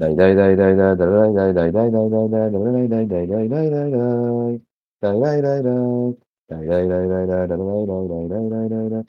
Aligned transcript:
Day 0.00 0.16
day 0.16 0.34
day 0.34 0.56
day 0.56 0.76
day 0.78 0.96
day 0.98 1.06
day 1.12 1.32
day 1.36 1.52
day 1.52 1.70
day 1.72 1.90
day 1.92 2.08
day 2.08 2.28
day 2.32 2.88
day 2.88 2.88
day 2.88 3.04
day 3.12 3.26
day 3.26 3.48
day 3.48 3.66
day 3.70 3.90
day. 3.92 4.60
Day 5.02 5.16
day 5.20 5.40
day 5.42 5.60
day. 5.60 6.16
Day 6.48 6.62
day 6.68 6.84
day 6.88 7.04
day 7.12 7.24
day 7.28 7.46
day 7.48 7.56
day 7.60 8.06
day 8.08 8.28
day 8.28 8.44
day 8.50 8.68
day 8.70 8.90
day. 8.90 9.04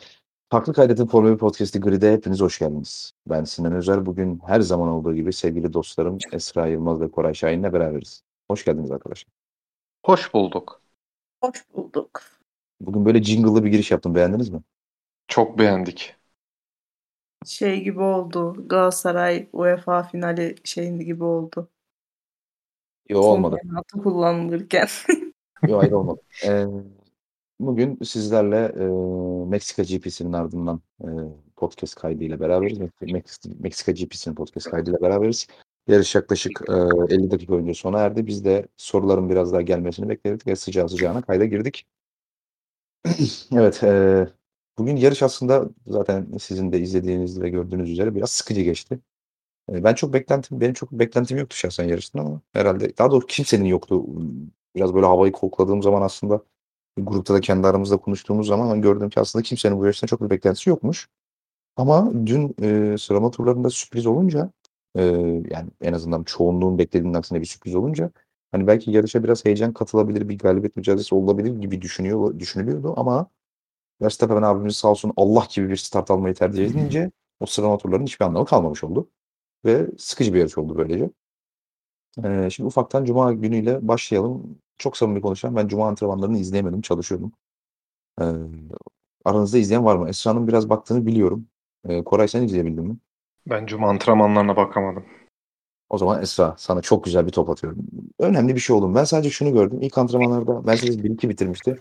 Farklı 0.49 0.73
Kaydet'in 0.73 1.05
Formula 1.05 1.33
1 1.33 1.37
Podcast'i 1.37 1.79
Grid'e 1.79 2.13
hepiniz 2.13 2.41
hoş 2.41 2.59
geldiniz. 2.59 3.11
Ben 3.27 3.43
Sinan 3.43 3.73
Özer. 3.73 4.05
Bugün 4.05 4.41
her 4.47 4.61
zaman 4.61 4.89
olduğu 4.89 5.15
gibi 5.15 5.33
sevgili 5.33 5.73
dostlarım 5.73 6.17
Esra 6.31 6.67
Yılmaz 6.67 7.01
ve 7.01 7.11
Koray 7.11 7.33
Şahin'le 7.33 7.73
beraberiz. 7.73 8.23
Hoş 8.49 8.65
geldiniz 8.65 8.91
arkadaşlar. 8.91 9.31
Hoş 10.05 10.33
bulduk. 10.33 10.81
Hoş 11.43 11.65
bulduk. 11.75 12.21
Bugün 12.81 13.05
böyle 13.05 13.23
jingle'lı 13.23 13.63
bir 13.63 13.71
giriş 13.71 13.91
yaptım. 13.91 14.15
Beğendiniz 14.15 14.49
mi? 14.49 14.61
Çok 15.27 15.59
beğendik. 15.59 16.15
Şey 17.45 17.83
gibi 17.83 17.99
oldu. 17.99 18.67
Galatasaray 18.67 19.49
UEFA 19.53 20.03
finali 20.03 20.55
şeyinde 20.63 21.03
gibi 21.03 21.23
oldu. 21.23 21.69
Yok 23.09 23.25
olmadı. 23.25 23.57
Son 23.91 24.01
kullanılırken. 24.01 24.87
Yok 25.67 25.81
hayır 25.81 25.91
olmadı. 25.91 26.21
Ee, 26.45 26.65
bugün 27.59 27.99
sizlerle 28.03 28.57
e, 28.57 28.85
Meksika 29.49 29.83
GP'sinin 29.83 30.33
ardından 30.33 30.81
e, 31.01 31.07
podcast 31.55 31.95
kaydıyla 31.95 32.39
beraberiz. 32.39 32.79
Meksika, 33.01 33.49
Meksika 33.59 33.91
GP'sinin 33.91 34.35
podcast 34.35 34.69
kaydıyla 34.69 35.01
beraberiz. 35.01 35.47
Yarış 35.87 36.15
yaklaşık 36.15 36.61
e, 36.69 36.73
50 37.15 37.31
dakika 37.31 37.55
önce 37.55 37.73
sona 37.73 37.99
erdi. 37.99 38.27
Biz 38.27 38.45
de 38.45 38.67
soruların 38.77 39.29
biraz 39.29 39.53
daha 39.53 39.61
gelmesini 39.61 40.09
bekledik 40.09 40.47
ve 40.47 40.55
sıcağı 40.55 40.89
sıcağına 40.89 41.21
kayda 41.21 41.45
girdik. 41.45 41.85
evet, 43.51 43.83
e, 43.83 44.27
bugün 44.81 44.95
yarış 44.95 45.23
aslında 45.23 45.69
zaten 45.87 46.27
sizin 46.39 46.71
de 46.71 46.79
izlediğiniz 46.79 47.41
ve 47.41 47.49
gördüğünüz 47.49 47.89
üzere 47.91 48.15
biraz 48.15 48.31
sıkıcı 48.31 48.61
geçti. 48.61 48.99
E, 49.71 49.83
ben 49.83 49.93
çok 49.95 50.13
beklentim, 50.13 50.61
benim 50.61 50.73
çok 50.73 50.91
beklentim 50.91 51.37
yoktu 51.37 51.57
şahsen 51.57 51.85
yarıştan 51.85 52.19
ama 52.19 52.41
herhalde 52.53 52.97
daha 52.97 53.11
doğrusu 53.11 53.27
kimsenin 53.27 53.65
yoktu. 53.65 54.05
Biraz 54.75 54.93
böyle 54.95 55.05
havayı 55.05 55.31
kokladığım 55.31 55.83
zaman 55.83 56.01
aslında 56.01 56.43
grupta 56.97 57.33
da 57.33 57.41
kendi 57.41 57.67
aramızda 57.67 57.97
konuştuğumuz 57.97 58.47
zaman 58.47 58.81
gördüm 58.81 59.09
ki 59.09 59.19
aslında 59.19 59.43
kimsenin 59.43 59.79
bu 59.79 59.85
yarıştan 59.85 60.07
çok 60.07 60.21
bir 60.21 60.29
beklentisi 60.29 60.69
yokmuş. 60.69 61.09
Ama 61.77 62.11
dün 62.25 62.55
e, 62.61 62.97
sıralama 62.97 63.31
turlarında 63.31 63.69
sürpriz 63.69 64.05
olunca 64.07 64.51
e, 64.95 65.03
yani 65.51 65.69
en 65.81 65.93
azından 65.93 66.23
çoğunluğun 66.23 66.77
beklediğinin 66.77 67.13
aksine 67.17 67.41
bir 67.41 67.45
sürpriz 67.45 67.75
olunca 67.75 68.11
hani 68.51 68.67
belki 68.67 68.91
yarışa 68.91 69.23
biraz 69.23 69.45
heyecan 69.45 69.73
katılabilir 69.73 70.29
bir 70.29 70.37
galibiyet 70.39 70.75
mücadelesi 70.75 71.15
olabilir 71.15 71.55
gibi 71.61 71.81
düşünüyor 71.81 72.39
düşünülüyordu 72.39 72.93
ama 72.97 73.29
Verstappen 74.01 74.41
abimiz 74.41 74.75
sağ 74.75 74.87
olsun 74.87 75.13
Allah 75.17 75.47
gibi 75.55 75.69
bir 75.69 75.75
start 75.75 76.11
almayı 76.11 76.35
tercih 76.35 76.65
edince 76.65 77.11
o 77.39 77.45
sıralama 77.45 77.77
turlarının 77.77 78.05
hiçbir 78.05 78.25
anlamı 78.25 78.45
kalmamış 78.45 78.83
oldu. 78.83 79.09
Ve 79.65 79.87
sıkıcı 79.97 80.33
bir 80.33 80.39
yarış 80.39 80.57
oldu 80.57 80.77
böylece. 80.77 81.09
Ee, 82.23 82.49
şimdi 82.49 82.67
ufaktan 82.67 83.05
Cuma 83.05 83.33
günüyle 83.33 83.87
başlayalım. 83.87 84.57
Çok 84.77 84.97
samimi 84.97 85.21
konuşacağım. 85.21 85.55
Ben 85.55 85.67
Cuma 85.67 85.87
antrenmanlarını 85.87 86.37
izleyemedim, 86.37 86.81
çalışıyordum. 86.81 87.31
Ee, 88.21 88.25
aranızda 89.25 89.57
izleyen 89.57 89.85
var 89.85 89.95
mı? 89.95 90.09
Esra'nın 90.09 90.47
biraz 90.47 90.69
baktığını 90.69 91.05
biliyorum. 91.05 91.47
Ee, 91.85 92.03
Koray 92.03 92.27
sen 92.27 92.43
izleyebildin 92.43 92.83
mi? 92.83 92.97
Ben 93.49 93.65
Cuma 93.65 93.89
antrenmanlarına 93.89 94.55
bakamadım. 94.55 95.05
O 95.91 95.97
zaman 95.97 96.21
Esra 96.21 96.55
sana 96.57 96.81
çok 96.81 97.03
güzel 97.03 97.25
bir 97.25 97.31
top 97.31 97.49
atıyorum. 97.49 97.79
Önemli 98.19 98.55
bir 98.55 98.59
şey 98.59 98.75
oldu. 98.75 98.95
Ben 98.95 99.03
sadece 99.03 99.29
şunu 99.29 99.53
gördüm. 99.53 99.79
İlk 99.81 99.97
antrenmanlarda 99.97 100.61
Mercedes 100.61 100.97
1-2 100.97 101.29
bitirmişti. 101.29 101.79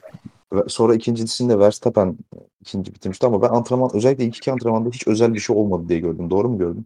Sonra 0.67 0.95
ikincisinde 0.95 1.59
Verstappen 1.59 2.17
ikinci 2.61 2.95
bitirmişti 2.95 3.27
ama 3.27 3.43
ben 3.43 3.49
antrenman 3.49 3.91
özellikle 3.95 4.25
ilk 4.25 4.37
iki 4.37 4.53
antrenmanda 4.53 4.91
hiç 4.91 5.09
özel 5.09 5.35
bir 5.35 5.39
şey 5.39 5.57
olmadı 5.57 5.89
diye 5.89 5.99
gördüm. 5.99 6.31
Doğru 6.31 6.49
mu 6.49 6.59
gördüm? 6.59 6.85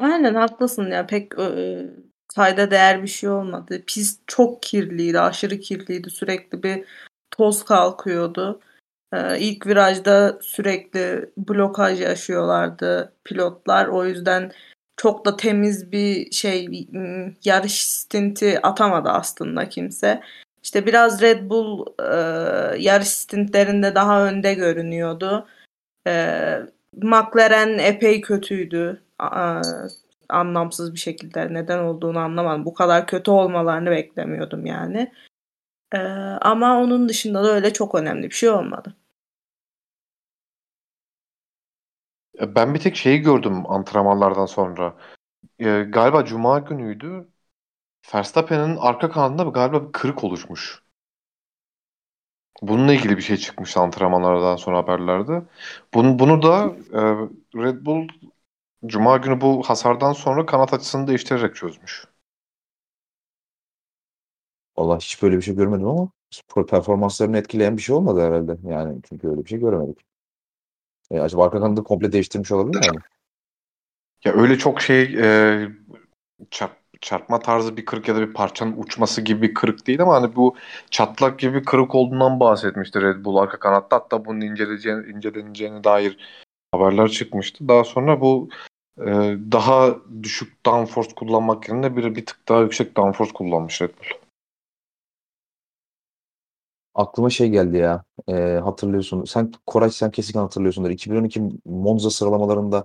Aynen 0.00 0.34
haklısın 0.34 0.90
ya 0.90 1.06
pek 1.06 1.38
e, 1.38 1.86
kayda 2.34 2.70
değer 2.70 3.02
bir 3.02 3.08
şey 3.08 3.30
olmadı. 3.30 3.82
Pist 3.86 4.20
çok 4.26 4.62
kirliydi, 4.62 5.20
aşırı 5.20 5.58
kirliydi. 5.58 6.10
Sürekli 6.10 6.62
bir 6.62 6.84
toz 7.30 7.64
kalkıyordu. 7.64 8.60
E, 9.12 9.38
ilk 9.40 9.66
virajda 9.66 10.38
sürekli 10.42 11.30
blokaj 11.36 12.00
yaşıyorlardı 12.00 13.12
pilotlar. 13.24 13.86
O 13.86 14.04
yüzden 14.04 14.52
çok 14.96 15.26
da 15.26 15.36
temiz 15.36 15.92
bir 15.92 16.30
şey 16.30 16.88
yarış 17.44 17.86
stinti 17.86 18.60
atamadı 18.62 19.08
aslında 19.08 19.68
kimse. 19.68 20.20
İşte 20.62 20.86
biraz 20.86 21.22
Red 21.22 21.50
Bull 21.50 21.86
e, 22.00 22.82
yarış 22.82 23.08
stintlerinde 23.08 23.94
daha 23.94 24.26
önde 24.26 24.54
görünüyordu. 24.54 25.46
E, 26.06 26.62
McLaren 27.02 27.78
epey 27.78 28.20
kötüydü. 28.20 29.02
A, 29.18 29.62
anlamsız 30.28 30.94
bir 30.94 30.98
şekilde 30.98 31.54
neden 31.54 31.78
olduğunu 31.78 32.18
anlamadım. 32.18 32.64
Bu 32.64 32.74
kadar 32.74 33.06
kötü 33.06 33.30
olmalarını 33.30 33.90
beklemiyordum 33.90 34.66
yani. 34.66 35.12
E, 35.94 35.98
ama 36.40 36.80
onun 36.80 37.08
dışında 37.08 37.44
da 37.44 37.52
öyle 37.52 37.72
çok 37.72 37.94
önemli 37.94 38.30
bir 38.30 38.34
şey 38.34 38.48
olmadı. 38.48 38.94
Ben 42.40 42.74
bir 42.74 42.80
tek 42.80 42.96
şeyi 42.96 43.18
gördüm 43.20 43.70
antrenmanlardan 43.70 44.46
sonra. 44.46 44.96
Ee, 45.60 45.82
galiba 45.90 46.24
Cuma 46.24 46.58
günüydü. 46.58 47.28
Verstappen'in 48.14 48.76
arka 48.76 49.10
kanadında 49.10 49.44
galiba 49.44 49.88
bir 49.88 49.92
kırık 49.92 50.24
oluşmuş. 50.24 50.82
Bununla 52.62 52.92
ilgili 52.94 53.16
bir 53.16 53.22
şey 53.22 53.36
çıkmış 53.36 53.76
antrenmanlardan 53.76 54.56
sonra 54.56 54.78
haberlerde. 54.78 55.42
Bunu, 55.94 56.18
bunu 56.18 56.42
da 56.42 56.64
e, 56.92 57.00
Red 57.62 57.86
Bull 57.86 58.08
Cuma 58.86 59.16
günü 59.16 59.40
bu 59.40 59.62
hasardan 59.62 60.12
sonra 60.12 60.46
kanat 60.46 60.74
açısını 60.74 61.06
değiştirerek 61.08 61.56
çözmüş. 61.56 62.06
Allah 64.76 64.98
hiç 64.98 65.22
böyle 65.22 65.36
bir 65.36 65.42
şey 65.42 65.54
görmedim 65.54 65.88
ama 65.88 66.08
spor 66.30 66.66
performanslarını 66.66 67.38
etkileyen 67.38 67.76
bir 67.76 67.82
şey 67.82 67.94
olmadı 67.96 68.20
herhalde. 68.20 68.58
Yani 68.68 69.00
çünkü 69.08 69.28
öyle 69.28 69.44
bir 69.44 69.48
şey 69.48 69.58
göremedik. 69.58 69.98
E, 71.10 71.20
acaba 71.20 71.44
arka 71.44 71.60
kanadı 71.60 71.84
komple 71.84 72.12
değiştirmiş 72.12 72.52
olabilir 72.52 72.90
mi? 72.90 73.00
Ya 74.24 74.32
öyle 74.32 74.58
çok 74.58 74.80
şey 74.80 75.02
e, 75.02 75.68
çarp, 76.50 76.72
çarpma 77.00 77.38
tarzı 77.38 77.76
bir 77.76 77.84
kırık 77.84 78.08
ya 78.08 78.16
da 78.16 78.20
bir 78.20 78.32
parçanın 78.32 78.74
uçması 78.76 79.20
gibi 79.20 79.42
bir 79.42 79.54
kırık 79.54 79.86
değil 79.86 80.02
ama 80.02 80.14
hani 80.14 80.36
bu 80.36 80.56
çatlak 80.90 81.38
gibi 81.38 81.54
bir 81.54 81.64
kırık 81.64 81.94
olduğundan 81.94 82.40
bahsetmişti 82.40 83.02
Red 83.02 83.24
Bull 83.24 83.36
arka 83.36 83.58
kanatta. 83.58 83.96
Hatta 83.96 84.24
bunun 84.24 84.40
inceleyeceğine, 84.40 85.08
inceleneceğine 85.08 85.84
dair 85.84 86.18
haberler 86.72 87.08
çıkmıştı. 87.08 87.68
Daha 87.68 87.84
sonra 87.84 88.20
bu 88.20 88.48
e, 89.00 89.04
daha 89.52 89.96
düşük 90.22 90.66
downforce 90.66 91.14
kullanmak 91.14 91.68
yerine 91.68 91.96
bir, 91.96 92.14
bir 92.14 92.26
tık 92.26 92.48
daha 92.48 92.60
yüksek 92.60 92.96
downforce 92.96 93.32
kullanmış 93.32 93.82
Red 93.82 93.90
Bull. 93.90 94.25
Aklıma 96.96 97.30
şey 97.30 97.48
geldi 97.48 97.76
ya. 97.76 98.04
E, 98.28 98.60
hatırlıyorsun. 98.64 99.24
Sen 99.24 99.52
Koray 99.66 99.90
sen 99.90 100.10
kesin 100.10 100.38
hatırlıyorsundur. 100.38 100.90
2012 100.90 101.42
Monza 101.64 102.10
sıralamalarında 102.10 102.84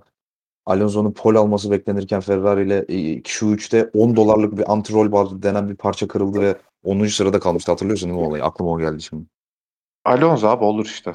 Alonso'nun 0.66 1.12
pol 1.12 1.34
alması 1.34 1.70
beklenirken 1.70 2.20
Ferrari 2.20 2.66
ile 2.66 2.80
Q3'te 3.20 3.90
10 3.94 4.16
dolarlık 4.16 4.58
bir 4.58 4.62
anti-roll 4.62 5.12
bar 5.12 5.42
denen 5.42 5.68
bir 5.68 5.76
parça 5.76 6.08
kırıldı 6.08 6.40
ve 6.40 6.56
10. 6.84 7.06
sırada 7.06 7.40
kalmıştı. 7.40 7.72
Hatırlıyorsun 7.72 8.10
değil 8.10 8.20
mi 8.20 8.26
olayı? 8.26 8.44
Aklıma 8.44 8.70
o 8.70 8.78
geldi 8.78 9.02
şimdi. 9.02 9.24
Alonso 10.04 10.48
abi 10.48 10.64
olur 10.64 10.84
işte. 10.84 11.12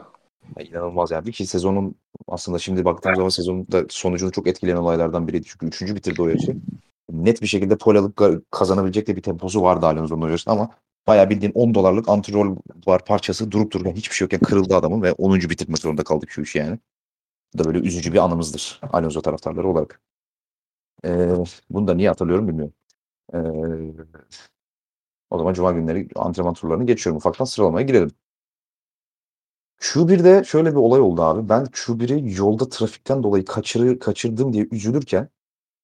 Ya, 0.57 0.65
inanılmaz 0.65 1.11
yani. 1.11 1.31
Ki 1.31 1.45
sezonun 1.47 1.95
aslında 2.27 2.59
şimdi 2.59 2.85
baktığım 2.85 3.15
zaman 3.15 3.29
sezonun 3.29 3.67
da 3.71 3.83
sonucunu 3.89 4.31
çok 4.31 4.47
etkileyen 4.47 4.77
olaylardan 4.77 5.27
biriydi. 5.27 5.45
Çünkü 5.47 5.67
3. 5.67 5.95
bitirdi 5.95 6.21
o 6.21 6.27
yarışı. 6.27 6.55
Net 7.11 7.41
bir 7.41 7.47
şekilde 7.47 7.77
pol 7.77 7.95
alıp 7.95 8.21
kazanabilecek 8.51 9.07
de 9.07 9.15
bir 9.15 9.21
temposu 9.21 9.61
vardı 9.61 9.85
Alonso'nun 9.85 10.21
o 10.21 10.27
yarışta 10.27 10.51
ama 10.51 10.69
bayağı 11.07 11.29
bildiğin 11.29 11.53
10 11.53 11.73
dolarlık 11.73 12.07
anti-roll 12.07 12.57
var 12.87 13.05
parçası 13.05 13.51
durup 13.51 13.71
dururken 13.73 13.93
hiçbir 13.93 14.15
şey 14.15 14.25
yokken 14.25 14.39
kırıldı 14.39 14.75
adamın 14.75 15.01
ve 15.01 15.11
10. 15.13 15.49
bitirmek 15.49 15.79
zorunda 15.79 16.03
kaldı 16.03 16.25
Q3 16.25 16.57
yani. 16.57 16.79
Bu 17.53 17.59
da 17.59 17.65
böyle 17.65 17.79
üzücü 17.79 18.13
bir 18.13 18.17
anımızdır 18.19 18.81
Alonso 18.93 19.21
taraftarları 19.21 19.67
olarak. 19.67 20.01
Ee, 21.05 21.29
bunu 21.69 21.87
da 21.87 21.93
niye 21.93 22.09
hatırlıyorum 22.09 22.47
bilmiyorum. 22.47 22.73
Ee, 23.33 23.37
o 25.29 25.37
zaman 25.37 25.53
Cuma 25.53 25.71
günleri 25.71 26.07
antrenman 26.15 26.53
turlarını 26.53 26.85
geçiyorum. 26.85 27.17
Ufaktan 27.17 27.45
sıralamaya 27.45 27.85
girelim. 27.85 28.11
Q1'de 29.79 30.43
şöyle 30.43 30.71
bir 30.71 30.75
olay 30.75 31.01
oldu 31.01 31.21
abi. 31.21 31.49
Ben 31.49 31.65
Q1'i 31.65 32.35
yolda 32.37 32.69
trafikten 32.69 33.23
dolayı 33.23 33.45
kaçırır, 33.45 33.99
kaçırdım 33.99 34.53
diye 34.53 34.67
üzülürken 34.71 35.29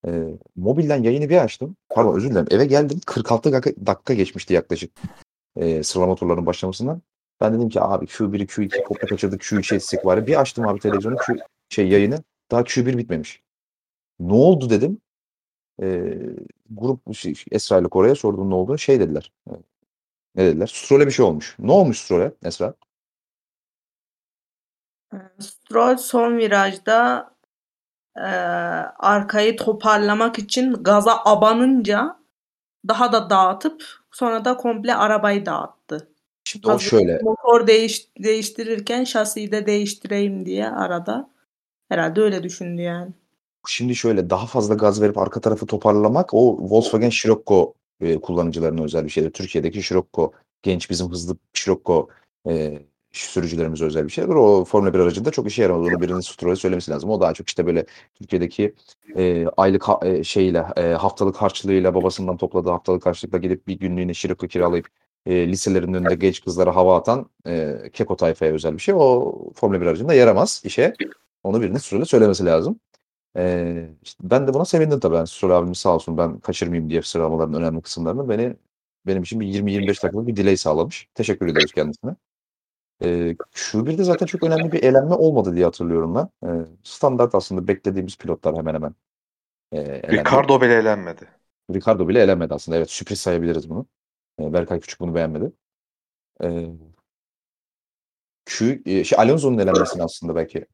e, 0.07 0.11
mobilden 0.55 1.03
yayını 1.03 1.29
bir 1.29 1.37
açtım. 1.37 1.75
Pardon 1.89 2.15
özür 2.15 2.29
dilerim. 2.29 2.47
Eve 2.51 2.65
geldim. 2.65 2.99
46 3.05 3.51
dakika, 3.51 3.85
dakika 3.85 4.13
geçmişti 4.13 4.53
yaklaşık 4.53 4.91
e, 5.55 5.83
sıralama 5.83 6.15
turlarının 6.15 6.45
başlamasından. 6.45 7.01
Ben 7.41 7.53
dedim 7.53 7.69
ki 7.69 7.81
abi 7.81 8.05
Q1'i 8.05 8.45
Q2 8.45 8.83
kopya 8.83 9.09
kaçırdık. 9.09 9.41
Q3'e 9.41 9.75
etsek 9.75 10.05
var. 10.05 10.27
Bir 10.27 10.41
açtım 10.41 10.67
abi 10.67 10.79
televizyonu. 10.79 11.15
Q, 11.15 11.35
şey 11.69 11.87
yayını. 11.87 12.23
Daha 12.51 12.61
Q1 12.61 12.97
bitmemiş. 12.97 13.41
Ne 14.19 14.33
oldu 14.33 14.69
dedim. 14.69 15.01
E, 15.81 16.17
grup 16.69 17.15
şey, 17.15 17.33
Esra 17.51 17.79
ile 17.79 17.87
Kore'ye 17.87 18.15
sordum 18.15 18.49
ne 18.49 18.55
oldu. 18.55 18.77
Şey 18.77 18.99
dediler. 18.99 19.31
Ne 20.35 20.45
dediler? 20.45 20.67
Stroll'e 20.67 21.05
bir 21.05 21.11
şey 21.11 21.25
olmuş. 21.25 21.55
Ne 21.59 21.71
olmuş 21.71 21.99
Stroll'e 21.99 22.33
Esra? 22.43 22.73
Stroll 25.39 25.97
son 25.97 26.37
virajda 26.37 27.32
e, 28.17 28.27
arkayı 28.99 29.57
toparlamak 29.57 30.39
için 30.39 30.73
gaza 30.73 31.21
abanınca 31.25 32.17
daha 32.87 33.13
da 33.13 33.29
dağıtıp 33.29 33.83
sonra 34.11 34.45
da 34.45 34.57
komple 34.57 34.95
arabayı 34.95 35.45
dağıttı. 35.45 36.09
Şimdi 36.43 36.67
o 36.67 36.71
Hazır 36.71 36.83
şöyle. 36.83 37.19
motor 37.23 37.67
değiş, 37.67 38.07
değiştirirken 38.23 39.03
şasiyi 39.03 39.51
de 39.51 39.65
değiştireyim 39.65 40.45
diye 40.45 40.69
arada. 40.69 41.29
Herhalde 41.89 42.21
öyle 42.21 42.43
düşündü 42.43 42.81
yani. 42.81 43.11
Şimdi 43.67 43.95
şöyle 43.95 44.29
daha 44.29 44.45
fazla 44.45 44.75
gaz 44.75 45.01
verip 45.01 45.17
arka 45.17 45.41
tarafı 45.41 45.65
toparlamak 45.65 46.33
o 46.33 46.57
Volkswagen 46.69 47.09
Scirocco 47.09 47.73
e, 48.01 48.19
kullanıcılarına 48.19 48.83
özel 48.83 49.05
bir 49.05 49.09
şeydir. 49.09 49.31
Türkiye'deki 49.31 49.81
Scirocco 49.81 50.31
genç 50.61 50.89
bizim 50.89 51.09
hızlı 51.11 51.37
Scirocco 51.53 52.07
e, 52.47 52.79
sürücülerimize 53.13 53.85
özel 53.85 54.05
bir 54.05 54.11
şeydir. 54.11 54.29
O 54.29 54.65
Formula 54.65 54.93
1 54.93 54.99
aracında 54.99 55.31
çok 55.31 55.47
işe 55.47 55.61
yaramaz. 55.61 55.87
Onu 55.87 56.01
birinin 56.01 56.19
Stroll'e 56.19 56.55
söylemesi 56.55 56.91
lazım. 56.91 57.09
O 57.09 57.21
daha 57.21 57.33
çok 57.33 57.47
işte 57.47 57.65
böyle 57.65 57.85
Türkiye'deki 58.15 58.75
e, 59.17 59.47
aylık 59.57 59.83
ha- 59.83 59.99
e, 60.03 60.23
şeyle 60.23 60.65
e, 60.77 60.81
haftalık 60.81 61.35
harçlığıyla 61.35 61.95
babasından 61.95 62.37
topladığı 62.37 62.69
haftalık 62.69 63.05
harçlıkla 63.05 63.37
gidip 63.37 63.67
bir 63.67 63.79
günlüğüne 63.79 64.13
Scirocco 64.13 64.47
kiralayıp 64.47 64.87
e, 65.25 65.47
liselerin 65.47 65.93
önünde 65.93 66.15
genç 66.15 66.43
kızlara 66.43 66.75
hava 66.75 66.97
atan 66.97 67.29
e, 67.47 67.77
keko 67.93 68.15
tayfaya 68.15 68.53
özel 68.53 68.73
bir 68.73 68.79
şey. 68.81 68.93
O 68.97 69.35
Formula 69.55 69.81
1 69.81 69.85
aracında 69.85 70.13
yaramaz 70.13 70.61
işe. 70.65 70.93
Onu 71.43 71.61
birinin 71.61 71.77
Stroll'e 71.77 72.05
söylemesi 72.05 72.45
lazım. 72.45 72.79
Ee, 73.37 73.89
işte 74.03 74.23
ben 74.29 74.47
de 74.47 74.53
buna 74.53 74.65
sevindim 74.65 74.99
tabii. 74.99 75.15
Yani 75.15 75.27
Stroll 75.27 75.51
abimiz 75.51 75.77
sağ 75.77 75.95
olsun 75.95 76.17
ben 76.17 76.39
kaçırmayayım 76.39 76.89
diye 76.89 77.01
sıralamaların 77.01 77.53
önemli 77.53 77.81
kısımlarını 77.81 78.29
beni 78.29 78.55
benim 79.07 79.23
için 79.23 79.39
bir 79.39 79.47
20-25 79.47 79.87
dakikalık 80.03 80.27
bir 80.27 80.35
delay 80.35 80.57
sağlamış. 80.57 81.07
Teşekkür 81.15 81.47
ediyoruz 81.47 81.71
kendisine. 81.71 82.15
Ee, 83.03 83.35
Q1'de 83.53 84.03
zaten 84.03 84.25
çok 84.25 84.43
önemli 84.43 84.71
bir 84.71 84.83
elenme 84.83 85.15
olmadı 85.15 85.55
diye 85.55 85.65
hatırlıyorum 85.65 86.15
ben. 86.15 86.29
Ee, 86.47 86.65
standart 86.83 87.35
aslında 87.35 87.67
beklediğimiz 87.67 88.17
pilotlar 88.17 88.55
hemen 88.55 88.73
hemen 88.73 88.95
e. 89.71 90.11
Ricardo 90.11 90.61
bile 90.61 90.73
elenmedi. 90.73 91.27
Ricardo 91.73 92.07
bile 92.07 92.21
elenmedi 92.21 92.53
aslında. 92.53 92.77
Evet 92.77 92.89
sürpriz 92.89 93.19
sayabiliriz 93.19 93.69
bunu. 93.69 93.85
Ee, 94.39 94.53
Berkay 94.53 94.79
Küçük 94.79 94.99
bunu 94.99 95.15
beğenmedi. 95.15 95.51
Ee, 96.43 96.69
Q, 98.45 98.81
e, 98.85 99.03
şey, 99.03 99.19
Alonso'nun 99.19 99.57
elenmesini 99.57 100.03
aslında 100.03 100.35
belki 100.35 100.65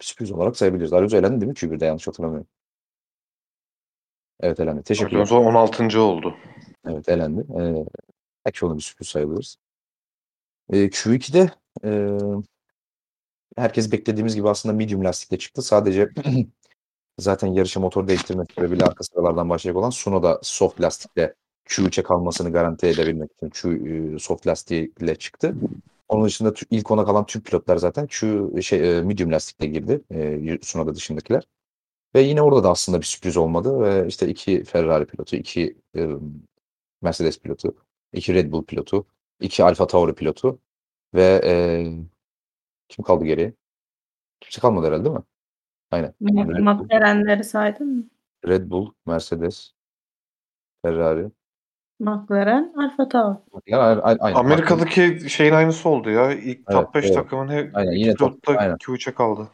bir 0.00 0.04
sürpriz 0.04 0.32
olarak 0.32 0.56
sayabiliriz. 0.56 0.92
Alonso 0.92 1.16
elendi 1.16 1.40
değil 1.40 1.48
mi 1.48 1.54
Q1'de 1.54 1.86
yanlış 1.86 2.06
hatırlamıyorum. 2.06 2.48
Evet 4.40 4.60
elendi. 4.60 4.82
Teşekkürler. 4.82 5.16
Alonso 5.16 5.36
16. 5.36 6.00
oldu. 6.00 6.36
Evet 6.86 7.08
elendi. 7.08 7.40
Ee, 7.40 7.84
belki 8.46 8.66
onu 8.66 8.76
bir 8.76 8.82
sürpriz 8.82 9.08
sayabiliriz. 9.08 9.56
Ee, 10.72 10.90
Q2'de 10.90 11.50
e, 11.84 11.90
herkes 13.56 13.92
beklediğimiz 13.92 14.34
gibi 14.34 14.48
aslında 14.48 14.74
medium 14.74 15.04
lastikle 15.04 15.38
çıktı. 15.38 15.62
Sadece 15.62 16.08
zaten 17.18 17.48
yarışa 17.48 17.80
motor 17.80 18.08
değiştirmek 18.08 18.52
sebebiyle 18.52 18.84
arka 18.84 19.04
sıralardan 19.04 19.50
başlayacak 19.50 19.76
olan 19.76 19.90
Sunoda 19.90 20.40
soft 20.42 20.80
lastikle 20.80 21.34
Q3'e 21.66 22.02
kalmasını 22.02 22.52
garanti 22.52 22.86
edebilmek 22.86 23.30
için 23.32 23.50
Q 23.50 23.70
e, 24.14 24.18
soft 24.18 24.46
lastikle 24.46 25.16
çıktı. 25.16 25.54
Onun 26.08 26.24
dışında 26.24 26.54
ilk 26.70 26.90
ona 26.90 27.04
kalan 27.04 27.26
tüm 27.26 27.42
pilotlar 27.42 27.76
zaten 27.76 28.06
Q 28.06 28.48
şey 28.62 28.98
e, 28.98 29.02
medium 29.02 29.32
lastikle 29.32 29.66
girdi. 29.66 30.00
E, 30.14 30.58
Sunoda 30.62 30.94
dışındakiler. 30.94 31.44
Ve 32.14 32.22
yine 32.22 32.42
orada 32.42 32.64
da 32.64 32.70
aslında 32.70 33.00
bir 33.00 33.06
sürpriz 33.06 33.36
olmadı 33.36 33.80
ve 33.80 34.08
işte 34.08 34.28
iki 34.28 34.64
Ferrari 34.64 35.06
pilotu, 35.06 35.36
iki 35.36 35.76
e, 35.96 36.08
Mercedes 37.02 37.40
pilotu, 37.40 37.74
iki 38.12 38.34
Red 38.34 38.52
Bull 38.52 38.64
pilotu, 38.64 39.06
iki 39.40 39.64
Alfa 39.64 39.86
Tauri 39.86 40.14
pilotu 40.14 40.60
ve 41.14 41.40
e, 41.44 41.52
kim 42.88 43.04
kaldı 43.04 43.24
geriye? 43.24 43.54
Kimse 44.40 44.60
kalmadı 44.60 44.86
herhalde 44.86 45.04
değil 45.04 45.16
mi? 45.16 45.22
Aynen. 45.90 46.14
McLaren'leri 46.20 47.44
saydın 47.44 47.96
mı? 47.96 48.04
Red 48.48 48.70
Bull, 48.70 48.92
Mercedes, 49.06 49.72
Ferrari. 50.82 51.30
McLaren, 52.00 52.74
Alfa 52.76 53.08
Tauri. 53.08 53.38
Yani 53.66 54.00
aynen. 54.02 54.34
Amerika'daki 54.38 55.30
şeyin 55.30 55.52
aynısı 55.52 55.88
oldu 55.88 56.10
ya. 56.10 56.32
İlk 56.32 56.44
Evet, 56.46 56.66
top 56.66 56.94
5 56.94 57.04
evet. 57.04 57.14
takımın 57.14 57.48
hep 57.48 57.76
Aynen, 57.76 57.92
yine 57.92 58.14
top- 58.14 58.42
pilot 58.42 58.56
da 58.56 58.60
aynen. 58.60 58.76
Q3'e 58.76 59.14
kaldı. 59.14 59.48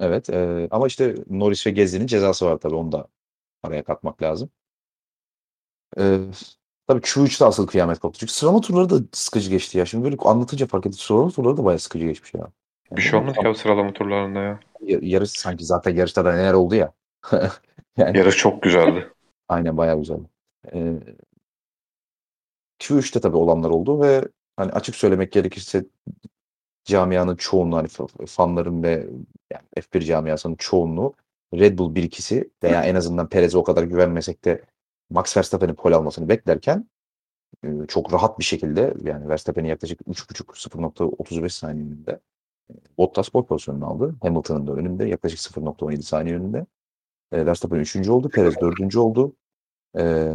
Evet. 0.00 0.30
e, 0.30 0.68
ama 0.70 0.86
işte 0.86 1.14
Norris 1.30 1.66
ve 1.66 1.70
Gezli'nin 1.70 2.06
cezası 2.06 2.46
var 2.46 2.56
tabii. 2.58 2.74
Onu 2.74 2.92
da 2.92 3.08
araya 3.62 3.84
katmak 3.84 4.22
lazım. 4.22 4.50
E, 5.98 6.18
tabii 6.90 7.00
Q3'te 7.00 7.44
asıl 7.44 7.66
kıyamet 7.66 7.98
koptu. 7.98 8.18
Çünkü 8.20 8.32
sıralama 8.32 8.60
turları 8.60 8.90
da 8.90 8.96
sıkıcı 9.12 9.50
geçti 9.50 9.78
ya. 9.78 9.86
Şimdi 9.86 10.04
böyle 10.04 10.16
anlatınca 10.20 10.66
fark 10.66 10.86
ettim. 10.86 10.98
Sıralama 10.98 11.30
turları 11.30 11.56
da 11.56 11.64
bayağı 11.64 11.78
sıkıcı 11.78 12.06
geçmiş 12.06 12.34
ya. 12.34 12.40
Yani 12.40 12.96
Bir 12.96 13.02
şey 13.02 13.18
olmadı 13.18 13.38
ki 13.38 13.48
abi 13.48 13.56
sıralama 13.58 13.92
turlarında 13.92 14.38
ya. 14.38 14.60
ya- 14.80 14.98
yarış 15.02 15.30
sanki 15.30 15.64
zaten 15.64 15.94
yarışta 15.96 16.24
da 16.24 16.32
neler 16.32 16.52
oldu 16.52 16.74
ya. 16.74 16.92
yani 17.96 18.18
Yarış 18.18 18.36
çok 18.36 18.62
güzeldi. 18.62 19.08
aynen 19.48 19.76
bayağı 19.76 19.98
güzel. 19.98 20.18
E, 20.72 20.94
Q3'te 22.78 23.20
tabii 23.20 23.36
olanlar 23.36 23.70
oldu 23.70 24.00
ve 24.02 24.24
hani 24.56 24.72
açık 24.72 24.94
söylemek 24.96 25.32
gerekirse 25.32 25.84
camianın 26.84 27.36
çoğunluğu 27.36 27.76
hani 27.76 27.88
fa- 27.88 28.26
fanların 28.26 28.82
ve 28.82 29.06
yani 29.52 29.62
F1 29.92 30.00
camiasının 30.04 30.54
çoğunluğu 30.54 31.14
Red 31.54 31.78
Bull 31.78 31.94
1-2'si 31.94 32.50
veya 32.62 32.84
en 32.84 32.94
azından 32.94 33.28
Perez'e 33.28 33.58
o 33.58 33.64
kadar 33.64 33.82
güvenmesek 33.82 34.44
de 34.44 34.62
Max 35.10 35.36
Verstappen'in 35.36 35.74
pole 35.74 35.94
almasını 35.94 36.28
beklerken 36.28 36.88
e, 37.64 37.68
çok 37.88 38.12
rahat 38.12 38.38
bir 38.38 38.44
şekilde 38.44 38.94
yani 39.04 39.28
Verstappen'in 39.28 39.68
yaklaşık 39.68 40.00
3.5 40.00 40.68
0.35 40.68 41.48
saniye 41.48 41.86
önünde 41.86 42.20
e, 42.70 42.74
Bottas 42.98 43.28
pole 43.28 43.46
pozisyonunu 43.46 43.86
aldı. 43.86 44.14
Hamilton'ın 44.22 44.66
da 44.66 44.72
önünde 44.72 45.04
yaklaşık 45.04 45.38
0.17 45.38 46.02
saniye 46.02 46.36
önünde. 46.36 46.66
E, 47.32 47.46
Verstappen 47.46 47.78
3. 47.78 48.08
oldu. 48.08 48.28
Perez 48.28 48.60
4. 48.60 48.96
oldu. 48.96 49.36
E, 49.98 50.34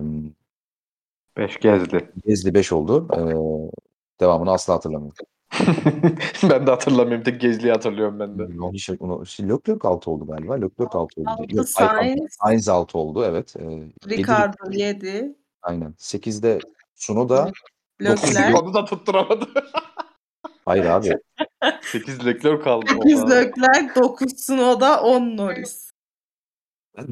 5 1.38 1.60
gezdi. 1.60 2.12
Gezli 2.26 2.54
5 2.54 2.72
oldu. 2.72 3.08
E, 3.14 3.20
devamını 4.20 4.52
asla 4.52 4.74
hatırlamıyorum. 4.74 5.26
ben 6.50 6.68
de 6.68 6.72
hatırlamıyorum. 6.72 7.24
Tek 7.24 7.42
Gezli'yi 7.42 7.72
hatırlıyorum 7.72 8.20
ben 8.20 8.40
de. 8.40 8.44
Onu 8.44 8.74
hiç, 8.74 8.90
onu, 9.00 9.26
şey, 9.26 9.50
Leclerc 9.50 9.88
6 9.88 10.12
oldu 10.12 10.28
galiba. 10.28 10.54
Leclerc 10.54 10.98
6 10.98 10.98
oldu. 10.98 11.10
Altı 11.26 11.56
Yok, 11.56 11.70
Sainz. 11.70 12.38
Sainz 12.42 12.70
6 12.70 12.98
oldu 12.98 13.26
evet. 13.26 13.56
Ee, 13.60 13.64
yedi- 13.64 13.94
Ricardo 14.10 14.72
7. 14.72 15.36
aynen. 15.62 15.94
8'de 15.98 16.60
Tsunoda. 16.96 17.52
Dokuz 18.06 18.36
Leclerc. 18.36 18.58
Onu 18.58 18.74
da 18.74 18.86
tutturamadı. 18.86 19.46
Hayır 20.66 20.86
abi. 20.86 21.18
8 21.82 22.26
Leclerc 22.26 22.64
kaldı. 22.64 22.86
8 23.04 23.24
Oha. 23.24 23.30
Leclerc, 23.30 23.96
9 23.96 24.34
Tsunoda, 24.34 25.02
10 25.02 25.38
Norris. 25.38 25.92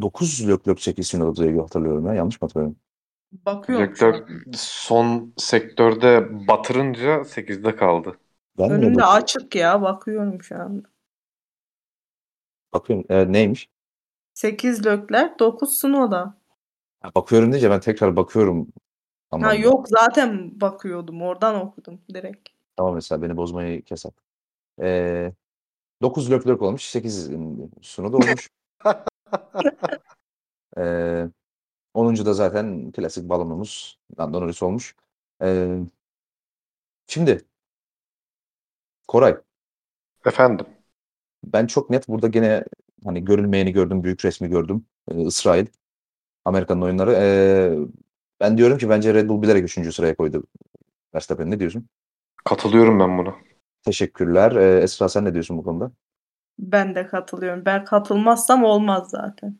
9 0.01 0.49
Leclerc 0.49 0.81
8 0.81 1.07
Tsunoda 1.07 1.35
diye 1.35 1.61
hatırlıyorum 1.61 2.05
ya. 2.07 2.13
Yanlış 2.13 2.41
mı 2.41 2.45
hatırlıyorum? 2.47 2.75
Bakıyorum. 3.31 3.85
Leclerc 3.85 4.25
son 4.57 5.33
sektörde 5.37 6.27
batırınca 6.47 7.23
8'de 7.23 7.75
kaldı. 7.75 8.17
Ben 8.59 8.69
Önümde 8.69 9.05
açık 9.05 9.55
ya. 9.55 9.81
Bakıyorum 9.81 10.43
şu 10.43 10.55
anda. 10.55 10.87
bakıyorum. 12.73 13.05
Ee, 13.09 13.31
neymiş? 13.31 13.69
8 14.33 14.85
Leclerc, 14.85 15.39
9 15.39 15.69
Tsunoda. 15.69 16.37
Ha, 17.01 17.11
bakıyorum 17.15 17.51
deyince 17.51 17.69
ben 17.69 17.79
tekrar 17.79 18.15
bakıyorum. 18.15 18.67
Ha 19.31 19.37
Anlamda. 19.37 19.55
yok 19.55 19.87
zaten 19.89 20.61
bakıyordum. 20.61 21.21
Oradan 21.21 21.55
okudum 21.55 22.01
direkt. 22.13 22.49
Tamam 22.75 22.95
mesela 22.95 23.21
beni 23.21 23.37
bozmayı 23.37 23.83
kes 23.83 24.05
at. 24.05 24.13
Ee, 24.81 25.33
9 26.01 26.31
Leclerc 26.31 26.65
olmuş. 26.65 26.83
8 26.83 27.29
Tsunoda 27.81 28.17
olmuş. 28.17 28.49
ee, 30.77 31.29
10. 31.93 32.25
da 32.25 32.33
zaten 32.33 32.91
klasik 32.91 33.29
balonumuz 33.29 33.99
Lando 34.19 34.41
Norris 34.41 34.63
olmuş. 34.63 34.95
Ee, 35.41 35.79
şimdi 37.07 37.45
Koray 39.07 39.37
Efendim. 40.25 40.65
ben 41.43 41.67
çok 41.67 41.89
net 41.89 42.07
burada 42.07 42.27
gene 42.27 42.63
hani 43.05 43.25
görülmeyeni 43.25 43.71
gördüm, 43.73 44.03
büyük 44.03 44.25
resmi 44.25 44.49
gördüm. 44.49 44.85
Ee, 45.11 45.21
İsrail, 45.21 45.65
Amerika'nın 46.45 46.81
oyunları. 46.81 47.11
Ee, 47.13 47.77
ben 48.39 48.57
diyorum 48.57 48.77
ki 48.77 48.89
bence 48.89 49.13
Red 49.13 49.29
Bull 49.29 49.41
bilerek 49.41 49.63
3. 49.63 49.91
sıraya 49.95 50.15
koydu 50.15 50.43
Verstappen. 51.15 51.51
Ne 51.51 51.59
diyorsun? 51.59 51.87
Katılıyorum 52.45 52.99
ben 52.99 53.17
buna. 53.17 53.35
Teşekkürler. 53.85 54.51
Ee, 54.51 54.79
Esra 54.83 55.09
sen 55.09 55.25
ne 55.25 55.33
diyorsun 55.33 55.57
bu 55.57 55.63
konuda? 55.63 55.91
Ben 56.59 56.95
de 56.95 57.07
katılıyorum. 57.07 57.65
Ben 57.65 57.85
katılmazsam 57.85 58.63
olmaz 58.63 59.09
zaten. 59.09 59.57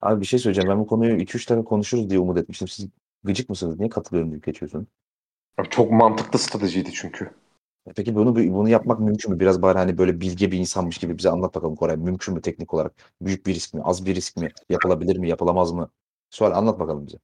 Abi 0.00 0.20
bir 0.20 0.26
şey 0.26 0.38
söyleyeceğim. 0.38 0.70
Ben 0.70 0.78
bu 0.78 0.86
konuyu 0.86 1.16
2-3 1.16 1.46
tane 1.46 1.64
konuşuruz 1.64 2.10
diye 2.10 2.20
umut 2.20 2.38
etmiştim. 2.38 2.68
Siz 2.68 2.88
gıcık 3.24 3.48
mısınız? 3.50 3.78
Niye 3.78 3.88
katılıyorum 3.90 4.30
deyip 4.32 4.44
geçiyorsun? 4.44 4.86
Abi 5.58 5.68
çok 5.68 5.90
mantıklı 5.92 6.38
stratejiydi 6.38 6.92
çünkü. 6.92 7.30
E 7.88 7.92
Peki 7.96 8.14
bunu 8.14 8.36
bunu 8.36 8.68
yapmak 8.68 9.00
mümkün 9.00 9.32
mü? 9.32 9.40
Biraz 9.40 9.62
bari 9.62 9.78
hani 9.78 9.98
böyle 9.98 10.20
bilge 10.20 10.52
bir 10.52 10.58
insanmış 10.58 10.98
gibi 10.98 11.18
bize 11.18 11.30
anlat 11.30 11.54
bakalım 11.54 11.76
Koray. 11.76 11.96
Mümkün 11.96 12.34
mü 12.34 12.42
teknik 12.42 12.74
olarak? 12.74 12.92
Büyük 13.20 13.46
bir 13.46 13.54
risk 13.54 13.74
mi? 13.74 13.80
Az 13.84 14.06
bir 14.06 14.14
risk 14.14 14.36
mi? 14.36 14.48
Yapılabilir 14.68 15.16
mi? 15.18 15.28
Yapılamaz 15.28 15.72
mı? 15.72 15.90
Sual 16.30 16.52
anlat 16.52 16.80
bakalım 16.80 17.06
bize. 17.06 17.18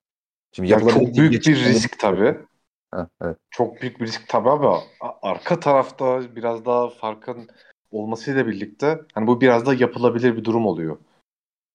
Şimdi 0.52 0.71
Ya 0.71 0.78
yapılabilir 0.78 1.06
çok 1.06 1.16
büyük 1.16 1.33
bir 1.33 1.37
geçmeyelim. 1.37 1.73
risk 1.73 1.99
tabii. 1.99 2.38
Ha, 2.90 3.09
evet. 3.23 3.37
Çok 3.50 3.83
büyük 3.83 4.00
bir 4.00 4.06
risk 4.06 4.28
tabii 4.28 4.50
ama 4.50 4.80
arka 5.23 5.61
tarafta 5.61 6.37
biraz 6.37 6.64
daha 6.64 6.88
farkın 6.88 7.49
olmasıyla 7.90 8.47
birlikte 8.47 9.00
hani 9.14 9.26
bu 9.26 9.40
biraz 9.40 9.66
da 9.66 9.75
yapılabilir 9.75 10.37
bir 10.37 10.44
durum 10.44 10.66
oluyor. 10.66 10.97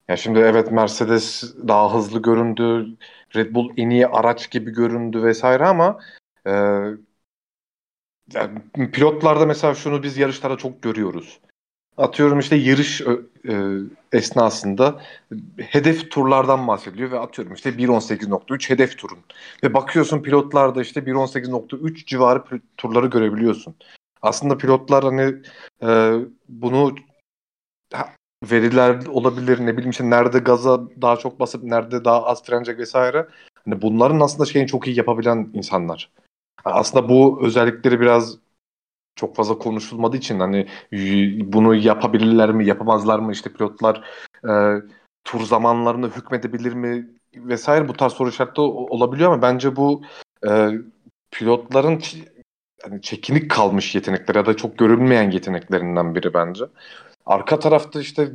Ya 0.08 0.18
şimdi 0.18 0.40
evet 0.40 0.72
Mercedes 0.72 1.56
daha 1.68 1.94
hızlı 1.94 2.22
göründü. 2.22 2.98
Red 3.36 3.56
Bull 3.56 3.70
en 3.78 3.90
iyi 3.90 4.08
araç 4.08 4.52
gibi 4.52 4.72
göründü 4.72 5.24
vesaire 5.24 5.66
ama 5.66 6.00
e, 6.48 6.52
yani 8.34 8.92
pilotlarda 8.92 9.46
mesela 9.46 9.76
şunu 9.76 10.04
biz 10.04 10.18
yarışlarda 10.18 10.58
çok 10.58 10.82
görüyoruz. 10.82 11.40
Atıyorum 11.98 12.40
işte 12.40 12.56
yarış 12.56 13.02
e, 13.02 13.54
esnasında 14.12 15.02
hedef 15.58 16.12
turlardan 16.12 16.68
bahsediliyor 16.68 17.12
ve 17.12 17.20
atıyorum 17.20 17.54
işte 17.54 17.70
1.18.3 17.70 18.70
hedef 18.70 18.98
turun. 18.98 19.20
Ve 19.64 19.74
bakıyorsun 19.74 20.22
pilotlarda 20.22 20.82
işte 20.82 21.00
1.18.3 21.00 22.06
civarı 22.06 22.44
turları 22.78 23.08
görebiliyorsun. 23.08 23.76
Aslında 24.22 24.58
pilotlar 24.58 25.04
hani 25.04 25.36
e, 25.84 26.20
bunu 26.50 26.96
veriler 28.44 29.06
olabilir 29.06 29.60
ne 29.66 29.74
bileyim 29.74 29.92
işte 29.92 30.10
nerede 30.10 30.40
gaza 30.40 30.82
daha 31.02 31.18
çok 31.18 31.40
basıp 31.40 31.64
nerede 31.64 32.06
daha 32.06 32.26
az 32.26 32.44
frenecek 32.44 32.80
vesaire. 32.80 33.28
Hani 33.66 33.82
bunların 33.82 34.20
aslında 34.20 34.46
şeyini 34.46 34.68
çok 34.68 34.88
iyi 34.88 34.98
yapabilen 34.98 35.50
insanlar. 35.54 36.10
Aslında 36.66 37.10
bu 37.10 37.40
özellikleri 37.44 38.00
biraz 38.00 38.38
çok 39.16 39.36
fazla 39.36 39.58
konuşulmadığı 39.58 40.18
için 40.18 40.40
hani 40.40 40.68
bunu 41.54 41.76
yapabilirler 41.76 42.52
mi 42.52 42.66
yapamazlar 42.66 43.20
mı 43.20 43.32
işte 43.32 43.54
pilotlar 43.54 44.04
e, 44.50 44.82
tur 45.24 45.42
zamanlarını 45.42 46.10
hükmedebilir 46.10 46.74
mi 46.74 47.10
vesaire 47.36 47.88
bu 47.88 47.94
tarz 47.94 48.14
soru 48.14 48.30
işaretleri 48.30 48.68
olabiliyor 48.68 49.32
ama 49.34 49.42
bence 49.42 49.76
bu 49.76 50.02
e, 50.48 50.70
pilotların 51.32 52.02
hani 52.84 53.02
çekinik 53.02 53.52
kalmış 53.52 53.96
yetenekler 53.96 54.36
ya 54.36 54.46
da 54.46 54.58
çok 54.58 54.78
görünmeyen 54.78 55.32
yeteneklerinden 55.32 56.16
biri 56.16 56.34
bence. 56.34 56.66
Arka 57.26 57.60
tarafta 57.60 58.02
işte 58.02 58.32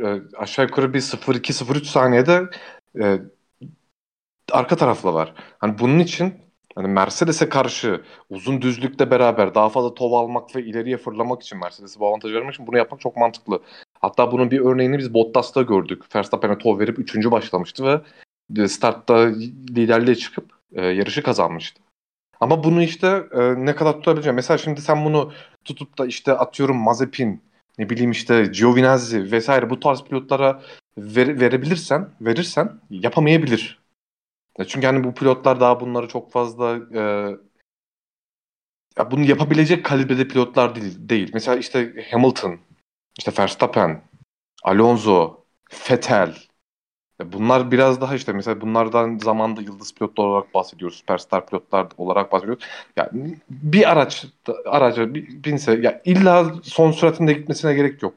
e, 0.00 0.16
aşağı 0.36 0.64
yukarı 0.64 0.94
bir 0.94 1.00
0-2-0-3 1.00 1.84
saniyede 1.84 2.50
e, 3.00 3.18
arka 4.52 4.76
tarafla 4.76 5.14
var. 5.14 5.34
Hani 5.58 5.78
bunun 5.78 5.98
için 5.98 6.34
hani 6.74 6.88
Mercedes'e 6.88 7.48
karşı 7.48 8.02
uzun 8.30 8.62
düzlükle 8.62 9.10
beraber 9.10 9.54
daha 9.54 9.68
fazla 9.68 9.94
tov 9.94 10.12
almak 10.12 10.56
ve 10.56 10.62
ileriye 10.62 10.96
fırlamak 10.96 11.42
için 11.42 11.58
Mercedes'e 11.58 12.00
bu 12.00 12.06
avantajı 12.06 12.34
vermek 12.34 12.54
için 12.54 12.66
bunu 12.66 12.76
yapmak 12.76 13.00
çok 13.00 13.16
mantıklı. 13.16 13.62
Hatta 14.00 14.32
bunun 14.32 14.50
bir 14.50 14.60
örneğini 14.60 14.98
biz 14.98 15.14
Bottas'ta 15.14 15.62
gördük. 15.62 16.16
Verstappen'e 16.16 16.58
tov 16.58 16.78
verip 16.78 16.98
3. 16.98 17.30
başlamıştı 17.30 17.84
ve 17.84 18.00
e, 18.62 18.68
startta 18.68 19.16
liderliğe 19.70 20.14
çıkıp 20.14 20.52
e, 20.72 20.86
yarışı 20.86 21.22
kazanmıştı. 21.22 21.82
Ama 22.40 22.64
bunu 22.64 22.82
işte 22.82 23.26
e, 23.32 23.66
ne 23.66 23.74
kadar 23.76 23.92
tutabileceğim. 23.92 24.36
Mesela 24.36 24.58
şimdi 24.58 24.80
sen 24.80 25.04
bunu 25.04 25.32
tutup 25.64 25.98
da 25.98 26.06
işte 26.06 26.32
atıyorum 26.32 26.76
Mazepin, 26.76 27.42
ne 27.78 27.90
bileyim 27.90 28.10
işte 28.10 28.44
Giovinazzi 28.44 29.32
vesaire 29.32 29.70
bu 29.70 29.80
tarz 29.80 30.02
pilotlara 30.02 30.62
ver, 30.98 31.40
verebilirsen, 31.40 32.08
verirsen 32.20 32.80
yapamayabilir. 32.90 33.81
Çünkü 34.68 34.86
hani 34.86 35.04
bu 35.04 35.14
pilotlar 35.14 35.60
daha 35.60 35.80
bunları 35.80 36.08
çok 36.08 36.32
fazla 36.32 36.76
e, 36.94 37.00
ya 38.98 39.10
bunu 39.10 39.24
yapabilecek 39.24 39.84
kalibrede 39.84 40.28
pilotlar 40.28 40.74
değil, 40.74 40.96
değil. 40.98 41.30
Mesela 41.34 41.56
işte 41.56 42.06
Hamilton, 42.10 42.58
işte 43.18 43.32
Verstappen, 43.38 44.02
Alonso, 44.62 45.44
Vettel, 45.90 46.34
Bunlar 47.24 47.70
biraz 47.70 48.00
daha 48.00 48.14
işte 48.14 48.32
mesela 48.32 48.60
bunlardan 48.60 49.18
zamanda 49.18 49.62
yıldız 49.62 49.94
pilotlar 49.94 50.24
olarak 50.24 50.54
bahsediyoruz. 50.54 50.96
Süperstar 50.98 51.46
pilotlar 51.46 51.86
olarak 51.98 52.32
bahsediyoruz. 52.32 52.64
Yani 52.96 53.36
bir 53.50 53.92
araç 53.92 54.26
araca 54.66 55.14
binse 55.14 55.72
ya 55.72 56.02
illa 56.04 56.54
son 56.62 56.92
süratinde 56.92 57.32
gitmesine 57.32 57.74
gerek 57.74 58.02
yok. 58.02 58.14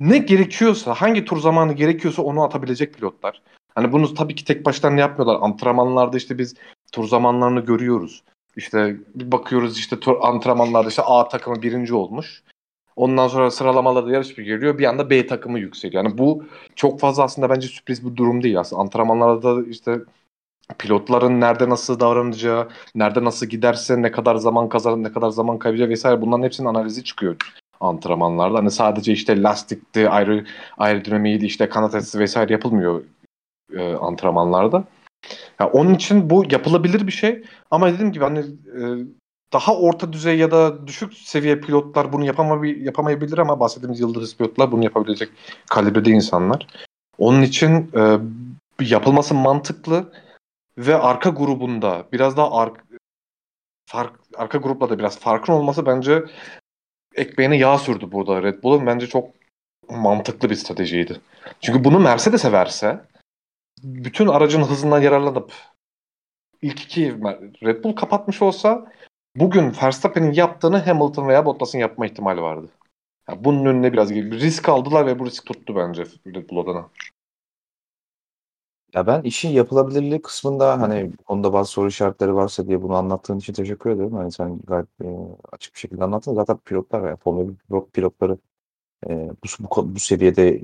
Ne 0.00 0.18
gerekiyorsa, 0.18 0.94
hangi 0.94 1.24
tur 1.24 1.40
zamanı 1.40 1.72
gerekiyorsa 1.72 2.22
onu 2.22 2.44
atabilecek 2.44 2.94
pilotlar. 2.94 3.42
Hani 3.74 3.92
bunu 3.92 4.14
tabii 4.14 4.34
ki 4.34 4.44
tek 4.44 4.64
başlarına 4.64 5.00
yapmıyorlar. 5.00 5.38
Antrenmanlarda 5.42 6.16
işte 6.16 6.38
biz 6.38 6.54
tur 6.92 7.08
zamanlarını 7.08 7.60
görüyoruz. 7.60 8.22
İşte 8.56 8.96
bir 9.14 9.32
bakıyoruz 9.32 9.78
işte 9.78 10.00
tur 10.00 10.16
antrenmanlarda 10.20 10.88
işte 10.88 11.02
A 11.02 11.28
takımı 11.28 11.62
birinci 11.62 11.94
olmuş. 11.94 12.42
Ondan 12.96 13.28
sonra 13.28 13.50
sıralamalarda 13.50 14.12
yarış 14.12 14.38
bir 14.38 14.44
geliyor. 14.44 14.78
Bir 14.78 14.84
anda 14.84 15.10
B 15.10 15.26
takımı 15.26 15.58
yükseliyor. 15.58 16.04
Yani 16.04 16.18
bu 16.18 16.44
çok 16.76 17.00
fazla 17.00 17.22
aslında 17.22 17.50
bence 17.50 17.68
sürpriz 17.68 18.06
bir 18.10 18.16
durum 18.16 18.42
değil. 18.42 18.60
Aslında 18.60 18.82
antrenmanlarda 18.82 19.62
işte 19.68 20.00
pilotların 20.78 21.40
nerede 21.40 21.68
nasıl 21.68 22.00
davranacağı, 22.00 22.68
nerede 22.94 23.24
nasıl 23.24 23.46
giderse 23.46 24.02
ne 24.02 24.10
kadar 24.10 24.36
zaman 24.36 24.68
kazanır, 24.68 25.04
ne 25.04 25.12
kadar 25.12 25.30
zaman 25.30 25.58
kaybedecek 25.58 25.88
vesaire 25.90 26.22
bunların 26.22 26.44
hepsinin 26.44 26.68
analizi 26.68 27.04
çıkıyor 27.04 27.36
antrenmanlarda. 27.80 28.58
Hani 28.58 28.70
sadece 28.70 29.12
işte 29.12 29.42
lastikti, 29.42 30.08
ayrı 30.08 30.44
aerodinamiğiydi, 30.78 31.46
işte 31.46 31.68
kanat 31.68 31.94
açısı 31.94 32.18
vesaire 32.18 32.52
yapılmıyor 32.52 33.02
e, 33.76 33.94
antrenmanlarda. 33.94 34.84
Yani 35.60 35.70
onun 35.70 35.94
için 35.94 36.30
bu 36.30 36.44
yapılabilir 36.50 37.06
bir 37.06 37.12
şey 37.12 37.42
ama 37.70 37.92
dediğim 37.92 38.12
gibi 38.12 38.24
hani 38.24 38.38
e, 38.38 38.82
daha 39.52 39.76
orta 39.76 40.12
düzey 40.12 40.38
ya 40.38 40.50
da 40.50 40.86
düşük 40.86 41.14
seviye 41.14 41.60
pilotlar 41.60 42.12
bunu 42.12 42.24
yapamay 42.24 42.82
yapamayabilir 42.82 43.38
ama 43.38 43.60
bahsettiğimiz 43.60 44.00
yıldız 44.00 44.36
pilotlar 44.36 44.72
bunu 44.72 44.84
yapabilecek 44.84 45.28
kalibrede 45.70 46.10
insanlar. 46.10 46.66
Onun 47.18 47.42
için 47.42 47.90
e, 47.96 48.18
yapılması 48.80 49.34
mantıklı 49.34 50.12
ve 50.78 50.96
arka 50.96 51.30
grubunda 51.30 52.06
biraz 52.12 52.36
daha 52.36 52.52
ar 52.52 52.72
fark, 53.86 54.12
arka 54.36 54.58
grupla 54.58 54.90
da 54.90 54.98
biraz 54.98 55.18
farkın 55.18 55.52
olması 55.52 55.86
bence 55.86 56.24
ekmeğine 57.14 57.56
yağ 57.56 57.78
sürdü 57.78 58.12
burada 58.12 58.42
Red 58.42 58.62
Bull'un. 58.62 58.86
Bence 58.86 59.06
çok 59.06 59.30
mantıklı 59.90 60.50
bir 60.50 60.54
stratejiydi. 60.54 61.20
Çünkü 61.60 61.84
bunu 61.84 62.00
Mercedes'e 62.00 62.52
verse 62.52 63.00
bütün 63.82 64.26
aracın 64.26 64.62
hızından 64.62 65.00
yararlanıp 65.00 65.52
ilk 66.62 66.80
iki 66.80 67.20
Red 67.64 67.84
Bull 67.84 67.92
kapatmış 67.92 68.42
olsa 68.42 68.92
bugün 69.36 69.72
Verstappen'in 69.82 70.32
yaptığını 70.32 70.78
Hamilton 70.78 71.28
veya 71.28 71.46
Bottas'ın 71.46 71.78
yapma 71.78 72.06
ihtimali 72.06 72.42
vardı. 72.42 72.68
Yani 73.28 73.44
bunun 73.44 73.64
önüne 73.64 73.92
biraz 73.92 74.12
gibi 74.12 74.40
risk 74.40 74.68
aldılar 74.68 75.06
ve 75.06 75.18
bu 75.18 75.26
risk 75.26 75.46
tuttu 75.46 75.76
bence 75.76 76.04
Red 76.26 76.50
Bull 76.50 76.58
adına. 76.58 76.88
Ya 78.94 79.06
ben 79.06 79.22
işin 79.22 79.48
yapılabilirliği 79.48 80.22
kısmında 80.22 80.80
hani 80.80 81.12
bu 81.18 81.22
konuda 81.24 81.52
bazı 81.52 81.70
soru 81.70 81.88
işaretleri 81.88 82.34
varsa 82.34 82.66
diye 82.66 82.82
bunu 82.82 82.94
anlattığın 82.94 83.38
için 83.38 83.52
teşekkür 83.52 83.90
ederim. 83.90 84.12
Hani 84.12 84.32
sen 84.32 84.58
gayet 84.66 84.86
e, 85.04 85.06
açık 85.52 85.74
bir 85.74 85.78
şekilde 85.80 86.04
anlattın. 86.04 86.34
Zaten 86.34 86.56
pilotlar 86.56 87.02
veya 87.02 87.16
Formula 87.16 87.52
1 87.70 87.90
pilotları 87.92 88.38
e, 89.08 89.10
bu, 89.10 89.46
bu, 89.60 89.94
bu 89.94 89.98
seviyede 89.98 90.60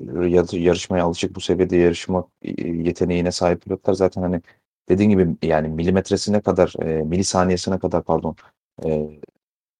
yarışmaya 0.59 1.05
alışık, 1.05 1.37
bu 1.37 1.41
seviyede 1.41 1.77
yarışma 1.77 2.29
yeteneğine 2.59 3.33
sahip 3.33 3.63
pilotlar 3.63 3.95
zaten 3.95 4.23
hani 4.23 4.43
dediğin 4.89 5.11
gibi 5.11 5.37
yani 5.43 5.69
milimetresine 5.69 6.41
kadar, 6.41 6.75
e, 6.83 7.03
milisaniyesine 7.03 7.79
kadar 7.79 8.05
pardon 8.05 8.37
e, 8.85 9.21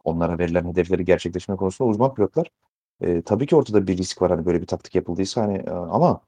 onlara 0.05 0.39
verilen 0.39 0.65
hedefleri 0.65 1.05
gerçekleşme 1.05 1.57
konusunda 1.57 1.91
uzman 1.91 2.15
pilotlar. 2.15 2.51
E, 3.01 3.23
tabii 3.23 3.47
ki 3.47 3.57
ortada 3.57 3.87
bir 3.87 3.99
risk 3.99 4.23
var 4.23 4.31
hani 4.31 4.47
böyle 4.47 4.61
bir 4.63 4.67
taktik 4.67 4.95
yapıldıysa 4.95 5.43
hani 5.43 5.71
ama 5.71 6.21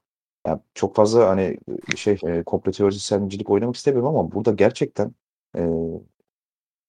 ya 0.47 0.61
çok 0.75 0.97
fazla 0.97 1.28
hani 1.28 1.58
şey 1.97 2.18
e, 2.26 2.42
komple 2.42 2.73
teorisyencilik 2.73 3.50
oynamak 3.50 3.76
istemiyorum 3.76 4.08
ama 4.16 4.32
burada 4.32 4.52
gerçekten 4.52 5.14
e, 5.56 5.62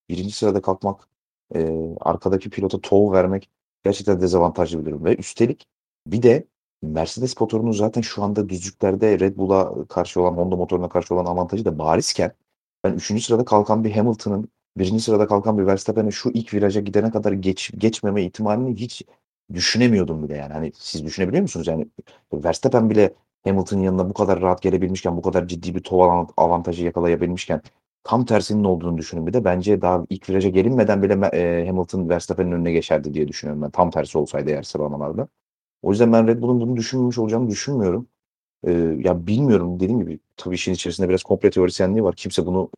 birinci 0.10 0.32
sırada 0.32 0.62
kalkmak, 0.62 1.08
e, 1.56 1.76
arkadaki 2.02 2.50
pilota 2.50 2.82
tov 2.82 3.12
vermek 3.12 3.50
gerçekten 3.84 4.22
dezavantajlı 4.22 4.80
bir 4.80 4.86
durum 4.86 5.06
ve 5.06 5.16
üstelik 5.16 5.68
bir 6.08 6.24
de 6.24 6.48
Mercedes 6.82 7.42
motorunun 7.42 7.72
zaten 7.72 8.02
şu 8.02 8.24
anda 8.24 8.50
düzlüklerde 8.50 9.20
Red 9.20 9.38
Bull'a 9.38 9.88
karşı 9.88 10.22
olan 10.22 10.38
Honda 10.38 10.56
motoruna 10.56 10.90
karşı 10.90 11.16
olan 11.16 11.26
avantajı 11.26 11.66
da 11.66 11.80
barizken 11.80 12.32
ben 12.84 12.94
3. 12.94 13.26
sırada 13.26 13.46
kalkan 13.46 13.84
bir 13.84 13.92
Hamilton'ın 13.92 14.50
birinci 14.78 15.04
sırada 15.04 15.28
kalkan 15.28 15.58
bir 15.58 15.66
Verstappen'e 15.66 16.12
şu 16.12 16.30
ilk 16.30 16.54
viraja 16.54 16.80
gidene 16.82 17.12
kadar 17.12 17.32
geç, 17.32 17.72
geçmeme 17.78 18.24
ihtimalini 18.24 18.76
hiç 18.76 19.04
düşünemiyordum 19.54 20.24
bile 20.24 20.38
yani. 20.38 20.54
Hani 20.54 20.72
siz 20.76 21.06
düşünebiliyor 21.06 21.42
musunuz? 21.42 21.68
Yani 21.68 21.88
Verstappen 22.34 22.90
bile 22.90 23.14
Hamilton'ın 23.44 23.82
yanına 23.82 24.10
bu 24.10 24.14
kadar 24.14 24.42
rahat 24.42 24.62
gelebilmişken, 24.62 25.18
bu 25.18 25.22
kadar 25.22 25.48
ciddi 25.48 25.76
bir 25.76 25.80
tov 25.80 26.26
avantajı 26.38 26.86
yakalayabilmişken 26.86 27.62
tam 28.04 28.26
tersinin 28.26 28.64
olduğunu 28.64 28.98
düşünün 28.98 29.28
bir 29.28 29.34
de. 29.34 29.46
Bence 29.46 29.82
daha 29.82 30.06
ilk 30.10 30.30
viraja 30.30 30.50
gelinmeden 30.50 31.04
bile 31.04 31.14
e, 31.34 31.68
Hamilton 31.68 32.10
Verstappen'in 32.10 32.52
önüne 32.52 32.72
geçerdi 32.72 33.14
diye 33.14 33.28
düşünüyorum 33.28 33.62
ben. 33.64 33.72
Tam 33.72 33.92
tersi 33.92 34.18
olsaydı 34.18 34.50
eğer 34.50 34.64
sıralamalarda. 34.64 35.28
O 35.84 35.92
yüzden 35.92 36.14
ben 36.14 36.28
Red 36.28 36.42
Bull'un 36.42 36.62
bunu 36.62 36.78
düşünmemiş 36.78 37.18
olacağını 37.18 37.50
düşünmüyorum. 37.50 38.08
Ee, 38.68 38.72
ya 39.00 39.28
bilmiyorum 39.28 39.80
dediğim 39.80 40.00
gibi 40.02 40.20
tabii 40.38 40.56
işin 40.56 40.74
içerisinde 40.74 41.10
biraz 41.10 41.24
komple 41.24 41.50
teorisyenliği 41.50 42.04
var. 42.04 42.16
Kimse 42.16 42.46
bunu 42.46 42.72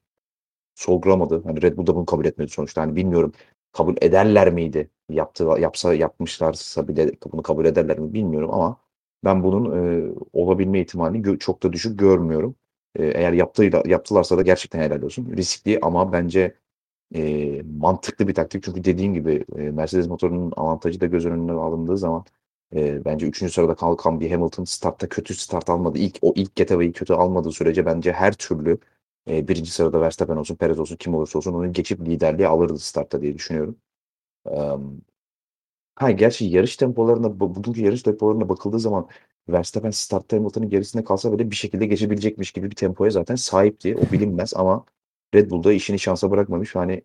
sorgulamadı. 0.76 1.44
Hani 1.44 1.62
Red 1.62 1.78
Bull 1.78 1.88
da 1.88 1.96
bunu 1.96 2.06
kabul 2.06 2.26
etmedi 2.26 2.52
sonuçta. 2.52 2.82
Hani 2.82 2.96
bilmiyorum 2.96 3.34
kabul 3.72 3.96
ederler 4.02 4.54
miydi? 4.54 4.90
Yaptı, 5.10 5.44
yapsa 5.60 5.94
yapmışlarsa 5.94 6.88
bile 6.88 7.12
bunu 7.34 7.44
kabul 7.44 7.66
ederler 7.66 8.00
mi 8.00 8.14
bilmiyorum 8.14 8.54
ama 8.54 8.78
ben 9.24 9.44
bunun 9.44 9.66
e, 10.12 10.14
olabilme 10.34 10.82
ihtimalini 10.82 11.40
çok 11.40 11.64
da 11.64 11.74
düşük 11.74 12.00
görmüyorum. 12.00 12.56
E, 12.96 13.06
eğer 13.06 13.34
yaptığıyla, 13.34 13.84
yaptılarsa 13.86 14.38
da 14.38 14.42
gerçekten 14.42 14.80
helal 14.80 15.02
olsun. 15.02 15.34
Riskli 15.38 15.80
ama 15.82 16.14
bence 16.14 16.56
e, 17.16 17.62
mantıklı 17.64 18.28
bir 18.28 18.34
taktik. 18.34 18.64
Çünkü 18.64 18.84
dediğim 18.84 19.14
gibi 19.14 19.46
e, 19.58 19.62
Mercedes 19.62 20.08
motorunun 20.08 20.54
avantajı 20.58 21.02
da 21.02 21.06
göz 21.06 21.26
önüne 21.26 21.52
alındığı 21.52 21.98
zaman 21.98 22.26
E, 22.76 23.06
bence 23.06 23.28
3. 23.28 23.50
sırada 23.50 23.76
kalkan 23.76 24.20
bir 24.20 24.32
Hamilton 24.32 24.64
startta 24.64 25.10
kötü 25.10 25.34
start 25.36 25.70
almadı. 25.70 26.00
İlk 26.00 26.18
o 26.22 26.34
ilk 26.36 26.56
getaway'i 26.56 26.94
kötü 26.94 27.14
almadığı 27.14 27.52
sürece 27.52 27.86
bence 27.86 28.12
her 28.14 28.34
türlü 28.34 28.78
e, 29.30 29.48
birinci 29.48 29.72
sırada 29.72 30.02
Verstappen 30.02 30.38
olsun, 30.38 30.56
Perez 30.56 30.80
olsun, 30.80 30.96
kim 30.96 31.16
olursa 31.16 31.38
olsun 31.40 31.54
onu 31.54 31.74
geçip 31.74 32.02
liderliği 32.02 32.48
alırdı 32.48 32.80
startta 32.80 33.22
diye 33.22 33.34
düşünüyorum. 33.34 33.78
Um, 34.46 35.02
ha 35.96 36.12
gerçi 36.12 36.46
yarış 36.46 36.78
tempolarına 36.78 37.40
bugünkü 37.40 37.82
yarış 37.82 38.04
tempolarına 38.04 38.50
bakıldığı 38.50 38.80
zaman 38.80 39.10
Verstappen 39.50 39.90
startta 39.92 40.38
Hamilton'ın 40.38 40.70
gerisinde 40.70 41.04
kalsa 41.04 41.34
bile 41.34 41.52
bir 41.52 41.56
şekilde 41.56 41.86
geçebilecekmiş 41.86 42.52
gibi 42.52 42.72
bir 42.72 42.76
tempoya 42.76 43.12
zaten 43.12 43.36
sahipti. 43.36 43.96
O 43.98 44.12
bilinmez 44.12 44.54
ama 44.56 44.86
Red 45.36 45.52
Bull'da 45.52 45.74
işini 45.74 46.00
şansa 46.00 46.32
bırakmamış. 46.32 46.76
Hani 46.76 47.04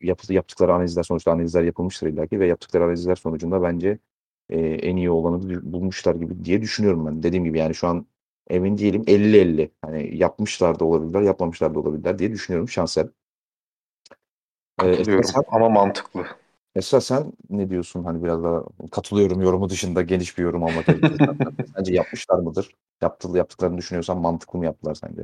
yap, 0.00 0.30
yaptıkları 0.30 0.74
analizler 0.74 1.02
sonuçta 1.02 1.32
analizler 1.32 1.62
yapılmıştır 1.62 2.06
illaki 2.06 2.40
ve 2.40 2.46
yaptıkları 2.46 2.84
analizler 2.84 3.14
sonucunda 3.14 3.62
bence 3.62 3.98
e, 4.50 4.60
en 4.60 4.96
iyi 4.96 5.10
olanı 5.10 5.72
bulmuşlar 5.72 6.14
gibi 6.14 6.44
diye 6.44 6.62
düşünüyorum 6.62 7.06
ben. 7.06 7.22
Dediğim 7.22 7.44
gibi 7.44 7.58
yani 7.58 7.74
şu 7.74 7.88
an 7.88 8.06
emin 8.50 8.78
değilim 8.78 9.02
50-50. 9.06 9.70
Hani 9.82 10.16
yapmışlar 10.16 10.80
da 10.80 10.84
olabilirler, 10.84 11.22
yapmamışlar 11.22 11.74
da 11.74 11.80
olabilirler 11.80 12.18
diye 12.18 12.32
düşünüyorum. 12.32 12.66
Katılıyorum 14.76 15.30
ee, 15.36 15.42
ama 15.48 15.68
mantıklı. 15.68 16.26
Esra 16.78 17.00
sen 17.00 17.32
ne 17.50 17.70
diyorsun? 17.70 18.04
Hani 18.04 18.24
biraz 18.24 18.44
daha 18.44 18.62
katılıyorum 18.90 19.40
yorumu 19.40 19.70
dışında 19.70 20.02
geniş 20.02 20.38
bir 20.38 20.42
yorum 20.42 20.64
almak 20.64 20.86
Sence 21.76 21.92
yapmışlar 21.94 22.38
mıdır? 22.38 22.70
Yaptı, 23.02 23.28
yaptıklarını 23.34 23.78
düşünüyorsan 23.78 24.18
mantıklı 24.18 24.58
mı 24.58 24.64
yaptılar 24.64 24.94
sence? 24.94 25.22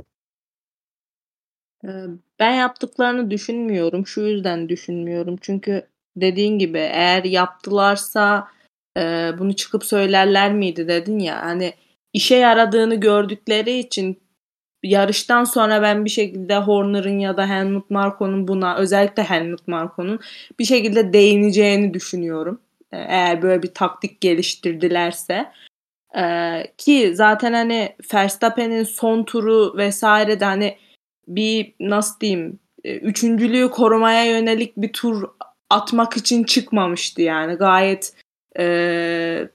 Ben 2.38 2.52
yaptıklarını 2.52 3.30
düşünmüyorum. 3.30 4.06
Şu 4.06 4.20
yüzden 4.20 4.68
düşünmüyorum. 4.68 5.37
Çünkü 5.40 5.87
dediğin 6.16 6.58
gibi 6.58 6.78
eğer 6.78 7.25
yaptılarsa 7.25 8.49
bunu 9.38 9.56
çıkıp 9.56 9.84
söylerler 9.84 10.54
miydi 10.54 10.88
dedin 10.88 11.18
ya. 11.18 11.42
Hani 11.42 11.75
işe 12.12 12.37
yaradığını 12.37 12.94
gördükleri 12.94 13.78
için 13.78 14.23
yarıştan 14.88 15.45
sonra 15.45 15.83
ben 15.83 16.05
bir 16.05 16.11
şekilde 16.11 16.57
Horner'ın 16.57 17.19
ya 17.19 17.37
da 17.37 17.49
Helmut 17.49 17.91
Marko'nun 17.91 18.49
buna 18.49 18.76
özellikle 18.76 19.23
Helmut 19.23 19.69
Marko'nun 19.69 20.21
bir 20.59 20.64
şekilde 20.64 21.12
değineceğini 21.12 21.95
düşünüyorum. 21.95 22.61
Eğer 22.93 23.43
böyle 23.43 23.62
bir 23.62 23.75
taktik 23.75 24.21
geliştirdilerse. 24.21 25.53
Ee, 26.17 26.67
ki 26.79 27.12
zaten 27.14 27.53
hani 27.53 27.97
Verstappen'in 28.14 28.83
son 28.83 29.25
turu 29.25 29.76
vesaire 29.76 30.41
de 30.41 30.45
hani 30.45 30.79
bir 31.29 31.75
nasıl 31.81 32.21
diyeyim 32.21 32.59
e, 32.85 32.97
üçüncülüğü 32.97 33.71
korumaya 33.71 34.25
yönelik 34.25 34.76
bir 34.76 34.93
tur 34.93 35.29
atmak 35.71 36.17
için 36.17 36.45
çıkmamıştı 36.45 37.23
yani 37.23 37.55
gayet 37.55 38.14
e, 38.59 39.49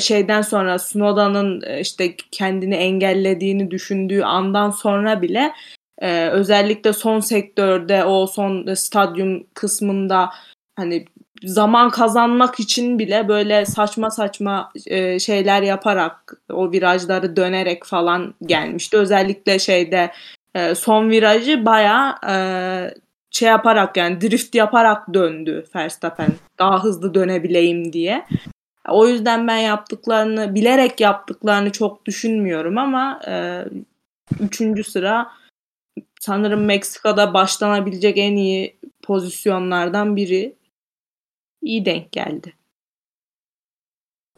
şeyden 0.00 0.42
sonra 0.42 0.78
Snowden'ın 0.78 1.62
e, 1.66 1.80
işte 1.80 2.16
kendini 2.30 2.74
engellediğini 2.74 3.70
düşündüğü 3.70 4.22
andan 4.22 4.70
sonra 4.70 5.22
bile 5.22 5.52
e, 5.98 6.28
özellikle 6.28 6.92
son 6.92 7.20
sektörde 7.20 8.04
o 8.04 8.26
son 8.26 8.74
stadyum 8.74 9.46
kısmında 9.54 10.30
hani 10.76 11.04
zaman 11.44 11.90
kazanmak 11.90 12.60
için 12.60 12.98
bile 12.98 13.28
böyle 13.28 13.66
saçma 13.66 14.10
saçma 14.10 14.70
e, 14.86 15.18
şeyler 15.18 15.62
yaparak 15.62 16.34
o 16.50 16.72
virajları 16.72 17.36
dönerek 17.36 17.84
falan 17.84 18.34
gelmişti. 18.42 18.96
Özellikle 18.96 19.58
şeyde 19.58 20.10
e, 20.54 20.74
son 20.74 21.10
virajı 21.10 21.66
baya 21.66 22.18
e, 22.28 22.34
şey 23.30 23.48
yaparak 23.48 23.96
yani 23.96 24.20
drift 24.20 24.54
yaparak 24.54 25.14
döndü 25.14 25.64
Verstappen 25.74 26.30
daha 26.58 26.84
hızlı 26.84 27.14
dönebileyim 27.14 27.92
diye. 27.92 28.24
O 28.88 29.06
yüzden 29.06 29.48
ben 29.48 29.56
yaptıklarını 29.56 30.54
bilerek 30.54 31.00
yaptıklarını 31.00 31.72
çok 31.72 32.06
düşünmüyorum 32.06 32.78
ama 32.78 33.20
e, 33.28 33.64
üçüncü 34.40 34.84
sıra 34.84 35.30
sanırım 36.20 36.64
Meksika'da 36.64 37.34
başlanabilecek 37.34 38.18
en 38.18 38.36
iyi 38.36 38.76
pozisyonlardan 39.02 40.16
biri 40.16 40.56
iyi 41.62 41.84
denk 41.84 42.12
geldi. 42.12 42.54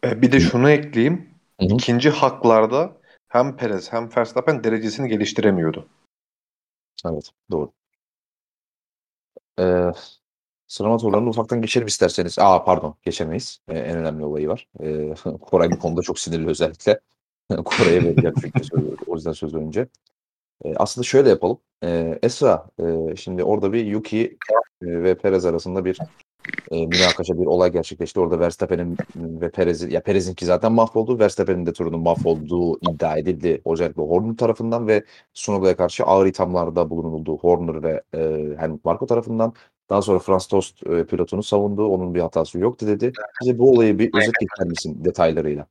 E, 0.04 0.22
bir 0.22 0.32
de 0.32 0.40
şunu 0.40 0.70
ekleyeyim. 0.70 1.30
Hı 1.60 1.66
hı. 1.66 1.74
İkinci 1.74 2.10
haklarda 2.10 2.96
hem 3.28 3.56
Perez 3.56 3.92
hem 3.92 4.16
Verstappen 4.16 4.64
derecesini 4.64 5.08
geliştiremiyordu. 5.08 5.88
Evet 7.06 7.30
doğru. 7.50 7.72
Ee, 9.58 9.90
sıralama 10.66 10.98
turlarını 10.98 11.28
ufaktan 11.28 11.62
geçelim 11.62 11.86
isterseniz. 11.86 12.38
Aa 12.38 12.64
pardon 12.64 12.94
geçemeyiz. 13.02 13.58
Ee, 13.68 13.78
en 13.78 13.96
önemli 13.98 14.24
olayı 14.24 14.48
var. 14.48 14.68
Ee, 14.80 15.14
Koray 15.40 15.70
bu 15.70 15.78
konuda 15.78 16.02
çok 16.02 16.18
sinirli 16.18 16.48
özellikle. 16.48 17.00
Koray'a 17.64 18.04
vereceğim 18.04 18.34
çünkü 18.40 18.64
söz, 18.64 18.84
o 19.06 19.14
yüzden 19.14 19.32
söz 19.32 19.54
önce. 19.54 19.88
Ee, 20.64 20.74
aslında 20.76 21.04
şöyle 21.04 21.28
yapalım. 21.28 21.58
Ee, 21.84 22.18
Esra 22.22 22.66
e, 22.80 23.16
şimdi 23.16 23.44
orada 23.44 23.72
bir 23.72 23.86
Yuki 23.86 24.38
e, 24.82 24.86
ve 25.02 25.14
Perez 25.18 25.46
arasında 25.46 25.84
bir 25.84 25.98
e, 26.70 26.86
münakaşa 26.86 27.38
bir 27.38 27.46
olay 27.46 27.72
gerçekleşti. 27.72 28.20
Orada 28.20 28.40
Verstappen'in 28.40 28.96
ve 29.16 29.50
Perez'in 29.50 29.90
ya 29.90 30.02
Perez'inki 30.02 30.46
zaten 30.46 30.72
mahvoldu. 30.72 31.18
Verstappen'in 31.18 31.66
de 31.66 31.72
turunun 31.72 32.00
mahvolduğu 32.00 32.78
iddia 32.90 33.16
edildi. 33.18 33.62
Özellikle 33.66 34.02
Horner 34.02 34.36
tarafından 34.36 34.88
ve 34.88 35.04
Sunoda'ya 35.34 35.76
karşı 35.76 36.04
ağır 36.04 36.26
ithamlarda 36.26 36.90
bulunuldu. 36.90 37.38
Horner 37.38 37.82
ve 37.82 38.02
e, 38.14 38.18
Helmut 38.58 38.84
Marko 38.84 39.06
tarafından. 39.06 39.54
Daha 39.90 40.02
sonra 40.02 40.18
Franz 40.18 40.46
Tost 40.46 40.86
e, 40.86 41.06
pilotunu 41.06 41.42
savundu. 41.42 41.86
Onun 41.86 42.14
bir 42.14 42.20
hatası 42.20 42.58
yoktu 42.58 42.86
dedi. 42.86 43.12
Bize 43.42 43.58
bu 43.58 43.70
olayı 43.70 43.98
bir 43.98 44.10
özet 44.14 44.34
geçer 44.40 44.66
misin 44.66 45.04
detaylarıyla? 45.04 45.66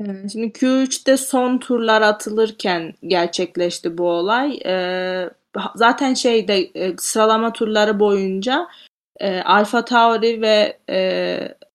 Ee, 0.00 0.28
şimdi 0.32 0.46
Q3'te 0.46 1.16
son 1.16 1.58
turlar 1.58 2.02
atılırken 2.02 2.94
gerçekleşti 3.02 3.98
bu 3.98 4.08
olay. 4.08 4.60
Ee, 4.66 5.30
zaten 5.74 6.14
şeyde 6.14 6.58
e, 6.58 6.96
sıralama 6.98 7.52
turları 7.52 8.00
boyunca 8.00 8.68
e, 9.20 9.40
Alfa 9.40 9.84
Tauri 9.84 10.42
ve 10.42 10.78
e, 10.90 10.96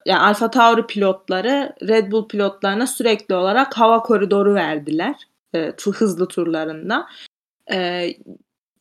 yani 0.05 0.19
Alfa 0.19 0.51
Tauri 0.51 0.87
pilotları 0.87 1.75
Red 1.87 2.11
Bull 2.11 2.27
pilotlarına 2.27 2.87
sürekli 2.87 3.35
olarak 3.35 3.77
hava 3.77 4.03
koridoru 4.03 4.55
verdiler 4.55 5.15
e, 5.55 5.73
hızlı 5.93 6.27
turlarında. 6.27 7.07
E, 7.71 8.07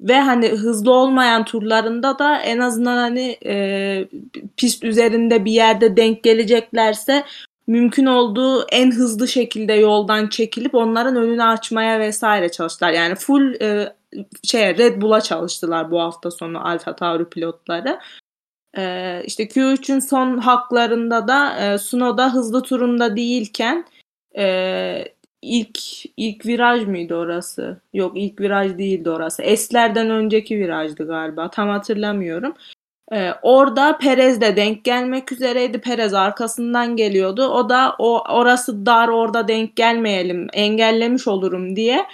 ve 0.00 0.20
hani 0.20 0.48
hızlı 0.48 0.92
olmayan 0.92 1.44
turlarında 1.44 2.18
da 2.18 2.38
en 2.38 2.58
azından 2.58 2.96
hani 2.96 3.38
e, 3.46 4.08
pist 4.56 4.84
üzerinde 4.84 5.44
bir 5.44 5.52
yerde 5.52 5.96
denk 5.96 6.22
geleceklerse 6.22 7.24
mümkün 7.66 8.06
olduğu 8.06 8.66
en 8.66 8.90
hızlı 8.90 9.28
şekilde 9.28 9.72
yoldan 9.72 10.28
çekilip 10.28 10.74
onların 10.74 11.16
önünü 11.16 11.42
açmaya 11.42 12.00
vesaire 12.00 12.48
çalıştılar. 12.48 12.92
Yani 12.92 13.14
full 13.14 13.54
e, 13.60 13.92
şey 14.42 14.78
Red 14.78 15.02
Bull'a 15.02 15.20
çalıştılar 15.20 15.90
bu 15.90 16.00
hafta 16.00 16.30
sonu 16.30 16.68
Alfa 16.68 16.96
Tauri 16.96 17.28
pilotları. 17.28 17.98
Ee, 18.76 19.22
işte 19.26 19.44
Q3'ün 19.44 19.98
son 19.98 20.38
haklarında 20.38 21.28
da 21.28 21.56
e, 21.58 21.78
Sunoda 21.78 22.34
hızlı 22.34 22.62
turunda 22.62 23.16
değilken 23.16 23.84
e, 24.38 25.13
ilk 25.44 25.78
ilk 26.16 26.46
viraj 26.46 26.86
mıydı 26.86 27.14
orası? 27.14 27.80
Yok 27.94 28.12
ilk 28.16 28.40
viraj 28.40 28.78
değildi 28.78 29.10
orası. 29.10 29.42
Eslerden 29.42 30.10
önceki 30.10 30.58
virajdı 30.58 31.06
galiba. 31.06 31.50
Tam 31.50 31.68
hatırlamıyorum. 31.68 32.54
Ee, 33.12 33.30
orada 33.42 33.98
Perez 33.98 34.40
de 34.40 34.56
denk 34.56 34.84
gelmek 34.84 35.32
üzereydi. 35.32 35.80
Perez 35.80 36.14
arkasından 36.14 36.96
geliyordu. 36.96 37.48
O 37.48 37.68
da 37.68 37.96
o 37.98 38.22
orası 38.34 38.86
dar 38.86 39.08
orada 39.08 39.48
denk 39.48 39.76
gelmeyelim 39.76 40.46
engellemiş 40.52 41.28
olurum 41.28 41.76
diye 41.76 42.06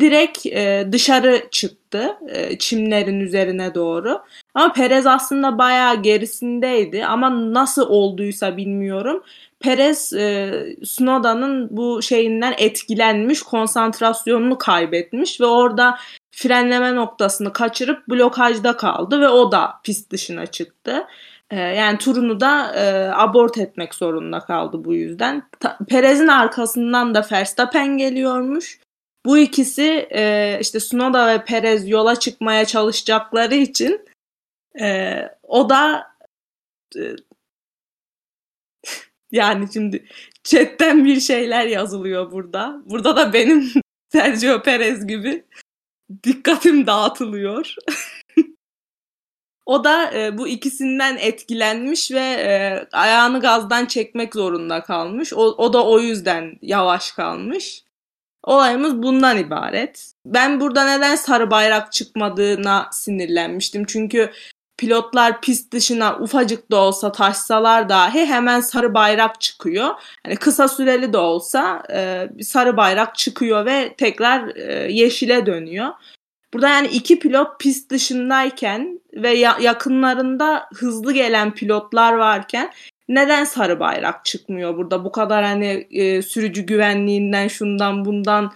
direkt 0.00 0.46
e, 0.46 0.88
dışarı 0.92 1.42
çıktı 1.50 2.16
e, 2.28 2.58
çimlerin 2.58 3.20
üzerine 3.20 3.74
doğru. 3.74 4.22
Ama 4.54 4.72
Perez 4.72 5.06
aslında 5.06 5.58
bayağı 5.58 6.02
gerisindeydi 6.02 7.06
ama 7.06 7.54
nasıl 7.54 7.88
olduysa 7.88 8.56
bilmiyorum. 8.56 9.22
Perez 9.66 10.12
e, 10.12 10.76
Snowda'nın 10.84 11.68
bu 11.70 12.02
şeyinden 12.02 12.54
etkilenmiş, 12.58 13.42
konsantrasyonunu 13.42 14.58
kaybetmiş 14.58 15.40
ve 15.40 15.46
orada 15.46 15.98
frenleme 16.30 16.94
noktasını 16.94 17.52
kaçırıp 17.52 18.08
blokajda 18.08 18.76
kaldı 18.76 19.20
ve 19.20 19.28
o 19.28 19.52
da 19.52 19.74
pist 19.84 20.10
dışına 20.10 20.46
çıktı. 20.46 21.06
E, 21.50 21.60
yani 21.60 21.98
turunu 21.98 22.40
da 22.40 22.74
e, 22.74 23.10
abort 23.14 23.58
etmek 23.58 23.94
zorunda 23.94 24.40
kaldı 24.40 24.84
bu 24.84 24.94
yüzden. 24.94 25.42
Perez'in 25.88 26.28
arkasından 26.28 27.14
da 27.14 27.26
Verstappen 27.32 27.98
geliyormuş. 27.98 28.80
Bu 29.24 29.38
ikisi 29.38 30.08
e, 30.10 30.58
işte 30.60 30.80
Sunoda 30.80 31.26
ve 31.28 31.44
Perez 31.44 31.88
yola 31.88 32.16
çıkmaya 32.16 32.64
çalışacakları 32.64 33.54
için 33.54 34.00
e, 34.80 35.14
o 35.42 35.70
da 35.70 36.06
e, 36.96 37.00
yani 39.36 39.68
şimdi 39.72 40.06
chatten 40.44 41.04
bir 41.04 41.20
şeyler 41.20 41.66
yazılıyor 41.66 42.32
burada. 42.32 42.82
Burada 42.84 43.16
da 43.16 43.32
benim 43.32 43.72
Sergio 44.12 44.62
Perez 44.62 45.06
gibi 45.06 45.44
dikkatim 46.24 46.86
dağıtılıyor. 46.86 47.74
O 49.66 49.84
da 49.84 50.12
e, 50.14 50.38
bu 50.38 50.48
ikisinden 50.48 51.16
etkilenmiş 51.16 52.10
ve 52.10 52.20
e, 52.20 52.86
ayağını 52.92 53.40
gazdan 53.40 53.86
çekmek 53.86 54.34
zorunda 54.34 54.82
kalmış. 54.82 55.32
O, 55.32 55.42
o 55.42 55.72
da 55.72 55.86
o 55.86 56.00
yüzden 56.00 56.58
yavaş 56.62 57.12
kalmış. 57.12 57.84
Olayımız 58.42 59.02
bundan 59.02 59.38
ibaret. 59.38 60.12
Ben 60.26 60.60
burada 60.60 60.84
neden 60.84 61.16
sarı 61.16 61.50
bayrak 61.50 61.92
çıkmadığına 61.92 62.88
sinirlenmiştim. 62.92 63.84
Çünkü 63.84 64.32
pilotlar 64.78 65.40
pist 65.40 65.72
dışına 65.72 66.18
ufacık 66.18 66.70
da 66.70 66.76
olsa 66.76 67.12
taşsalar 67.12 67.88
dahi 67.88 68.26
hemen 68.26 68.60
sarı 68.60 68.94
bayrak 68.94 69.40
çıkıyor. 69.40 69.94
Hani 70.24 70.36
kısa 70.36 70.68
süreli 70.68 71.12
de 71.12 71.18
olsa 71.18 71.82
e, 71.92 72.28
sarı 72.42 72.76
bayrak 72.76 73.14
çıkıyor 73.14 73.66
ve 73.66 73.94
tekrar 73.98 74.56
e, 74.56 74.92
yeşile 74.92 75.46
dönüyor. 75.46 75.88
Burada 76.54 76.68
yani 76.68 76.86
iki 76.86 77.18
pilot 77.18 77.60
pist 77.60 77.90
dışındayken 77.90 79.00
ve 79.14 79.30
ya- 79.30 79.58
yakınlarında 79.60 80.68
hızlı 80.74 81.12
gelen 81.12 81.54
pilotlar 81.54 82.12
varken 82.12 82.72
neden 83.08 83.44
sarı 83.44 83.80
bayrak 83.80 84.24
çıkmıyor 84.24 84.76
burada? 84.76 85.04
Bu 85.04 85.12
kadar 85.12 85.44
hani 85.44 85.86
e, 85.90 86.22
sürücü 86.22 86.62
güvenliğinden 86.62 87.48
şundan 87.48 88.04
bundan 88.04 88.52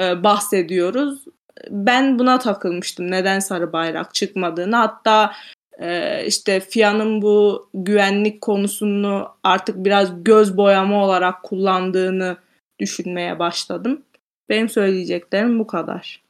e, 0.00 0.24
bahsediyoruz. 0.24 1.24
Ben 1.70 2.18
buna 2.18 2.38
takılmıştım. 2.38 3.10
Neden 3.10 3.38
sarı 3.38 3.72
bayrak 3.72 4.14
çıkmadığını. 4.14 4.76
Hatta 4.76 5.32
e, 5.80 6.24
işte 6.26 6.60
FIA'nın 6.60 7.22
bu 7.22 7.68
güvenlik 7.74 8.40
konusunu 8.40 9.28
artık 9.42 9.84
biraz 9.84 10.24
göz 10.24 10.56
boyama 10.56 11.04
olarak 11.04 11.42
kullandığını 11.42 12.36
düşünmeye 12.78 13.38
başladım. 13.38 14.02
Benim 14.48 14.68
söyleyeceklerim 14.68 15.58
bu 15.58 15.66
kadar. 15.66 16.22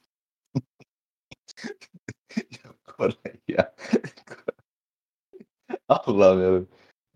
Koray 2.84 3.14
ya. 3.48 3.74
Allah'ım 5.88 6.42
ya. 6.42 6.62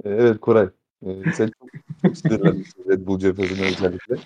Evet 0.05 0.41
Koray. 0.41 0.69
Ee, 1.07 1.33
sen 1.37 1.51
çok, 1.61 1.69
çok 2.03 2.17
sinirlenmişsin 2.17 2.91
Red 2.91 3.07
Bull 3.07 3.19
cephesine 3.19 3.67
özellikle. 3.67 4.17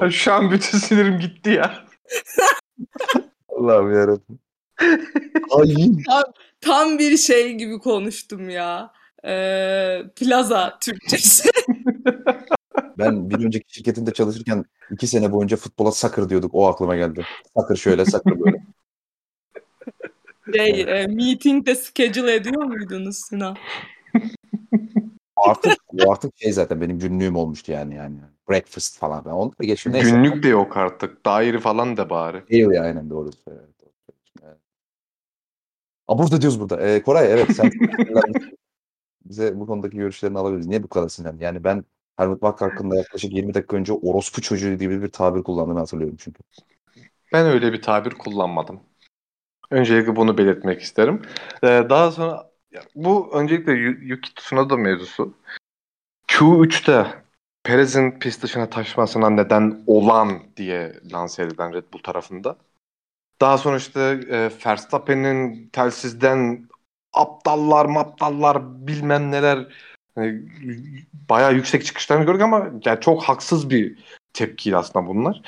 Ya 0.00 0.10
Şu 0.10 0.32
an 0.32 0.50
bütün 0.50 0.78
sinirim 0.78 1.18
gitti 1.18 1.50
ya. 1.50 1.84
Allah'ım 3.48 3.94
yarabbim. 3.94 4.38
Hain. 5.50 6.02
Tam 6.60 6.98
bir 6.98 7.16
şey 7.16 7.54
gibi 7.54 7.78
konuştum 7.78 8.50
ya. 8.50 8.92
Ee, 9.24 10.02
plaza 10.16 10.78
Türkçesi. 10.80 11.50
Ben 12.98 13.30
bir 13.30 13.44
önceki 13.44 13.74
şirketinde 13.74 14.12
çalışırken 14.12 14.64
iki 14.90 15.06
sene 15.06 15.32
boyunca 15.32 15.56
futbola 15.56 15.92
sakır 15.92 16.28
diyorduk. 16.28 16.54
O 16.54 16.66
aklıma 16.66 16.96
geldi. 16.96 17.24
Sakır 17.56 17.76
şöyle, 17.76 18.04
sakır 18.04 18.40
böyle. 18.40 18.62
şey, 20.56 20.80
e, 20.80 21.06
meeting 21.06 21.66
de 21.66 21.74
schedule 21.74 22.34
ediyor 22.34 22.62
muydunuz 22.64 23.16
Sinan? 23.16 23.56
Artık 25.36 25.76
bu 25.92 26.12
artık 26.12 26.32
şey 26.38 26.52
zaten 26.52 26.80
benim 26.80 26.98
günlüğüm 26.98 27.36
olmuştu 27.36 27.72
yani 27.72 27.94
yani. 27.94 28.16
Breakfast 28.50 28.98
falan. 28.98 29.24
Ben 29.24 29.30
onu 29.30 29.50
da. 29.50 29.54
Neyse. 29.86 30.10
Günlük 30.10 30.42
de 30.42 30.48
yok 30.48 30.76
artık. 30.76 31.24
Daire 31.26 31.58
falan 31.58 31.96
da 31.96 32.10
bari. 32.10 32.48
Değil 32.48 32.70
ya 32.70 32.82
aynen 32.82 33.10
doğru. 33.10 33.30
Evet. 33.50 33.75
Aa, 36.08 36.18
burada 36.18 36.40
diyoruz 36.40 36.60
burada. 36.60 36.82
Ee, 36.82 37.02
Koray 37.02 37.32
evet 37.32 37.56
sen 37.56 37.70
bize 39.24 39.60
bu 39.60 39.66
konudaki 39.66 39.96
görüşlerini 39.96 40.38
alabiliriz. 40.38 40.66
Niye 40.66 40.82
bu 40.82 40.88
kadar 40.88 41.08
sinirlendin? 41.08 41.44
Yani 41.44 41.64
ben 41.64 41.84
Helmut 42.16 42.42
Marko 42.42 42.64
hakkında 42.64 42.96
yaklaşık 42.96 43.32
20 43.32 43.54
dakika 43.54 43.76
önce 43.76 43.92
orospu 43.92 44.40
çocuğu 44.40 44.74
gibi 44.74 45.02
bir 45.02 45.08
tabir 45.08 45.42
kullandığını 45.42 45.78
hatırlıyorum 45.78 46.16
çünkü. 46.20 46.42
Ben 47.32 47.46
öyle 47.46 47.72
bir 47.72 47.82
tabir 47.82 48.10
kullanmadım. 48.10 48.80
Öncelikle 49.70 50.16
bunu 50.16 50.38
belirtmek 50.38 50.80
isterim. 50.80 51.22
Ee, 51.62 51.66
daha 51.90 52.10
sonra 52.10 52.50
bu 52.94 53.30
öncelikle 53.34 53.72
Yu- 53.72 54.00
Yuki 54.02 54.34
Tsunoda 54.34 54.76
mevzusu. 54.76 55.34
Q3'te 56.28 57.06
Perez'in 57.64 58.10
pist 58.10 58.42
dışına 58.42 58.70
taşmasına 58.70 59.30
neden 59.30 59.82
olan 59.86 60.42
diye 60.56 61.00
lanse 61.12 61.42
edilen 61.42 61.72
Red 61.72 61.84
Bull 61.92 61.98
tarafında. 62.02 62.56
Daha 63.40 63.58
sonra 63.58 63.76
işte 63.76 64.00
e, 64.30 64.50
Verstappen'in 64.66 65.68
telsizden 65.68 66.68
aptallar 67.12 67.86
maptallar 67.86 68.86
bilmem 68.86 69.30
neler 69.30 69.66
hani, 70.14 70.42
bayağı 71.30 71.54
yüksek 71.54 71.84
çıkışlarını 71.84 72.24
gördük 72.24 72.42
ama 72.42 72.70
yani 72.84 73.00
çok 73.00 73.22
haksız 73.22 73.70
bir 73.70 73.98
tepkiydi 74.32 74.76
aslında 74.76 75.06
bunlar. 75.06 75.42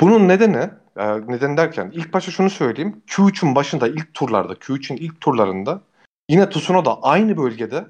Bunun 0.00 0.28
nedeni 0.28 0.70
e, 0.96 1.20
neden 1.28 1.56
derken 1.56 1.90
ilk 1.94 2.12
başta 2.12 2.30
şunu 2.30 2.50
söyleyeyim. 2.50 3.02
Q3'ün 3.06 3.54
başında 3.54 3.88
ilk 3.88 4.14
turlarda 4.14 4.52
Q3'ün 4.52 4.96
ilk 4.96 5.20
turlarında 5.20 5.82
yine 6.28 6.50
Tsunoda 6.50 7.02
aynı 7.02 7.36
bölgede 7.36 7.86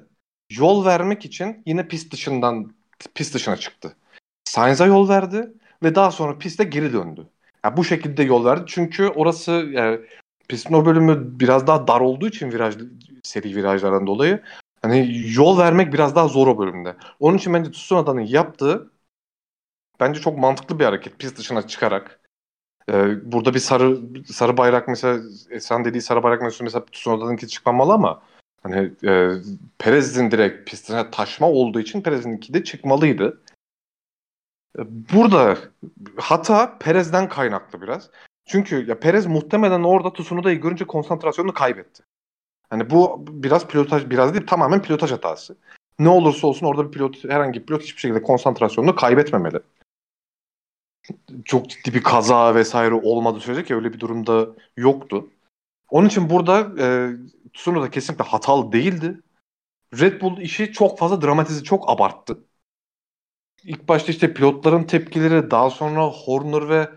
yol 0.51 0.85
vermek 0.85 1.25
için 1.25 1.63
yine 1.65 1.87
pist 1.87 2.13
dışından 2.13 2.73
pist 3.15 3.33
dışına 3.33 3.57
çıktı. 3.57 3.95
Sainz'a 4.45 4.85
yol 4.85 5.09
verdi 5.09 5.53
ve 5.83 5.95
daha 5.95 6.11
sonra 6.11 6.37
piste 6.37 6.63
geri 6.63 6.93
döndü. 6.93 7.29
Yani 7.65 7.77
bu 7.77 7.83
şekilde 7.83 8.23
yol 8.23 8.45
verdi 8.45 8.63
çünkü 8.67 9.07
orası 9.07 9.51
yani 9.51 9.99
pistin 10.47 10.73
o 10.73 10.85
bölümü 10.85 11.39
biraz 11.39 11.67
daha 11.67 11.87
dar 11.87 12.01
olduğu 12.01 12.27
için 12.27 12.51
viraj 12.51 12.75
seri 13.23 13.55
virajlardan 13.55 14.07
dolayı 14.07 14.41
hani 14.81 15.21
yol 15.35 15.57
vermek 15.57 15.93
biraz 15.93 16.15
daha 16.15 16.27
zor 16.27 16.47
o 16.47 16.57
bölümde. 16.59 16.95
Onun 17.19 17.37
için 17.37 17.53
bence 17.53 17.71
Tsunoda'nın 17.71 18.21
yaptığı 18.21 18.91
bence 19.99 20.21
çok 20.21 20.37
mantıklı 20.37 20.79
bir 20.79 20.85
hareket 20.85 21.19
pist 21.19 21.37
dışına 21.37 21.67
çıkarak. 21.67 22.19
Ee, 22.89 23.31
burada 23.31 23.53
bir 23.53 23.59
sarı 23.59 23.99
sarı 24.25 24.57
bayrak 24.57 24.87
mesela 24.87 25.19
sen 25.59 25.85
dediği 25.85 26.01
sarı 26.01 26.23
bayrak 26.23 26.41
mevzusu 26.41 26.63
mesela 26.63 26.85
Tsunoda'nınki 26.85 27.47
çıkmamalı 27.47 27.93
ama 27.93 28.21
hani 28.63 28.91
e, 29.05 29.29
Perez'in 29.79 30.31
direkt 30.31 30.69
pistine 30.69 31.11
taşma 31.11 31.49
olduğu 31.49 31.79
için 31.79 32.01
Perez'inki 32.01 32.53
de 32.53 32.63
çıkmalıydı. 32.63 33.41
Burada 35.13 35.57
hata 36.17 36.77
Perez'den 36.77 37.29
kaynaklı 37.29 37.81
biraz. 37.81 38.09
Çünkü 38.45 38.89
ya 38.89 38.99
Perez 38.99 39.25
muhtemelen 39.25 39.83
orada 39.83 40.13
Tsunoda'yı 40.13 40.61
görünce 40.61 40.85
konsantrasyonunu 40.85 41.53
kaybetti. 41.53 42.03
Hani 42.69 42.89
bu 42.89 43.25
biraz 43.27 43.67
pilotaj 43.67 44.09
biraz 44.09 44.33
değil 44.33 44.47
tamamen 44.47 44.81
pilotaj 44.81 45.11
hatası. 45.11 45.57
Ne 45.99 46.09
olursa 46.09 46.47
olsun 46.47 46.65
orada 46.65 46.87
bir 46.87 46.91
pilot 46.91 47.23
herhangi 47.23 47.61
bir 47.61 47.65
pilot 47.65 47.81
hiçbir 47.81 48.01
şekilde 48.01 48.21
konsantrasyonunu 48.21 48.95
kaybetmemeli. 48.95 49.59
Çok 51.45 51.69
ciddi 51.69 51.93
bir 51.93 52.03
kaza 52.03 52.55
vesaire 52.55 52.93
olmadığı 52.93 53.39
sürece 53.39 53.63
ki 53.63 53.75
öyle 53.75 53.93
bir 53.93 53.99
durumda 53.99 54.47
yoktu. 54.77 55.29
Onun 55.89 56.07
için 56.07 56.29
burada 56.29 56.71
e, 56.79 57.09
Tsunoda 57.53 57.89
kesinlikle 57.89 58.25
hatalı 58.25 58.71
değildi. 58.71 59.19
Red 59.99 60.21
Bull 60.21 60.37
işi 60.37 60.71
çok 60.71 60.99
fazla 60.99 61.21
dramatize, 61.21 61.63
çok 61.63 61.89
abarttı. 61.89 62.39
İlk 63.63 63.87
başta 63.87 64.11
işte 64.11 64.33
pilotların 64.33 64.83
tepkileri, 64.83 65.51
daha 65.51 65.69
sonra 65.69 66.07
Horner 66.07 66.69
ve 66.69 66.89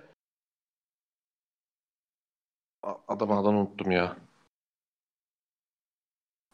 A- 2.82 2.96
adamın 3.08 3.36
adını 3.36 3.58
unuttum 3.58 3.90
ya. 3.90 4.16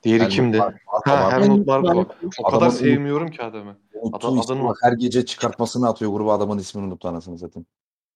Diğeri 0.03 0.21
Helmut 0.21 0.35
kimdi? 0.35 0.59
Marko, 0.59 1.11
Ha. 1.11 1.33
Helmut 1.33 1.67
Marko. 1.67 2.07
O 2.39 2.43
kadar 2.43 2.57
Adamın 2.57 2.75
sevmiyorum 2.75 3.31
ki 3.31 3.43
adamı. 3.43 3.79
Adam- 4.13 4.65
var. 4.65 4.77
Her 4.83 4.93
gece 4.93 5.27
çıkartmasını 5.27 5.89
atıyor 5.89 6.13
gruba 6.13 6.35
adamın 6.35 6.59
ismini 6.59 6.87
unuttu 6.87 7.09
anasını 7.09 7.39
satayım. 7.39 7.67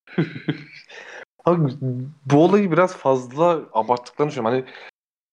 Abi, 1.45 1.73
bu 2.27 2.45
olayı 2.45 2.73
biraz 2.73 2.97
fazla 2.97 3.63
abarttıklarını 3.73 4.31
düşünüyorum. 4.31 4.65
Hani 4.67 4.75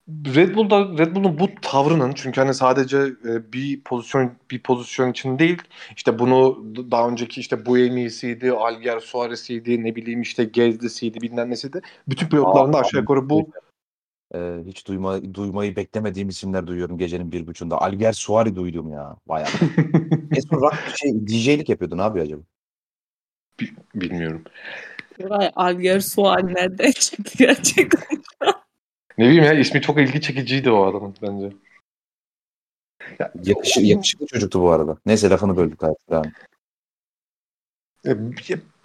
Red 0.07 0.55
Bull'da 0.55 0.97
Red 0.97 1.15
Bull'un 1.15 1.39
bu 1.39 1.49
tavrının 1.61 2.11
çünkü 2.15 2.41
hani 2.41 2.53
sadece 2.53 2.97
e, 2.97 3.53
bir 3.53 3.81
pozisyon 3.81 4.31
bir 4.51 4.63
pozisyon 4.63 5.11
için 5.11 5.39
değil 5.39 5.61
işte 5.95 6.19
bunu 6.19 6.65
daha 6.91 7.09
önceki 7.09 7.41
işte 7.41 7.65
Buemi'siydi, 7.65 8.51
Alger 8.51 8.99
Suarez'iydi, 8.99 9.83
ne 9.83 9.95
bileyim 9.95 10.21
işte 10.21 10.43
Gezdi'siydi, 10.43 11.21
bilmem 11.21 11.49
nesiydi. 11.49 11.81
Bütün 12.07 12.27
pilotların 12.27 12.73
da 12.73 12.77
Aa, 12.77 12.81
aşağı 12.81 13.01
yukarı 13.01 13.29
bu 13.29 13.51
Ee, 14.35 14.57
hiç 14.65 14.87
duyma, 14.87 15.33
duymayı 15.33 15.75
beklemediğim 15.75 16.29
isimler 16.29 16.67
duyuyorum 16.67 16.97
gecenin 16.97 17.31
bir 17.31 17.47
buçuğunda. 17.47 17.81
Alger 17.81 18.13
Suari 18.13 18.55
duydum 18.55 18.91
ya. 18.91 19.15
Bayağı. 19.27 19.47
son 20.49 20.61
rock 20.61 20.75
şey, 20.95 21.27
DJ'lik 21.27 21.69
yapıyordu. 21.69 21.97
Ne 21.97 22.01
yapıyor 22.01 22.25
acaba? 22.25 22.41
bilmiyorum. 23.95 24.43
Vay 25.19 25.51
Alger 25.55 25.99
Sual 25.99 26.39
nereden 26.39 26.91
çıktı 26.91 27.37
gerçekten? 27.37 28.01
Ne 29.17 29.25
bileyim 29.25 29.43
ya 29.43 29.53
ismi 29.53 29.81
çok 29.81 29.97
ilgi 29.97 30.21
çekiciydi 30.21 30.71
o 30.71 30.85
adamın 30.85 31.15
bence. 31.21 31.55
Yakışı, 33.43 33.81
yakışıklı 33.81 34.25
çocuktu 34.25 34.61
bu 34.61 34.71
arada. 34.71 34.97
Neyse 35.05 35.29
lafını 35.29 35.57
böldük. 35.57 35.81
Devam. 35.81 36.25
E, 38.05 38.11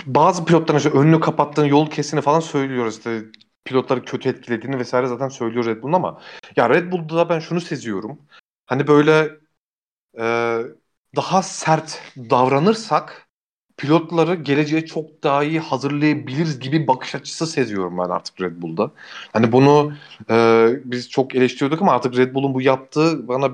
bazı 0.07 0.45
pilotların 0.45 0.79
işte 0.79 0.91
önünü 0.91 1.21
kapattığını, 1.21 1.69
yol 1.69 1.91
kesini 1.91 2.21
falan 2.21 2.41
söylüyoruz. 2.41 2.97
İşte 2.97 3.25
pilotları 3.65 4.05
kötü 4.05 4.29
etkilediğini 4.29 4.79
vesaire 4.79 5.07
zaten 5.07 5.29
söylüyor 5.29 5.67
Red 5.67 5.83
Bull'un 5.83 5.93
ama 5.93 6.21
ya 6.57 6.71
Red 6.71 6.93
Bull'da 6.93 7.29
ben 7.29 7.39
şunu 7.39 7.61
seziyorum. 7.61 8.19
Hani 8.67 8.87
böyle 8.87 9.31
e, 10.19 10.59
daha 11.17 11.43
sert 11.43 12.03
davranırsak 12.17 13.28
pilotları 13.79 14.35
geleceğe 14.35 14.87
çok 14.87 15.23
daha 15.23 15.45
iyi 15.45 15.61
hazırlayabiliriz 15.61 16.61
gibi 16.61 16.87
bakış 16.87 17.15
açısı 17.15 17.47
seziyorum 17.47 17.99
ben 17.99 18.11
artık 18.11 18.41
Red 18.41 18.63
Bull'da. 18.63 18.91
Hani 19.33 19.53
bunu 19.53 19.93
e, 20.31 20.69
biz 20.85 21.11
çok 21.11 21.35
eleştiriyorduk 21.35 21.83
ama 21.83 21.93
artık 21.93 22.17
Red 22.17 22.35
Bull'un 22.35 22.55
bu 22.55 22.63
yaptığı 22.63 23.29
bana 23.29 23.51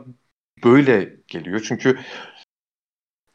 böyle 0.64 1.16
geliyor. 1.28 1.64
Çünkü 1.68 1.98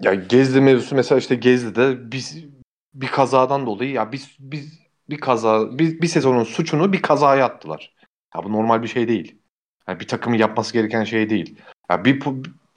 ya 0.02 0.13
Gezdi 0.13 0.62
mevzusu 0.62 0.95
mesela 0.95 1.19
işte 1.19 1.36
Gezdi'de 1.36 2.12
biz 2.12 2.45
bir 2.93 3.08
kazadan 3.08 3.65
dolayı 3.65 3.91
ya 3.91 4.12
biz 4.12 4.36
biz 4.39 4.80
bir 5.10 5.19
kaza 5.19 5.80
bir, 5.80 6.02
bir 6.02 6.08
sezonun 6.08 6.43
suçunu 6.43 6.93
bir 6.93 7.02
kazaya 7.02 7.45
attılar. 7.45 7.93
Ya 8.36 8.43
bu 8.43 8.52
normal 8.52 8.84
bir 8.84 8.88
şey 8.88 9.08
değil. 9.08 9.41
Yani 9.88 9.99
bir 9.99 10.08
takımın 10.08 10.38
yapması 10.38 10.73
gereken 10.73 11.04
şey 11.04 11.30
değil. 11.30 11.56
Ya 11.91 12.06
bir 12.06 12.19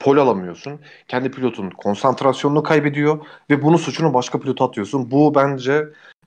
pol 0.03 0.17
alamıyorsun. 0.17 0.79
Kendi 1.07 1.31
pilotun 1.31 1.69
konsantrasyonunu 1.69 2.63
kaybediyor 2.63 3.25
ve 3.49 3.63
bunun 3.63 3.77
suçunu 3.77 4.13
başka 4.13 4.39
pilota 4.39 4.65
atıyorsun. 4.65 5.11
Bu 5.11 5.35
bence 5.35 5.73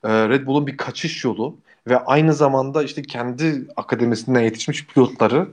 e, 0.03 0.29
Red 0.29 0.45
Bull'un 0.45 0.67
bir 0.67 0.77
kaçış 0.77 1.23
yolu 1.23 1.57
ve 1.87 1.97
aynı 1.97 2.33
zamanda 2.33 2.83
işte 2.83 3.01
kendi 3.01 3.67
akademisinden 3.75 4.41
yetişmiş 4.41 4.87
pilotları 4.87 5.47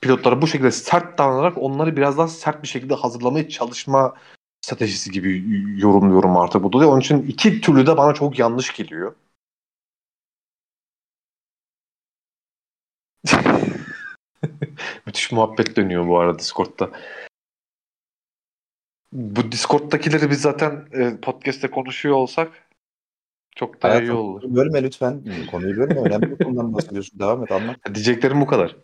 pilotlara 0.00 0.42
bu 0.42 0.46
şekilde 0.46 0.70
sert 0.70 1.18
davranarak 1.18 1.58
onları 1.58 1.96
biraz 1.96 2.18
daha 2.18 2.28
sert 2.28 2.62
bir 2.62 2.68
şekilde 2.68 2.94
hazırlamaya 2.94 3.48
çalışma 3.48 4.14
stratejisi 4.60 5.10
gibi 5.10 5.44
yorumluyorum 5.80 6.36
artık 6.36 6.62
bu 6.62 6.72
da. 6.80 6.88
Onun 6.88 7.00
için 7.00 7.22
iki 7.22 7.60
türlü 7.60 7.86
de 7.86 7.96
bana 7.96 8.14
çok 8.14 8.38
yanlış 8.38 8.72
geliyor. 8.76 9.14
Müthiş 15.06 15.32
muhabbet 15.32 15.76
dönüyor 15.76 16.08
bu 16.08 16.18
arada 16.18 16.38
Discord'da. 16.38 16.90
Bu 19.12 19.52
Discord'dakileri 19.52 20.30
biz 20.30 20.40
zaten 20.40 20.88
e, 20.92 21.20
podcast'te 21.20 21.70
konuşuyor 21.70 22.16
olsak 22.16 22.52
çok 23.56 23.82
daha 23.82 23.92
Hayatım, 23.92 24.08
iyi 24.08 24.18
olur. 24.18 24.42
Bölme 24.54 24.82
lütfen. 24.82 25.24
Konuyu 25.50 25.76
bölme. 25.76 26.00
Önemli 26.00 26.30
bir 26.30 26.44
konudan 26.44 26.74
bahsediyorsun. 26.74 27.18
Devam 27.18 27.42
et 27.42 27.52
anlat. 27.52 27.76
Diyeceklerim 27.94 28.40
bu 28.40 28.46
kadar. 28.46 28.76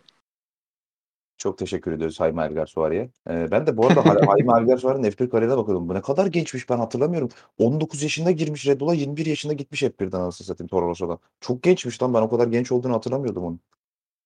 Çok 1.37 1.57
teşekkür 1.57 1.91
ediyoruz 1.91 2.19
Hayme 2.19 2.41
Erger 2.41 2.65
Suari'ye. 2.65 3.09
Ee, 3.29 3.51
ben 3.51 3.67
de 3.67 3.77
bu 3.77 3.87
arada 3.87 4.05
Hayme 4.05 4.53
Erger 4.57 4.77
Suari'nin 4.77 5.11
F1 5.11 5.29
kariyerine 5.29 5.57
bakıyordum. 5.57 5.89
Bu 5.89 5.93
ne 5.93 6.01
kadar 6.01 6.25
gençmiş 6.25 6.69
ben 6.69 6.77
hatırlamıyorum. 6.77 7.29
19 7.57 8.03
yaşında 8.03 8.31
girmiş 8.31 8.67
Red 8.67 8.79
Bull'a 8.79 8.93
21 8.93 9.25
yaşında 9.25 9.53
gitmiş 9.53 9.83
F1'den 9.83 10.19
anasını 10.19 10.47
satayım 10.47 10.67
Toro 10.67 10.87
Rosso'dan. 10.87 11.19
Çok 11.41 11.63
gençmiş 11.63 12.03
lan 12.03 12.13
ben 12.13 12.21
o 12.21 12.29
kadar 12.29 12.47
genç 12.47 12.71
olduğunu 12.71 12.93
hatırlamıyordum 12.93 13.43
onu. 13.43 13.59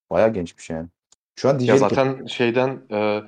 Bayağı 0.10 0.34
gençmiş 0.34 0.70
yani. 0.70 0.88
Şu 1.36 1.50
an 1.50 1.60
Ya 1.60 1.78
zaten 1.78 2.26
şeyden 2.26 2.82
e, 2.92 3.22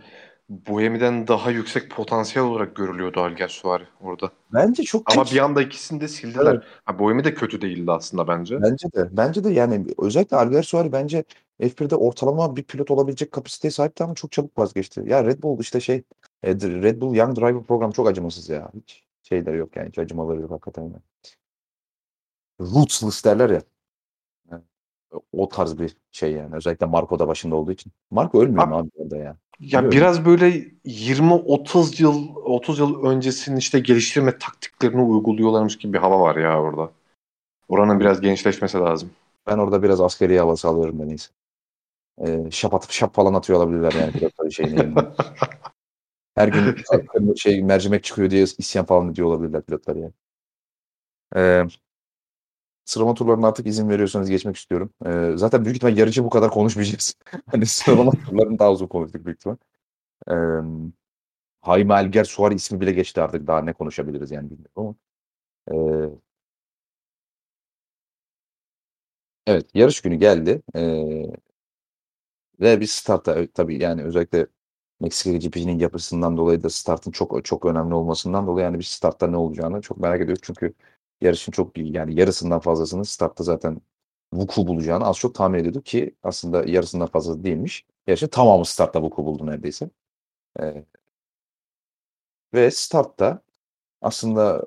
Buemi'den 0.50 1.28
daha 1.28 1.52
yüksek 1.52 1.92
potansiyel 1.92 2.48
olarak 2.48 2.76
görülüyordu 2.76 3.22
Alger 3.22 3.48
Suari 3.48 3.84
orada. 4.02 4.32
Bence 4.54 4.84
çok 4.84 5.12
Ama 5.14 5.26
bir 5.26 5.38
anda 5.38 5.62
ikisini 5.62 6.02
de 6.02 6.08
sildiler. 6.08 6.54
Evet. 6.54 6.64
Ha, 6.86 7.00
Buemi 7.00 7.24
de 7.24 7.34
kötü 7.34 7.62
değildi 7.62 7.92
aslında 7.92 8.28
bence. 8.28 8.62
Bence 8.62 8.92
de. 8.96 9.18
Bence 9.18 9.44
de 9.44 9.50
yani 9.50 9.86
özellikle 9.98 10.38
Alger 10.38 10.64
Suari 10.64 10.92
bence 10.92 11.24
F1'de 11.62 11.96
ortalama 11.96 12.56
bir 12.56 12.64
pilot 12.64 12.92
olabilecek 12.92 13.32
kapasiteye 13.32 13.72
sahipti 13.72 14.04
ama 14.04 14.16
çok 14.16 14.32
çabuk 14.32 14.58
vazgeçti. 14.58 15.04
Ya 15.06 15.26
Red 15.26 15.44
Bull 15.44 15.60
işte 15.60 15.80
şey 15.80 16.04
e, 16.44 16.56
Red 16.56 17.02
Bull 17.02 17.16
Young 17.16 17.38
Driver 17.38 17.64
program 17.64 17.92
çok 17.92 18.08
acımasız 18.08 18.50
ya. 18.50 18.72
Hiç 18.82 19.04
şeyleri 19.24 19.58
yok 19.58 19.76
yani 19.76 19.90
hiç 19.90 20.00
acımaları 20.00 20.42
yok 20.42 20.52
hakikaten. 20.52 20.82
Yani. 20.84 21.02
Ruthless 22.62 23.26
derler 23.26 23.50
ya. 23.50 23.62
O 25.34 25.50
tarz 25.50 25.80
bir 25.80 25.98
şey 26.12 26.32
yani. 26.32 26.56
Özellikle 26.56 26.86
Marco 26.86 27.20
da 27.20 27.28
başında 27.28 27.56
olduğu 27.56 27.72
için. 27.72 27.92
Marco 28.12 28.42
ölmüyor 28.42 28.68
mu 28.68 28.78
abi 28.78 28.90
orada 28.96 29.18
ya? 29.18 29.24
Ya 29.24 29.38
Biliyorum. 29.60 29.92
biraz 29.92 30.26
böyle 30.26 30.50
20-30 30.86 32.02
yıl 32.02 32.36
30 32.36 32.80
yıl 32.80 33.04
öncesinin 33.04 33.58
işte 33.58 33.80
geliştirme 33.80 34.38
taktiklerini 34.38 35.02
uyguluyorlarmış 35.02 35.78
gibi 35.78 35.94
bir 35.94 35.98
hava 35.98 36.20
var 36.20 36.36
ya 36.36 36.62
orada. 36.62 36.92
Oranın 37.70 38.00
biraz 38.00 38.22
gençleşmesi 38.22 38.78
lazım. 38.78 39.10
Ben 39.48 39.58
orada 39.58 39.84
biraz 39.84 40.02
askeri 40.02 40.40
havası 40.40 40.68
alıyorum 40.68 41.00
ben 41.00 41.10
iyisi. 41.10 41.30
Ee, 42.26 42.52
şap 42.52 42.74
atıp 42.74 42.92
şap 42.92 43.14
falan 43.14 43.34
atıyor 43.34 43.60
olabilirler 43.60 43.94
yani 43.94 44.12
pilotları 44.12 44.52
şeyin 44.52 44.96
Her 46.36 46.48
gün 46.48 47.36
şey 47.36 47.64
mercimek 47.64 48.04
çıkıyor 48.04 48.30
diye 48.30 48.44
isyan 48.44 48.86
falan 48.86 49.12
ediyor 49.12 49.28
olabilirler 49.28 49.62
pilotlar 49.62 49.96
yani. 49.96 50.14
Ee, 51.36 51.64
sıralama 52.90 53.14
turlarına 53.14 53.48
artık 53.48 53.68
izin 53.68 53.90
veriyorsanız 53.90 54.30
geçmek 54.30 54.56
istiyorum. 54.56 54.94
Ee, 55.06 55.32
zaten 55.36 55.66
büyük 55.66 55.78
ihtimal 55.78 55.98
yarıcı 55.98 56.24
bu 56.24 56.30
kadar 56.30 56.52
konuşmayacağız. 56.52 57.16
hani 57.52 57.66
sıralama 57.66 58.12
turlarını 58.26 58.60
daha 58.60 58.72
uzun 58.72 58.88
konuştuk 58.88 59.26
büyük 59.26 59.38
ihtimal. 59.40 59.58
Ee, 60.32 60.36
Hayme 61.62 61.94
Elger 61.96 62.24
Suari 62.24 62.56
ismi 62.56 62.82
bile 62.82 62.92
geçti 62.92 63.22
artık. 63.22 63.48
Daha 63.48 63.62
ne 63.62 63.74
konuşabiliriz 63.74 64.32
yani 64.32 64.50
bilmiyorum 64.50 64.74
ama. 64.76 64.96
Ee, 65.72 66.10
evet 69.48 69.66
yarış 69.76 70.02
günü 70.02 70.16
geldi. 70.16 70.62
Ee, 70.76 71.24
ve 72.60 72.82
bir 72.82 72.86
startta 72.86 73.48
tabii 73.54 73.82
yani 73.84 74.04
özellikle 74.04 74.48
Meksika 75.00 75.38
GP'nin 75.38 75.80
yapısından 75.80 76.38
dolayı 76.38 76.64
da 76.64 76.70
startın 76.70 77.12
çok 77.12 77.46
çok 77.46 77.66
önemli 77.66 77.94
olmasından 77.94 78.48
dolayı 78.48 78.66
yani 78.66 78.80
bir 78.80 78.84
startta 78.84 79.28
ne 79.28 79.38
olacağını 79.38 79.82
çok 79.82 79.98
merak 80.00 80.22
ediyorum. 80.22 80.42
Çünkü 80.46 80.74
yarışın 81.22 81.52
çok 81.52 81.78
yani 81.78 82.20
yarısından 82.20 82.60
fazlasını 82.60 83.06
startta 83.06 83.44
zaten 83.44 83.82
vuku 84.34 84.68
bulacağını 84.68 85.06
az 85.06 85.18
çok 85.18 85.36
tahmin 85.36 85.60
ediyorduk 85.60 85.86
ki 85.86 86.16
aslında 86.24 86.64
yarısından 86.66 87.08
fazla 87.08 87.44
değilmiş. 87.44 87.86
Yarışın 88.08 88.28
tamamı 88.28 88.66
startta 88.66 89.02
vuku 89.02 89.26
buldu 89.26 89.46
neredeyse. 89.48 89.90
Ee, 90.62 90.86
ve 92.54 92.72
startta 92.72 93.42
aslında 94.02 94.66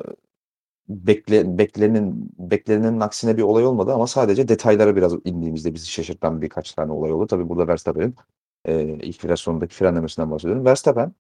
bekle, 0.89 1.59
beklenenin, 1.59 2.31
beklenenin 2.39 3.01
aksine 3.01 3.37
bir 3.37 3.43
olay 3.43 3.67
olmadı 3.67 3.93
ama 3.95 4.07
sadece 4.07 4.49
detaylara 4.49 4.97
biraz 4.97 5.15
indiğimizde 5.25 5.75
bizi 5.75 5.87
şaşırtan 5.87 6.43
birkaç 6.43 6.73
tane 6.73 6.93
olay 6.93 7.13
oldu. 7.13 7.27
Tabii 7.27 7.49
burada 7.49 7.69
Verstappen'in 7.69 8.17
e, 8.65 8.85
ilk 8.85 9.25
biraz 9.25 9.41
sonundaki 9.41 9.75
frenlemesinden 9.75 10.31
bahsediyorum. 10.31 10.65
Verstappen 10.65 11.13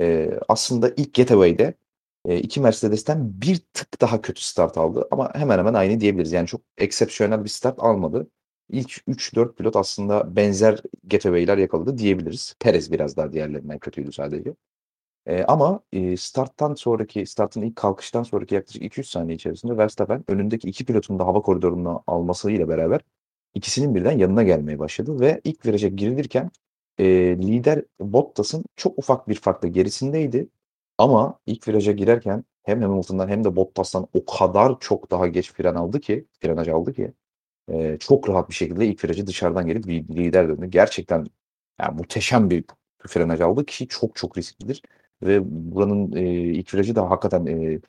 e, 0.00 0.30
aslında 0.48 0.90
ilk 0.96 1.14
getaway'de 1.14 1.74
e, 2.24 2.38
iki 2.38 2.60
Mercedes'ten 2.60 3.40
bir 3.42 3.56
tık 3.74 4.00
daha 4.00 4.22
kötü 4.22 4.42
start 4.42 4.78
aldı 4.78 5.08
ama 5.10 5.34
hemen 5.34 5.58
hemen 5.58 5.74
aynı 5.74 6.00
diyebiliriz. 6.00 6.32
Yani 6.32 6.46
çok 6.46 6.60
eksepsiyonel 6.78 7.44
bir 7.44 7.48
start 7.48 7.78
almadı. 7.78 8.30
İlk 8.68 8.90
3-4 9.08 9.54
pilot 9.56 9.76
aslında 9.76 10.36
benzer 10.36 10.80
getaway'ler 11.06 11.58
yakaladı 11.58 11.98
diyebiliriz. 11.98 12.54
Perez 12.60 12.92
biraz 12.92 13.16
daha 13.16 13.32
diğerlerinden 13.32 13.78
kötüydü 13.78 14.12
sadece. 14.12 14.54
E, 15.26 15.44
ama 15.44 15.80
e, 15.92 16.16
starttan 16.16 16.74
sonraki, 16.74 17.26
startın 17.26 17.62
ilk 17.62 17.76
kalkıştan 17.76 18.22
sonraki 18.22 18.54
yaklaşık 18.54 18.82
200 18.82 19.10
saniye 19.10 19.36
içerisinde 19.36 19.76
Verstappen 19.76 20.24
önündeki 20.28 20.68
iki 20.68 20.84
pilotun 20.84 21.18
da 21.18 21.26
hava 21.26 21.42
koridoruna 21.42 22.00
almasıyla 22.06 22.68
beraber 22.68 23.00
ikisinin 23.54 23.94
birden 23.94 24.18
yanına 24.18 24.42
gelmeye 24.42 24.78
başladı 24.78 25.20
ve 25.20 25.40
ilk 25.44 25.66
viraja 25.66 25.88
girilirken 25.88 26.50
e, 26.98 27.04
lider 27.38 27.84
Bottas'ın 28.00 28.64
çok 28.76 28.98
ufak 28.98 29.28
bir 29.28 29.34
farkla 29.34 29.68
gerisindeydi. 29.68 30.48
Ama 31.02 31.38
ilk 31.46 31.68
viraja 31.68 31.92
girerken 31.92 32.44
hem 32.62 32.82
Hamilton'dan 32.82 33.28
hem 33.28 33.44
de 33.44 33.56
Bottas'tan 33.56 34.08
o 34.14 34.24
kadar 34.24 34.80
çok 34.80 35.10
daha 35.10 35.26
geç 35.26 35.52
fren 35.52 35.74
aldı 35.74 36.00
ki, 36.00 36.26
frenaj 36.40 36.68
aldı 36.68 36.92
ki 36.92 37.12
e, 37.72 37.98
çok 38.00 38.28
rahat 38.28 38.48
bir 38.50 38.54
şekilde 38.54 38.86
ilk 38.86 39.04
virajı 39.04 39.26
dışarıdan 39.26 39.66
gelip 39.66 39.86
lider 39.88 40.48
döndü. 40.48 40.66
Gerçekten 40.70 41.26
yani 41.80 41.96
muhteşem 41.96 42.50
bir 42.50 42.64
frenaj 43.06 43.40
aldı 43.40 43.66
ki 43.66 43.88
çok 43.88 44.16
çok 44.16 44.38
risklidir. 44.38 44.82
Ve 45.22 45.40
buranın 45.74 46.12
e, 46.16 46.22
ilk 46.32 46.74
virajı 46.74 46.96
da 46.96 47.10
hakikaten 47.10 47.46
e, 47.46 47.80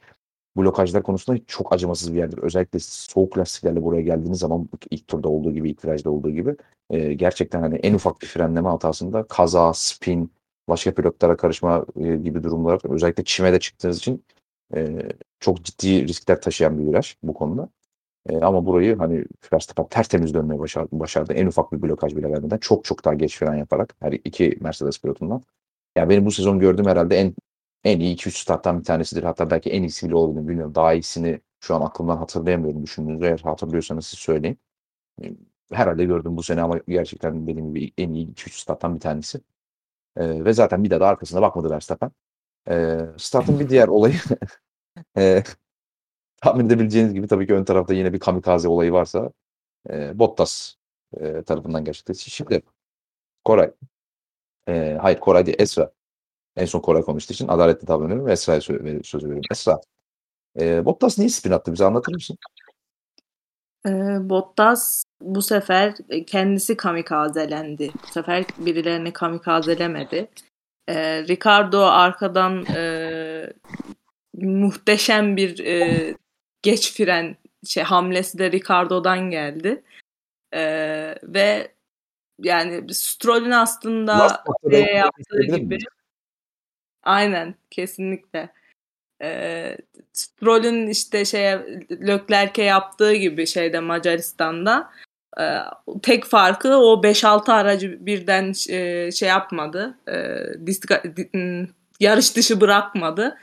blokajlar 0.58 1.04
konusunda 1.04 1.40
çok 1.48 1.74
acımasız 1.74 2.14
bir 2.14 2.18
yerdir. 2.20 2.38
Özellikle 2.38 2.80
soğuk 2.80 3.38
lastiklerle 3.38 3.84
buraya 3.84 4.02
geldiğiniz 4.02 4.40
zaman 4.40 4.70
ilk 4.92 5.08
turda 5.08 5.30
olduğu 5.30 5.54
gibi, 5.54 5.70
ilk 5.72 5.86
virajda 5.86 6.12
olduğu 6.12 6.32
gibi 6.32 6.56
e, 6.90 7.14
gerçekten 7.14 7.62
hani 7.62 7.76
en 7.76 7.94
ufak 7.94 8.22
bir 8.22 8.28
frenleme 8.28 8.70
hatasında 8.70 9.24
kaza, 9.24 9.74
spin, 9.74 10.32
başka 10.70 10.94
pilotlara 10.94 11.38
karışma 11.38 11.86
e, 11.96 12.16
gibi 12.16 12.44
durumlar 12.44 12.80
özellikle 12.84 13.24
çimede 13.24 13.60
çıktığınız 13.60 13.98
için 13.98 14.26
e, 14.76 15.00
çok 15.40 15.64
ciddi 15.64 16.08
riskler 16.08 16.42
taşıyan 16.42 16.80
bir 16.80 16.88
viraj 16.88 17.16
bu 17.24 17.34
konuda. 17.34 17.70
E, 18.30 18.38
ama 18.38 18.66
burayı 18.66 18.98
hani 18.98 19.26
Verstappen 19.54 19.88
tertemiz 19.88 20.34
dönmeye 20.34 20.60
başardı, 20.60 20.90
başardı. 21.00 21.34
En 21.34 21.48
ufak 21.48 21.72
bir 21.74 21.82
blokaj 21.82 22.16
bile 22.16 22.32
vermeden 22.32 22.58
çok 22.58 22.86
çok 22.86 23.06
daha 23.06 23.14
geç 23.14 23.40
fren 23.40 23.56
yaparak 23.56 23.96
her 24.00 24.12
iki 24.12 24.58
Mercedes 24.62 25.02
pilotundan. 25.02 25.44
Yani 25.98 26.10
benim 26.10 26.26
bu 26.26 26.32
sezon 26.32 26.60
gördüğüm 26.60 26.86
herhalde 26.88 27.18
en 27.18 27.34
en 27.84 28.00
iyi 28.00 28.16
2-3 28.16 28.38
starttan 28.38 28.80
bir 28.80 28.84
tanesidir. 28.86 29.24
Hatta 29.24 29.50
belki 29.52 29.70
en 29.70 29.84
iyisi 29.84 30.08
bile 30.08 30.16
olduğunu 30.16 30.48
bilmiyorum. 30.48 30.76
Daha 30.76 30.94
iyisini 30.94 31.42
şu 31.60 31.76
an 31.76 31.82
aklımdan 31.82 32.18
hatırlayamıyorum 32.18 32.84
düşündüğünüzde. 32.84 33.28
Eğer 33.28 33.40
hatırlıyorsanız 33.40 34.06
siz 34.08 34.20
söyleyin. 34.20 34.60
Herhalde 35.72 36.06
gördüm 36.06 36.38
bu 36.38 36.44
sene 36.44 36.62
ama 36.62 36.80
gerçekten 36.88 37.48
benim 37.48 37.74
gibi 37.74 37.94
en 37.98 38.14
iyi 38.14 38.28
2-3 38.34 38.62
starttan 38.62 38.96
bir 38.96 39.00
tanesi. 39.00 39.42
Ee, 40.18 40.46
ve 40.46 40.54
zaten 40.54 40.84
bir 40.84 40.90
daha 40.90 41.00
da 41.00 41.08
arkasına 41.08 41.42
bakmadı 41.42 41.70
Verstappen. 41.70 42.12
Ee, 42.70 43.00
startın 43.18 43.60
bir 43.60 43.70
diğer 43.70 43.88
olayı 43.88 44.16
e, 45.18 45.44
tahmin 46.42 46.66
edebileceğiniz 46.66 47.14
gibi 47.14 47.28
tabii 47.28 47.48
ki 47.48 47.54
ön 47.54 47.64
tarafta 47.64 47.94
yine 47.94 48.14
bir 48.14 48.20
kamikaze 48.20 48.68
olayı 48.68 48.92
varsa 48.92 49.32
e, 49.90 50.20
Bottas 50.20 50.76
e, 51.18 51.44
tarafından 51.44 51.86
gerçekleşti. 51.86 52.32
Şimdi 52.32 52.62
Koray 53.46 53.72
e, 54.68 54.98
hayır 55.02 55.20
Koray 55.20 55.46
değil 55.46 55.58
Esra. 55.60 55.92
En 56.56 56.66
son 56.66 56.80
Koray 56.80 57.02
konuştuğu 57.02 57.34
için 57.34 57.48
adaletli 57.48 57.88
davranıyorum 57.88 58.30
Esra'ya 58.30 58.62
söz, 58.62 59.06
söz 59.08 59.24
veriyorum. 59.24 59.44
Esra 59.52 59.82
E, 60.60 60.86
Bottas 60.86 61.18
niye 61.18 61.30
spin 61.30 61.52
attı 61.52 61.74
bize 61.74 61.86
anlatır 61.86 62.14
mısın? 62.14 62.38
E, 63.88 63.90
Bottas 64.30 65.04
bu 65.24 65.42
sefer 65.42 65.94
kendisi 66.28 66.78
kamikazelendi. 66.78 67.92
Bu 68.04 68.08
sefer 68.08 68.44
birilerini 68.58 69.14
kamikazelemedi. 69.14 70.30
E, 70.88 71.24
Ricardo 71.24 71.86
arkadan 71.86 72.66
e, 72.76 73.54
muhteşem 74.34 75.38
bir 75.38 75.60
e, 75.60 76.16
geç 76.62 76.94
fren 76.94 77.38
şey 77.66 77.84
hamlesi 77.84 78.38
de 78.38 78.52
Ricardo'dan 78.52 79.30
geldi. 79.30 79.84
E, 80.54 80.62
ve 81.24 81.72
yani 82.40 82.94
Stroll'ün 82.94 83.52
aslında 83.52 84.44
e, 84.72 84.78
yaptığı 84.78 85.44
gibi 85.44 85.78
aynen 87.04 87.56
kesinlikle 87.70 88.50
e, 89.22 89.78
Stroll'ün 90.14 90.88
işte 90.88 91.26
şeye 91.26 91.80
Leclerc'e 91.92 92.64
yaptığı 92.64 93.14
gibi 93.14 93.48
şeyde 93.48 93.80
Macaristan'da 93.80 94.92
e, 94.92 95.13
tek 96.02 96.26
farkı 96.26 96.78
o 96.78 97.04
5-6 97.04 97.52
aracı 97.52 98.06
birden 98.06 98.54
e, 98.70 99.12
şey 99.12 99.30
yapmadı. 99.30 99.98
E, 100.08 100.38
diska, 100.66 101.04
di, 101.04 101.30
yarış 102.00 102.36
dışı 102.36 102.62
bırakmadı. 102.62 103.38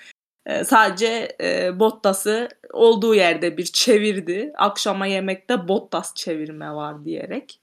E, 0.47 0.65
sadece 0.65 1.37
e, 1.41 1.79
Bottas'ı 1.79 2.49
olduğu 2.73 3.15
yerde 3.15 3.57
bir 3.57 3.65
çevirdi. 3.65 4.53
Akşama 4.57 5.07
yemekte 5.07 5.69
Bottas 5.69 6.15
çevirme 6.15 6.75
var 6.75 7.05
diyerek. 7.05 7.61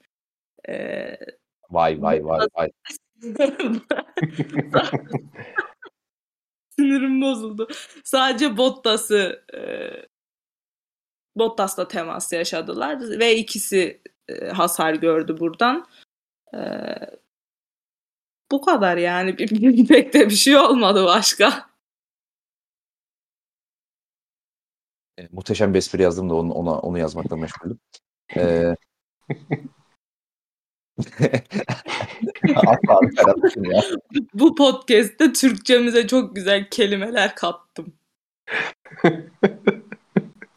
Vay 1.70 2.02
vay 2.02 2.24
vay 2.24 2.46
vay. 2.56 2.70
Sinirim 6.78 7.22
bozuldu. 7.22 7.68
Sadece 8.04 8.56
Bottas'ı 8.56 9.44
e, 9.54 9.60
Bottas'la 11.36 11.88
temas 11.88 12.32
yaşadılar 12.32 13.00
ve 13.00 13.36
ikisi 13.36 14.02
e, 14.28 14.48
hasar 14.48 14.94
gördü 14.94 15.38
buradan. 15.40 15.86
E, 16.54 16.58
bu 18.50 18.60
kadar 18.60 18.96
yani. 18.96 19.36
Pek 19.88 20.14
de 20.14 20.28
bir 20.28 20.34
şey 20.34 20.56
olmadı 20.56 21.04
başka. 21.04 21.68
E, 25.18 25.28
muhteşem 25.32 25.74
bir 25.74 25.78
espri 25.78 26.02
yazdım 26.02 26.30
da 26.30 26.34
onu, 26.34 26.52
ona, 26.52 26.78
onu 26.78 26.98
yazmakla 26.98 27.36
meşguldüm. 27.36 27.80
E, 28.36 28.40
ya. 33.56 33.82
Bu 34.34 34.54
podcast'te 34.54 35.32
Türkçemize 35.32 36.06
çok 36.06 36.36
güzel 36.36 36.70
kelimeler 36.70 37.34
kattım. 37.34 37.94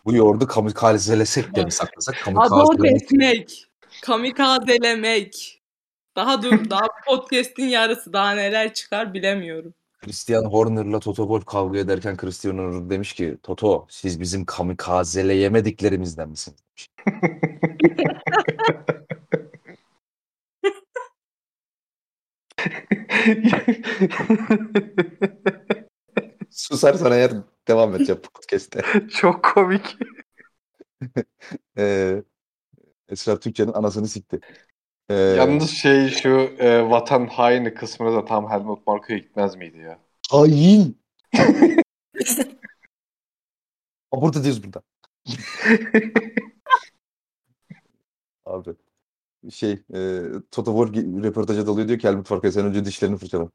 Bu 0.06 0.16
yoğurdu 0.16 0.48
kamikazelesek 0.48 1.56
de 1.56 1.66
mi 1.66 1.72
saklasak? 1.72 2.16
Kamikazelemek. 2.24 3.68
Kamikazelemek. 4.02 5.62
Daha 6.16 6.44
dur, 6.44 6.52
daha 6.70 6.88
podcast'in 7.08 7.66
yarısı. 7.66 8.14
Daha 8.14 8.32
neler 8.32 8.74
çıkar 8.74 9.14
bilemiyorum. 9.14 9.74
Christian 10.02 10.44
Horner'la 10.44 11.00
Toto 11.00 11.24
Wolff 11.24 11.46
kavga 11.46 11.80
ederken 11.80 12.18
Christian 12.18 12.58
Horner 12.58 12.90
demiş 12.90 13.14
ki 13.14 13.38
Toto 13.44 13.88
siz 13.90 14.20
bizim 14.20 14.46
kamikazeleyemediklerimizden 14.46 16.30
misiniz? 16.30 16.60
Susarsan 26.50 27.12
eğer 27.12 27.32
devam 27.68 27.96
edeceğim 27.96 28.22
podcast'te. 28.22 28.82
Çok 29.10 29.44
komik. 29.44 29.98
ee, 31.78 32.24
Esra 33.10 33.40
Türkçe'nin 33.40 33.74
anasını 33.74 34.08
sikti. 34.08 34.40
Ee, 35.10 35.14
Yalnız 35.14 35.70
şey 35.70 36.10
şu 36.10 36.30
e, 36.60 36.90
vatan 36.90 37.28
haini 37.28 37.74
kısmına 37.74 38.16
da 38.16 38.26
tam 38.26 38.50
Helmut 38.50 38.88
Marko'ya 38.88 39.20
gitmez 39.20 39.56
miydi 39.56 39.78
ya? 39.78 40.00
Hain! 40.32 41.02
burada 44.14 44.44
diyoruz 44.44 44.64
burada. 44.64 44.82
Abi 48.46 48.76
şey 49.50 49.72
e, 49.94 50.22
Toto 50.52 50.86
Wolff 50.86 51.24
röportaja 51.24 51.68
dalıyor 51.68 51.88
diyor 51.88 52.00
ki 52.00 52.08
Helmut 52.08 52.32
Marko 52.32 52.52
sen 52.52 52.66
önce 52.66 52.86
dişlerini 52.86 53.18
fırçala. 53.18 53.50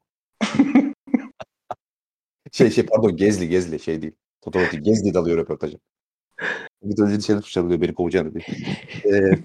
Şey 2.56 2.70
şey 2.70 2.86
pardon 2.86 3.16
Gezli 3.16 3.48
Gezli 3.48 3.80
şey 3.80 4.02
değil. 4.02 4.14
Toto 4.40 4.60
Wolff 4.60 4.84
Gezli 4.84 5.14
dalıyor 5.14 5.38
röportaja. 5.38 5.78
Bir 6.82 7.02
önce 7.02 7.18
dişlerini 7.18 7.42
fırçalıyor 7.42 7.80
beni 7.80 7.94
kovacağını 7.94 8.34
diye. 8.34 8.44
Ee, 9.04 9.38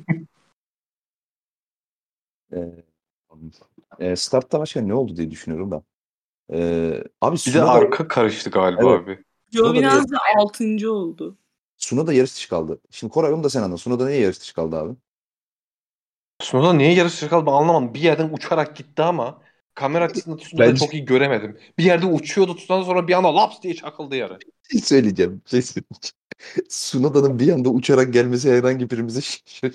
e, 2.57 2.85
e, 3.99 4.15
startta 4.15 4.59
başka 4.59 4.81
ne 4.81 4.93
oldu 4.93 5.17
diye 5.17 5.31
düşünüyorum 5.31 5.71
da. 5.71 5.83
Ee, 6.53 7.03
abi 7.21 7.35
bir 7.47 7.53
de 7.53 7.63
arka 7.63 8.07
karıştı 8.07 8.49
galiba 8.49 8.91
evet. 8.91 9.03
abi. 9.03 9.23
Giovinazzi 9.51 10.15
6. 10.37 10.91
oldu. 10.91 11.37
Suna 11.77 12.07
da 12.07 12.13
yarış 12.13 12.35
dışı 12.35 12.49
kaldı. 12.49 12.81
Şimdi 12.91 13.13
Koray 13.13 13.33
onu 13.33 13.43
da 13.43 13.49
sen 13.49 13.61
anla. 13.61 13.77
Suna 13.77 13.99
da 13.99 14.07
niye 14.07 14.19
yarış 14.19 14.39
dışı 14.39 14.53
kaldı 14.53 14.77
abi? 14.77 14.95
Sunoda 16.41 16.73
niye 16.73 16.93
yarış 16.93 17.13
dışı 17.13 17.29
kaldı 17.29 17.45
ben 17.45 17.51
anlamadım. 17.51 17.93
Bir 17.93 17.99
yerden 17.99 18.29
uçarak 18.33 18.75
gitti 18.75 19.01
ama 19.01 19.41
kamera 19.75 20.05
açısından 20.05 20.37
Tsunoda'yı 20.37 20.69
Bence... 20.69 20.85
çok 20.85 20.93
iyi 20.93 21.05
göremedim. 21.05 21.57
Bir 21.77 21.83
yerde 21.83 22.05
uçuyordu 22.05 22.55
Tsunoda 22.55 22.85
sonra 22.85 23.07
bir 23.07 23.13
anda 23.13 23.35
laps 23.35 23.61
diye 23.61 23.73
çakıldı 23.73 24.15
yere. 24.15 24.37
Şey 24.71 24.81
söyleyeceğim. 24.81 25.41
Şey 25.45 25.61
söyleyeceğim. 25.61 26.15
Sunoda'nın 26.69 27.39
bir 27.39 27.53
anda 27.53 27.69
uçarak 27.69 28.13
gelmesi 28.13 28.51
herhangi 28.51 28.89
birimizi 28.89 29.21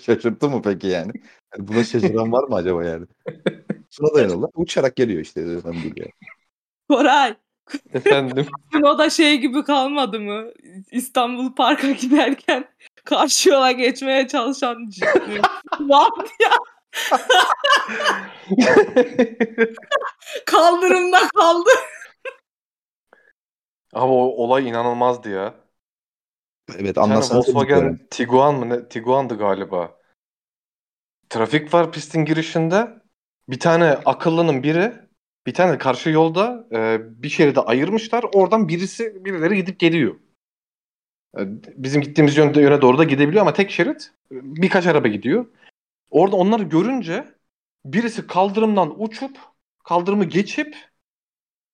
şaşırttı 0.04 0.48
mı 0.48 0.62
peki 0.62 0.86
yani? 0.86 1.12
yani 1.56 1.68
buna 1.68 1.84
şaşıran 1.84 2.32
var 2.32 2.48
mı 2.48 2.54
acaba 2.54 2.84
yani? 2.84 3.06
Sunoda 3.90 4.20
yanıldı. 4.20 4.50
Uçarak 4.54 4.96
geliyor 4.96 5.20
işte. 5.20 5.46
Değil 5.46 5.62
yani. 5.96 6.10
Koray. 6.88 7.34
Efendim. 7.94 8.46
Sunoda 8.72 9.10
şey 9.10 9.38
gibi 9.38 9.64
kalmadı 9.64 10.20
mı? 10.20 10.44
İstanbul 10.90 11.54
Park'a 11.54 11.90
giderken 11.90 12.68
karşı 13.04 13.48
yola 13.50 13.72
geçmeye 13.72 14.28
çalışan 14.28 14.90
var 15.80 16.10
ya. 16.42 16.50
Kaldırımda 20.46 21.28
kaldı. 21.28 21.70
Ama 23.92 24.12
o 24.12 24.44
olay 24.44 24.68
inanılmazdı 24.68 25.30
ya. 25.30 25.54
Evet 26.78 26.98
anlasana. 26.98 27.38
Volkswagen 27.38 27.98
Tiguan 28.10 28.54
mı 28.54 28.68
ne? 28.68 28.88
Tiguan'dı 28.88 29.38
galiba. 29.38 29.98
Trafik 31.30 31.74
var 31.74 31.92
pistin 31.92 32.24
girişinde. 32.24 32.88
Bir 33.48 33.60
tane 33.60 33.90
akıllının 33.90 34.62
biri 34.62 34.92
bir 35.46 35.54
tane 35.54 35.78
karşı 35.78 36.10
yolda 36.10 36.66
e, 36.72 36.98
bir 37.22 37.28
şeride 37.28 37.60
ayırmışlar. 37.60 38.24
Oradan 38.34 38.68
birisi 38.68 39.24
birileri 39.24 39.56
gidip 39.56 39.80
geliyor. 39.80 40.14
E, 41.38 41.40
bizim 41.76 42.02
gittiğimiz 42.02 42.36
yönde 42.36 42.60
yöne 42.60 42.82
doğru 42.82 42.98
da 42.98 43.04
gidebiliyor 43.04 43.42
ama 43.42 43.52
tek 43.52 43.70
şerit 43.70 44.12
birkaç 44.30 44.86
araba 44.86 45.08
gidiyor. 45.08 45.46
Orada 46.10 46.36
onları 46.36 46.62
görünce 46.62 47.34
birisi 47.84 48.26
kaldırımdan 48.26 49.02
uçup 49.02 49.38
kaldırımı 49.84 50.24
geçip 50.24 50.76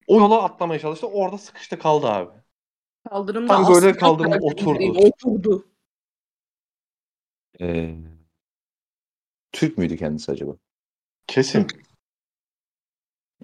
o 0.07 0.21
yola 0.21 0.43
atlamaya 0.43 0.81
çalıştı. 0.81 1.07
Orada 1.07 1.39
sıkıştı 1.39 1.79
kaldı 1.79 2.07
abi. 2.07 2.31
Kaldırımda 3.09 3.53
Tam 3.53 3.75
böyle 3.75 3.97
kaldırım 3.97 4.33
oturdu. 4.43 4.99
Oturdu. 4.99 5.67
Ee, 7.61 7.97
Türk 9.53 9.79
müydü 9.79 9.97
kendisi 9.97 10.33
acaba? 10.33 10.53
Kesin. 11.27 11.67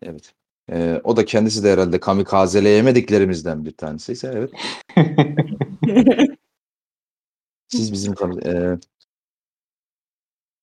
Evet. 0.03 0.35
Ee, 0.73 1.01
o 1.05 1.17
da 1.17 1.25
kendisi 1.25 1.65
de 1.65 1.73
herhalde 1.73 2.01
kamikazeleyemediklerimizden 2.01 3.65
bir 3.65 3.77
tanesi 3.77 4.13
ise 4.13 4.33
evet. 4.35 4.51
Siz 7.69 7.93
bizim 7.93 8.15
e, 8.45 8.79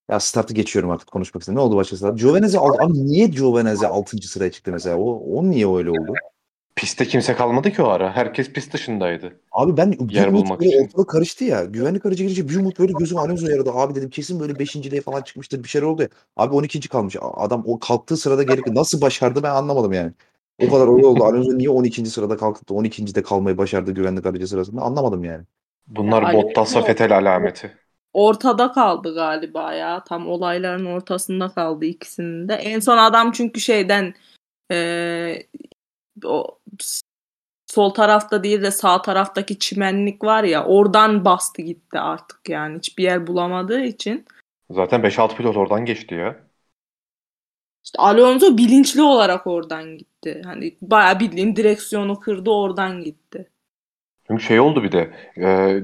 ya 0.09 0.19
startı 0.19 0.53
geçiyorum 0.53 0.89
artık 0.91 1.11
konuşmak 1.11 1.41
istedim. 1.41 1.57
Ne 1.57 1.61
oldu 1.61 1.75
başka 1.75 1.97
start? 1.97 2.19
Giovinazzi 2.19 2.59
abi 2.59 2.93
niye 2.93 3.27
Giovinazzi 3.27 3.87
6. 3.87 4.27
sıraya 4.27 4.51
çıktı 4.51 4.71
mesela? 4.71 4.97
O, 4.97 5.37
o 5.37 5.43
niye 5.43 5.67
öyle 5.67 5.89
oldu? 5.89 6.13
Pistte 6.75 7.05
kimse 7.05 7.35
kalmadı 7.35 7.71
ki 7.71 7.81
o 7.81 7.87
ara. 7.87 8.15
Herkes 8.15 8.53
pist 8.53 8.73
dışındaydı. 8.73 9.39
Abi 9.51 9.77
ben 9.77 9.91
bir 9.91 10.15
Yer 10.15 10.27
umut 10.27 10.59
böyle 10.59 10.81
ortalık 10.81 11.09
karıştı 11.09 11.43
ya. 11.43 11.65
Güvenlik 11.65 12.05
aracı 12.05 12.23
girince 12.23 12.49
bir 12.49 12.55
umut 12.55 12.79
böyle 12.79 12.93
gözüm 12.99 13.17
Alonso 13.17 13.47
yaradı. 13.47 13.71
Abi 13.71 13.95
dedim 13.95 14.09
kesin 14.09 14.39
böyle 14.39 14.53
5.liğe 14.53 15.01
falan 15.01 15.21
çıkmıştır 15.21 15.63
bir 15.63 15.69
şeyler 15.69 15.87
oldu 15.87 16.01
ya. 16.01 16.09
Abi 16.37 16.55
12. 16.55 16.89
kalmış. 16.89 17.15
Adam 17.21 17.63
o 17.65 17.79
kalktığı 17.79 18.17
sırada 18.17 18.43
geri 18.43 18.75
nasıl 18.75 19.01
başardı 19.01 19.43
ben 19.43 19.51
anlamadım 19.51 19.93
yani. 19.93 20.11
O 20.59 20.69
kadar 20.71 20.87
olay 20.87 21.05
oldu. 21.05 21.23
Alonso 21.23 21.57
niye 21.57 21.69
12. 21.69 22.09
sırada 22.09 22.37
kalkıp 22.37 22.69
da 22.69 22.73
12. 22.73 23.15
de 23.15 23.23
kalmayı 23.23 23.57
başardı 23.57 23.91
güvenlik 23.91 24.25
aracı 24.25 24.47
sırasında 24.47 24.81
anlamadım 24.81 25.23
yani. 25.23 25.43
Bunlar 25.87 26.33
Bottas'a 26.33 26.81
Fetel 26.81 27.17
alameti. 27.17 27.84
Ortada 28.15 28.71
kaldı 28.71 29.13
galiba 29.15 29.73
ya. 29.73 30.03
Tam 30.03 30.27
olayların 30.27 30.85
ortasında 30.85 31.49
kaldı 31.49 31.85
ikisinin 31.85 32.47
de. 32.47 32.53
En 32.53 32.79
son 32.79 32.97
adam 32.97 33.31
çünkü 33.31 33.59
şeyden 33.59 34.13
e, 34.71 35.47
o 36.25 36.59
sol 37.67 37.89
tarafta 37.89 38.43
değil 38.43 38.61
de 38.61 38.71
sağ 38.71 39.01
taraftaki 39.01 39.59
çimenlik 39.59 40.23
var 40.23 40.43
ya 40.43 40.65
oradan 40.65 41.25
bastı 41.25 41.61
gitti 41.61 41.99
artık 41.99 42.49
yani 42.49 42.77
hiçbir 42.77 43.03
yer 43.03 43.27
bulamadığı 43.27 43.81
için. 43.81 44.25
Zaten 44.69 45.01
5-6 45.01 45.35
pilot 45.35 45.57
oradan 45.57 45.85
geçti 45.85 46.15
ya. 46.15 46.39
İşte 47.85 47.99
Alonso 48.01 48.57
bilinçli 48.57 49.01
olarak 49.01 49.47
oradan 49.47 49.97
gitti. 49.97 50.41
Hani 50.45 50.77
bayağı 50.81 51.19
bildiğin 51.19 51.55
direksiyonu 51.55 52.19
kırdı 52.19 52.49
oradan 52.49 53.03
gitti. 53.03 53.49
Çünkü 54.27 54.43
şey 54.43 54.59
oldu 54.59 54.83
bir 54.83 54.91
de 54.91 55.13
e, 55.37 55.81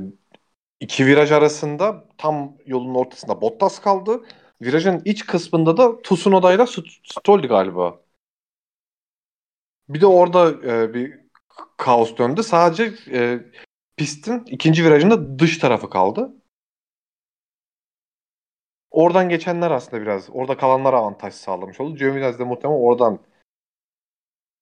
iki 0.82 1.05
viraj 1.05 1.32
arasında 1.32 2.07
tam 2.17 2.57
yolun 2.65 2.95
ortasında 2.95 3.41
Bottas 3.41 3.79
kaldı. 3.79 4.25
Virajın 4.61 5.01
iç 5.05 5.25
kısmında 5.25 5.77
da 5.77 6.01
Tsunoda 6.01 6.53
ile 6.53 6.65
Stroll'di 7.03 7.47
galiba. 7.47 8.01
Bir 9.89 10.01
de 10.01 10.05
orada 10.07 10.51
e, 10.51 10.93
bir 10.93 11.19
kaos 11.77 12.17
döndü. 12.17 12.43
Sadece 12.43 12.93
e, 13.11 13.39
pistin 13.97 14.45
ikinci 14.45 14.86
virajında 14.86 15.39
dış 15.39 15.57
tarafı 15.57 15.89
kaldı. 15.89 16.34
Oradan 18.91 19.29
geçenler 19.29 19.71
aslında 19.71 20.01
biraz, 20.01 20.29
orada 20.32 20.57
kalanlar 20.57 20.93
avantaj 20.93 21.34
sağlamış 21.34 21.79
oldu. 21.79 21.95
Giovinazzi 21.95 22.39
de 22.39 22.43
muhtemelen 22.43 22.79
oradan 22.79 23.19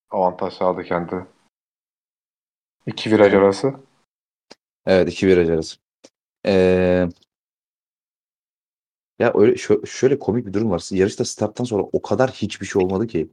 avantaj 0.10 0.54
sağladı 0.54 0.84
kendi. 0.84 1.26
İki 2.86 3.12
viraj 3.12 3.34
arası. 3.34 3.74
Evet 4.86 5.10
iki 5.10 5.28
viraj 5.28 5.50
arası. 5.50 5.89
Ee, 6.46 7.10
ya 9.20 9.32
öyle 9.36 9.54
şö- 9.54 9.88
şöyle 9.88 10.20
komik 10.20 10.46
bir 10.48 10.54
durum 10.54 10.72
var. 10.72 10.90
Yarışta 10.92 11.26
starttan 11.26 11.64
sonra 11.64 11.84
o 11.84 12.02
kadar 12.02 12.32
hiçbir 12.32 12.66
şey 12.66 12.82
olmadı 12.82 13.08
ki. 13.08 13.30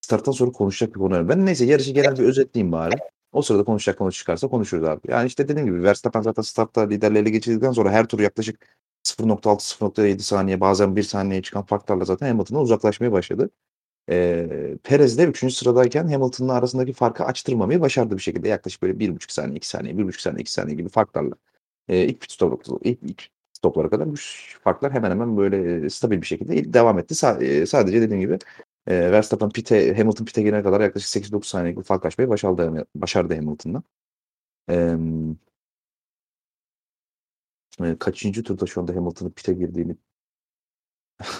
Starttan 0.00 0.32
sonra 0.32 0.52
konuşacak 0.52 0.94
bir 0.94 1.00
konu 1.00 1.16
yok. 1.16 1.28
Ben 1.28 1.46
neyse 1.46 1.64
yarışı 1.64 1.92
genel 1.92 2.18
bir 2.18 2.24
özetleyeyim 2.24 2.72
bari. 2.72 2.94
O 3.32 3.42
sırada 3.42 3.64
konuşacak 3.64 3.98
konu 3.98 4.12
çıkarsa 4.12 4.48
konuşuruz 4.48 4.84
abi. 4.84 5.00
Yani 5.08 5.26
işte 5.26 5.48
dediğim 5.48 5.68
gibi 5.68 5.82
Verstappen 5.82 6.22
zaten 6.22 6.42
startta 6.42 6.88
liderliği 6.88 7.22
ele 7.22 7.30
geçirdikten 7.30 7.72
sonra 7.72 7.92
her 7.92 8.08
tur 8.08 8.20
yaklaşık 8.20 8.66
0.6-0.7 9.04 10.22
saniye 10.22 10.60
bazen 10.60 10.96
1 10.96 11.04
saniyeye 11.04 11.42
çıkan 11.42 11.62
farklarla 11.66 12.04
zaten 12.04 12.28
Hamilton'dan 12.28 12.62
uzaklaşmaya 12.64 13.12
başladı. 13.12 13.50
Ee, 14.10 14.78
Perez 14.84 15.18
de 15.18 15.24
3. 15.24 15.50
sıradayken 15.50 16.08
Hamilton'la 16.08 16.54
arasındaki 16.54 16.92
farkı 16.92 17.24
açtırmamayı 17.24 17.80
başardı 17.80 18.16
bir 18.16 18.22
şekilde. 18.22 18.48
Yaklaşık 18.48 18.82
böyle 18.82 18.98
1.5 18.98 19.32
saniye, 19.32 19.56
2 19.56 19.68
saniye, 19.68 19.98
1.5 19.98 20.22
saniye, 20.22 20.42
2 20.42 20.52
saniye 20.52 20.76
gibi 20.76 20.88
farklarla. 20.88 21.34
Ee, 21.88 22.04
ilk 22.04 22.20
pit 22.20 22.30
stop, 22.32 22.64
ilk, 22.84 23.02
ilk 23.02 23.28
stoplara 23.52 23.90
kadar 23.90 24.08
bu 24.08 24.14
farklar 24.64 24.92
hemen 24.92 25.10
hemen 25.10 25.36
böyle 25.36 25.90
stabil 25.90 26.20
bir 26.20 26.26
şekilde 26.26 26.72
devam 26.72 26.98
etti. 26.98 27.14
Sa- 27.14 27.66
sadece 27.66 28.02
dediğim 28.02 28.20
gibi 28.20 28.38
e, 28.86 29.12
Verstappen 29.12 29.50
pite, 29.50 29.96
Hamilton 29.96 30.24
pite 30.24 30.42
gelene 30.42 30.62
kadar 30.62 30.80
yaklaşık 30.80 31.24
8-9 31.24 31.48
saniyelik 31.48 31.78
bir 31.78 31.84
fark 31.84 32.04
açmayı 32.04 32.28
başardı, 32.30 32.86
başardı 32.94 33.34
Hamilton'la. 33.34 33.82
Ee, 37.80 37.96
kaçıncı 37.98 38.42
turda 38.42 38.66
şu 38.66 38.80
anda 38.80 38.96
Hamilton'ın 38.96 39.30
pite 39.30 39.52
girdiğini 39.52 39.96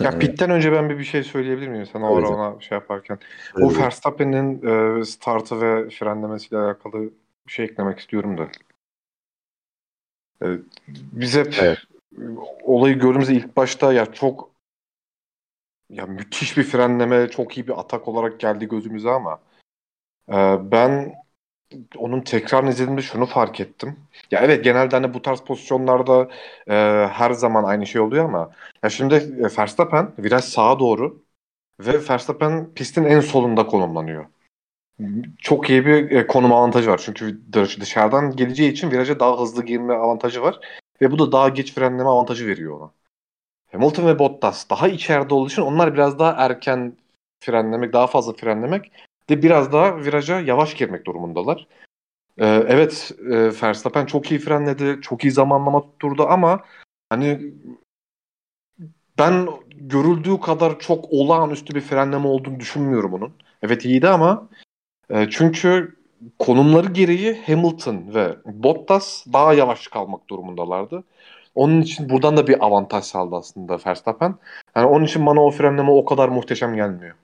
Ya 0.00 0.10
pitten 0.18 0.50
önce 0.50 0.72
ben 0.72 0.90
bir 0.90 0.98
bir 0.98 1.04
şey 1.04 1.22
söyleyebilir 1.22 1.68
miyim 1.68 1.86
sana 1.92 2.12
Evet. 2.12 2.30
ona, 2.30 2.60
şey 2.60 2.78
yaparken? 2.78 3.18
Bu 3.60 3.70
bir- 3.70 3.78
Verstappen'in 3.78 4.62
e, 5.00 5.04
startı 5.04 5.60
ve 5.60 5.90
frenlemesiyle 5.90 6.62
alakalı 6.62 7.02
bir 7.46 7.52
şey 7.52 7.64
eklemek 7.64 7.98
istiyorum 7.98 8.38
da. 8.38 8.48
E, 10.44 10.46
biz 10.88 11.36
hep 11.36 11.54
Evet. 11.60 11.78
olayı 12.62 12.98
gördüğümüzde 12.98 13.34
ilk 13.34 13.56
başta 13.56 13.92
ya 13.92 14.12
çok 14.12 14.50
ya 15.90 16.06
müthiş 16.06 16.56
bir 16.56 16.62
frenleme, 16.62 17.30
çok 17.30 17.56
iyi 17.58 17.66
bir 17.66 17.80
atak 17.80 18.08
olarak 18.08 18.40
geldi 18.40 18.68
gözümüze 18.68 19.10
ama 19.10 19.40
e, 20.28 20.36
ben 20.70 21.14
onun 21.96 22.20
tekrar 22.20 22.64
izlediğimde 22.64 23.02
şunu 23.02 23.26
fark 23.26 23.60
ettim. 23.60 23.96
Ya 24.30 24.40
evet 24.40 24.64
genelde 24.64 24.96
hani 24.96 25.14
bu 25.14 25.22
tarz 25.22 25.40
pozisyonlarda 25.40 26.28
e, 26.68 26.74
her 27.12 27.30
zaman 27.30 27.64
aynı 27.64 27.86
şey 27.86 28.00
oluyor 28.00 28.24
ama 28.24 28.50
ya 28.82 28.90
şimdi 28.90 29.14
e, 29.14 29.58
Verstappen 29.58 30.12
viraj 30.18 30.44
sağa 30.44 30.78
doğru 30.78 31.22
ve 31.80 32.08
Verstappen 32.08 32.74
pistin 32.74 33.04
en 33.04 33.20
solunda 33.20 33.66
konumlanıyor. 33.66 34.26
Çok 35.38 35.70
iyi 35.70 35.86
bir 35.86 36.10
e, 36.10 36.26
konum 36.26 36.52
avantajı 36.52 36.90
var. 36.90 37.00
Çünkü 37.04 37.40
dış- 37.52 37.80
dışarıdan 37.80 38.36
geleceği 38.36 38.72
için 38.72 38.90
viraja 38.90 39.20
daha 39.20 39.40
hızlı 39.40 39.64
girme 39.64 39.94
avantajı 39.94 40.42
var. 40.42 40.60
Ve 41.02 41.10
bu 41.10 41.18
da 41.18 41.32
daha 41.32 41.48
geç 41.48 41.74
frenleme 41.74 42.08
avantajı 42.08 42.46
veriyor 42.46 42.80
ona. 42.80 42.90
Hamilton 43.72 44.06
ve 44.06 44.18
Bottas 44.18 44.70
daha 44.70 44.88
içeride 44.88 45.34
olduğu 45.34 45.48
için 45.48 45.62
onlar 45.62 45.94
biraz 45.94 46.18
daha 46.18 46.32
erken 46.32 46.96
frenlemek, 47.40 47.92
daha 47.92 48.06
fazla 48.06 48.32
frenlemek 48.32 48.92
de 49.30 49.42
biraz 49.42 49.72
daha 49.72 49.98
viraja 49.98 50.40
yavaş 50.40 50.74
girmek 50.74 51.06
durumundalar. 51.06 51.66
Ee, 52.38 52.46
evet 52.46 53.12
e, 53.30 53.62
Verstappen 53.62 54.06
çok 54.06 54.30
iyi 54.30 54.40
frenledi, 54.40 54.98
çok 55.02 55.24
iyi 55.24 55.30
zamanlama 55.30 55.82
tutturdu 55.82 56.26
ama 56.28 56.64
hani 57.10 57.54
ben 59.18 59.48
görüldüğü 59.76 60.40
kadar 60.40 60.78
çok 60.78 61.04
olağanüstü 61.12 61.74
bir 61.74 61.80
frenleme 61.80 62.26
olduğunu 62.26 62.60
düşünmüyorum 62.60 63.14
onun. 63.14 63.32
Evet 63.62 63.84
iyiydi 63.84 64.08
ama 64.08 64.48
e, 65.10 65.26
çünkü 65.30 65.96
konumları 66.38 66.88
gereği 66.88 67.42
Hamilton 67.46 68.14
ve 68.14 68.36
Bottas 68.44 69.26
daha 69.32 69.54
yavaş 69.54 69.88
kalmak 69.88 70.30
durumundalardı. 70.30 71.04
Onun 71.54 71.80
için 71.80 72.08
buradan 72.08 72.36
da 72.36 72.46
bir 72.46 72.66
avantaj 72.66 73.04
sağladı 73.04 73.36
aslında 73.36 73.78
Verstappen. 73.86 74.34
Yani 74.76 74.86
onun 74.86 75.04
için 75.04 75.26
bana 75.26 75.44
o 75.44 75.50
frenleme 75.50 75.90
o 75.90 76.04
kadar 76.04 76.28
muhteşem 76.28 76.76
gelmiyor. 76.76 77.14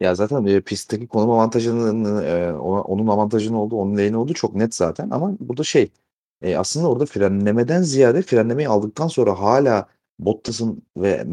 Ya 0.00 0.14
zaten 0.14 0.44
e, 0.46 0.60
pistteki 0.60 1.06
konum 1.06 1.30
avantajının 1.30 2.24
e, 2.24 2.52
onun 2.54 3.06
avantajının 3.06 3.56
olduğu, 3.56 3.76
onun 3.76 3.98
lehine 3.98 4.16
olduğu 4.16 4.34
çok 4.34 4.54
net 4.54 4.74
zaten 4.74 5.10
ama 5.10 5.32
burada 5.40 5.64
şey 5.64 5.90
e, 6.42 6.56
aslında 6.56 6.90
orada 6.90 7.06
frenlemeden 7.06 7.82
ziyade 7.82 8.22
frenlemeyi 8.22 8.68
aldıktan 8.68 9.08
sonra 9.08 9.40
hala 9.40 9.88
Bottas'ın 10.18 10.82
ve 10.96 11.24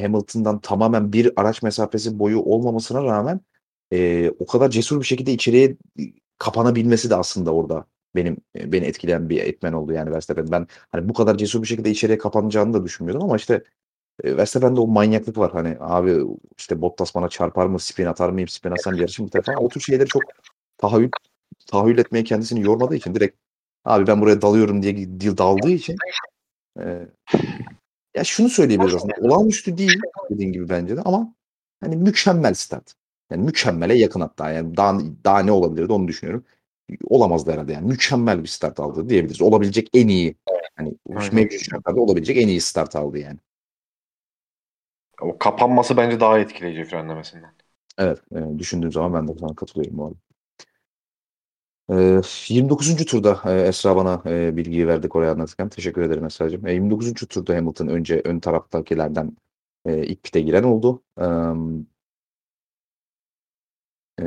Hamilton'dan 0.00 0.58
tamamen 0.58 1.12
bir 1.12 1.32
araç 1.36 1.62
mesafesi 1.62 2.18
boyu 2.18 2.40
olmamasına 2.40 3.04
rağmen 3.04 3.40
e, 3.92 4.30
o 4.38 4.46
kadar 4.46 4.70
cesur 4.70 5.00
bir 5.00 5.06
şekilde 5.06 5.32
içeriye 5.32 5.76
kapanabilmesi 6.38 7.10
de 7.10 7.16
aslında 7.16 7.54
orada 7.54 7.86
benim 8.16 8.36
e, 8.56 8.72
beni 8.72 8.84
etkileyen 8.84 9.28
bir 9.28 9.40
etmen 9.40 9.72
oldu 9.72 9.92
yani 9.92 10.10
Verstappen. 10.10 10.46
Ben 10.50 10.66
hani 10.92 11.08
bu 11.08 11.12
kadar 11.14 11.38
cesur 11.38 11.62
bir 11.62 11.66
şekilde 11.66 11.90
içeriye 11.90 12.18
kapanacağını 12.18 12.74
da 12.74 12.84
düşünmüyordum 12.84 13.24
ama 13.24 13.36
işte 13.36 13.64
e, 14.24 14.36
Verstappen'de 14.36 14.80
o 14.80 14.86
manyaklık 14.86 15.38
var. 15.38 15.52
Hani 15.52 15.76
abi 15.80 16.16
işte 16.58 16.82
Bottas 16.82 17.14
bana 17.14 17.28
çarpar 17.28 17.66
mı, 17.66 17.80
spin 17.80 18.06
atar 18.06 18.30
mıyım, 18.30 18.48
spin 18.48 18.70
atsam 18.70 18.94
yarışım 18.94 19.26
biter 19.26 19.42
falan. 19.42 19.64
O 19.64 19.68
tür 19.68 19.80
şeyleri 19.80 20.08
çok 20.08 20.22
tahayyül, 20.78 21.10
tahayyül 21.66 21.98
etmeye 21.98 22.24
kendisini 22.24 22.60
yormadığı 22.60 22.96
için 22.96 23.14
direkt 23.14 23.36
abi 23.84 24.06
ben 24.06 24.20
buraya 24.20 24.42
dalıyorum 24.42 24.82
diye 24.82 24.96
dil 24.96 25.36
daldığı 25.36 25.70
için 25.70 25.96
e, 26.80 27.08
ya 28.16 28.24
şunu 28.24 28.48
söyleyebiliriz 28.48 28.94
aslında. 28.94 29.14
Olağanüstü 29.20 29.78
değil 29.78 30.00
dediğin 30.30 30.52
gibi 30.52 30.68
bence 30.68 30.96
de 30.96 31.00
ama 31.00 31.34
hani 31.80 31.96
mükemmel 31.96 32.54
start. 32.54 32.94
Yani 33.34 33.44
mükemmele 33.44 33.94
yakın 33.98 34.20
hatta. 34.20 34.50
Yani 34.50 34.76
daha, 34.76 34.98
daha 35.24 35.38
ne 35.38 35.52
olabilirdi 35.52 35.92
onu 35.92 36.08
düşünüyorum. 36.08 36.44
Olamazdı 37.04 37.52
herhalde 37.52 37.72
yani. 37.72 37.88
Mükemmel 37.88 38.42
bir 38.42 38.48
start 38.48 38.80
aldı 38.80 39.08
diyebiliriz. 39.08 39.42
Olabilecek 39.42 39.88
en 39.94 40.08
iyi 40.08 40.34
hani 40.76 40.94
Aynen. 41.16 41.34
mevcut 41.34 41.70
şartlarda 41.70 42.00
olabilecek 42.00 42.36
en 42.36 42.48
iyi 42.48 42.60
start 42.60 42.96
aldı 42.96 43.18
yani. 43.18 43.38
O 45.20 45.38
kapanması 45.38 45.96
bence 45.96 46.20
daha 46.20 46.38
etkileyici 46.38 46.84
frenlemesinden. 46.84 47.50
Evet, 47.98 48.18
e, 48.32 48.58
düşündüğüm 48.58 48.92
zaman 48.92 49.14
ben 49.14 49.28
de 49.28 49.38
sana 49.40 49.54
katılıyorum 49.54 49.98
bu 49.98 50.04
arada. 50.04 50.16
E, 51.90 52.20
29. 52.48 53.04
turda 53.04 53.40
e, 53.46 53.60
Esra 53.60 53.96
bana 53.96 54.22
e, 54.26 54.56
bilgiyi 54.56 54.86
verdi 54.86 55.08
oraya 55.10 55.32
anlatırken. 55.32 55.68
Teşekkür 55.68 56.02
ederim 56.02 56.24
Esra'cığım. 56.24 56.66
E, 56.66 56.72
29. 56.72 57.26
turda 57.26 57.56
Hamilton 57.56 57.88
önce 57.88 58.22
ön 58.24 58.40
taraftakilerden 58.40 59.36
e, 59.86 60.06
ilk 60.06 60.22
pite 60.22 60.40
giren 60.40 60.62
oldu. 60.62 61.02
E, 61.20 61.24
e, 64.20 64.24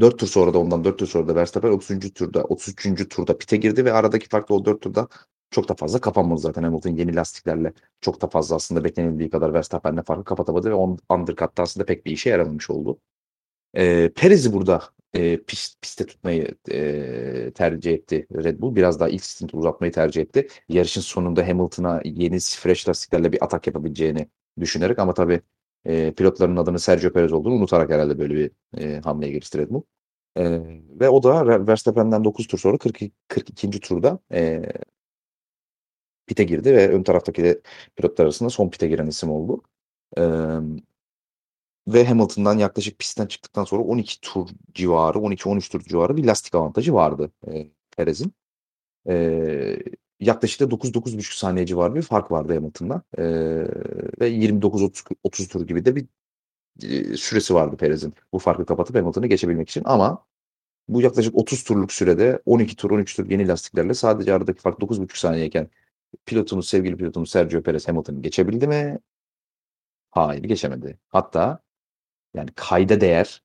4 0.00 0.18
tur 0.18 0.26
sonra 0.26 0.54
da 0.54 0.58
ondan 0.58 0.84
4 0.84 0.98
tur 0.98 1.06
sonra 1.06 1.28
da 1.28 1.34
Verstappen 1.34 1.70
30. 1.70 2.12
turda 2.14 2.44
33. 2.44 3.08
turda 3.08 3.38
pite 3.38 3.56
girdi 3.56 3.84
ve 3.84 3.92
aradaki 3.92 4.28
fark 4.28 4.50
o 4.50 4.64
4 4.64 4.80
turda 4.82 5.08
çok 5.50 5.68
da 5.68 5.74
fazla 5.74 6.00
kapanmadı 6.00 6.40
zaten. 6.40 6.62
Hamilton 6.62 6.90
yeni 6.90 7.16
lastiklerle 7.16 7.72
çok 8.00 8.22
da 8.22 8.28
fazla 8.28 8.56
aslında 8.56 8.84
beklenildiği 8.84 9.30
kadar 9.30 9.54
Verstappen'le 9.54 10.02
farkı 10.02 10.24
kapatamadı 10.24 10.70
ve 10.70 10.74
on, 10.74 10.98
undercut'ta 11.10 11.62
aslında 11.62 11.86
pek 11.86 12.06
bir 12.06 12.12
işe 12.12 12.30
yaramamış 12.30 12.70
oldu. 12.70 13.00
E, 13.74 14.10
Perez'i 14.16 14.52
burada 14.52 14.82
e, 15.14 15.42
pist, 15.42 15.82
piste 15.82 16.06
tutmayı 16.06 16.54
e, 16.70 17.52
tercih 17.54 17.92
etti 17.92 18.26
Red 18.34 18.60
Bull. 18.60 18.76
Biraz 18.76 19.00
daha 19.00 19.08
ilk 19.08 19.24
stinti 19.24 19.56
uzatmayı 19.56 19.92
tercih 19.92 20.22
etti. 20.22 20.48
Yarışın 20.68 21.00
sonunda 21.00 21.48
Hamilton'a 21.48 22.00
yeni 22.04 22.38
fresh 22.40 22.88
lastiklerle 22.88 23.32
bir 23.32 23.44
atak 23.44 23.66
yapabileceğini 23.66 24.28
düşünerek 24.60 24.98
ama 24.98 25.14
tabii 25.14 25.40
e, 25.84 26.12
pilotların 26.12 26.56
adını 26.56 26.78
Sergio 26.78 27.12
Perez 27.12 27.32
olduğunu 27.32 27.54
unutarak 27.54 27.90
herhalde 27.90 28.18
böyle 28.18 28.34
bir 28.34 28.50
e, 28.78 29.00
hamleye 29.00 29.32
girişti 29.32 29.58
Red 29.58 29.70
Bull. 29.70 29.82
E, 30.36 30.60
ve 31.00 31.08
o 31.08 31.22
da 31.22 31.46
Ver- 31.46 31.68
Verstappen'den 31.68 32.24
9 32.24 32.46
tur 32.46 32.58
sonra 32.58 32.78
42, 32.78 33.12
42. 33.28 33.80
turda 33.80 34.18
e, 34.32 34.62
pite 36.26 36.44
girdi 36.44 36.74
ve 36.74 36.88
ön 36.88 37.02
taraftaki 37.02 37.42
de 37.44 37.60
pilotlar 37.96 38.24
arasında 38.24 38.50
son 38.50 38.70
pite 38.70 38.88
giren 38.88 39.06
isim 39.06 39.30
oldu. 39.30 39.62
E, 40.18 40.22
ve 41.88 42.04
Hamilton'dan 42.04 42.58
yaklaşık 42.58 42.98
pistten 42.98 43.26
çıktıktan 43.26 43.64
sonra 43.64 43.82
12 43.82 44.20
tur 44.20 44.48
civarı, 44.74 45.18
12-13 45.18 45.70
tur 45.70 45.80
civarı 45.80 46.16
bir 46.16 46.24
lastik 46.24 46.54
avantajı 46.54 46.94
vardı 46.94 47.32
e, 47.52 47.66
Perez'in. 47.96 48.32
E, 49.08 49.78
yaklaşık 50.20 50.60
da 50.60 50.64
9-9,5 50.64 51.38
saniye 51.38 51.66
civarı 51.66 51.94
bir 51.94 52.02
fark 52.02 52.30
vardı 52.30 52.54
Hamilton'da. 52.54 53.02
E, 53.18 53.24
ve 54.20 54.30
29-30 54.30 55.48
tur 55.48 55.66
gibi 55.66 55.84
de 55.84 55.96
bir 55.96 56.06
e, 56.82 57.16
süresi 57.16 57.54
vardı 57.54 57.76
Perez'in. 57.76 58.14
Bu 58.32 58.38
farkı 58.38 58.66
kapatıp 58.66 58.96
Hamilton'ı 58.96 59.26
geçebilmek 59.26 59.68
için 59.70 59.82
ama 59.84 60.26
bu 60.88 61.02
yaklaşık 61.02 61.36
30 61.36 61.64
turluk 61.64 61.92
sürede 61.92 62.42
12 62.46 62.76
tur 62.76 62.90
13 62.90 63.16
tur 63.16 63.30
yeni 63.30 63.48
lastiklerle 63.48 63.94
sadece 63.94 64.34
aradaki 64.34 64.60
fark 64.60 64.78
9,5 64.80 65.18
saniyeyken 65.18 65.70
pilotumuz 66.26 66.68
sevgili 66.68 66.96
pilotumuz 66.96 67.30
Sergio 67.30 67.62
Perez 67.62 67.88
Hamilton'ı 67.88 68.22
geçebildi 68.22 68.66
mi? 68.68 68.98
Hayır 70.10 70.42
geçemedi. 70.42 70.98
Hatta 71.08 71.60
yani 72.34 72.50
kayda 72.56 73.00
değer 73.00 73.42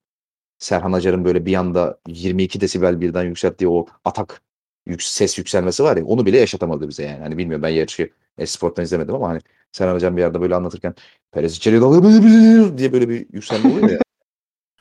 Serhan 0.59 0.93
Acar'ın 0.93 1.25
böyle 1.25 1.45
bir 1.45 1.55
anda 1.55 1.99
22 2.07 2.61
desibel 2.61 3.01
birden 3.01 3.23
yükselttiği 3.23 3.69
o 3.69 3.85
atak 4.05 4.41
yük, 4.85 5.03
ses 5.03 5.37
yükselmesi 5.37 5.83
var 5.83 5.97
ya 5.97 6.05
onu 6.05 6.25
bile 6.25 6.37
yaşatamadı 6.37 6.87
bize 6.89 7.03
yani. 7.03 7.19
Hani 7.23 7.37
bilmiyorum 7.37 7.63
ben 7.63 7.69
yarışı 7.69 8.09
Esport'tan 8.37 8.83
izlemedim 8.83 9.15
ama 9.15 9.29
hani 9.29 9.41
Serhan 9.71 9.95
Acar 9.95 10.15
bir 10.15 10.21
yerde 10.21 10.41
böyle 10.41 10.55
anlatırken 10.55 10.95
Perez 11.31 11.57
içeriye 11.57 11.81
dalıyor 11.81 12.77
diye 12.77 12.93
böyle 12.93 13.09
bir 13.09 13.27
yükselme 13.33 13.71
oluyor 13.71 13.89
ya. 13.89 13.99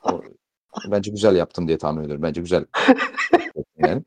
O, 0.05 0.23
bence 0.91 1.11
güzel 1.11 1.37
yaptım 1.37 1.69
diye 1.69 1.79
tahmin 1.79 2.03
ediyorum. 2.03 2.23
Bence 2.23 2.41
güzel. 2.41 2.67
yani. 3.79 4.03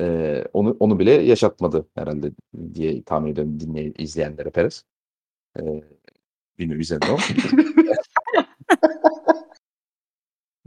Ee, 0.00 0.44
onu 0.52 0.76
onu 0.80 0.98
bile 0.98 1.10
yaşatmadı 1.10 1.88
herhalde 1.94 2.32
diye 2.74 3.02
tahmin 3.02 3.32
ediyorum 3.32 3.60
dinley 3.60 3.94
izleyenlere 3.98 4.50
Perez. 4.50 4.84
Ee, 5.58 5.62
bilmiyorum 6.58 6.80
izledim 6.80 7.08
ama. 7.10 7.18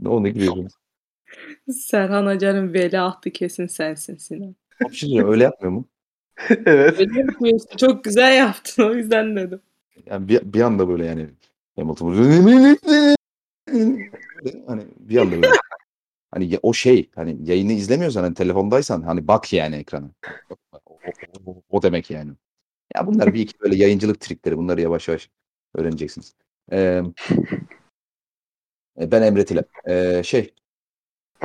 ne 0.00 0.08
onu 0.08 0.28
gibi 0.28 0.50
Serhan 1.72 2.26
Acar'ın 2.26 2.74
veliahtı 2.74 3.30
kesin 3.30 3.66
sensin 3.66 4.16
Sinan. 4.16 4.56
Bir 4.80 4.94
şey 4.94 5.08
diyeceğim, 5.08 5.28
öyle 5.32 5.44
yapmıyor 5.44 5.72
mu? 5.72 5.88
evet. 6.66 7.00
Öyle 7.00 7.20
yapıyorsun. 7.20 7.76
Çok 7.76 8.04
güzel 8.04 8.36
yaptın 8.36 8.82
o 8.82 8.94
yüzden 8.94 9.36
dedim. 9.36 9.60
Yani 10.06 10.28
bir, 10.28 10.52
bir 10.52 10.60
anda 10.60 10.88
böyle 10.88 11.06
yani 11.06 11.26
Hamilton 11.76 12.14
hani 14.66 14.82
bir 14.98 15.16
anda 15.16 15.36
böyle 15.36 15.52
hani 16.30 16.44
ya- 16.48 16.58
o 16.62 16.72
şey 16.72 17.10
hani 17.14 17.36
yayını 17.50 17.72
izlemiyorsan 17.72 18.22
hani 18.22 18.34
telefondaysan 18.34 19.02
hani 19.02 19.28
bak 19.28 19.52
yani 19.52 19.76
ekrana. 19.76 20.10
O, 20.50 20.54
o- 20.86 21.50
o- 21.52 21.62
o 21.70 21.82
demek 21.82 22.10
yani. 22.10 22.32
Ya 22.96 23.06
bunlar 23.06 23.34
bir 23.34 23.40
iki 23.40 23.60
böyle 23.60 23.76
yayıncılık 23.76 24.20
trikleri. 24.20 24.56
Bunları 24.58 24.80
yavaş 24.80 25.08
yavaş 25.08 25.30
öğreneceksiniz. 25.74 26.34
Ee, 26.72 27.02
ben 28.96 29.22
Emre 29.22 29.44
Tile. 29.44 29.64
Ee, 29.88 30.22
şey 30.24 30.54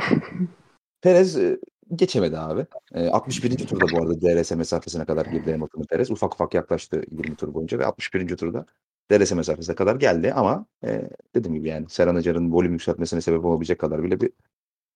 Perez 1.02 1.36
e, 1.36 1.58
geçemedi 1.96 2.38
abi. 2.38 2.66
E, 2.94 3.08
61. 3.08 3.56
turda 3.66 3.84
bu 3.92 4.02
arada 4.02 4.20
DRS 4.20 4.52
mesafesine 4.52 5.04
kadar 5.04 5.26
girdi 5.26 5.52
Hamilton'ın 5.52 5.84
Perez. 5.84 6.10
Ufak 6.10 6.34
ufak 6.34 6.54
yaklaştı 6.54 7.02
20 7.10 7.36
tur 7.36 7.54
boyunca 7.54 7.78
ve 7.78 7.86
61. 7.86 8.36
turda 8.36 8.66
DRS 9.10 9.32
mesafesine 9.32 9.74
kadar 9.74 9.96
geldi 9.96 10.32
ama 10.32 10.66
e, 10.84 11.10
dediğim 11.34 11.54
gibi 11.54 11.68
yani 11.68 11.88
Serhan 11.88 12.14
Acar'ın 12.14 12.52
volüm 12.52 12.72
yükseltmesine 12.72 13.20
sebep 13.20 13.44
olabilecek 13.44 13.78
kadar 13.80 14.02
bile 14.02 14.20
bir 14.20 14.32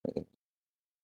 e, 0.08 0.24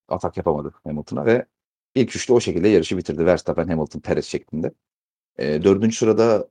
atak 0.08 0.36
yapamadı 0.36 0.74
Hamilton'a 0.84 1.26
ve 1.26 1.46
ilk 1.94 2.16
üçlü 2.16 2.34
o 2.34 2.40
şekilde 2.40 2.68
yarışı 2.68 2.96
bitirdi. 2.96 3.26
Verstappen, 3.26 3.68
Hamilton, 3.68 4.00
Perez 4.00 4.24
şeklinde. 4.26 4.72
E, 5.38 5.62
dördüncü 5.64 5.96
sırada 5.96 6.48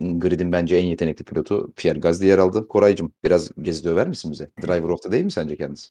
Grid'in 0.00 0.52
bence 0.52 0.76
en 0.76 0.84
yetenekli 0.84 1.24
pilotu 1.24 1.72
Pierre 1.76 1.98
Gasly 1.98 2.26
yer 2.26 2.38
aldı. 2.38 2.68
Koraycığım 2.68 3.12
biraz 3.24 3.50
gezi 3.62 3.88
över 3.88 4.08
misin 4.08 4.32
bize? 4.32 4.50
Driver 4.62 4.88
of 4.88 5.02
the 5.02 5.12
Day 5.12 5.24
mi 5.24 5.30
sence 5.30 5.56
kendisi? 5.56 5.90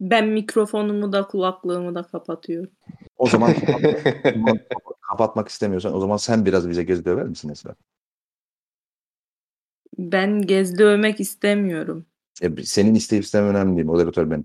Ben 0.00 0.28
mikrofonumu 0.28 1.12
da 1.12 1.26
kulaklığımı 1.26 1.94
da 1.94 2.02
kapatıyorum. 2.02 2.70
O 3.16 3.26
zaman 3.26 3.54
kapatmak 5.10 5.48
istemiyorsan 5.48 5.94
o 5.94 6.00
zaman 6.00 6.16
sen 6.16 6.46
biraz 6.46 6.68
bize 6.68 6.82
gezi 6.82 7.04
döver 7.04 7.26
misin 7.26 7.48
Esra? 7.48 7.74
Ben 9.98 10.42
gezdi 10.42 10.84
övmek 10.84 11.20
istemiyorum. 11.20 12.06
E, 12.42 12.64
senin 12.64 12.94
isteyip 12.94 13.24
istemem 13.24 13.50
önemli 13.50 13.76
değil. 13.76 13.86
Moderatör 13.86 14.30
benim. 14.30 14.44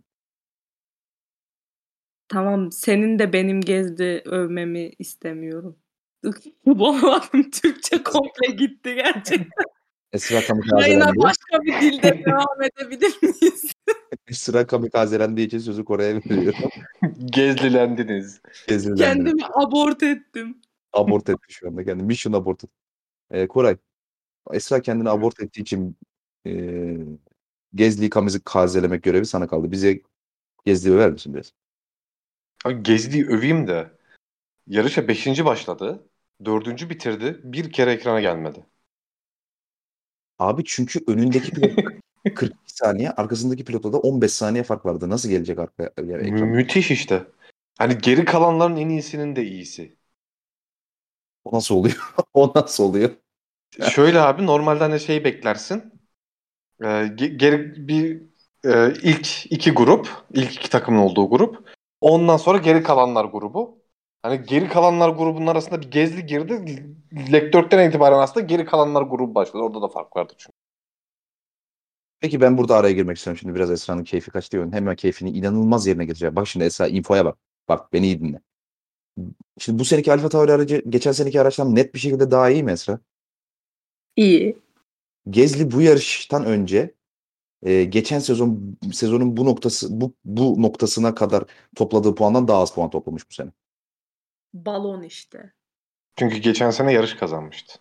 Tamam 2.28 2.72
senin 2.72 3.20
de 3.20 3.34
benim 3.34 3.62
gezdi 3.62 4.22
övmemi 4.26 4.91
istemiyorum. 4.99 5.78
Bulamadım. 6.66 7.51
Türkçe 7.51 8.04
komple 8.04 8.47
gitti 8.58 8.95
gerçekten. 8.95 9.66
Esra 10.14 10.36
Yayına 10.36 10.47
Kamikazelendi. 10.47 11.20
başka 11.20 11.62
bir 11.62 11.82
dilde 11.82 12.24
devam 12.26 12.62
edebilir 12.62 13.14
miyiz? 13.22 13.74
Esra 14.28 14.68
Kamikazelendiği 14.68 15.47
için 15.47 15.59
sözü 15.59 15.86
Kore'ye 15.86 16.16
veriyorum. 16.16 16.70
Gezlilendiniz. 17.26 18.41
Gezilendi. 18.68 19.01
Kendimi 19.01 19.45
abort 19.53 20.03
ettim. 20.03 20.61
Abort 20.93 21.30
etti 21.30 21.45
şu 21.53 21.68
anda 21.68 21.84
kendini. 21.84 22.07
Mission 22.07 22.34
aborted. 22.34 22.70
E, 23.32 23.47
Koray. 23.47 23.78
Esra 24.51 24.82
kendini 24.82 25.09
abort 25.09 25.41
ettiği 25.41 25.61
için 25.61 25.97
e, 26.47 26.51
Gezli'yi 27.76 28.09
kamızı 28.09 28.43
kazelemek 28.43 29.03
görevi 29.03 29.26
sana 29.26 29.47
kaldı. 29.47 29.72
Bize 29.72 30.01
Gezli'yi 30.66 30.97
ver 30.97 31.11
misin 31.11 31.34
biraz? 31.34 31.53
Abi 32.66 32.84
Gezdi'yi 32.84 33.26
öveyim 33.26 33.68
de 33.68 33.91
yarışa 34.68 35.07
5. 35.07 35.45
başladı. 35.45 36.07
4. 36.45 36.89
bitirdi. 36.89 37.41
Bir 37.43 37.72
kere 37.72 37.91
ekrana 37.91 38.22
gelmedi. 38.22 38.66
Abi 40.39 40.64
çünkü 40.66 40.99
önündeki 41.07 41.76
42 42.30 42.57
saniye, 42.65 43.11
arkasındaki 43.11 43.65
pilotta 43.65 43.93
da 43.93 43.97
15 43.97 44.32
saniye 44.32 44.63
fark 44.63 44.86
vardı. 44.86 45.09
Nasıl 45.09 45.30
gelecek 45.30 45.59
arka 45.59 45.89
yani 45.97 46.28
ekran? 46.28 46.47
müthiş 46.47 46.91
işte. 46.91 47.24
Hani 47.78 47.97
geri 47.97 48.26
kalanların 48.26 48.78
en 48.78 48.89
iyisinin 48.89 49.36
de 49.36 49.45
iyisi. 49.45 49.97
O 51.43 51.55
nasıl 51.55 51.76
oluyor? 51.76 52.13
o 52.34 52.51
nasıl 52.55 52.84
oluyor? 52.84 53.09
Şöyle 53.91 54.21
abi 54.21 54.45
normalde 54.45 54.80
hani 54.80 54.99
şey 54.99 55.24
beklersin. 55.24 55.93
Ee, 56.82 56.86
ge- 56.86 57.38
geri 57.38 57.88
bir 57.88 58.21
e, 58.65 58.93
ilk 59.03 59.51
iki 59.51 59.71
grup, 59.71 60.09
ilk 60.34 60.55
iki 60.55 60.69
takımın 60.69 60.99
olduğu 60.99 61.30
grup. 61.30 61.69
Ondan 62.01 62.38
sonra 62.38 62.57
geri 62.57 62.84
kalanlar 62.84 63.26
grubu. 63.26 63.84
Hani 64.21 64.43
geri 64.43 64.69
kalanlar 64.69 65.09
grubunun 65.09 65.47
arasında 65.47 65.82
bir 65.82 65.91
gezli 65.91 66.26
girdi. 66.26 66.86
Leg 67.32 67.53
4'ten 67.53 67.89
itibaren 67.89 68.19
aslında 68.19 68.45
geri 68.45 68.65
kalanlar 68.65 69.01
grubu 69.01 69.36
başladı. 69.36 69.63
Orada 69.63 69.82
da 69.82 69.88
fark 69.88 70.15
vardı 70.15 70.34
çünkü. 70.38 70.62
Peki 72.24 72.41
ben 72.41 72.57
burada 72.57 72.76
araya 72.76 72.93
girmek 72.93 73.17
istiyorum. 73.17 73.39
Şimdi 73.39 73.55
biraz 73.55 73.71
Esra'nın 73.71 74.03
keyfi 74.03 74.32
kaç 74.32 74.51
diyor. 74.51 74.71
Hemen 74.71 74.95
keyfini 74.95 75.30
inanılmaz 75.30 75.88
yerine 75.88 76.05
getireceğim. 76.05 76.36
Bak 76.36 76.47
şimdi 76.47 76.65
Esra 76.65 76.88
infoya 76.88 77.26
bak. 77.26 77.38
Bak 77.67 77.93
beni 77.93 78.05
iyi 78.05 78.19
dinle. 78.19 78.39
Şimdi 79.57 79.80
bu 79.80 79.86
seneki 79.86 80.11
Alfa 80.11 80.30
Tauri 80.30 80.51
aracı 80.51 80.84
geçen 80.89 81.11
seneki 81.11 81.41
araçtan 81.41 81.76
net 81.76 81.93
bir 81.93 81.99
şekilde 81.99 82.32
daha 82.32 82.49
iyi 82.49 82.63
mi 82.63 82.71
Esra? 82.71 82.99
İyi. 84.15 84.57
Gezli 85.30 85.71
bu 85.71 85.82
yarıştan 85.82 86.45
önce 86.45 86.93
e, 87.63 87.84
geçen 87.84 88.19
sezon 88.19 88.78
sezonun 88.93 89.38
bu 89.38 89.45
noktası 89.45 90.01
bu 90.01 90.13
bu 90.26 90.61
noktasına 90.61 91.15
kadar 91.15 91.43
topladığı 91.76 92.15
puandan 92.15 92.47
daha 92.47 92.61
az 92.61 92.74
puan 92.74 92.89
toplamış 92.89 93.30
bu 93.30 93.34
sene. 93.34 93.51
Balon 94.53 95.01
işte. 95.01 95.53
Çünkü 96.15 96.38
geçen 96.38 96.71
sene 96.71 96.93
yarış 96.93 97.13
kazanmıştı. 97.13 97.80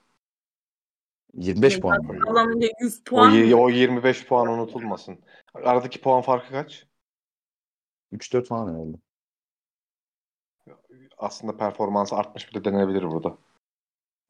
25 1.35 1.81
puan. 1.81 2.05
mı? 2.07 2.19
Kazanınca 2.21 2.69
100 2.81 3.01
O, 3.01 3.05
puan. 3.05 3.33
mı? 3.37 3.57
o 3.57 3.69
25 3.69 4.27
puan 4.27 4.49
unutulmasın. 4.49 5.19
Aradaki 5.55 6.01
puan 6.01 6.23
farkı 6.23 6.51
kaç? 6.51 6.87
3-4 8.13 8.47
falan 8.47 8.69
herhalde. 8.75 8.97
Aslında 11.19 11.57
performansı 11.57 12.17
artmış 12.17 12.51
bile 12.55 12.65
denebilir 12.65 13.03
burada. 13.11 13.37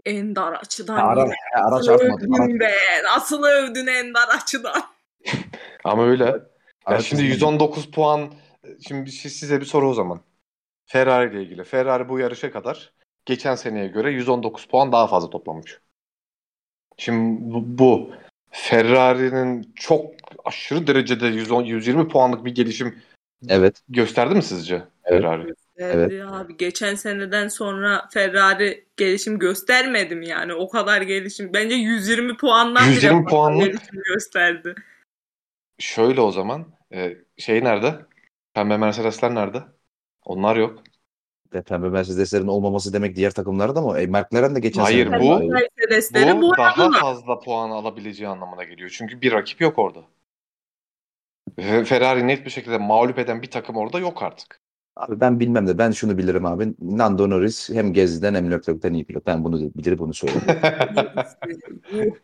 Ender 0.05 0.53
açıdan. 0.53 0.99
Ya, 0.99 1.05
ara, 1.07 1.21
ya, 1.21 1.35
araç 1.55 1.73
Nasıl 1.73 1.93
artmadı. 1.93 2.25
Övdün 2.25 2.61
be? 2.61 2.73
Nasıl 3.05 3.43
övdün 3.45 3.87
Ender 3.87 4.29
açıdan? 4.29 4.83
Ama 5.85 6.05
öyle. 6.05 6.25
Ya 6.25 6.41
araç 6.85 7.05
şimdi 7.05 7.23
hızlı. 7.23 7.33
119 7.35 7.91
puan 7.91 8.33
şimdi 8.89 9.11
si- 9.13 9.31
size 9.31 9.61
bir 9.61 9.67
soru 9.67 9.89
o 9.91 9.95
zaman. 9.95 10.21
Ferrari 10.87 11.35
ile 11.35 11.43
ilgili. 11.43 11.65
Ferrari 11.65 12.09
bu 12.09 12.19
yarışa 12.19 12.51
kadar 12.53 12.93
geçen 13.25 13.55
seneye 13.55 13.87
göre 13.89 14.11
119 14.11 14.65
puan 14.67 14.93
daha 14.93 15.07
fazla 15.07 15.31
toplamış. 15.31 15.81
Şimdi 17.03 17.39
bu, 17.41 17.79
bu 17.79 18.11
Ferrari'nin 18.51 19.73
çok 19.77 20.15
aşırı 20.45 20.87
derecede 20.87 21.27
110 21.27 21.63
120 21.65 22.09
puanlık 22.09 22.45
bir 22.45 22.55
gelişim 22.55 22.99
Evet. 23.49 23.83
gösterdi 23.89 24.35
mi 24.35 24.43
sizce 24.43 24.75
Evet. 25.05 25.23
Ferrari? 25.23 25.55
Evet. 25.77 26.13
Abi 26.27 26.57
geçen 26.57 26.95
seneden 26.95 27.49
sonra 27.49 28.09
Ferrari 28.13 28.85
gelişim 28.97 29.39
göstermedi 29.39 30.17
mi 30.17 30.29
yani 30.29 30.55
o 30.55 30.69
kadar 30.69 31.03
gelişim 31.03 31.53
bence 31.53 31.75
120 31.75 32.37
puandan 32.37 32.87
120 32.87 33.21
bile 33.21 33.29
puanlık. 33.31 33.67
gelişim 33.67 34.01
gösterdi. 34.15 34.75
Şöyle 35.79 36.21
o 36.21 36.31
zaman 36.31 36.67
e, 36.93 37.17
şey 37.39 37.65
nerede? 37.65 37.95
Pembe 38.55 38.77
Mercedesler 38.77 39.35
nerede? 39.35 39.63
Onlar 40.25 40.57
yok. 40.57 40.83
E, 41.53 41.63
pembe 41.63 41.89
Mercedeslerin 41.89 42.47
olmaması 42.47 42.93
demek 42.93 43.17
diğer 43.17 43.31
takımlarda 43.31 43.81
ama 43.81 44.01
e, 44.01 44.07
McLaren 44.07 44.55
de 44.55 44.61
geçen 44.61 44.83
Hayır, 44.83 45.07
sene 45.07 45.21
bu- 45.21 45.25
Bu 46.43 46.43
bu 46.43 46.57
daha 46.57 46.83
arada 46.85 46.99
fazla 46.99 47.41
puan 47.41 47.71
alabileceği 47.71 48.29
anlamına 48.29 48.65
geliyor. 48.65 48.91
Çünkü 48.99 49.21
bir 49.21 49.33
rakip 49.33 49.61
yok 49.61 49.79
orada. 49.79 50.01
Ferrari 51.85 52.27
net 52.27 52.45
bir 52.45 52.51
şekilde 52.51 52.79
mağlup 52.79 53.19
eden 53.19 53.43
bir 53.43 53.51
takım 53.51 53.77
orada 53.77 53.99
yok 53.99 54.23
artık. 54.23 54.61
Abi 54.97 55.21
ben 55.21 55.41
bilmem 55.41 55.67
de 55.67 55.79
ben 55.79 55.91
şunu 55.91 56.19
bilirim 56.19 56.47
abi. 56.47 56.75
Lando 56.99 57.31
Norris 57.31 57.71
hem 57.71 57.93
Gezi'den 57.93 58.35
hem 58.35 58.51
Leclerc'ten 58.51 58.95
iyi 58.95 59.05
pilot. 59.05 59.27
Ben 59.27 59.45
bunu 59.45 59.61
bilir 59.61 59.99
bunu 59.99 60.15
söylerim. 60.15 60.43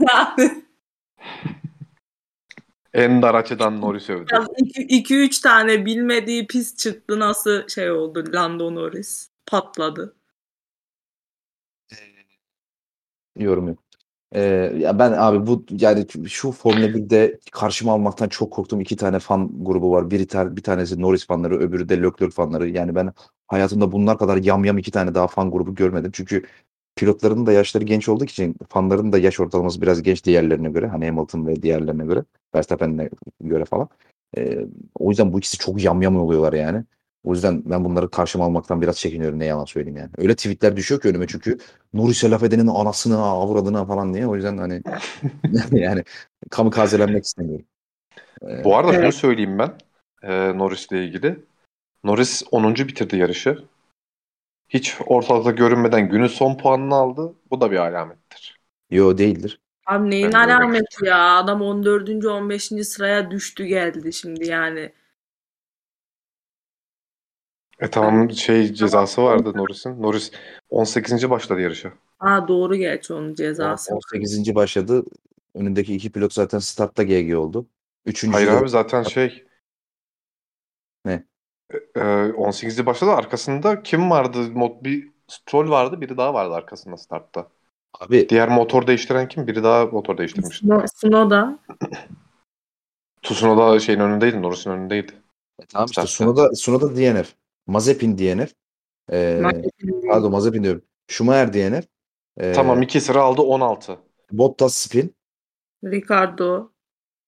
En 2.94 3.22
dar 3.22 3.34
açıdan 3.34 3.80
Norris 3.80 4.10
övdü. 4.10 4.34
2-3 4.76 5.42
tane 5.42 5.86
bilmediği 5.86 6.46
pist 6.46 6.78
çıktı 6.78 7.18
nasıl 7.18 7.68
şey 7.68 7.90
oldu 7.90 8.24
Lando 8.34 8.74
Norris 8.74 9.30
patladı. 9.46 10.16
Yorum 13.38 13.68
yok. 13.68 13.78
Ee, 14.32 14.40
ya 14.78 14.98
ben 14.98 15.12
abi 15.12 15.46
bu 15.46 15.66
yani 15.70 16.06
şu 16.28 16.52
Formula 16.52 16.86
1'de 16.86 17.40
karşıma 17.52 17.92
almaktan 17.92 18.28
çok 18.28 18.52
korktuğum 18.52 18.80
iki 18.80 18.96
tane 18.96 19.18
fan 19.18 19.50
grubu 19.64 19.92
var. 19.92 20.10
Biri 20.10 20.26
ta- 20.26 20.56
bir 20.56 20.62
tanesi 20.62 21.00
Norris 21.02 21.26
fanları, 21.26 21.58
öbürü 21.58 21.88
de 21.88 21.96
Leclerc 22.02 22.30
fanları. 22.30 22.68
Yani 22.68 22.94
ben 22.94 23.12
hayatımda 23.46 23.92
bunlar 23.92 24.18
kadar 24.18 24.36
yamyam 24.36 24.78
iki 24.78 24.90
tane 24.90 25.14
daha 25.14 25.26
fan 25.26 25.50
grubu 25.50 25.74
görmedim. 25.74 26.10
Çünkü 26.14 26.42
pilotların 27.00 27.46
da 27.46 27.52
yaşları 27.52 27.84
genç 27.84 28.08
olduğu 28.08 28.24
için 28.24 28.56
fanların 28.68 29.12
da 29.12 29.18
yaş 29.18 29.40
ortalaması 29.40 29.82
biraz 29.82 30.02
genç 30.02 30.24
diğerlerine 30.24 30.70
göre. 30.70 30.86
Hani 30.86 31.06
Hamilton 31.06 31.46
ve 31.46 31.62
diğerlerine 31.62 32.04
göre. 32.04 32.24
Verstappen'e 32.54 33.10
göre 33.40 33.64
falan. 33.64 33.88
Ee, 34.36 34.66
o 34.98 35.10
yüzden 35.10 35.32
bu 35.32 35.38
ikisi 35.38 35.58
çok 35.58 35.82
yamyam 35.84 36.16
oluyorlar 36.16 36.52
yani. 36.52 36.84
O 37.24 37.32
yüzden 37.32 37.62
ben 37.66 37.84
bunları 37.84 38.10
karşıma 38.10 38.44
almaktan 38.44 38.82
biraz 38.82 38.96
çekiniyorum 38.96 39.38
ne 39.38 39.44
yalan 39.44 39.64
söyleyeyim 39.64 39.96
yani. 39.96 40.10
Öyle 40.18 40.34
tweetler 40.34 40.76
düşüyor 40.76 41.00
ki 41.00 41.08
önüme 41.08 41.26
çünkü 41.26 41.58
Norris'e 41.94 42.30
laf 42.30 42.42
edenin 42.42 42.66
anasını 42.66 43.18
avradına 43.18 43.84
falan 43.84 44.14
diye. 44.14 44.26
O 44.26 44.36
yüzden 44.36 44.58
hani 44.58 44.82
yani 45.72 46.04
kamikazelenmek 46.50 47.24
istemiyorum. 47.24 47.66
Ee, 48.48 48.64
Bu 48.64 48.76
arada 48.76 48.92
şunu 48.92 49.02
Evet. 49.02 49.14
söyleyeyim 49.14 49.58
ben 49.58 49.72
e, 50.22 50.58
Norris'le 50.58 50.92
ilgili. 50.92 51.36
Norris 52.04 52.42
10. 52.50 52.74
bitirdi 52.74 53.16
yarışı. 53.16 53.64
Hiç 54.70 54.96
ortalıkta 55.06 55.50
görünmeden 55.50 56.08
günün 56.08 56.26
son 56.26 56.56
puanını 56.56 56.94
aldı. 56.94 57.34
Bu 57.50 57.60
da 57.60 57.70
bir 57.70 57.76
alamettir. 57.76 58.58
yo 58.90 59.18
değildir. 59.18 59.60
Abi 59.86 60.10
neyin 60.10 60.32
Ben 60.32 60.48
alameti 60.48 61.04
ya? 61.06 61.36
Adam 61.36 61.62
14. 61.62 62.24
15. 62.24 62.64
sıraya 62.64 63.30
düştü 63.30 63.64
geldi 63.64 64.12
şimdi 64.12 64.48
yani. 64.48 64.92
E 67.80 67.90
tamam 67.90 68.30
şey 68.30 68.74
cezası 68.74 69.22
vardı 69.22 69.52
Norris'in. 69.54 70.02
Norris 70.02 70.32
18. 70.68 71.30
başladı 71.30 71.60
yarışa. 71.60 71.92
Ha 72.18 72.48
doğru 72.48 72.76
gerçi 72.76 73.14
onun 73.14 73.34
cezası. 73.34 73.94
18. 73.94 74.54
başladı. 74.54 75.04
Önündeki 75.54 75.94
iki 75.94 76.12
pilot 76.12 76.32
zaten 76.32 76.58
startta 76.58 77.02
GG 77.02 77.34
oldu. 77.36 77.66
Üçüncü 78.06 78.34
Hayır 78.34 78.48
abi 78.48 78.68
zaten 78.68 79.02
şey 79.02 79.44
Ne? 81.04 81.24
E, 81.94 82.32
18. 82.32 82.86
başladı 82.86 83.10
arkasında 83.10 83.82
kim 83.82 84.10
vardı? 84.10 84.38
Mod 84.54 84.84
bir 84.84 85.10
Stroll 85.28 85.70
vardı, 85.70 86.00
biri 86.00 86.16
daha 86.16 86.34
vardı 86.34 86.54
arkasında 86.54 86.96
startta. 86.96 87.46
Abi 88.00 88.28
Diğer 88.28 88.48
motor 88.48 88.86
değiştiren 88.86 89.28
kim? 89.28 89.46
Biri 89.46 89.62
daha 89.62 89.86
motor 89.86 90.18
değiştirmişti. 90.18 90.66
Snow'da 90.94 91.58
Tsunoda 93.22 93.80
şeyin 93.80 94.00
önündeydi, 94.00 94.42
Norris'in 94.42 94.70
önündeydi. 94.70 95.12
e, 95.62 95.64
tamam 95.66 95.86
işte 95.86 96.00
Zaten. 96.00 96.06
Sunoda, 96.12 96.54
Sunoda 96.54 96.96
DNF. 96.96 97.32
Mazepin 97.66 98.18
DNF. 98.18 98.52
Ee, 99.12 99.42
pardon 100.08 100.30
Mazepin 100.32 100.62
diyorum. 100.62 100.82
Schumacher 101.08 101.52
DNF. 101.52 101.84
Ee, 102.38 102.52
Tamam 102.52 102.82
iki 102.82 103.00
sıra 103.00 103.22
aldı 103.22 103.42
16. 103.42 103.98
Bottas 104.32 104.74
spin. 104.74 105.14
Ricardo. 105.84 106.70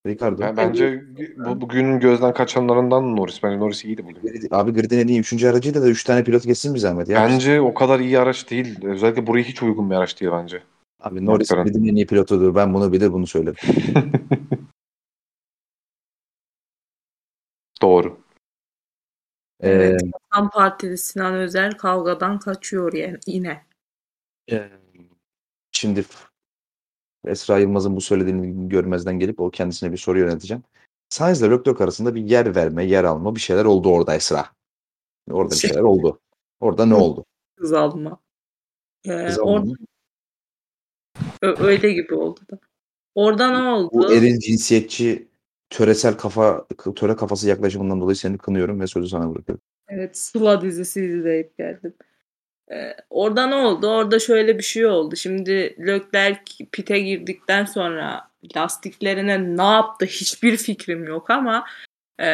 Ricardo. 0.06 0.40
Ben, 0.40 0.56
bence 0.56 1.04
bu 1.36 1.60
bugünün 1.60 2.00
gözden 2.00 2.34
kaçanlarından 2.34 3.16
Norris. 3.16 3.42
Bence 3.42 3.58
Norris 3.58 3.84
iyiydi 3.84 4.04
bugün. 4.04 4.48
Abi 4.50 4.72
gridin 4.72 4.98
en 4.98 5.08
iyi 5.08 5.20
üçüncü 5.20 5.48
aracıyla 5.48 5.82
da 5.82 5.88
üç 5.88 6.04
tane 6.04 6.24
pilot 6.24 6.44
geçsin 6.44 6.74
bir 6.74 6.78
zahmet. 6.78 7.08
Ya. 7.08 7.28
Bence 7.28 7.60
o 7.60 7.74
kadar 7.74 8.00
iyi 8.00 8.18
araç 8.18 8.50
değil. 8.50 8.84
Özellikle 8.84 9.26
buraya 9.26 9.42
hiç 9.42 9.62
uygun 9.62 9.90
bir 9.90 9.94
araç 9.94 10.20
değil 10.20 10.32
bence. 10.32 10.62
Abi 11.00 11.26
Norris 11.26 11.48
gridin 11.48 11.88
en 11.88 11.94
iyi 11.94 12.06
pilotudur. 12.06 12.54
Ben 12.54 12.74
bunu 12.74 12.92
bilir 12.92 13.12
bunu 13.12 13.26
söylerim. 13.26 13.56
Doğru. 17.82 18.18
Ee, 19.60 19.70
Evet. 19.70 20.00
Tam 20.32 20.50
Partili 20.50 20.98
Sinan 20.98 21.34
Özer 21.34 21.78
kavgadan 21.78 22.38
kaçıyor 22.38 22.92
yani 22.92 23.18
yine. 23.26 23.64
Ee, 24.50 24.70
Şimdi 25.72 26.04
Esra 27.26 27.58
Yılmaz'ın 27.58 27.96
bu 27.96 28.00
söylediğini 28.00 28.68
görmezden 28.68 29.18
gelip 29.18 29.40
o 29.40 29.50
kendisine 29.50 29.92
bir 29.92 29.96
soru 29.96 30.18
yönelteceğim. 30.18 30.62
Sainz 31.08 31.42
ile 31.42 31.50
Leclerc 31.50 31.84
arasında 31.84 32.14
bir 32.14 32.22
yer 32.22 32.56
verme, 32.56 32.84
yer 32.84 33.04
alma 33.04 33.34
bir 33.34 33.40
şeyler 33.40 33.64
oldu 33.64 33.90
orada 33.90 34.14
Esra. 34.14 34.46
Orada 35.30 35.50
bir 35.50 35.56
şeyler 35.56 35.80
oldu. 35.80 36.20
Orada 36.60 36.86
ne 36.86 36.94
oldu? 36.94 37.24
Kız 37.56 37.72
alma. 37.72 38.18
Ee, 39.04 39.26
Kız 39.26 39.38
alma 39.38 39.74
orada 41.42 41.64
öyle 41.64 41.92
gibi 41.92 42.14
oldu 42.14 42.40
da. 42.50 42.58
Orada 43.14 43.60
ne 43.60 43.68
oldu? 43.68 43.90
Bu 43.92 44.12
eril 44.12 44.38
cinsiyetçi 44.38 45.28
töresel 45.70 46.16
kafa 46.16 46.66
töre 46.96 47.16
kafası 47.16 47.48
yaklaşımından 47.48 48.00
dolayı 48.00 48.16
seni 48.16 48.38
kınıyorum 48.38 48.80
ve 48.80 48.86
sözü 48.86 49.08
sana 49.08 49.34
bırakıyorum. 49.34 49.62
Evet, 49.88 50.16
Sıla 50.16 50.62
dizisi 50.62 51.04
izleyip 51.04 51.58
geldim. 51.58 51.94
Ee, 52.70 52.96
orada 53.10 53.46
ne 53.46 53.54
oldu? 53.54 53.88
Orada 53.88 54.18
şöyle 54.18 54.58
bir 54.58 54.62
şey 54.62 54.86
oldu. 54.86 55.16
Şimdi 55.16 55.76
Leclerc 55.86 56.40
pite 56.72 57.00
girdikten 57.00 57.64
sonra 57.64 58.28
lastiklerine 58.56 59.56
ne 59.56 59.62
yaptı 59.62 60.06
hiçbir 60.06 60.56
fikrim 60.56 61.04
yok 61.04 61.30
ama 61.30 61.64
e, 62.20 62.26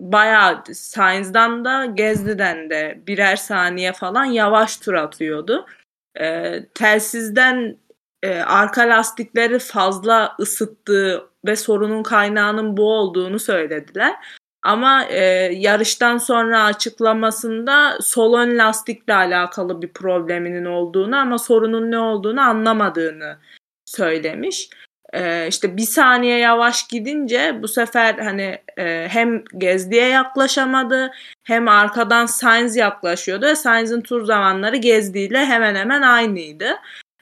bayağı 0.00 0.62
Sainz'dan 0.72 1.64
da 1.64 1.86
Gezdi'den 1.86 2.70
de 2.70 3.02
birer 3.06 3.36
saniye 3.36 3.92
falan 3.92 4.24
yavaş 4.24 4.76
tur 4.76 4.94
atıyordu. 4.94 5.66
E, 6.20 6.58
telsizden 6.74 7.76
e, 8.22 8.40
arka 8.40 8.82
lastikleri 8.82 9.58
fazla 9.58 10.36
ısıttığı 10.40 11.28
ve 11.46 11.56
sorunun 11.56 12.02
kaynağının 12.02 12.76
bu 12.76 12.92
olduğunu 12.92 13.38
söylediler. 13.38 14.14
Ama 14.68 15.04
e, 15.04 15.22
yarıştan 15.54 16.18
sonra 16.18 16.64
açıklamasında 16.64 17.98
sol 18.00 18.38
ön 18.38 18.58
lastikle 18.58 19.14
alakalı 19.14 19.82
bir 19.82 19.88
probleminin 19.88 20.64
olduğunu 20.64 21.16
ama 21.16 21.38
sorunun 21.38 21.90
ne 21.90 21.98
olduğunu 21.98 22.40
anlamadığını 22.40 23.36
söylemiş. 23.84 24.68
E, 25.12 25.48
işte 25.48 25.76
bir 25.76 25.82
saniye 25.82 26.38
yavaş 26.38 26.88
gidince 26.88 27.58
bu 27.62 27.68
sefer 27.68 28.14
hani 28.14 28.58
e, 28.78 29.08
hem 29.10 29.44
Gezdi'ye 29.58 30.08
yaklaşamadı 30.08 31.10
hem 31.44 31.68
arkadan 31.68 32.26
Sainz 32.26 32.76
yaklaşıyordu 32.76 33.46
ve 33.46 33.54
Sainz'in 33.54 34.00
tur 34.00 34.24
zamanları 34.24 34.76
Gezdi 34.76 35.18
ile 35.18 35.46
hemen 35.46 35.74
hemen 35.74 36.02
aynıydı. 36.02 36.68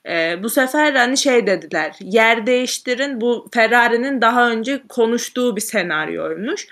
E, 0.09 0.43
bu 0.43 0.51
sefer 0.51 0.93
hani 0.93 1.17
şey 1.17 1.47
dediler 1.47 1.97
yer 2.01 2.47
değiştirin 2.47 3.21
bu 3.21 3.49
Ferrari'nin 3.55 4.21
daha 4.21 4.51
önce 4.51 4.83
konuştuğu 4.89 5.57
bir 5.57 5.61
senaryoymuş. 5.61 6.67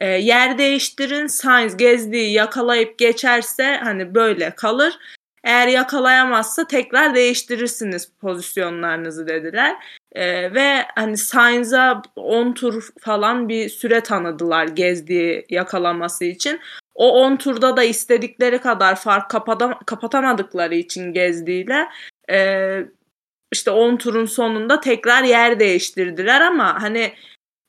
E, 0.00 0.06
yer 0.06 0.58
değiştirin 0.58 1.26
Sainz 1.26 1.76
Gezdi'yi 1.76 2.32
yakalayıp 2.32 2.98
geçerse 2.98 3.80
hani 3.84 4.14
böyle 4.14 4.50
kalır. 4.50 4.98
Eğer 5.44 5.68
yakalayamazsa 5.68 6.66
tekrar 6.66 7.14
değiştirirsiniz 7.14 8.12
pozisyonlarınızı 8.20 9.26
dediler. 9.28 9.76
E, 10.12 10.54
ve 10.54 10.86
hani 10.94 11.16
Sainz'a 11.16 12.02
10 12.16 12.52
tur 12.52 12.88
falan 13.00 13.48
bir 13.48 13.68
süre 13.68 14.00
tanıdılar 14.00 14.66
Gezdi'yi 14.66 15.46
yakalaması 15.50 16.24
için. 16.24 16.60
O 16.94 17.12
10 17.12 17.36
turda 17.36 17.76
da 17.76 17.82
istedikleri 17.82 18.58
kadar 18.58 18.96
fark 18.96 19.30
kapatam- 19.30 19.84
kapatamadıkları 19.86 20.74
için 20.74 21.12
Gezdi'yle 21.12 21.88
e, 22.30 22.78
işte 23.52 23.70
10 23.70 23.96
turun 23.96 24.26
sonunda 24.26 24.80
tekrar 24.80 25.22
yer 25.24 25.60
değiştirdiler 25.60 26.40
ama 26.40 26.82
hani 26.82 27.12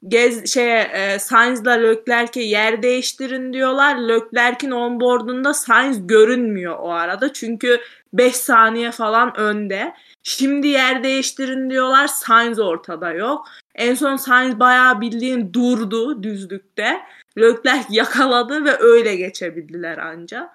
Gez 0.07 0.53
şeye 0.53 0.81
e, 0.81 1.19
Sainz'la 1.19 1.71
Leclerc'e 1.71 2.41
yer 2.41 2.83
değiştirin 2.83 3.53
diyorlar. 3.53 3.95
Leclerc'in 3.95 4.71
onboard'unda 4.71 5.53
Sainz 5.53 6.07
görünmüyor 6.07 6.75
o 6.79 6.91
arada. 6.91 7.33
Çünkü 7.33 7.79
5 8.13 8.35
saniye 8.35 8.91
falan 8.91 9.39
önde. 9.39 9.93
Şimdi 10.23 10.67
yer 10.67 11.03
değiştirin 11.03 11.69
diyorlar. 11.69 12.07
Sainz 12.07 12.59
ortada 12.59 13.11
yok. 13.11 13.47
En 13.75 13.95
son 13.95 14.15
Sainz 14.15 14.59
bayağı 14.59 15.01
bildiğin 15.01 15.53
durdu 15.53 16.23
düzlükte. 16.23 17.01
Leclerc 17.37 17.85
yakaladı 17.89 18.65
ve 18.65 18.77
öyle 18.79 19.15
geçebildiler 19.15 19.97
anca. 19.97 20.51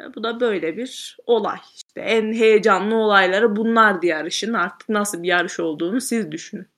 E, 0.00 0.14
Bu 0.14 0.24
da 0.24 0.40
böyle 0.40 0.76
bir 0.76 1.16
olay. 1.26 1.58
İşte 1.76 2.00
en 2.00 2.32
heyecanlı 2.32 2.94
olayları 2.94 3.56
bunlardı 3.56 4.06
yarışın. 4.06 4.52
Artık 4.52 4.88
nasıl 4.88 5.22
bir 5.22 5.28
yarış 5.28 5.60
olduğunu 5.60 6.00
siz 6.00 6.32
düşünün. 6.32 6.73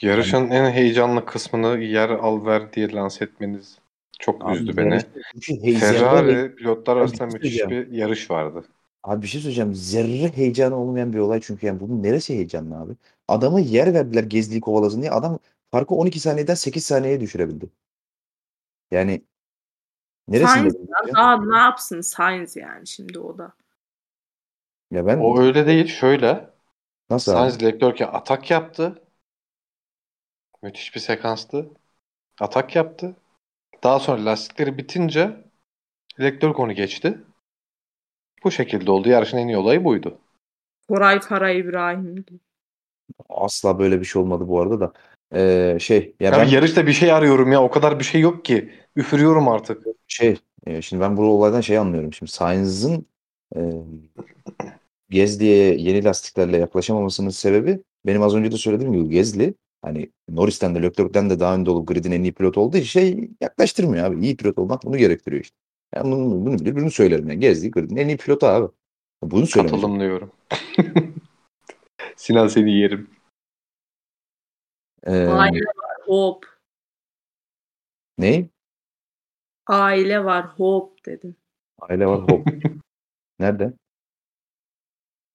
Yarışın 0.00 0.50
en 0.50 0.70
heyecanlı 0.70 1.24
kısmını 1.24 1.78
yer 1.82 2.10
al 2.10 2.46
ver 2.46 2.72
diye 2.72 2.92
lanse 2.92 3.24
etmeniz 3.24 3.78
çok 4.18 4.44
Abi 4.44 4.56
üzdü 4.56 4.76
beni. 4.76 4.90
ve- 4.90 5.78
Ferrari 5.78 6.54
pilotlar 6.54 6.96
arasında 6.96 7.24
bir 7.26 7.30
şey 7.30 7.66
müthiş 7.66 7.70
bir 7.70 7.92
yarış 7.92 8.30
vardı. 8.30 8.64
Abi 9.02 9.22
bir 9.22 9.26
şey 9.26 9.40
söyleyeceğim. 9.40 9.74
Zerre 9.74 10.36
heyecanı 10.36 10.76
olmayan 10.76 11.12
bir 11.12 11.18
olay 11.18 11.40
çünkü 11.40 11.66
yani 11.66 11.80
bunun 11.80 12.02
neresi 12.02 12.34
heyecanlı 12.34 12.78
abi? 12.78 12.92
Adamı 13.28 13.60
yer 13.60 13.94
verdiler 13.94 14.24
gezdiği 14.24 14.60
kovalasın 14.60 15.00
diye. 15.00 15.10
Adam 15.10 15.38
farkı 15.70 15.94
12 15.94 16.20
saniyeden 16.20 16.54
8 16.54 16.86
saniyeye 16.86 17.20
düşürebildi. 17.20 17.66
Yani 18.90 19.22
neresinde? 20.28 20.70
Sainz 20.70 20.74
ya, 21.08 21.14
daha 21.14 21.44
ne 21.44 21.58
yapsın 21.58 22.00
Sainz 22.00 22.56
yani 22.56 22.86
şimdi 22.86 23.18
o 23.18 23.38
da. 23.38 23.52
Ya 24.90 25.06
ben 25.06 25.18
O 25.18 25.40
öyle 25.40 25.66
değil. 25.66 25.86
Şöyle. 25.86 26.50
nasıl? 27.10 27.32
Sainz 27.32 27.62
Leclerc'e 27.62 28.06
atak 28.06 28.50
yaptı. 28.50 29.02
Müthiş 30.62 30.94
bir 30.94 31.00
sekanstı. 31.00 31.66
Atak 32.40 32.76
yaptı. 32.76 33.16
Daha 33.82 34.00
sonra 34.00 34.24
lastikleri 34.24 34.78
bitince 34.78 35.44
Leclerc 36.20 36.62
onu 36.62 36.72
geçti. 36.72 37.18
Bu 38.44 38.50
şekilde 38.50 38.90
oldu. 38.90 39.08
Yarışın 39.08 39.38
en 39.38 39.48
iyi 39.48 39.56
olayı 39.56 39.84
buydu. 39.84 40.18
Koray 40.88 41.20
Kara 41.20 41.50
İbrahim. 41.50 42.24
Asla 43.28 43.78
böyle 43.78 44.00
bir 44.00 44.04
şey 44.04 44.22
olmadı 44.22 44.48
bu 44.48 44.60
arada 44.60 44.80
da. 44.80 44.92
Ee, 45.34 45.78
şey 45.80 46.14
ya 46.20 46.30
Ya 46.30 46.38
ben 46.38 46.48
yarışta 46.48 46.86
bir 46.86 46.92
şey 46.92 47.12
arıyorum 47.12 47.52
ya. 47.52 47.62
O 47.62 47.70
kadar 47.70 47.98
bir 47.98 48.04
şey 48.04 48.20
yok 48.20 48.44
ki. 48.44 48.72
Üfürüyorum 48.96 49.48
artık. 49.48 49.86
şey 50.08 50.36
e, 50.66 50.82
şimdi 50.82 51.02
ben 51.02 51.16
bu 51.16 51.22
olaydan 51.22 51.60
şey 51.60 51.78
anlıyorum. 51.78 52.12
Şimdi 52.12 52.32
Sainz'ın 52.32 53.06
e, 53.56 53.60
Gezli'ye 55.10 55.74
yeni 55.74 56.04
lastiklerle 56.04 56.56
yaklaşamamasının 56.56 57.28
sebebi 57.28 57.82
benim 58.06 58.22
az 58.22 58.34
önce 58.34 58.52
de 58.52 58.56
söylediğim 58.56 58.92
gibi 58.92 59.08
Gezli 59.08 59.54
hani 59.82 60.10
Norris'ten 60.28 60.74
de 60.74 60.82
Leclerc'ten 60.82 61.30
de 61.30 61.40
daha 61.40 61.54
önde 61.54 61.70
olup 61.70 61.88
gridin 61.88 62.12
en 62.12 62.22
iyi 62.22 62.32
pilot 62.32 62.58
olduğu 62.58 62.80
şey 62.80 63.30
yaklaştırmıyor 63.40 64.04
abi. 64.04 64.24
İyi 64.26 64.36
pilot 64.36 64.58
olmak 64.58 64.84
bunu 64.84 64.96
gerektiriyor 64.96 65.42
işte. 65.42 65.56
Ben 65.94 66.04
bunu, 66.04 66.46
bunu 66.46 66.58
bilir, 66.58 66.76
bunu 66.76 66.90
söylerim 66.90 67.28
yani. 67.28 67.40
Gezli 67.40 67.70
gridin 67.70 67.96
en 67.96 68.08
iyi 68.08 68.16
pilotu 68.16 68.46
abi. 68.46 68.72
Bunu 69.22 69.46
söylemeyeceğim. 69.46 69.82
Katılım 69.82 70.00
diyorum. 70.00 70.32
Sinan 72.16 72.46
seni 72.48 72.72
yerim. 72.72 73.10
Ee, 75.06 75.26
Aile 75.26 75.58
var 75.60 75.96
hop. 76.06 76.46
ne? 78.18 78.48
Aile 79.66 80.24
var 80.24 80.46
hop 80.46 81.06
dedim. 81.06 81.36
Aile 81.78 82.06
var 82.06 82.20
hop. 82.20 82.46
Nerede? 83.38 83.72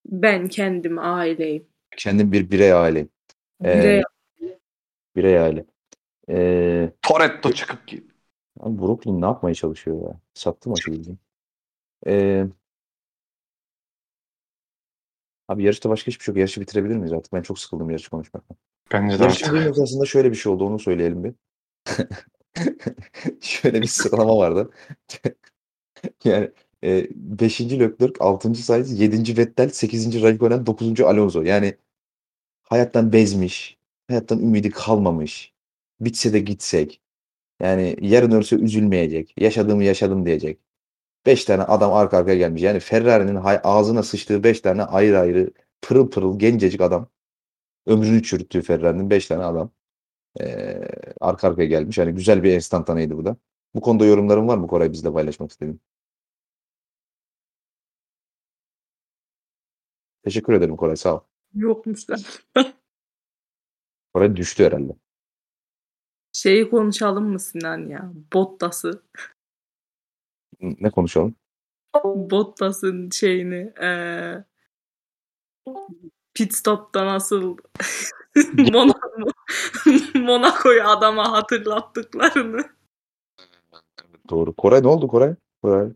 Ben 0.05 0.47
kendim 0.47 0.99
aileyim. 0.99 1.67
Kendim 1.97 2.31
bir 2.31 2.51
birey 2.51 2.73
aile. 2.73 3.07
Ee, 3.63 3.79
Birey 3.79 4.03
Birey 5.17 5.39
aile. 5.39 5.65
Ee, 6.29 6.91
Toretto 7.01 7.51
çıkıp 7.51 7.87
git. 7.87 8.11
Abi 8.59 8.79
Brooklyn 8.79 9.21
ne 9.21 9.25
yapmaya 9.25 9.53
çalışıyor 9.55 10.01
ya? 10.01 10.19
Sattı 10.33 10.69
maçı 10.69 10.91
bildiğin. 10.91 11.19
Ee, 12.07 12.45
abi 15.47 15.63
yarışta 15.63 15.89
başka 15.89 16.07
hiçbir 16.07 16.23
şey 16.23 16.31
yok. 16.31 16.39
Yarışı 16.39 16.61
bitirebilir 16.61 16.95
miyiz 16.95 17.13
artık? 17.13 17.33
Ben 17.33 17.41
çok 17.41 17.59
sıkıldım 17.59 17.89
yarışı 17.89 18.09
konuşmaktan. 18.09 18.57
Bence 18.93 19.19
de 19.19 19.23
Yarışın 19.23 19.55
artık. 19.55 19.71
esasında 19.71 20.05
şöyle 20.05 20.31
bir 20.31 20.35
şey 20.35 20.51
oldu. 20.51 20.65
Onu 20.65 20.79
söyleyelim 20.79 21.23
bir. 21.23 21.33
şöyle 23.41 23.81
bir 23.81 23.87
sıralama 23.87 24.37
vardı. 24.37 24.71
yani 26.23 26.51
5. 26.83 27.61
Leclerc, 27.61 28.13
6. 28.19 28.55
Sainz, 28.55 28.99
7. 28.99 29.37
Vettel, 29.37 29.69
8. 29.69 30.21
Raikkonen, 30.23 30.65
9. 30.65 31.01
Alonso. 31.01 31.41
Yani 31.41 31.77
hayattan 32.63 33.13
bezmiş. 33.13 33.76
Hayattan 34.07 34.39
ümidi 34.39 34.69
kalmamış. 34.69 35.53
Bitse 36.01 36.33
de 36.33 36.39
gitsek. 36.39 37.01
Yani 37.61 37.97
yarın 38.01 38.31
ölse 38.31 38.55
üzülmeyecek. 38.55 39.33
Yaşadığımı 39.41 39.83
yaşadım 39.83 40.25
diyecek. 40.25 40.59
5 41.25 41.45
tane 41.45 41.63
adam 41.63 41.93
arka 41.93 42.17
arkaya 42.17 42.37
gelmiş. 42.37 42.61
Yani 42.63 42.79
Ferrari'nin 42.79 43.39
ağzına 43.63 44.03
sıçtığı 44.03 44.43
5 44.43 44.61
tane 44.61 44.83
ayrı 44.83 45.19
ayrı 45.19 45.51
pırıl 45.81 46.09
pırıl 46.11 46.39
gencecik 46.39 46.81
adam. 46.81 47.09
Ömrünü 47.87 48.23
çürüttüğü 48.23 48.61
Ferrari'nin 48.61 49.09
5 49.09 49.27
tane 49.27 49.43
adam. 49.45 49.71
Ee, 50.41 50.81
arka 51.21 51.47
arkaya 51.49 51.67
gelmiş. 51.67 51.97
Yani 51.97 52.13
güzel 52.15 52.43
bir 52.43 52.53
enstantaneydi 52.53 53.17
bu 53.17 53.25
da. 53.25 53.37
Bu 53.75 53.81
konuda 53.81 54.05
yorumların 54.05 54.47
var 54.47 54.57
mı 54.57 54.67
Koray 54.67 54.91
bizle 54.93 55.13
paylaşmak 55.13 55.51
istediğin? 55.51 55.81
Teşekkür 60.23 60.53
ederim 60.53 60.77
Koray 60.77 60.95
sağ 60.95 61.15
ol. 61.15 61.19
yokmuşlar. 61.53 62.21
Koray 64.17 64.35
düştü 64.35 64.65
herhalde. 64.65 64.93
Şeyi 66.33 66.69
konuşalım 66.69 67.25
mı 67.29 67.39
Sinan 67.39 67.89
ya? 67.89 68.11
Bottas'ı. 68.33 69.03
Ne 70.59 70.89
konuşalım? 70.89 71.35
Bottas'ın 72.03 73.09
şeyini 73.09 73.73
eee 73.81 74.43
pit 76.33 76.53
stop'ta 76.53 77.05
nasıl 77.05 77.57
Monaco, 78.53 79.31
Monaco'yu 80.15 80.83
adama 80.83 81.31
hatırlattıklarını. 81.31 82.69
Doğru. 84.29 84.53
Koray 84.53 84.83
ne 84.83 84.87
oldu 84.87 85.07
Koray? 85.07 85.35
Koray. 85.61 85.89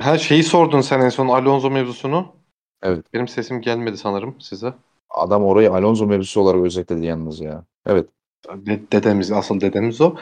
Ha 0.00 0.18
şeyi 0.18 0.42
sordun 0.42 0.80
sen 0.80 1.00
en 1.00 1.08
son 1.08 1.28
Alonso 1.28 1.70
mevzusunu. 1.70 2.36
Evet. 2.82 3.06
Benim 3.12 3.28
sesim 3.28 3.60
gelmedi 3.60 3.96
sanırım 3.96 4.40
size. 4.40 4.74
Adam 5.14 5.44
orayı 5.44 5.72
Alonso 5.72 6.06
mevzusu 6.06 6.40
olarak 6.40 6.64
özetledi 6.64 7.06
yalnız 7.06 7.40
ya. 7.40 7.64
Evet. 7.86 8.08
De- 8.48 8.92
dedemiz, 8.92 9.32
asıl 9.32 9.60
dedemiz 9.60 10.00
o. 10.00 10.16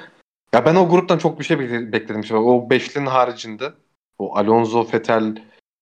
Ya 0.54 0.64
ben 0.64 0.74
o 0.74 0.88
gruptan 0.88 1.18
çok 1.18 1.38
bir 1.38 1.44
şey 1.44 1.58
bekle- 1.58 1.92
bekledim. 1.92 2.24
Şimdi 2.24 2.40
o 2.40 2.70
beşlinin 2.70 3.06
haricinde 3.06 3.72
o 4.18 4.36
Alonso, 4.36 4.86
Vettel, 4.94 5.36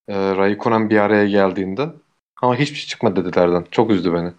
e, 0.09 0.37
Raikkonen 0.37 0.91
bir 0.91 0.97
araya 0.99 1.27
geldiğinde 1.29 1.89
ama 2.43 2.57
hiçbir 2.57 2.77
şey 2.77 2.87
çıkmadı 2.89 3.25
dedilerden. 3.25 3.67
Çok 3.71 3.91
üzdü 3.91 4.13
beni. 4.15 4.33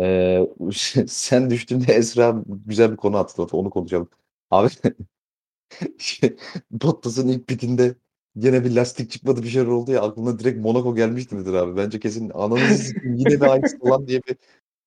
Ee, 0.00 0.46
sen 1.08 1.50
düştüğünde 1.50 1.92
Esra 1.92 2.42
güzel 2.66 2.92
bir 2.92 2.96
konu 2.96 3.16
atladı. 3.16 3.56
Onu 3.56 3.70
konuşalım. 3.70 4.08
Abi 4.50 4.68
Bottas'ın 6.70 7.28
ilk 7.28 7.46
pitinde 7.46 7.94
gene 8.38 8.64
bir 8.64 8.76
lastik 8.76 9.10
çıkmadı 9.10 9.42
bir 9.42 9.48
şeyler 9.48 9.66
oldu 9.66 9.92
ya 9.92 10.02
aklına 10.02 10.38
direkt 10.38 10.58
Monaco 10.58 10.94
gelmişti 10.94 11.34
midir 11.34 11.52
abi? 11.52 11.76
Bence 11.76 12.00
kesin 12.00 12.30
ananızı 12.34 12.74
sikeyim, 12.74 13.16
yine 13.16 13.36
mi 13.36 13.46
aynısı 13.46 13.78
falan 13.84 14.06
diye 14.06 14.20
bir 14.22 14.36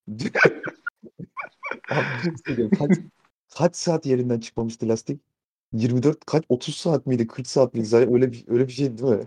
Abi 1.89 2.05
bir 2.47 2.55
şey 2.55 2.69
kaç, 2.69 2.91
kaç 3.57 3.75
saat 3.75 4.05
yerinden 4.05 4.39
çıkmamıştı 4.39 4.87
lastik? 4.89 5.21
24 5.73 6.25
kaç 6.25 6.43
30 6.49 6.75
saat 6.75 7.05
miydi 7.05 7.27
40 7.27 7.47
saat 7.47 7.73
miydi 7.73 7.85
zaten 7.85 8.13
öyle 8.13 8.31
bir 8.31 8.45
öyle 8.47 8.67
bir 8.67 8.71
şey 8.73 8.97
değil 8.97 9.09
mi? 9.09 9.25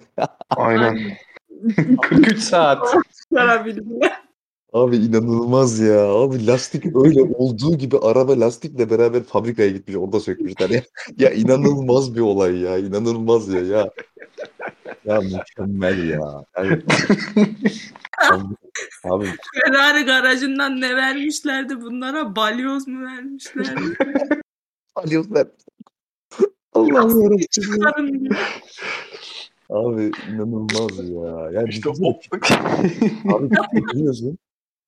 Aynen. 0.50 1.16
43 2.02 2.38
saat. 2.38 2.94
Abi 4.78 4.96
inanılmaz 4.96 5.80
ya. 5.80 6.08
Abi 6.08 6.46
lastik 6.46 6.84
öyle 6.96 7.22
olduğu 7.22 7.78
gibi 7.78 7.98
araba 7.98 8.40
lastikle 8.40 8.90
beraber 8.90 9.22
fabrikaya 9.22 9.68
gitmiş. 9.68 9.96
Orada 9.96 10.20
sökmüşler 10.20 10.70
ya. 10.70 10.82
Ya 11.18 11.30
inanılmaz 11.30 12.14
bir 12.14 12.20
olay 12.20 12.58
ya. 12.58 12.78
İnanılmaz 12.78 13.48
ya. 13.48 13.60
Ya, 13.60 13.90
ya 15.04 15.20
mükemmel 15.20 16.08
ya. 16.08 16.44
Yani, 16.56 16.82
abi, 18.30 18.44
abi 19.04 19.26
Ferrari 19.54 20.02
garajından 20.04 20.80
ne 20.80 20.96
vermişlerdi 20.96 21.80
bunlara? 21.80 22.36
Balyoz 22.36 22.88
mu 22.88 23.06
vermişlerdi? 23.06 23.96
alıyorlar. 24.94 25.46
Allah'ım 26.72 27.22
yarabbim. 27.22 28.28
Abi 29.70 30.10
inanılmaz 30.30 30.98
ya. 30.98 31.50
Yani 31.60 31.68
İşte 31.68 31.88
o. 31.88 31.92
Abi 33.34 33.48
pite 33.48 33.80
gidiyorsun. 33.92 34.38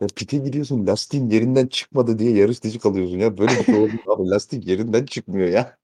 Ya 0.01 0.07
pite 0.17 0.37
gidiyorsun 0.37 0.87
lastiğin 0.87 1.31
yerinden 1.31 1.67
çıkmadı 1.67 2.19
diye 2.19 2.37
yarış 2.37 2.65
dışı 2.65 2.79
kalıyorsun 2.79 3.19
ya. 3.19 3.39
Böyle 3.39 3.53
bir 3.53 3.65
şey 3.65 3.75
olabilir 3.75 4.01
abi. 4.07 4.29
Lastik 4.31 4.67
yerinden 4.67 5.07
çıkmıyor 5.07 5.49
ya. 5.49 5.77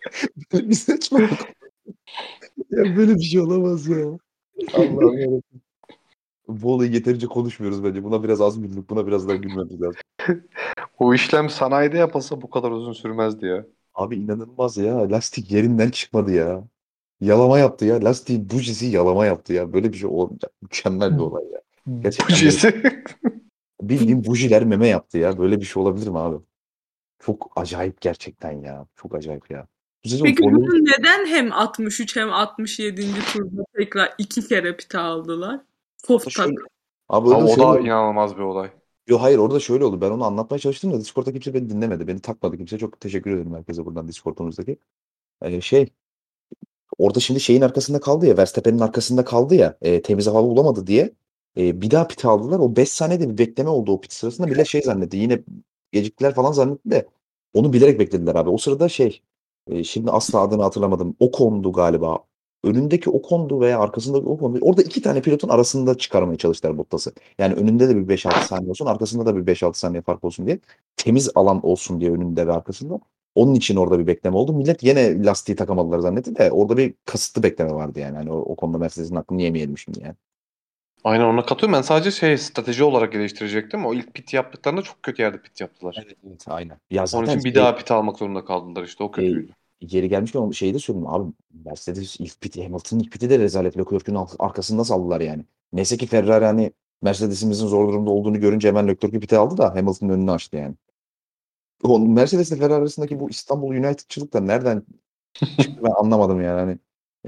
Böyle 0.52 0.68
bir 0.68 0.74
saçmalık. 0.74 1.38
ya 2.70 2.96
böyle 2.96 3.14
bir 3.14 3.22
şey 3.22 3.40
olamaz 3.40 3.88
ya. 3.88 4.18
Allah'ım 4.74 5.18
yarabbim. 5.18 5.42
Bu 6.48 6.72
olayı 6.74 6.92
yeterince 6.92 7.26
konuşmuyoruz 7.26 7.84
bence. 7.84 8.04
Buna 8.04 8.22
biraz 8.22 8.40
az 8.40 8.62
güldük. 8.62 8.90
Buna 8.90 9.06
biraz 9.06 9.28
daha 9.28 9.36
gülmemiz 9.36 9.80
lazım. 9.80 10.00
o 10.98 11.14
işlem 11.14 11.50
sanayide 11.50 11.98
yapılsa 11.98 12.42
bu 12.42 12.50
kadar 12.50 12.70
uzun 12.70 12.92
sürmezdi 12.92 13.46
ya. 13.46 13.66
Abi 13.94 14.16
inanılmaz 14.16 14.76
ya. 14.76 15.10
Lastik 15.10 15.50
yerinden 15.50 15.90
çıkmadı 15.90 16.32
ya. 16.32 16.64
Yalama 17.20 17.58
yaptı 17.58 17.84
ya. 17.84 18.04
Lastiğin 18.04 18.50
bujisi 18.50 18.86
yalama 18.86 19.26
yaptı 19.26 19.52
ya. 19.52 19.72
Böyle 19.72 19.92
bir 19.92 19.98
şey 19.98 20.08
olmayacak. 20.08 20.52
Mükemmel 20.62 21.14
bir 21.14 21.22
olay 21.22 21.44
ya. 21.52 21.60
Gerçekten 22.02 22.36
Bujisi. 22.36 22.82
Bildiğin 23.82 24.24
bujiler 24.24 24.64
meme 24.64 24.88
yaptı 24.88 25.18
ya. 25.18 25.38
Böyle 25.38 25.60
bir 25.60 25.64
şey 25.66 25.82
olabilir 25.82 26.08
mi 26.08 26.18
abi? 26.18 26.36
Çok 27.18 27.52
acayip 27.56 28.00
gerçekten 28.00 28.52
ya. 28.52 28.86
Çok 28.96 29.14
acayip 29.14 29.50
ya. 29.50 29.66
Sezon 30.04 30.24
Peki 30.24 30.42
Formula- 30.42 30.56
bunu 30.56 30.84
neden 30.84 31.26
hem 31.26 31.52
63 31.52 32.16
hem 32.16 32.32
67. 32.32 33.06
turda 33.32 33.62
tekrar 33.76 34.14
iki 34.18 34.48
kere 34.48 34.76
pite 34.76 34.98
aldılar? 34.98 35.60
Şöyle- 36.08 36.20
takım. 36.24 36.54
Abi 37.08 37.28
orada 37.28 37.44
o 37.44 37.48
şöyle 37.54 37.62
da 37.62 37.80
inanılmaz 37.80 38.36
bir 38.36 38.42
olay. 38.42 38.70
Yo 39.08 39.18
hayır 39.18 39.38
orada 39.38 39.60
şöyle 39.60 39.84
oldu. 39.84 40.00
Ben 40.00 40.10
onu 40.10 40.24
anlatmaya 40.24 40.58
çalıştım 40.58 40.92
da 40.92 41.00
Discord'da 41.00 41.32
kimse 41.32 41.54
beni 41.54 41.70
dinlemedi. 41.70 42.06
Beni 42.06 42.20
takmadı 42.20 42.56
kimse. 42.56 42.78
Çok 42.78 43.00
teşekkür 43.00 43.30
ederim 43.30 43.54
herkese 43.54 43.84
buradan 43.86 44.08
Discord'umuzdaki. 44.08 44.78
Ee, 45.42 45.60
şey 45.60 45.88
orada 46.98 47.20
şimdi 47.20 47.40
şeyin 47.40 47.62
arkasında 47.62 48.00
kaldı 48.00 48.26
ya 48.26 48.36
Verstappen'in 48.36 48.78
arkasında 48.78 49.24
kaldı 49.24 49.54
ya 49.54 49.78
e, 49.82 50.02
temiz 50.02 50.26
hava 50.26 50.42
bulamadı 50.42 50.86
diye 50.86 51.12
e, 51.56 51.80
bir 51.80 51.90
daha 51.90 52.06
pit 52.08 52.24
aldılar. 52.24 52.58
O 52.58 52.76
5 52.76 52.88
saniyede 52.88 53.30
bir 53.30 53.38
bekleme 53.38 53.70
oldu 53.70 53.92
o 53.92 54.00
pit 54.00 54.12
sırasında. 54.12 54.46
Millet 54.46 54.66
şey 54.66 54.82
zannetti. 54.82 55.16
Yine 55.16 55.40
geciktiler 55.92 56.34
falan 56.34 56.52
zannetti 56.52 56.90
de 56.90 57.08
onu 57.54 57.72
bilerek 57.72 58.00
beklediler 58.00 58.34
abi. 58.34 58.50
O 58.50 58.58
sırada 58.58 58.88
şey 58.88 59.22
e, 59.68 59.84
şimdi 59.84 60.10
asla 60.10 60.40
adını 60.40 60.62
hatırlamadım. 60.62 61.16
O 61.20 61.30
kondu 61.30 61.72
galiba. 61.72 62.18
Önündeki 62.64 63.10
o 63.10 63.22
kondu 63.22 63.60
veya 63.60 63.80
arkasındaki 63.80 64.26
o 64.26 64.38
kondu. 64.38 64.58
Orada 64.62 64.82
iki 64.82 65.02
tane 65.02 65.22
pilotun 65.22 65.48
arasında 65.48 65.98
çıkarmaya 65.98 66.38
çalıştılar 66.38 66.78
Bottas'ı. 66.78 67.12
Yani 67.38 67.54
önünde 67.54 67.88
de 67.88 67.96
bir 67.96 68.16
5-6 68.16 68.46
saniye 68.46 68.70
olsun, 68.70 68.86
arkasında 68.86 69.26
da 69.26 69.36
bir 69.36 69.46
5-6 69.54 69.74
saniye 69.78 70.02
fark 70.02 70.24
olsun 70.24 70.46
diye. 70.46 70.58
Temiz 70.96 71.30
alan 71.34 71.66
olsun 71.66 72.00
diye 72.00 72.10
önünde 72.10 72.46
ve 72.46 72.52
arkasında. 72.52 73.00
Onun 73.34 73.54
için 73.54 73.76
orada 73.76 73.98
bir 73.98 74.06
bekleme 74.06 74.36
oldu. 74.36 74.52
Millet 74.52 74.82
yine 74.82 75.24
lastiği 75.24 75.56
takamadılar 75.56 75.98
zannetti 75.98 76.36
de 76.36 76.50
orada 76.50 76.76
bir 76.76 76.94
kasıtlı 77.04 77.42
bekleme 77.42 77.74
vardı 77.74 78.00
yani. 78.00 78.16
Hani 78.16 78.32
o, 78.32 78.36
o 78.36 78.56
konuda 78.56 78.78
Mercedes'in 78.78 79.16
hakkını 79.16 79.42
yemeyelim 79.42 79.78
şimdi 79.78 80.02
yani. 80.02 80.14
Aynen 81.04 81.24
ona 81.24 81.46
katılıyorum. 81.46 81.76
Ben 81.76 81.82
sadece 81.82 82.10
şey 82.10 82.38
strateji 82.38 82.84
olarak 82.84 83.12
geliştirecektim. 83.12 83.86
O 83.86 83.94
ilk 83.94 84.14
pit 84.14 84.34
yaptıklarında 84.34 84.82
çok 84.82 85.02
kötü 85.02 85.22
yerde 85.22 85.42
pit 85.42 85.60
yaptılar. 85.60 85.96
Evet, 86.04 86.16
evet 86.28 86.44
aynen. 86.48 86.78
Ya 86.90 87.04
Onun 87.14 87.26
için 87.26 87.38
bir 87.38 87.42
şey- 87.42 87.54
daha 87.54 87.76
pit 87.76 87.90
almak 87.90 88.18
zorunda 88.18 88.44
kaldılar 88.44 88.82
işte. 88.84 89.04
O 89.04 89.10
kötüydü. 89.10 89.52
yeri 89.80 90.08
gelmişken 90.08 90.40
o 90.40 90.52
şeyi 90.52 90.74
de 90.74 90.78
söyleyeyim 90.78 91.08
abi 91.08 91.32
Mercedes 91.64 92.20
ilk 92.20 92.40
piti 92.40 92.62
Hamilton'ın 92.64 93.00
ilk 93.00 93.12
piti 93.12 93.30
de 93.30 93.38
rezalet 93.38 93.78
Leclerc'ün 93.78 94.18
arkasında 94.38 94.84
saldılar 94.84 95.20
yani. 95.20 95.44
Neyse 95.72 95.96
ki 95.96 96.06
Ferrari 96.06 96.44
hani 96.44 96.72
Mercedes'imizin 97.02 97.66
zor 97.66 97.88
durumda 97.88 98.10
olduğunu 98.10 98.40
görünce 98.40 98.68
hemen 98.68 98.88
Leclerc'ü 98.88 99.20
pite 99.20 99.38
aldı 99.38 99.56
da 99.58 99.74
Hamilton'ın 99.74 100.12
önünü 100.12 100.30
açtı 100.30 100.56
yani. 100.56 100.74
O 101.82 101.98
Mercedes 101.98 102.50
ile 102.50 102.58
Ferrari 102.58 102.74
arasındaki 102.74 103.20
bu 103.20 103.30
İstanbul 103.30 103.70
United'çılık 103.70 104.32
da 104.32 104.40
nereden 104.40 104.82
çıktı 105.34 105.80
ben 105.84 105.90
anlamadım 105.90 106.42
yani. 106.42 106.60
Hani 106.60 106.78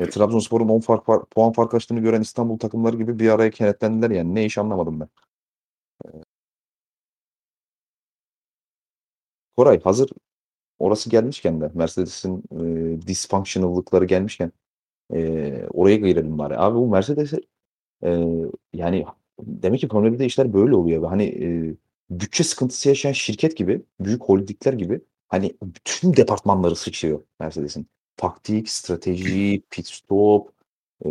e, 0.01 0.11
Trabzonspor'un 0.11 0.69
10 0.69 0.81
fark, 0.81 1.07
puan 1.31 1.53
fark 1.53 1.75
açtığını 1.75 2.01
gören 2.01 2.21
İstanbul 2.21 2.59
takımları 2.59 2.97
gibi 2.97 3.19
bir 3.19 3.31
araya 3.31 3.51
kenetlendiler 3.51 4.11
yani. 4.11 4.35
Ne 4.35 4.45
iş 4.45 4.59
anlamadım 4.59 5.01
ben. 5.01 5.09
Ee, 6.07 6.23
Koray 9.57 9.81
hazır 9.83 10.11
orası 10.79 11.11
gelmişken 11.11 11.61
de 11.61 11.71
Mercedes'in 11.75 12.45
e, 12.53 13.03
dysfunctional'lıkları 13.07 14.05
gelmişken 14.05 14.53
e, 15.15 15.67
oraya 15.75 15.97
girelim 15.97 16.39
bari. 16.39 16.59
Abi 16.59 16.77
bu 16.79 16.89
Mercedes'e 16.89 17.41
e, 18.05 18.25
yani 18.75 19.07
demek 19.41 19.81
ki 19.81 19.89
Formula 19.89 20.11
1'de 20.11 20.27
işler 20.27 20.53
böyle 20.53 20.77
oluyor. 20.77 21.05
Hani 21.09 21.25
e, 21.25 21.77
bütçe 22.11 22.45
sıkıntısı 22.45 22.89
yaşayan 22.89 23.13
şirket 23.13 23.57
gibi, 23.57 23.83
büyük 24.01 24.23
holdingler 24.25 24.73
gibi 24.73 25.01
hani 25.29 25.57
bütün 25.63 26.17
departmanları 26.17 26.77
sıçıyor 26.77 27.25
Mercedes'in. 27.41 27.89
Taktik, 28.17 28.69
strateji, 28.69 29.63
pit 29.71 29.87
stop, 29.87 30.53
e, 31.05 31.09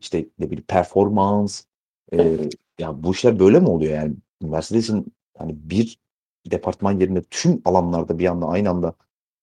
işte 0.00 0.26
ne 0.38 0.46
bileyim 0.46 0.64
performans. 0.68 1.64
E, 2.12 2.36
ya 2.78 3.02
bu 3.02 3.12
işler 3.12 3.38
böyle 3.38 3.60
mi 3.60 3.68
oluyor 3.68 3.94
yani? 3.94 4.14
Mercedes'in 4.42 5.12
hani 5.38 5.52
bir 5.70 5.98
departman 6.50 7.00
yerine 7.00 7.22
tüm 7.22 7.62
alanlarda 7.64 8.18
bir 8.18 8.26
anda 8.26 8.46
aynı 8.46 8.70
anda 8.70 8.94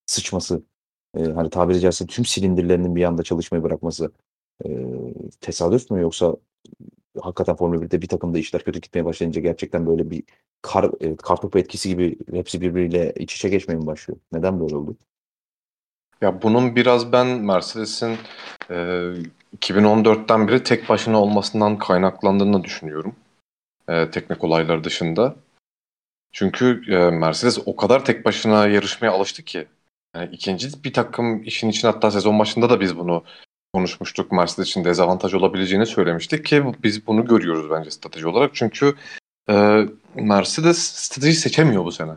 sıçması, 0.05 0.63
e, 1.17 1.23
hani 1.23 1.49
tabiri 1.49 1.79
caizse 1.79 2.05
tüm 2.07 2.25
silindirlerinin 2.25 2.95
bir 2.95 3.03
anda 3.03 3.23
çalışmayı 3.23 3.63
bırakması 3.63 4.11
e, 4.65 4.69
tesadüf 5.41 5.91
mü 5.91 6.01
yoksa 6.01 6.35
hakikaten 7.21 7.55
Formula 7.55 7.81
1'de 7.81 8.01
bir 8.01 8.07
takımda 8.07 8.39
işler 8.39 8.63
kötü 8.63 8.81
gitmeye 8.81 9.05
başlayınca 9.05 9.41
gerçekten 9.41 9.87
böyle 9.87 10.09
bir 10.11 10.23
kar, 10.61 10.91
e, 11.01 11.15
kartopu 11.15 11.59
etkisi 11.59 11.89
gibi 11.89 12.17
hepsi 12.31 12.61
birbiriyle 12.61 13.13
iç 13.15 13.35
içe 13.35 13.49
geçmeye 13.49 13.75
mi 13.75 13.85
başlıyor? 13.87 14.19
Neden 14.31 14.59
böyle 14.59 14.75
oldu? 14.75 14.97
Ya 16.21 16.41
bunun 16.41 16.75
biraz 16.75 17.11
ben 17.11 17.27
Mercedes'in 17.27 18.17
e, 18.69 18.75
2014'ten 19.57 20.47
beri 20.47 20.63
tek 20.63 20.89
başına 20.89 21.21
olmasından 21.21 21.77
kaynaklandığını 21.77 22.63
düşünüyorum. 22.63 23.15
E, 23.89 24.11
teknik 24.11 24.43
olaylar 24.43 24.83
dışında. 24.83 25.35
Çünkü 26.31 26.81
e, 26.93 26.97
Mercedes 26.97 27.59
o 27.65 27.75
kadar 27.75 28.05
tek 28.05 28.25
başına 28.25 28.67
yarışmaya 28.67 29.09
alıştı 29.09 29.43
ki. 29.43 29.67
Yani 30.15 30.29
ikinci 30.31 30.83
bir 30.83 30.93
takım 30.93 31.43
işin 31.43 31.69
için 31.69 31.87
hatta 31.87 32.11
sezon 32.11 32.39
başında 32.39 32.69
da 32.69 32.79
biz 32.79 32.97
bunu 32.97 33.23
konuşmuştuk. 33.73 34.31
Mercedes 34.31 34.67
için 34.67 34.85
dezavantaj 34.85 35.33
olabileceğini 35.33 35.85
söylemiştik 35.85 36.45
ki 36.45 36.63
biz 36.83 37.07
bunu 37.07 37.25
görüyoruz 37.25 37.71
bence 37.71 37.91
strateji 37.91 38.27
olarak. 38.27 38.55
Çünkü 38.55 38.95
e, 39.49 39.85
Mercedes 40.15 40.77
strateji 40.77 41.35
seçemiyor 41.35 41.85
bu 41.85 41.91
sene. 41.91 42.11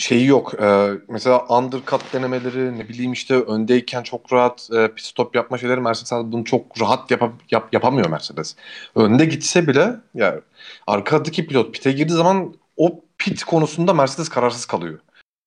Şeyi 0.00 0.26
yok. 0.26 0.54
Ee, 0.62 0.90
mesela 1.08 1.46
undercut 1.46 2.12
denemeleri 2.12 2.78
ne 2.78 2.88
bileyim 2.88 3.12
işte 3.12 3.34
öndeyken 3.34 4.02
çok 4.02 4.32
rahat 4.32 4.68
e, 4.72 4.88
pit 4.88 5.04
stop 5.04 5.34
yapma 5.36 5.58
şeyleri 5.58 5.80
Mercedes 5.80 6.12
bunu 6.24 6.44
çok 6.44 6.80
rahat 6.80 7.10
yap, 7.10 7.32
yap, 7.50 7.68
yapamıyor 7.72 8.08
Mercedes. 8.10 8.56
Önde 8.94 9.24
gitse 9.24 9.66
bile 9.66 9.96
ya 10.14 10.40
arkadaki 10.86 11.46
pilot 11.46 11.74
pite 11.74 11.92
girdiği 11.92 12.12
zaman 12.12 12.54
o 12.76 13.00
pit 13.18 13.44
konusunda 13.44 13.94
Mercedes 13.94 14.28
kararsız 14.28 14.66
kalıyor. 14.66 14.98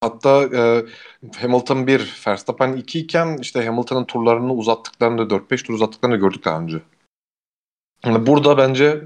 Hatta 0.01 0.43
e, 0.43 0.85
Hamilton 1.37 1.87
1, 1.87 2.23
Verstappen 2.27 2.73
2 2.73 2.99
iken 2.99 3.37
işte 3.41 3.65
Hamilton'ın 3.65 4.05
turlarını 4.05 4.53
uzattıklarını 4.53 5.21
4-5 5.21 5.63
tur 5.65 5.73
uzattıklarını 5.73 6.17
gördük 6.17 6.45
daha 6.45 6.59
önce. 6.59 6.81
Burada 8.05 8.57
bence 8.57 9.01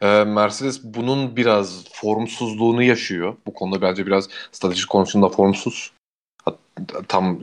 e, 0.00 0.24
Mercedes 0.24 0.84
bunun 0.84 1.36
biraz 1.36 1.84
formsuzluğunu 1.92 2.82
yaşıyor. 2.82 3.36
Bu 3.46 3.54
konuda 3.54 3.82
bence 3.82 4.06
biraz 4.06 4.28
strateji 4.52 4.86
konusunda 4.86 5.28
formsuz. 5.28 5.92
Tam 7.08 7.40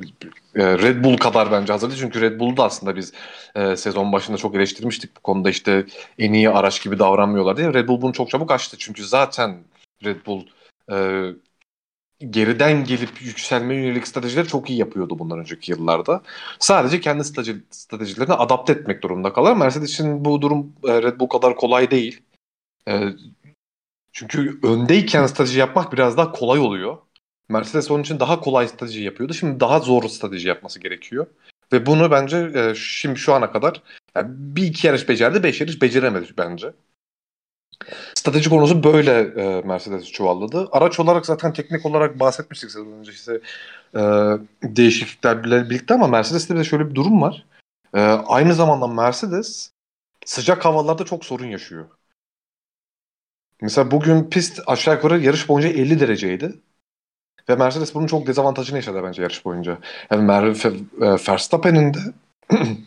e, 0.56 0.78
Red 0.78 1.04
Bull 1.04 1.18
kadar 1.18 1.52
bence 1.52 1.74
hazır. 1.74 1.98
Çünkü 1.98 2.22
Red 2.22 2.40
Bull'u 2.40 2.58
da 2.58 2.64
aslında 2.64 2.96
biz 2.96 3.14
e, 3.56 3.76
sezon 3.76 4.12
başında 4.12 4.38
çok 4.38 4.56
eleştirmiştik. 4.56 5.16
Bu 5.18 5.20
konuda 5.20 5.50
işte 5.50 5.86
en 6.20 6.34
iyi 6.34 6.50
araç 6.50 6.84
gibi 6.84 7.00
davranmıyorlar 7.00 7.58
diye. 7.58 7.74
Red 7.74 7.88
Bull 7.88 8.02
bunu 8.02 8.14
çok 8.14 8.30
çabuk 8.30 8.52
açtı. 8.52 8.78
Çünkü 8.80 9.06
zaten 9.06 9.58
Red 10.04 10.26
Bull 10.26 10.46
e, 10.92 10.96
geriden 12.20 12.86
gelip 12.86 13.22
yükselme 13.22 13.76
yönelik 13.76 14.08
stratejileri 14.08 14.48
çok 14.48 14.70
iyi 14.70 14.80
yapıyordu 14.80 15.20
bundan 15.20 15.40
önceki 15.40 15.72
yıllarda. 15.72 16.22
Sadece 16.60 17.00
kendi 17.00 17.24
strateji, 17.24 17.64
stratejilerini 17.72 18.34
adapte 18.34 18.74
etmek 18.74 19.04
durumunda 19.04 19.34
kalır. 19.34 19.54
Mercedes 19.54 19.90
için 19.90 20.26
bu 20.26 20.42
durum 20.42 20.74
e, 20.84 21.02
Red 21.02 21.20
Bull 21.20 21.28
kadar 21.28 21.56
kolay 21.56 21.92
değil. 21.92 22.22
E, 22.88 23.10
çünkü 24.12 24.60
öndeyken 24.64 25.28
strateji 25.28 25.60
yapmak 25.60 25.94
biraz 25.94 26.18
daha 26.18 26.32
kolay 26.32 26.60
oluyor. 26.60 26.98
Mercedes 27.50 27.92
onun 27.92 28.04
için 28.04 28.20
daha 28.20 28.40
kolay 28.40 28.68
strateji 28.68 29.04
yapıyordu. 29.04 29.34
Şimdi 29.34 29.60
daha 29.60 29.80
zor 29.80 30.04
strateji 30.04 30.48
yapması 30.48 30.80
gerekiyor. 30.80 31.28
Ve 31.74 31.86
bunu 31.86 32.12
bence 32.12 32.38
e, 32.38 32.76
şimdi 32.76 33.20
şu 33.20 33.34
ana 33.34 33.52
kadar 33.52 33.82
yani 34.16 34.28
bir 34.32 34.64
iki 34.64 34.88
yarış 34.88 35.10
becerdi, 35.10 35.44
beş 35.44 35.62
yarış 35.62 35.82
beceremedi 35.82 36.34
bence. 36.38 36.74
Strateji 38.16 38.50
konusu 38.50 38.84
böyle 38.84 39.12
e, 39.22 39.62
Mercedes 39.62 40.12
çuvalladı. 40.12 40.68
Araç 40.72 41.00
olarak 41.00 41.26
zaten 41.26 41.54
teknik 41.54 41.86
olarak 41.86 42.20
bahsetmiştik 42.20 42.72
sezon 42.72 42.92
önce 42.92 43.12
işte 43.12 43.42
e, 43.96 44.02
değişikliklerle 44.64 45.70
birlikte 45.70 45.94
ama 45.94 46.08
Mercedes'te 46.08 46.54
bir 46.54 46.60
de 46.60 46.64
şöyle 46.64 46.90
bir 46.90 46.96
durum 46.96 47.22
var. 47.22 47.46
E, 47.94 48.02
aynı 48.02 48.54
zamanda 48.54 48.88
Mercedes 48.88 49.72
sıcak 50.26 50.66
havalarda 50.66 51.06
çok 51.06 51.26
sorun 51.26 51.46
yaşıyor. 51.48 51.86
Mesela 53.62 53.92
bugün 53.92 54.30
pist 54.30 54.62
aşağı 54.68 54.96
yukarı 54.96 55.20
yarış 55.20 55.50
boyunca 55.50 55.70
50 55.70 56.00
dereceydi. 56.00 56.54
Ve 57.50 57.56
Mercedes 57.56 57.96
bunun 57.96 58.08
çok 58.08 58.28
dezavantajını 58.28 58.78
yaşadı 58.78 59.04
bence 59.04 59.22
yarış 59.22 59.46
boyunca. 59.46 59.78
Yani 60.12 60.32
Mer- 60.32 60.86
e, 61.02 61.32
Verstappen'in 61.32 61.94
de 61.94 62.00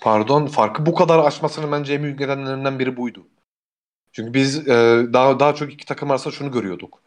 pardon 0.00 0.46
farkı 0.46 0.86
bu 0.86 0.94
kadar 0.94 1.18
aşmasının 1.18 1.72
bence 1.72 1.94
en 1.94 2.02
büyük 2.02 2.20
nedenlerinden 2.20 2.78
biri 2.78 2.96
buydu. 2.96 3.26
Çünkü 4.14 4.34
biz 4.34 4.68
e, 4.68 5.06
daha 5.12 5.40
daha 5.40 5.54
çok 5.54 5.72
iki 5.72 5.86
takım 5.86 6.10
arasında 6.10 6.34
şunu 6.34 6.52
görüyorduk. 6.52 7.00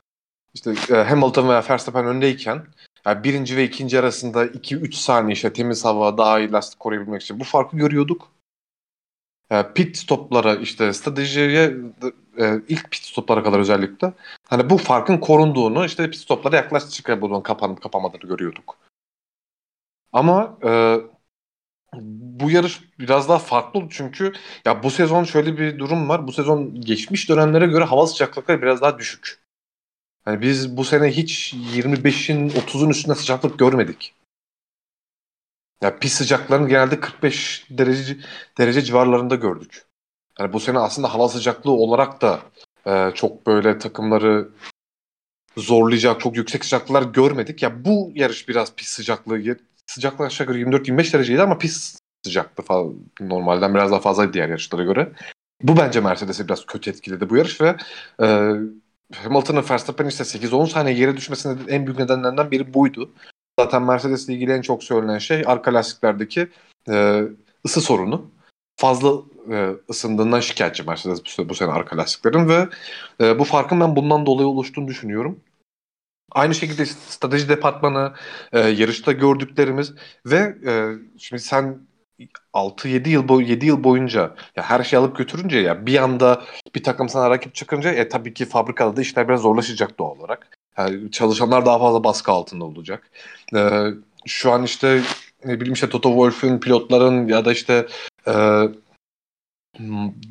İşte 0.53 0.73
e, 0.89 0.93
Hamilton 0.93 1.49
veya 1.49 1.63
Verstappen 1.69 2.05
öndeyken 2.05 2.65
yani 3.05 3.23
birinci 3.23 3.57
ve 3.57 3.63
ikinci 3.63 3.99
arasında 3.99 4.45
2-3 4.45 4.93
saniye 4.93 5.33
işte 5.33 5.53
temiz 5.53 5.85
hava 5.85 6.17
daha 6.17 6.39
iyi 6.39 6.51
lastik 6.51 6.79
koruyabilmek 6.79 7.21
için 7.21 7.39
bu 7.39 7.43
farkı 7.43 7.77
görüyorduk. 7.77 8.31
E, 9.51 9.73
pit 9.73 9.97
stoplara 9.97 10.55
işte 10.55 10.93
stratejiye 10.93 11.75
e, 12.39 12.61
ilk 12.67 12.91
pit 12.91 13.03
stoplara 13.03 13.43
kadar 13.43 13.59
özellikle 13.59 14.13
hani 14.47 14.69
bu 14.69 14.77
farkın 14.77 15.17
korunduğunu 15.17 15.85
işte 15.85 16.09
pit 16.11 16.19
stoplara 16.19 16.55
yaklaştıkça 16.55 17.21
bunun 17.21 17.41
kapanıp 17.41 17.81
kapamadığını 17.81 18.29
görüyorduk. 18.29 18.77
Ama 20.13 20.57
e, 20.63 20.99
bu 21.93 22.51
yarış 22.51 22.81
biraz 22.99 23.29
daha 23.29 23.39
farklı 23.39 23.79
oldu 23.79 23.87
çünkü 23.91 24.33
ya 24.65 24.83
bu 24.83 24.91
sezon 24.91 25.23
şöyle 25.23 25.57
bir 25.57 25.79
durum 25.79 26.09
var. 26.09 26.27
Bu 26.27 26.31
sezon 26.31 26.81
geçmiş 26.81 27.29
dönemlere 27.29 27.65
göre 27.65 27.83
hava 27.83 28.07
sıcaklıkları 28.07 28.61
biraz 28.61 28.81
daha 28.81 28.99
düşük. 28.99 29.39
Yani 30.27 30.41
biz 30.41 30.77
bu 30.77 30.83
sene 30.83 31.07
hiç 31.07 31.53
25'in 31.53 32.49
30'un 32.49 32.89
üstünde 32.89 33.15
sıcaklık 33.15 33.59
görmedik. 33.59 34.13
Yani 35.81 35.99
pis 35.99 36.13
sıcaklarını 36.13 36.69
genelde 36.69 36.99
45 36.99 37.67
derece 37.69 38.17
derece 38.57 38.81
civarlarında 38.81 39.35
gördük. 39.35 39.85
Yani 40.39 40.53
bu 40.53 40.59
sene 40.59 40.79
aslında 40.79 41.13
hava 41.13 41.29
sıcaklığı 41.29 41.71
olarak 41.71 42.21
da 42.21 42.39
e, 42.85 43.11
çok 43.15 43.47
böyle 43.47 43.77
takımları 43.77 44.49
zorlayacak 45.57 46.21
çok 46.21 46.37
yüksek 46.37 46.65
sıcaklıklar 46.65 47.03
görmedik. 47.03 47.63
Ya 47.63 47.85
bu 47.85 48.11
yarış 48.15 48.49
biraz 48.49 48.75
pis 48.75 48.87
sıcaklığı 48.87 49.39
sıcaklık 49.87 50.21
aşağı 50.21 50.47
yukarı 50.47 50.59
24-25 50.59 51.13
dereceydi 51.13 51.41
ama 51.41 51.57
pis 51.57 51.99
sıcaktı 52.25 52.63
falan. 52.63 52.95
Normalden 53.21 53.75
biraz 53.75 53.91
daha 53.91 53.99
fazlaydı 53.99 54.33
diğer 54.33 54.49
yarışlara 54.49 54.83
göre. 54.83 55.11
Bu 55.63 55.77
bence 55.77 56.01
Mercedes'i 56.01 56.47
biraz 56.47 56.65
kötü 56.65 56.89
etkiledi 56.89 57.29
bu 57.29 57.37
yarış 57.37 57.61
ve 57.61 57.75
e, 58.21 58.25
Hamilton'ın 59.15 59.65
Verstappen'in 59.69 60.09
işte 60.09 60.23
8-10 60.23 60.67
saniye 60.67 60.95
geri 60.95 61.17
düşmesinin 61.17 61.67
en 61.67 61.85
büyük 61.85 61.99
nedenlerinden 61.99 62.51
biri 62.51 62.73
buydu. 62.73 63.13
Zaten 63.59 63.83
Mercedes'le 63.83 64.29
ilgili 64.29 64.51
en 64.51 64.61
çok 64.61 64.83
söylenen 64.83 65.17
şey 65.17 65.43
arka 65.45 65.73
lastiklerdeki 65.73 66.47
e, 66.89 67.23
ısı 67.65 67.81
sorunu. 67.81 68.31
Fazla 68.79 69.21
e, 69.51 69.69
ısındığından 69.89 70.39
şikayetçi 70.39 70.83
Mercedes 70.83 71.39
bu, 71.39 71.49
bu 71.49 71.55
sene 71.55 71.71
arka 71.71 71.97
lastiklerin 71.97 72.49
ve 72.49 72.67
e, 73.21 73.39
bu 73.39 73.43
farkın 73.43 73.79
ben 73.79 73.95
bundan 73.95 74.25
dolayı 74.25 74.47
oluştuğunu 74.47 74.87
düşünüyorum. 74.87 75.39
Aynı 76.31 76.55
şekilde 76.55 76.85
strateji 76.85 77.49
departmanı, 77.49 78.13
e, 78.51 78.59
yarışta 78.59 79.11
gördüklerimiz 79.11 79.93
ve 80.25 80.55
e, 80.67 80.71
şimdi 81.17 81.41
sen 81.41 81.87
6-7 82.53 83.09
yıl 83.09 83.27
boy 83.27 83.51
7 83.51 83.65
yıl 83.65 83.83
boyunca 83.83 84.35
ya 84.55 84.63
her 84.63 84.83
şeyi 84.83 84.99
alıp 84.99 85.17
götürünce 85.17 85.59
ya 85.59 85.85
bir 85.85 86.03
anda 86.03 86.43
bir 86.75 86.83
takım 86.83 87.09
sana 87.09 87.29
rakip 87.29 87.55
çıkınca 87.55 87.91
e 87.91 88.09
tabii 88.09 88.33
ki 88.33 88.45
fabrikada 88.45 88.95
da 88.95 89.01
işler 89.01 89.27
biraz 89.27 89.41
zorlaşacak 89.41 89.99
doğal 89.99 90.19
olarak. 90.19 90.57
Yani 90.77 91.11
çalışanlar 91.11 91.65
daha 91.65 91.79
fazla 91.79 92.03
baskı 92.03 92.31
altında 92.31 92.65
olacak. 92.65 93.11
E, 93.55 93.87
şu 94.25 94.51
an 94.51 94.63
işte 94.63 95.01
ne 95.45 95.55
bileyim 95.59 95.73
işte 95.73 95.89
Toto 95.89 96.09
Wolff'ün 96.09 96.59
pilotların 96.59 97.27
ya 97.27 97.45
da 97.45 97.51
işte 97.51 97.87
e, 98.27 98.33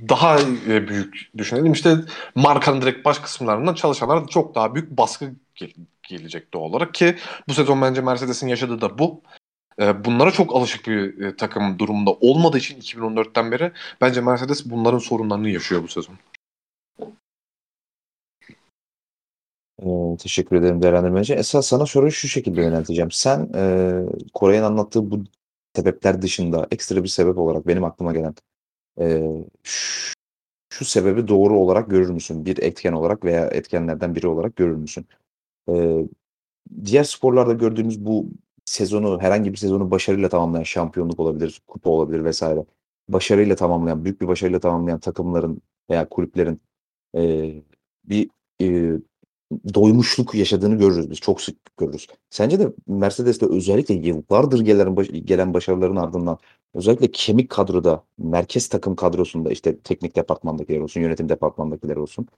daha 0.09 0.39
e, 0.69 0.89
büyük 0.89 1.31
düşünelim 1.39 1.73
işte 1.73 1.97
markanın 2.35 2.83
direkt 2.83 3.05
baş 3.05 3.19
kısımlarından 3.19 3.75
çalışanlar 3.75 4.29
çok 4.29 4.55
daha 4.55 4.75
büyük 4.75 4.91
baskı 4.91 5.31
gelecek 6.03 6.55
doğal 6.55 6.63
olarak 6.63 6.95
ki 6.95 7.17
bu 7.49 7.55
sezon 7.55 7.83
bence 7.83 8.01
Mercedes'in 8.01 8.49
yaşadığı 8.49 8.81
da 8.81 8.99
bu. 8.99 9.23
E, 9.81 10.05
bunlara 10.05 10.31
çok 10.31 10.57
alışık 10.57 10.87
bir 10.87 11.21
e, 11.25 11.37
takım 11.37 11.79
durumunda 11.79 12.11
olmadığı 12.11 12.59
için 12.59 12.81
2014'ten 12.81 13.53
beri 13.53 13.73
bence 14.01 14.21
Mercedes 14.21 14.71
bunların 14.71 14.99
sorunlarını 14.99 15.49
yaşıyor 15.49 15.83
bu 15.83 15.89
sezon. 15.89 16.17
Ee, 19.83 20.17
teşekkür 20.19 20.57
ederim 20.57 20.83
değerlendirmen 20.83 21.23
için. 21.23 21.37
Esas 21.37 21.67
sana 21.67 21.87
soruyu 21.87 22.13
şu 22.13 22.29
şekilde 22.29 22.61
yönelteceğim. 22.63 23.11
Sen 23.11 23.51
e, 23.55 24.03
Koray'ın 24.35 24.63
anlattığı 24.63 25.11
bu 25.11 25.25
sebepler 25.77 26.23
dışında 26.23 26.67
ekstra 26.71 27.03
bir 27.03 27.09
sebep 27.09 27.39
olarak 27.39 27.67
benim 27.67 27.85
aklıma 27.85 28.13
gelen 28.13 28.35
e, 29.01 29.23
şu 30.71 30.85
sebebi 30.85 31.29
doğru 31.29 31.59
olarak 31.59 31.91
görür 31.91 32.11
müsün? 32.11 32.47
Bir 32.47 32.59
etken 32.59 32.93
olarak 32.93 33.25
veya 33.25 33.47
etkenlerden 33.47 34.15
biri 34.15 34.27
olarak 34.27 34.57
görür 34.57 34.77
müsün? 34.77 35.07
E, 35.69 36.05
diğer 36.85 37.05
sporlarda 37.05 37.53
gördüğümüz 37.53 38.05
bu 38.07 38.27
sezonu 38.65 39.21
herhangi 39.21 39.53
bir 39.53 39.57
sezonu 39.57 39.91
başarıyla 39.91 40.29
tamamlayan 40.29 40.63
şampiyonluk 40.63 41.21
olabilir, 41.21 41.63
kupa 41.67 41.91
olabilir 41.91 42.25
vesaire. 42.25 42.65
Başarıyla 43.09 43.57
tamamlayan, 43.57 44.05
büyük 44.05 44.21
bir 44.21 44.29
başarıyla 44.29 44.61
tamamlayan 44.61 45.01
takımların 45.01 45.63
veya 45.91 46.09
kulüplerin 46.09 46.61
e, 47.17 47.53
bir 48.05 48.31
e, 48.63 48.93
doymuşluk 49.75 50.35
yaşadığını 50.35 50.79
görürüz 50.79 51.11
biz. 51.11 51.19
Çok 51.21 51.41
sık 51.41 51.77
görürüz. 51.77 52.07
Sence 52.31 52.59
de 52.61 52.73
Mercedes'te 52.87 53.47
özellikle 53.47 53.95
yıllardır 53.95 54.61
gelen, 54.61 54.97
baş, 54.97 55.09
gelen 55.09 55.55
başarıların 55.55 55.97
ardından 55.97 56.39
özellikle 56.75 57.11
kemik 57.11 57.51
kadroda, 57.51 58.05
merkez 58.19 58.69
takım 58.69 58.97
kadrosunda 58.97 59.51
işte 59.51 59.79
teknik 59.79 60.17
departmandakiler 60.17 60.81
olsun, 60.81 61.01
yönetim 61.01 61.29
departmandakiler 61.29 61.97
olsun 61.97 62.29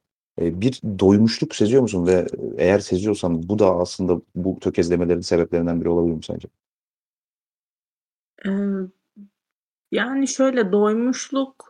bir 0.40 0.80
doymuşluk 0.98 1.54
seziyor 1.54 1.82
musun 1.82 2.06
ve 2.06 2.26
eğer 2.58 2.78
seziyorsan 2.78 3.48
bu 3.48 3.58
da 3.58 3.76
aslında 3.76 4.20
bu 4.34 4.58
tökezlemelerin 4.60 5.20
sebeplerinden 5.20 5.80
biri 5.80 5.88
olabilir 5.88 6.14
mi 6.14 6.24
sence? 6.24 6.48
yani 9.92 10.28
şöyle 10.28 10.72
doymuşluk 10.72 11.68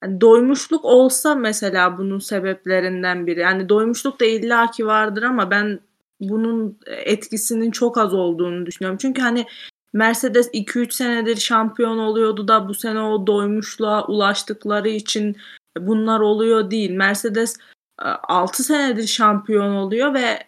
Hani 0.00 0.20
doymuşluk 0.20 0.84
olsa 0.84 1.34
mesela 1.34 1.98
bunun 1.98 2.18
sebeplerinden 2.18 3.26
biri. 3.26 3.40
Yani 3.40 3.68
doymuşluk 3.68 4.20
da 4.20 4.24
illaki 4.24 4.86
vardır 4.86 5.22
ama 5.22 5.50
ben 5.50 5.80
bunun 6.20 6.78
etkisinin 6.86 7.70
çok 7.70 7.98
az 7.98 8.14
olduğunu 8.14 8.66
düşünüyorum. 8.66 8.98
Çünkü 9.02 9.22
hani 9.22 9.46
Mercedes 9.92 10.50
2-3 10.52 10.92
senedir 10.92 11.36
şampiyon 11.36 11.98
oluyordu 11.98 12.48
da 12.48 12.68
bu 12.68 12.74
sene 12.74 13.00
o 13.00 13.26
doymuşluğa 13.26 14.06
ulaştıkları 14.06 14.88
için 14.88 15.36
bunlar 15.78 16.20
oluyor 16.20 16.70
değil. 16.70 16.90
Mercedes 16.90 17.56
6 18.00 18.64
senedir 18.64 19.06
şampiyon 19.06 19.74
oluyor 19.74 20.14
ve 20.14 20.38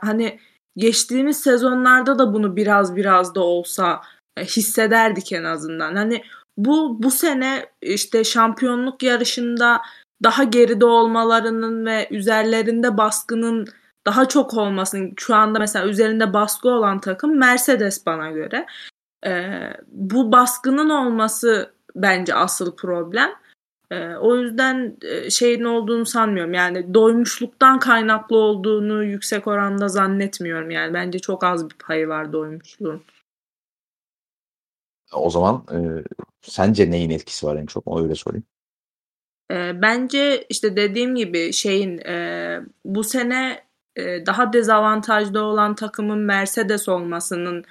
hani 0.00 0.40
geçtiğimiz 0.76 1.40
sezonlarda 1.40 2.18
da 2.18 2.34
bunu 2.34 2.56
biraz 2.56 2.96
biraz 2.96 3.34
da 3.34 3.40
olsa 3.40 4.00
hissederdik 4.38 5.32
en 5.32 5.44
azından. 5.44 5.96
Hani 5.96 6.22
bu 6.56 7.02
bu 7.02 7.10
sene 7.10 7.66
işte 7.82 8.24
şampiyonluk 8.24 9.02
yarışında 9.02 9.80
daha 10.24 10.44
geride 10.44 10.84
olmalarının 10.84 11.86
ve 11.86 12.08
üzerlerinde 12.10 12.96
baskının 12.96 13.66
daha 14.06 14.28
çok 14.28 14.54
olmasının 14.54 15.14
şu 15.16 15.34
anda 15.34 15.58
mesela 15.58 15.86
üzerinde 15.86 16.32
baskı 16.32 16.68
olan 16.68 17.00
takım 17.00 17.38
Mercedes 17.38 18.06
bana 18.06 18.30
göre. 18.30 18.66
Ee, 19.26 19.72
bu 19.86 20.32
baskının 20.32 20.90
olması 20.90 21.74
bence 21.96 22.34
asıl 22.34 22.76
problem. 22.76 23.30
Ee, 23.90 24.16
o 24.16 24.36
yüzden 24.36 24.96
e, 25.02 25.30
şeyin 25.30 25.64
olduğunu 25.64 26.06
sanmıyorum. 26.06 26.54
Yani 26.54 26.94
doymuşluktan 26.94 27.78
kaynaklı 27.78 28.36
olduğunu 28.36 29.04
yüksek 29.04 29.46
oranda 29.46 29.88
zannetmiyorum. 29.88 30.70
Yani 30.70 30.94
bence 30.94 31.18
çok 31.18 31.44
az 31.44 31.70
bir 31.70 31.74
payı 31.74 32.08
var 32.08 32.32
doymuşluğun. 32.32 33.02
O 35.12 35.30
zaman 35.30 35.64
e, 35.72 35.78
sence 36.42 36.90
neyin 36.90 37.10
etkisi 37.10 37.46
var 37.46 37.56
en 37.56 37.66
çok? 37.66 37.82
O 37.86 38.02
öyle 38.02 38.14
sorayım. 38.14 38.44
E, 39.50 39.82
bence 39.82 40.46
işte 40.48 40.76
dediğim 40.76 41.14
gibi 41.14 41.52
şeyin 41.52 41.98
e, 41.98 42.60
bu 42.84 43.04
sene 43.04 43.64
e, 43.96 44.26
daha 44.26 44.52
dezavantajlı 44.52 45.42
olan 45.42 45.74
takımın 45.74 46.18
Mercedes 46.18 46.88
olmasının 46.88 47.64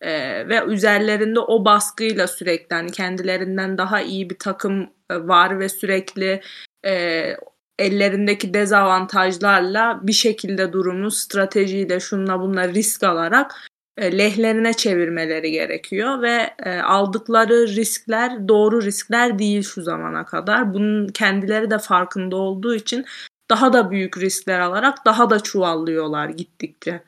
e, 0.00 0.10
ve 0.48 0.64
üzerlerinde 0.64 1.40
o 1.40 1.64
baskıyla 1.64 2.26
sürekli 2.26 2.74
hani 2.74 2.90
kendilerinden 2.90 3.78
daha 3.78 4.00
iyi 4.00 4.30
bir 4.30 4.38
takım 4.38 4.95
var 5.10 5.60
ve 5.60 5.68
sürekli 5.68 6.40
e, 6.86 7.36
ellerindeki 7.78 8.54
dezavantajlarla 8.54 10.00
bir 10.02 10.12
şekilde 10.12 10.72
durumu 10.72 11.10
stratejiyle 11.10 12.00
şunla 12.00 12.40
bunla 12.40 12.68
risk 12.68 13.02
alarak 13.02 13.54
e, 13.96 14.18
lehlerine 14.18 14.72
çevirmeleri 14.74 15.50
gerekiyor 15.50 16.22
ve 16.22 16.54
e, 16.58 16.78
aldıkları 16.80 17.66
riskler 17.66 18.48
doğru 18.48 18.82
riskler 18.82 19.38
değil 19.38 19.62
şu 19.62 19.82
zamana 19.82 20.24
kadar. 20.24 20.74
Bunun 20.74 21.08
kendileri 21.08 21.70
de 21.70 21.78
farkında 21.78 22.36
olduğu 22.36 22.74
için 22.74 23.04
daha 23.50 23.72
da 23.72 23.90
büyük 23.90 24.18
riskler 24.18 24.60
alarak 24.60 25.04
daha 25.04 25.30
da 25.30 25.40
çuvallıyorlar 25.40 26.28
gittikçe. 26.28 27.02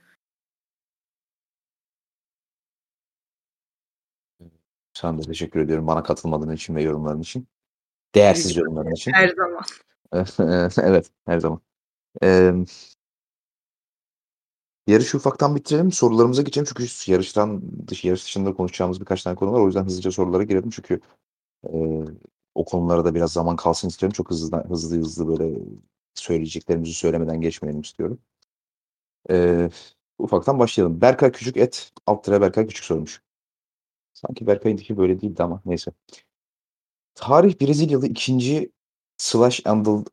Sana 4.95 5.19
da 5.19 5.23
teşekkür 5.23 5.61
ediyorum 5.61 5.87
bana 5.87 6.03
katılmadığın 6.03 6.53
için 6.53 6.77
ve 6.77 6.83
yorumların 6.83 7.21
için. 7.21 7.49
Değersiz 8.15 8.57
yorumların 8.57 8.93
için. 8.93 9.13
Her 9.13 9.29
zaman. 9.29 9.63
evet, 10.83 11.11
her 11.27 11.39
zaman. 11.39 11.61
Ee, 12.23 12.53
Yarışı 14.89 15.17
ufaktan 15.17 15.57
bitirelim. 15.57 15.93
Sorularımıza 15.93 16.43
geçelim. 16.43 16.67
Çünkü 16.69 17.11
yarıştan 17.13 17.63
dış 17.89 18.05
yarış 18.05 18.25
dışında 18.25 18.55
konuşacağımız 18.55 19.01
birkaç 19.01 19.23
tane 19.23 19.37
konu 19.37 19.53
var. 19.53 19.61
O 19.61 19.67
yüzden 19.67 19.85
hızlıca 19.85 20.11
sorulara 20.13 20.43
girelim. 20.43 20.71
Çünkü 20.71 21.01
e, 21.73 21.77
o 22.55 22.65
konulara 22.65 23.05
da 23.05 23.15
biraz 23.15 23.33
zaman 23.33 23.57
kalsın 23.57 23.89
istiyorum. 23.89 24.15
Çok 24.15 24.31
hızlı 24.31 24.65
hızlı 24.69 24.97
hızlı 24.97 25.29
böyle 25.29 25.59
söyleyeceklerimizi 26.15 26.95
söylemeden 26.95 27.41
geçmeyelim 27.41 27.81
istiyorum. 27.81 28.19
E, 29.31 29.71
ufaktan 30.19 30.59
başlayalım. 30.59 31.01
Berkay 31.01 31.33
Küçük 31.33 31.57
et 31.57 31.93
alt 32.07 32.25
tire 32.25 32.41
Berkay 32.41 32.67
Küçük 32.67 32.85
sormuş. 32.85 33.23
Sanki 34.15 34.47
Berkay'ınki 34.47 34.97
böyle 34.97 35.21
değildi 35.21 35.43
ama 35.43 35.63
neyse. 35.65 35.91
Tarih 37.19 37.61
Brezilyalı 37.61 38.07
ikinci 38.07 38.73
slash 39.17 39.63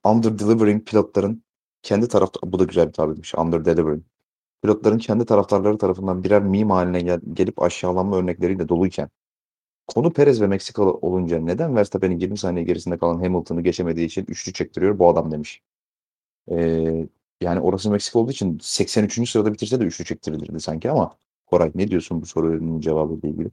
under 0.04 0.40
delivering 0.40 0.88
pilotların 0.88 1.44
kendi 1.84 2.08
tarafta 2.08 2.40
bu 2.52 2.60
da 2.60 2.64
güzel 2.64 2.88
bir 2.88 2.94
tabirmiş. 2.94 3.36
Under 3.36 3.66
delivering 3.66 4.04
pilotların 4.64 4.98
kendi 4.98 5.26
taraftarları 5.26 5.78
tarafından 5.78 6.24
birer 6.24 6.42
meme 6.42 6.74
haline 6.74 7.02
gel 7.02 7.20
gelip 7.34 7.62
aşağılanma 7.62 8.18
örnekleriyle 8.18 8.70
doluyken 8.70 9.10
konu 9.88 10.14
Perez 10.14 10.42
ve 10.42 10.48
Meksikalı 10.48 10.94
olunca 10.94 11.40
neden 11.40 11.76
Verstappen'in 11.76 12.20
20 12.20 12.38
saniye 12.38 12.66
gerisinde 12.66 12.98
kalan 12.98 13.20
Hamilton'ı 13.24 13.62
geçemediği 13.62 14.08
için 14.08 14.26
üçlü 14.28 14.54
çektiriyor 14.54 15.00
bu 15.00 15.10
adam 15.10 15.32
demiş. 15.32 15.62
Ee, 16.52 17.08
yani 17.42 17.60
orası 17.60 17.92
Meksika 17.92 18.20
olduğu 18.20 18.32
için 18.32 18.60
83. 18.62 19.30
sırada 19.30 19.54
bitirse 19.54 19.80
de 19.80 19.84
üçlü 19.84 20.06
çektirilirdi 20.06 20.60
sanki 20.60 20.92
ama 20.92 21.18
Koray 21.46 21.72
ne 21.76 21.88
diyorsun 21.88 22.22
bu 22.22 22.26
sorunun 22.26 22.80
cevabı 22.82 23.14
ile 23.14 23.30
ilgili? 23.30 23.52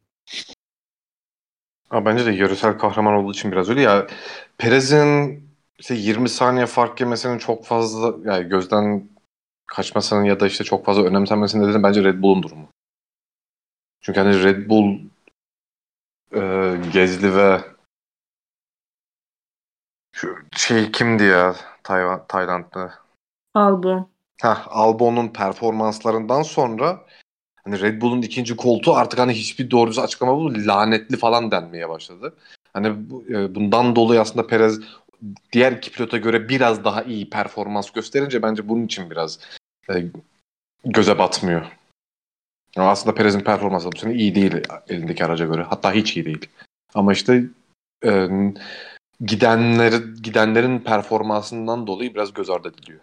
Ha, 1.92 2.04
bence 2.04 2.26
de 2.26 2.30
yarısel 2.30 2.78
kahraman 2.78 3.14
olduğu 3.14 3.32
için 3.32 3.52
biraz 3.52 3.70
öyle 3.70 3.80
ya. 3.80 4.06
Perez'in 4.58 5.42
işte 5.78 5.94
20 5.94 6.28
saniye 6.28 6.66
fark 6.66 7.00
yemesinin 7.00 7.38
çok 7.38 7.64
fazla 7.64 8.30
yani 8.32 8.48
gözden 8.48 9.08
kaçmasının 9.66 10.24
ya 10.24 10.40
da 10.40 10.46
işte 10.46 10.64
çok 10.64 10.84
fazla 10.84 11.02
önemsenmesinin 11.02 11.68
nedeni 11.68 11.82
bence 11.82 12.04
Red 12.04 12.22
Bull'un 12.22 12.42
durumu. 12.42 12.68
Çünkü 14.00 14.20
hani 14.20 14.44
Red 14.44 14.68
Bull 14.68 14.98
e, 16.34 16.40
Gezli 16.92 17.36
ve 17.36 17.60
şu 20.12 20.36
şey 20.56 20.92
kimdi 20.92 21.24
ya 21.24 21.54
Tayvan, 21.82 22.26
Tayland'da? 22.28 22.94
Albon. 23.54 24.08
Heh, 24.42 24.66
Albon'un 24.68 25.28
performanslarından 25.28 26.42
sonra 26.42 27.06
hani 27.64 27.80
Red 27.80 28.00
Bull'un 28.00 28.22
ikinci 28.22 28.56
koltuğu 28.56 28.94
artık 28.94 29.18
hani 29.18 29.32
hiçbir 29.32 29.70
doğru 29.70 29.90
düzgün 29.90 30.02
açıklama 30.02 30.36
bu 30.36 30.54
lanetli 30.54 31.16
falan 31.16 31.50
denmeye 31.50 31.88
başladı. 31.88 32.34
Hani 32.72 32.86
e, 33.28 33.54
bundan 33.54 33.96
dolayı 33.96 34.20
aslında 34.20 34.46
Perez 34.46 34.80
diğer 35.52 35.72
iki 35.72 35.92
pilota 35.92 36.18
göre 36.18 36.48
biraz 36.48 36.84
daha 36.84 37.02
iyi 37.02 37.30
performans 37.30 37.90
gösterince 37.90 38.42
bence 38.42 38.68
bunun 38.68 38.84
için 38.84 39.10
biraz 39.10 39.38
e, 39.90 40.04
göze 40.84 41.18
batmıyor. 41.18 41.66
Ama 42.76 42.90
aslında 42.90 43.14
Perez'in 43.14 43.40
performansı 43.40 43.92
bu 43.92 43.98
sene 43.98 44.14
iyi 44.14 44.34
değil 44.34 44.52
elindeki 44.88 45.24
araca 45.24 45.46
göre. 45.46 45.62
Hatta 45.62 45.92
hiç 45.92 46.16
iyi 46.16 46.24
değil. 46.24 46.48
Ama 46.94 47.12
işte 47.12 47.44
e, 48.04 48.28
gidenleri 49.20 50.22
gidenlerin 50.22 50.78
performansından 50.78 51.86
dolayı 51.86 52.14
biraz 52.14 52.34
göz 52.34 52.50
ardı 52.50 52.68
ediliyor. 52.68 53.00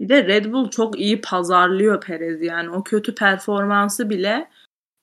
Bir 0.00 0.08
de 0.08 0.24
Red 0.24 0.52
Bull 0.52 0.70
çok 0.70 1.00
iyi 1.00 1.20
pazarlıyor 1.20 2.00
Perez 2.00 2.42
yani 2.42 2.70
o 2.70 2.82
kötü 2.82 3.14
performansı 3.14 4.10
bile 4.10 4.48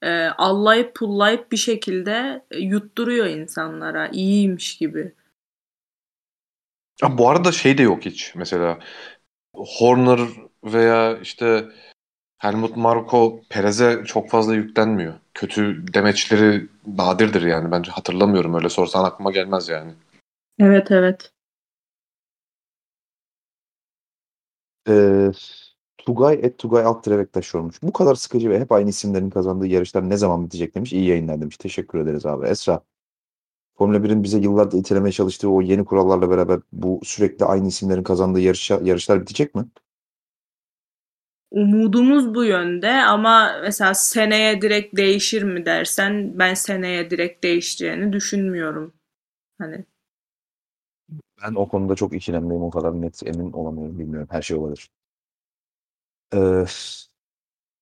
e, 0.01 0.25
allayıp 0.25 0.95
pullayıp 0.95 1.51
bir 1.51 1.57
şekilde 1.57 2.45
e, 2.51 2.59
yutturuyor 2.59 3.25
insanlara 3.25 4.07
iyiymiş 4.07 4.77
gibi. 4.77 5.13
Ha, 7.01 7.17
bu 7.17 7.29
arada 7.29 7.51
şey 7.51 7.77
de 7.77 7.81
yok 7.81 8.05
hiç 8.05 8.35
mesela 8.35 8.79
Horner 9.55 10.19
veya 10.63 11.17
işte 11.17 11.65
Helmut 12.37 12.77
Marko 12.77 13.41
Perez'e 13.49 14.03
çok 14.05 14.29
fazla 14.29 14.55
yüklenmiyor. 14.55 15.13
Kötü 15.33 15.93
demeçleri 15.93 16.67
nadirdir 16.87 17.41
yani 17.41 17.71
bence 17.71 17.91
hatırlamıyorum 17.91 18.55
öyle 18.55 18.69
sorsan 18.69 19.03
aklıma 19.03 19.31
gelmez 19.31 19.69
yani. 19.69 19.91
Evet 20.59 20.91
evet. 20.91 21.31
Ee, 24.89 25.31
Tugay 25.97 26.39
et 26.43 26.57
Tugay 26.57 26.84
alt 26.84 27.07
Bektaş 27.07 27.45
sormuş. 27.45 27.84
Bu 27.84 27.93
kadar 27.93 28.15
sıkıcı 28.15 28.49
ve 28.49 28.59
hep 28.59 28.71
aynı 28.71 28.89
isimlerin 28.89 29.29
kazandığı 29.29 29.67
yarışlar 29.67 30.09
ne 30.09 30.17
zaman 30.17 30.45
bitecek 30.45 30.75
demiş. 30.75 30.93
İyi 30.93 31.05
yayınlar 31.05 31.41
demiş. 31.41 31.57
Teşekkür 31.57 31.99
ederiz 31.99 32.25
abi. 32.25 32.47
Esra. 32.47 32.84
Formula 33.77 34.03
1'in 34.03 34.23
bize 34.23 34.38
yıllardır 34.39 34.77
itelemeye 34.77 35.11
çalıştığı 35.11 35.49
o 35.49 35.61
yeni 35.61 35.86
kurallarla 35.86 36.29
beraber 36.29 36.59
bu 36.71 36.99
sürekli 37.03 37.45
aynı 37.45 37.67
isimlerin 37.67 38.03
kazandığı 38.03 38.39
yarış, 38.39 38.71
yarışlar 38.71 39.21
bitecek 39.21 39.55
mi? 39.55 39.65
Umudumuz 41.51 42.36
bu 42.36 42.43
yönde 42.43 42.91
ama 42.91 43.59
mesela 43.61 43.93
seneye 43.93 44.61
direkt 44.61 44.97
değişir 44.97 45.43
mi 45.43 45.65
dersen 45.65 46.39
ben 46.39 46.53
seneye 46.53 47.09
direkt 47.09 47.43
değişeceğini 47.43 48.13
düşünmüyorum. 48.13 48.93
Hani 49.57 49.86
Ben 51.43 51.55
o 51.55 51.67
konuda 51.67 51.95
çok 51.95 52.13
ikilemdeyim. 52.13 52.63
O 52.63 52.69
kadar 52.69 53.01
net 53.01 53.27
emin 53.27 53.51
olamıyorum. 53.51 53.99
Bilmiyorum. 53.99 54.27
Her 54.31 54.41
şey 54.41 54.57
olabilir. 54.57 54.89
Ee, 56.35 56.65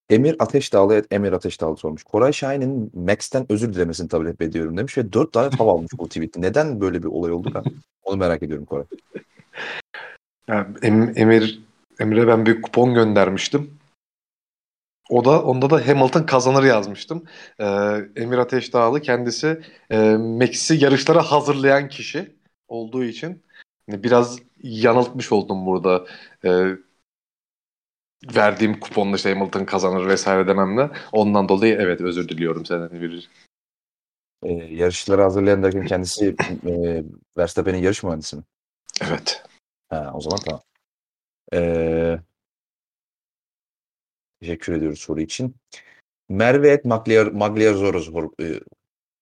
Emir 0.10 0.36
Ateşdağlı 0.40 0.96
et 0.96 1.06
Emir 1.12 1.32
Ateşdağlı 1.34 1.78
sormuş. 1.78 2.04
Koray 2.04 2.34
Şahin'in 2.34 2.92
Max'ten 2.94 3.46
özür 3.50 3.74
dilemesini 3.74 4.08
talep 4.08 4.42
ediyorum 4.42 4.78
demiş 4.78 4.98
ve 4.98 5.14
4 5.14 5.34
tane 5.34 5.50
tav 5.50 5.68
almış 5.68 5.92
bu 5.98 6.08
tweet'i. 6.08 6.42
Neden 6.42 6.82
böyle 6.82 7.04
bir 7.04 7.08
olay 7.08 7.32
oldu 7.32 7.52
ben? 7.56 7.64
Onu 8.04 8.18
merak 8.18 8.44
ediyorum 8.44 8.66
Koray. 8.66 8.86
Yani 10.48 10.68
Em- 10.82 11.14
Emir 11.16 11.62
Emir'e 12.00 12.28
ben 12.28 12.46
bir 12.46 12.62
kupon 12.62 12.94
göndermiştim. 12.94 13.78
O 15.10 15.26
da 15.26 15.44
onda 15.44 15.70
da 15.70 15.88
Hamilton 15.88 16.24
kazanır 16.24 16.64
yazmıştım. 16.64 17.24
Ee, 17.60 17.66
Emir 18.16 18.38
Ateşdağlı 18.38 19.02
kendisi 19.02 19.62
e, 19.90 19.98
Max'i 20.16 20.76
yarışlara 20.84 21.22
hazırlayan 21.22 21.90
kişi 21.90 22.36
olduğu 22.68 23.04
için 23.04 23.44
biraz 23.88 24.40
yanıltmış 24.64 25.32
oldum 25.32 25.66
burada. 25.66 26.06
Ee, 26.46 26.76
verdiğim 28.36 28.80
kuponla 28.80 29.16
işte 29.16 29.34
Hamilton 29.34 29.66
kazanır 29.66 30.08
vesaire 30.08 30.48
dememle. 30.48 30.90
Ondan 31.12 31.50
dolayı 31.50 31.76
evet 31.80 32.02
özür 32.02 32.30
diliyorum 32.30 32.66
senden 32.66 33.02
bir 33.02 33.30
Ee, 34.44 34.54
yarışları 34.54 35.22
hazırlayan 35.22 35.64
derken 35.64 35.86
kendisi 35.86 36.36
e, 36.68 37.04
Verstappen'in 37.38 37.78
yarış 37.78 38.04
mühendisi 38.04 38.36
mi? 38.36 38.44
Evet. 39.02 39.44
Ha, 39.90 40.12
o 40.14 40.22
zaman 40.22 40.40
tamam. 40.46 40.62
Ee, 41.54 42.20
teşekkür 44.40 44.74
ediyoruz 44.74 45.00
soru 45.00 45.22
için. 45.22 45.56
Merve 46.30 46.70
et 46.70 46.86
Magliazoros 46.86 48.10
e, 48.42 48.60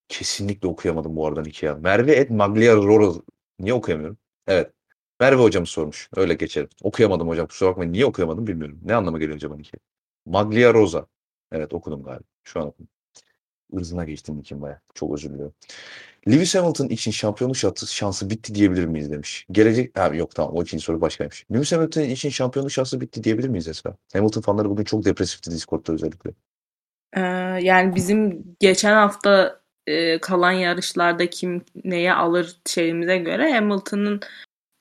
kesinlikle 0.07 0.67
okuyamadım 0.67 1.15
bu 1.15 1.27
arada 1.27 1.41
iki 1.41 1.65
ya. 1.65 1.75
Merve 1.75 2.11
et 2.11 2.29
Magliazoros 2.29 3.19
niye 3.59 3.73
okuyamıyorum? 3.73 4.17
Evet. 4.49 4.71
Merve 5.19 5.41
hocamız 5.41 5.69
sormuş. 5.69 6.09
Öyle 6.15 6.33
geçelim. 6.33 6.69
Okuyamadım 6.83 7.27
hocam. 7.27 7.47
Kusura 7.47 7.69
bakmayın. 7.69 7.93
Niye 7.93 8.05
okuyamadım 8.05 8.47
bilmiyorum. 8.47 8.79
Ne 8.83 8.95
anlama 8.95 9.17
geliyor 9.19 9.35
acaba 9.35 9.55
Niki? 9.55 9.77
Maglia 10.25 10.73
Rosa. 10.73 11.05
Evet 11.51 11.73
okudum 11.73 12.03
galiba. 12.03 12.23
Şu 12.43 12.59
an 12.59 12.67
okudum. 12.67 12.87
Irzına 13.73 14.05
geçtim 14.05 14.37
Nick'in 14.37 14.61
baya. 14.61 14.81
Çok 14.93 15.13
özür 15.13 15.29
diliyorum. 15.29 15.53
Lewis 16.27 16.55
Hamilton 16.55 16.87
için 16.87 17.11
şampiyonluk 17.11 17.57
şansı, 17.57 17.95
şansı 17.95 18.29
bitti 18.29 18.55
diyebilir 18.55 18.85
miyiz 18.85 19.11
demiş. 19.11 19.45
Gelecek... 19.51 19.97
Ha, 19.99 20.07
yok 20.07 20.35
tamam 20.35 20.55
o 20.55 20.63
ikinci 20.63 20.83
soru 20.83 21.01
başkaymış. 21.01 21.45
Lewis 21.51 21.71
Hamilton 21.71 22.01
için 22.01 22.29
şampiyonluk 22.29 22.71
şansı 22.71 23.01
bitti 23.01 23.23
diyebilir 23.23 23.49
miyiz 23.49 23.67
Esra? 23.67 23.95
Hamilton 24.13 24.41
fanları 24.41 24.69
bugün 24.69 24.83
çok 24.83 25.05
depresifti 25.05 25.51
Discord'da 25.51 25.93
özellikle. 25.93 26.31
Ee, 27.13 27.21
yani 27.61 27.95
bizim 27.95 28.43
geçen 28.59 28.93
hafta 28.93 29.58
e, 29.89 30.19
kalan 30.19 30.51
yarışlarda 30.51 31.29
kim 31.29 31.65
neye 31.83 32.13
alır 32.13 32.57
şeyimize 32.65 33.17
göre 33.17 33.53
Hamilton'ın 33.53 34.19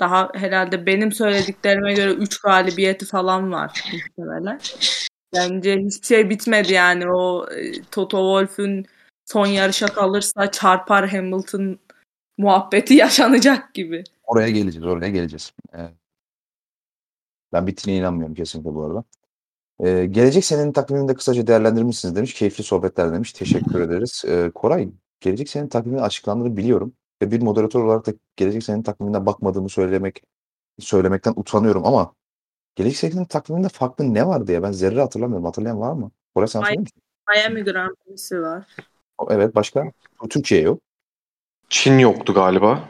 daha 0.00 0.30
herhalde 0.34 0.86
benim 0.86 1.12
söylediklerime 1.12 1.94
göre 1.94 2.12
3 2.12 2.40
galibiyeti 2.40 3.06
falan 3.06 3.52
var 3.52 3.84
muhtemelen. 3.92 4.60
Bence 5.34 5.76
hiçbir 5.76 6.06
şey 6.06 6.30
bitmedi 6.30 6.72
yani 6.72 7.12
o 7.12 7.46
e, 7.50 7.82
Toto 7.82 8.18
Wolff'ün 8.18 8.86
son 9.26 9.46
yarışa 9.46 9.86
kalırsa 9.86 10.50
çarpar 10.50 11.08
Hamilton 11.08 11.78
muhabbeti 12.38 12.94
yaşanacak 13.04 13.74
gibi. 13.74 14.04
Oraya 14.24 14.50
geleceğiz, 14.50 14.86
oraya 14.86 15.08
geleceğiz. 15.10 15.52
Ben 17.52 17.66
bittiğine 17.66 18.00
inanmıyorum 18.00 18.34
kesinlikle 18.34 18.74
bu 18.74 18.84
arada. 18.84 19.04
Ee, 19.84 20.06
gelecek 20.10 20.44
senenin 20.44 20.72
takvimini 20.72 21.08
de 21.08 21.14
kısaca 21.14 21.46
değerlendirmişsiniz 21.46 22.16
demiş. 22.16 22.34
Keyifli 22.34 22.64
sohbetler 22.64 23.12
demiş. 23.12 23.32
Teşekkür 23.32 23.80
ederiz. 23.80 24.24
Ee, 24.28 24.50
Koray, 24.54 24.88
gelecek 25.20 25.48
senenin 25.48 25.68
takviminin 25.68 26.02
açıklandığını 26.02 26.56
biliyorum. 26.56 26.92
Ve 27.22 27.30
bir 27.30 27.42
moderatör 27.42 27.80
olarak 27.84 28.06
da 28.06 28.12
gelecek 28.36 28.62
senenin 28.64 28.82
takvimine 28.82 29.26
bakmadığımı 29.26 29.68
söylemek 29.68 30.22
söylemekten 30.78 31.32
utanıyorum 31.36 31.86
ama 31.86 32.14
gelecek 32.76 32.98
senenin 32.98 33.24
takviminde 33.24 33.68
farklı 33.68 34.14
ne 34.14 34.26
var 34.26 34.46
diye 34.46 34.62
ben 34.62 34.72
zerre 34.72 35.00
hatırlamıyorum. 35.00 35.44
Hatırlayan 35.44 35.80
var 35.80 35.92
mı? 35.92 36.10
Koray 36.34 36.48
sen 36.48 36.62
musun? 36.62 36.86
Miami 37.34 37.64
Grand 37.64 37.94
Prix'si 38.06 38.42
var. 38.42 38.66
Evet 39.30 39.54
başka? 39.54 39.92
Türkiye 40.30 40.60
yok. 40.60 40.80
Çin 41.68 41.98
yoktu 41.98 42.34
galiba. 42.34 42.88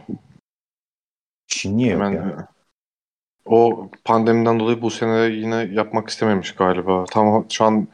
Çin 1.46 1.76
niye 1.76 1.92
yok 1.92 2.02
Hemen 2.02 2.12
ya? 2.12 2.48
O 3.48 3.90
pandemiden 4.04 4.60
dolayı 4.60 4.82
bu 4.82 4.90
sene 4.90 5.34
yine 5.34 5.68
yapmak 5.72 6.08
istememiş 6.08 6.54
galiba. 6.54 7.04
Tam 7.04 7.46
şu 7.50 7.64
an 7.64 7.88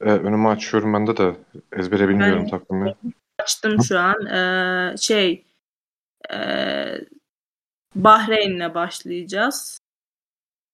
e, 0.00 0.04
önümü 0.04 0.48
açıyorum 0.48 0.94
bende 0.94 1.16
de 1.16 1.36
ezbere 1.72 2.08
bilmiyorum 2.08 2.42
Ben- 2.42 2.50
takvimi. 2.50 2.94
Açtım 3.38 3.82
şu 3.82 3.98
an. 3.98 4.26
Ee, 4.26 4.96
şey 4.96 5.44
ee, 6.32 7.00
Bahreyn'le 7.94 8.74
başlayacağız. 8.74 9.78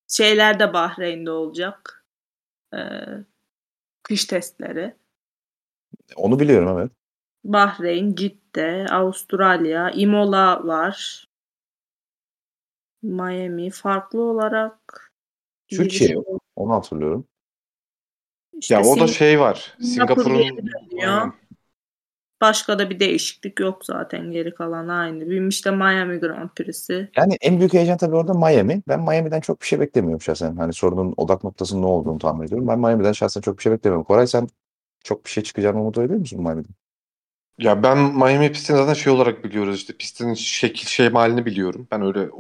Şeyler 0.09 0.61
de 0.61 0.73
Bahreyn'de 0.73 1.31
olacak. 1.31 2.05
Ee, 2.75 2.79
kış 4.03 4.25
testleri. 4.25 4.95
Onu 6.17 6.41
biliyorum 6.41 6.79
evet. 6.79 6.93
Bahreyn, 7.45 8.15
Cidde, 8.15 8.87
Avustralya, 8.91 9.91
Imola 9.91 10.67
var. 10.67 11.29
Miami 13.03 13.71
farklı 13.71 14.23
olarak 14.23 15.13
Türkiye 15.69 16.11
yok. 16.11 16.27
Onu 16.57 16.75
hatırlıyorum. 16.75 17.27
İşte 18.53 18.75
Ya 18.75 18.83
o 18.83 19.01
da 19.01 19.07
şey 19.07 19.41
var. 19.41 19.75
Singapur 19.81 20.23
Singapur'un. 20.23 21.35
Başka 22.41 22.79
da 22.79 22.91
bir 22.91 23.01
değişiklik 23.01 23.61
yok 23.61 23.85
zaten 23.85 24.31
geri 24.31 24.55
kalan 24.55 24.89
aynı. 24.89 25.31
Benim 25.31 25.49
işte 25.49 25.71
Miami 25.71 26.19
Grand 26.19 26.49
Prix'si. 26.57 27.11
Yani 27.17 27.37
en 27.41 27.59
büyük 27.59 27.73
heyecan 27.73 27.97
tabii 27.99 28.17
orada 28.17 28.35
Miami. 28.35 28.83
Ben 28.89 29.01
Miami'den 29.01 29.41
çok 29.41 29.61
bir 29.61 29.67
şey 29.67 29.81
beklemiyorum 29.81 30.21
şahsen. 30.21 30.57
Hani 30.57 30.73
sorunun 30.73 31.15
odak 31.17 31.45
noktasının 31.45 31.83
ne 31.83 31.87
olduğunu 31.87 32.19
tahmin 32.19 32.47
ediyorum. 32.47 32.69
Ben 32.69 32.79
Miami'den 32.79 33.13
şahsen 33.13 33.41
çok 33.41 33.59
bir 33.59 33.63
şey 33.63 33.73
beklemiyorum. 33.73 34.05
Koray 34.05 34.27
sen 34.27 34.49
çok 35.05 35.25
bir 35.25 35.31
şey 35.31 35.43
çıkacağını 35.43 35.81
umut 35.81 35.99
ediyor 35.99 36.19
musun 36.19 36.43
Miami'den? 36.43 36.75
Ya 37.59 37.83
ben 37.83 37.99
Miami 37.99 38.53
pistini 38.53 38.77
zaten 38.77 38.95
şey 38.95 39.13
olarak 39.13 39.45
biliyoruz 39.45 39.77
işte 39.77 39.97
pistin 39.97 40.35
şekil 40.35 40.87
şey 40.87 41.11
halini 41.11 41.47
biliyorum. 41.47 41.89
Ben 41.91 42.03
öyle 42.03 42.31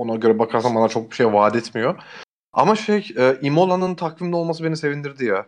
ona 0.00 0.16
göre 0.16 0.38
bakarsam 0.38 0.74
bana 0.74 0.88
çok 0.88 1.10
bir 1.10 1.16
şey 1.16 1.32
vaat 1.32 1.56
etmiyor. 1.56 2.02
Ama 2.52 2.76
şey 2.76 3.08
e, 3.18 3.38
Imola'nın 3.42 3.94
takvimde 3.94 4.36
olması 4.36 4.64
beni 4.64 4.76
sevindirdi 4.76 5.24
ya. 5.24 5.46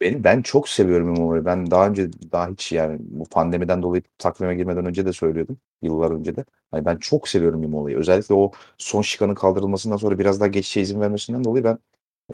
Benim 0.00 0.24
ben 0.24 0.42
çok 0.42 0.68
seviyorum 0.68 1.14
Imola'yı. 1.14 1.44
Ben 1.44 1.70
daha 1.70 1.88
önce 1.88 2.10
daha 2.32 2.48
hiç 2.48 2.72
yani 2.72 2.98
bu 3.00 3.24
pandemiden 3.24 3.82
dolayı 3.82 4.02
takvime 4.18 4.54
girmeden 4.54 4.86
önce 4.86 5.06
de 5.06 5.12
söylüyordum. 5.12 5.58
Yıllar 5.82 6.10
önce 6.10 6.36
de. 6.36 6.44
Hani 6.70 6.84
ben 6.84 6.96
çok 6.96 7.28
seviyorum 7.28 7.62
Imola'yı. 7.62 7.96
Özellikle 7.98 8.34
o 8.34 8.52
son 8.78 9.02
şikanın 9.02 9.34
kaldırılmasından 9.34 9.96
sonra 9.96 10.18
biraz 10.18 10.40
daha 10.40 10.48
geçişe 10.48 10.80
izin 10.80 11.00
vermesinden 11.00 11.44
dolayı 11.44 11.64
ben 11.64 11.78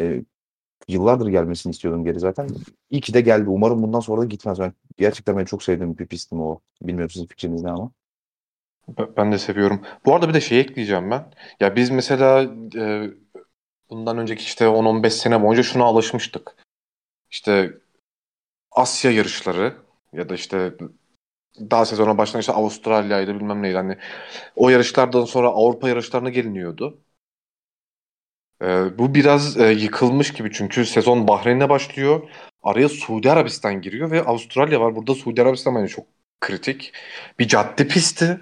e, 0.01 0.25
yıllardır 0.89 1.29
gelmesini 1.29 1.71
istiyordum 1.71 2.05
geri 2.05 2.21
zaten. 2.21 2.49
İyi 2.91 3.01
ki 3.01 3.15
de 3.15 3.21
geldi. 3.21 3.51
Umarım 3.51 3.83
bundan 3.83 4.01
sonra 4.01 4.21
da 4.21 4.25
gitmez. 4.25 4.61
Ben 4.61 4.73
gerçekten 4.99 5.37
ben 5.37 5.45
çok 5.45 5.63
sevdiğim 5.63 5.99
bir 5.99 6.07
pistim 6.07 6.41
o. 6.41 6.61
Bilmiyorum 6.83 7.11
sizin 7.11 7.27
fikriniz 7.27 7.63
ne 7.63 7.71
ama. 7.71 7.91
Ben 9.17 9.33
de 9.33 9.39
seviyorum. 9.39 9.83
Bu 10.05 10.15
arada 10.15 10.29
bir 10.29 10.35
de 10.35 10.41
şey 10.41 10.61
ekleyeceğim 10.61 11.11
ben. 11.11 11.33
Ya 11.61 11.77
biz 11.77 11.91
mesela 11.91 12.43
e, 12.77 13.11
bundan 13.91 14.19
önceki 14.19 14.43
işte 14.43 14.65
10-15 14.69 15.11
sene 15.11 15.43
boyunca 15.43 15.63
şuna 15.63 15.85
alışmıştık. 15.85 16.57
İşte 17.31 17.73
Asya 18.73 19.11
yarışları 19.11 19.77
ya 20.13 20.29
da 20.29 20.35
işte 20.35 20.75
daha 21.61 21.85
sezona 21.85 22.19
başlayan 22.19 22.41
işte 22.41 22.53
Avustralya'ydı 22.53 23.35
bilmem 23.35 23.63
neydi. 23.63 23.77
Hani 23.77 23.99
o 24.57 24.69
yarışlardan 24.69 25.25
sonra 25.25 25.49
Avrupa 25.49 25.89
yarışlarına 25.89 26.31
geliniyordu. 26.31 26.99
Ee, 28.63 28.99
bu 28.99 29.15
biraz 29.15 29.57
e, 29.57 29.73
yıkılmış 29.73 30.33
gibi 30.33 30.53
çünkü 30.53 30.87
sezon 30.87 31.29
Bahreyn'e 31.29 31.69
başlıyor. 31.69 32.31
Araya 32.63 32.89
Suudi 32.89 33.31
Arabistan 33.31 33.81
giriyor 33.81 34.11
ve 34.11 34.23
Avustralya 34.23 34.81
var. 34.81 34.97
Burada 34.97 35.15
Suudi 35.15 35.43
Arabistan 35.43 35.75
bence 35.75 35.89
çok 35.89 36.07
kritik. 36.41 36.93
Bir 37.39 37.49
cadde 37.49 37.89
pisti. 37.89 38.41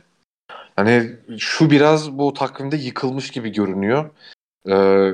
Hani 0.76 1.16
şu 1.38 1.70
biraz 1.70 2.18
bu 2.18 2.32
takvimde 2.34 2.76
yıkılmış 2.76 3.30
gibi 3.30 3.52
görünüyor. 3.52 4.10
Ee, 4.70 5.10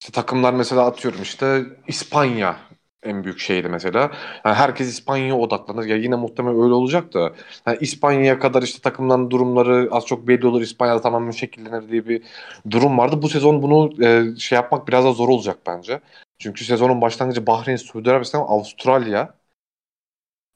işte 0.00 0.12
takımlar 0.12 0.52
mesela 0.54 0.86
atıyorum 0.86 1.22
işte 1.22 1.64
İspanya 1.88 2.56
en 3.02 3.24
büyük 3.24 3.38
şeydi 3.38 3.68
mesela. 3.68 4.00
Yani 4.44 4.54
herkes 4.54 4.88
İspanya'ya 4.88 5.36
odaklanır. 5.38 5.84
Ya 5.84 5.96
yine 5.96 6.16
muhtemelen 6.16 6.62
öyle 6.62 6.74
olacak 6.74 7.14
da. 7.14 7.32
Yani 7.66 7.78
İspanya'ya 7.80 8.38
kadar 8.38 8.62
işte 8.62 8.80
takımların 8.82 9.30
durumları 9.30 9.88
az 9.92 10.06
çok 10.06 10.28
belli 10.28 10.46
olur. 10.46 10.62
İspanya'da 10.62 11.00
tamamen 11.00 11.30
şekillenir 11.30 11.88
diye 11.88 12.08
bir 12.08 12.22
durum 12.70 12.98
vardı. 12.98 13.22
Bu 13.22 13.28
sezon 13.28 13.62
bunu 13.62 14.04
e, 14.04 14.36
şey 14.38 14.56
yapmak 14.56 14.88
biraz 14.88 15.04
daha 15.04 15.12
zor 15.12 15.28
olacak 15.28 15.58
bence. 15.66 16.00
Çünkü 16.38 16.64
sezonun 16.64 17.00
başlangıcı 17.00 17.46
Bahreyn, 17.46 17.76
Suudi 17.76 18.10
Arabistan, 18.10 18.40
Avustralya. 18.40 19.34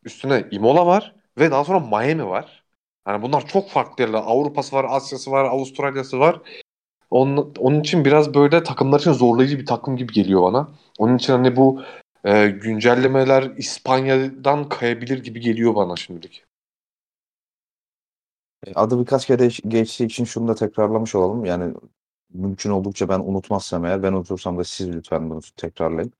Üstüne 0.04 0.48
Imola 0.50 0.86
var 0.86 1.14
ve 1.38 1.50
daha 1.50 1.64
sonra 1.64 1.80
Miami 1.80 2.26
var. 2.26 2.61
Yani 3.08 3.22
bunlar 3.22 3.46
çok 3.46 3.70
farklı 3.70 4.04
yerler. 4.04 4.22
Avrupa'sı 4.26 4.76
var, 4.76 4.86
Asya'sı 4.88 5.30
var, 5.30 5.44
Avustralya'sı 5.44 6.18
var. 6.18 6.40
Onun, 7.10 7.54
onun 7.58 7.80
için 7.80 8.04
biraz 8.04 8.34
böyle 8.34 8.62
takımlar 8.62 9.00
için 9.00 9.12
zorlayıcı 9.12 9.58
bir 9.58 9.66
takım 9.66 9.96
gibi 9.96 10.12
geliyor 10.12 10.42
bana. 10.42 10.68
Onun 10.98 11.16
için 11.16 11.32
hani 11.32 11.56
bu 11.56 11.82
e, 12.24 12.48
güncellemeler 12.48 13.42
İspanya'dan 13.56 14.68
kayabilir 14.68 15.24
gibi 15.24 15.40
geliyor 15.40 15.74
bana 15.74 15.96
şimdilik. 15.96 16.44
E, 18.66 18.72
adı 18.74 19.00
birkaç 19.00 19.26
kere 19.26 19.48
geçtiği 19.68 20.04
için 20.04 20.24
şunu 20.24 20.48
da 20.48 20.54
tekrarlamış 20.54 21.14
olalım. 21.14 21.44
Yani 21.44 21.74
mümkün 22.34 22.70
oldukça 22.70 23.08
ben 23.08 23.20
unutmazsam 23.20 23.84
eğer, 23.86 24.02
ben 24.02 24.12
unutursam 24.12 24.58
da 24.58 24.64
siz 24.64 24.88
lütfen 24.88 25.30
bunu 25.30 25.40
tekrarlayın. 25.56 26.12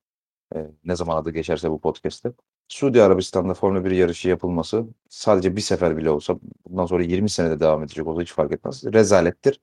Ee, 0.55 0.71
ne 0.85 0.97
zaman 0.97 1.17
adı 1.17 1.31
geçerse 1.31 1.71
bu 1.71 1.81
podcast'te. 1.81 2.33
Suudi 2.69 3.03
Arabistan'da 3.03 3.55
Formula 3.55 3.85
1 3.85 3.91
yarışı 3.91 4.29
yapılması 4.29 4.87
sadece 5.09 5.57
bir 5.57 5.61
sefer 5.61 5.97
bile 5.97 6.11
olsa 6.11 6.39
bundan 6.67 6.87
sonra 6.87 7.03
20 7.03 7.31
senede 7.31 7.61
devam 7.61 7.83
edecek 7.83 8.07
olsa 8.07 8.23
hiç 8.23 8.33
fark 8.33 8.53
etmez. 8.53 8.85
Rezalettir. 8.85 9.61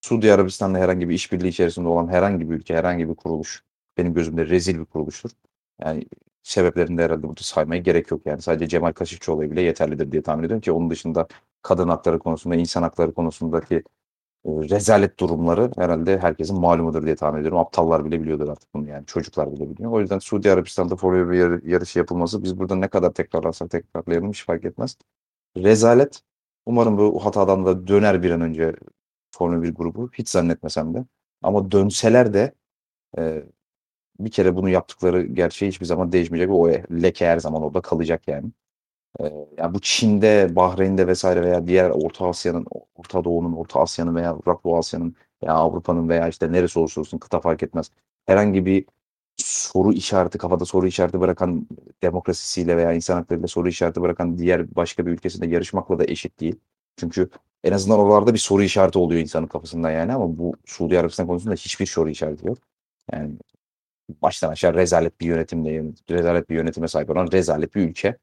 Suudi 0.00 0.32
Arabistan'da 0.32 0.78
herhangi 0.78 1.08
bir 1.08 1.14
işbirliği 1.14 1.48
içerisinde 1.48 1.88
olan 1.88 2.08
herhangi 2.08 2.50
bir 2.50 2.54
ülke, 2.54 2.74
herhangi 2.76 3.08
bir 3.08 3.14
kuruluş 3.14 3.62
benim 3.98 4.14
gözümde 4.14 4.46
rezil 4.46 4.78
bir 4.78 4.84
kuruluştur. 4.84 5.30
Yani 5.80 6.06
sebeplerini 6.42 6.98
de 6.98 7.02
herhalde 7.04 7.22
burada 7.22 7.42
saymaya 7.42 7.80
gerek 7.80 8.10
yok 8.10 8.26
yani. 8.26 8.42
Sadece 8.42 8.68
Cemal 8.68 8.92
Kaşıkçıoğlu 8.92 9.50
bile 9.50 9.60
yeterlidir 9.62 10.12
diye 10.12 10.22
tahmin 10.22 10.44
ediyorum 10.44 10.60
ki 10.60 10.72
onun 10.72 10.90
dışında 10.90 11.26
kadın 11.62 11.88
hakları 11.88 12.18
konusunda, 12.18 12.56
insan 12.56 12.82
hakları 12.82 13.14
konusundaki 13.14 13.82
rezalet 14.46 15.20
durumları 15.20 15.70
herhalde 15.76 16.18
herkesin 16.18 16.60
malumudur 16.60 17.04
diye 17.06 17.16
tahmin 17.16 17.40
ediyorum. 17.40 17.58
Aptallar 17.58 18.04
bile 18.04 18.22
biliyordur 18.22 18.48
artık 18.48 18.74
bunu 18.74 18.88
yani. 18.88 19.06
Çocuklar 19.06 19.52
bile 19.52 19.70
biliyor. 19.70 19.92
O 19.92 20.00
yüzden 20.00 20.18
Suudi 20.18 20.52
Arabistan'da 20.52 20.96
Formula 20.96 21.30
1 21.30 21.38
yar- 21.38 21.62
yarışı 21.62 21.98
yapılması 21.98 22.42
biz 22.42 22.58
burada 22.58 22.74
ne 22.76 22.88
kadar 22.88 23.12
tekrarlarsak 23.14 23.70
tekrarlayalım 23.70 24.30
hiç 24.30 24.44
fark 24.44 24.64
etmez. 24.64 24.96
Rezalet. 25.56 26.20
Umarım 26.66 26.98
bu 26.98 27.24
hatadan 27.24 27.66
da 27.66 27.86
döner 27.86 28.22
bir 28.22 28.30
an 28.30 28.40
önce 28.40 28.74
Formula 29.30 29.62
1 29.62 29.74
grubu. 29.74 30.10
Hiç 30.12 30.28
zannetmesem 30.28 30.94
de. 30.94 31.04
Ama 31.42 31.70
dönseler 31.72 32.34
de 32.34 32.52
e, 33.18 33.44
bir 34.20 34.30
kere 34.30 34.56
bunu 34.56 34.68
yaptıkları 34.68 35.22
gerçeği 35.22 35.72
hiçbir 35.72 35.86
zaman 35.86 36.12
değişmeyecek. 36.12 36.50
O 36.54 36.68
leke 37.02 37.26
her 37.26 37.38
zaman 37.38 37.62
orada 37.62 37.80
kalacak 37.80 38.28
yani. 38.28 38.52
Yani 39.58 39.74
bu 39.74 39.80
Çin'de, 39.80 40.56
Bahreyn'de 40.56 41.06
vesaire 41.06 41.42
veya 41.42 41.66
diğer 41.66 41.90
Orta 41.90 42.28
Asya'nın, 42.28 42.66
Orta 42.94 43.24
Doğu'nun, 43.24 43.52
Orta 43.52 43.80
Asya'nın 43.80 44.14
veya 44.14 44.36
Uzak 44.36 44.64
Doğu 44.64 44.78
Asya'nın 44.78 45.16
veya 45.42 45.54
Avrupa'nın 45.54 46.08
veya 46.08 46.28
işte 46.28 46.52
neresi 46.52 46.78
olursa 46.78 47.00
olsun 47.00 47.18
kıta 47.18 47.40
fark 47.40 47.62
etmez. 47.62 47.90
Herhangi 48.26 48.66
bir 48.66 48.84
soru 49.36 49.92
işareti, 49.92 50.38
kafada 50.38 50.64
soru 50.64 50.86
işareti 50.86 51.20
bırakan 51.20 51.68
demokrasisiyle 52.02 52.76
veya 52.76 52.92
insan 52.92 53.16
haklarıyla 53.16 53.48
soru 53.48 53.68
işareti 53.68 54.02
bırakan 54.02 54.38
diğer 54.38 54.74
başka 54.76 55.06
bir 55.06 55.10
ülkesinde 55.10 55.46
yarışmakla 55.46 55.98
da 55.98 56.04
eşit 56.04 56.40
değil. 56.40 56.56
Çünkü 56.96 57.30
en 57.64 57.72
azından 57.72 57.98
oralarda 57.98 58.34
bir 58.34 58.38
soru 58.38 58.62
işareti 58.62 58.98
oluyor 58.98 59.20
insanın 59.20 59.46
kafasında 59.46 59.90
yani 59.90 60.12
ama 60.14 60.38
bu 60.38 60.54
Suudi 60.66 60.98
Arabistan 60.98 61.26
konusunda 61.26 61.54
hiçbir 61.54 61.86
soru 61.86 62.10
işareti 62.10 62.46
yok. 62.46 62.58
Yani 63.12 63.36
baştan 64.22 64.50
aşağı 64.50 64.74
rezalet 64.74 65.20
bir 65.20 65.26
yönetimle 65.26 65.84
rezalet 66.10 66.50
bir 66.50 66.54
yönetime 66.56 66.88
sahip 66.88 67.10
olan 67.10 67.28
rezalet 67.32 67.74
bir 67.74 67.80
ülke. 67.88 68.16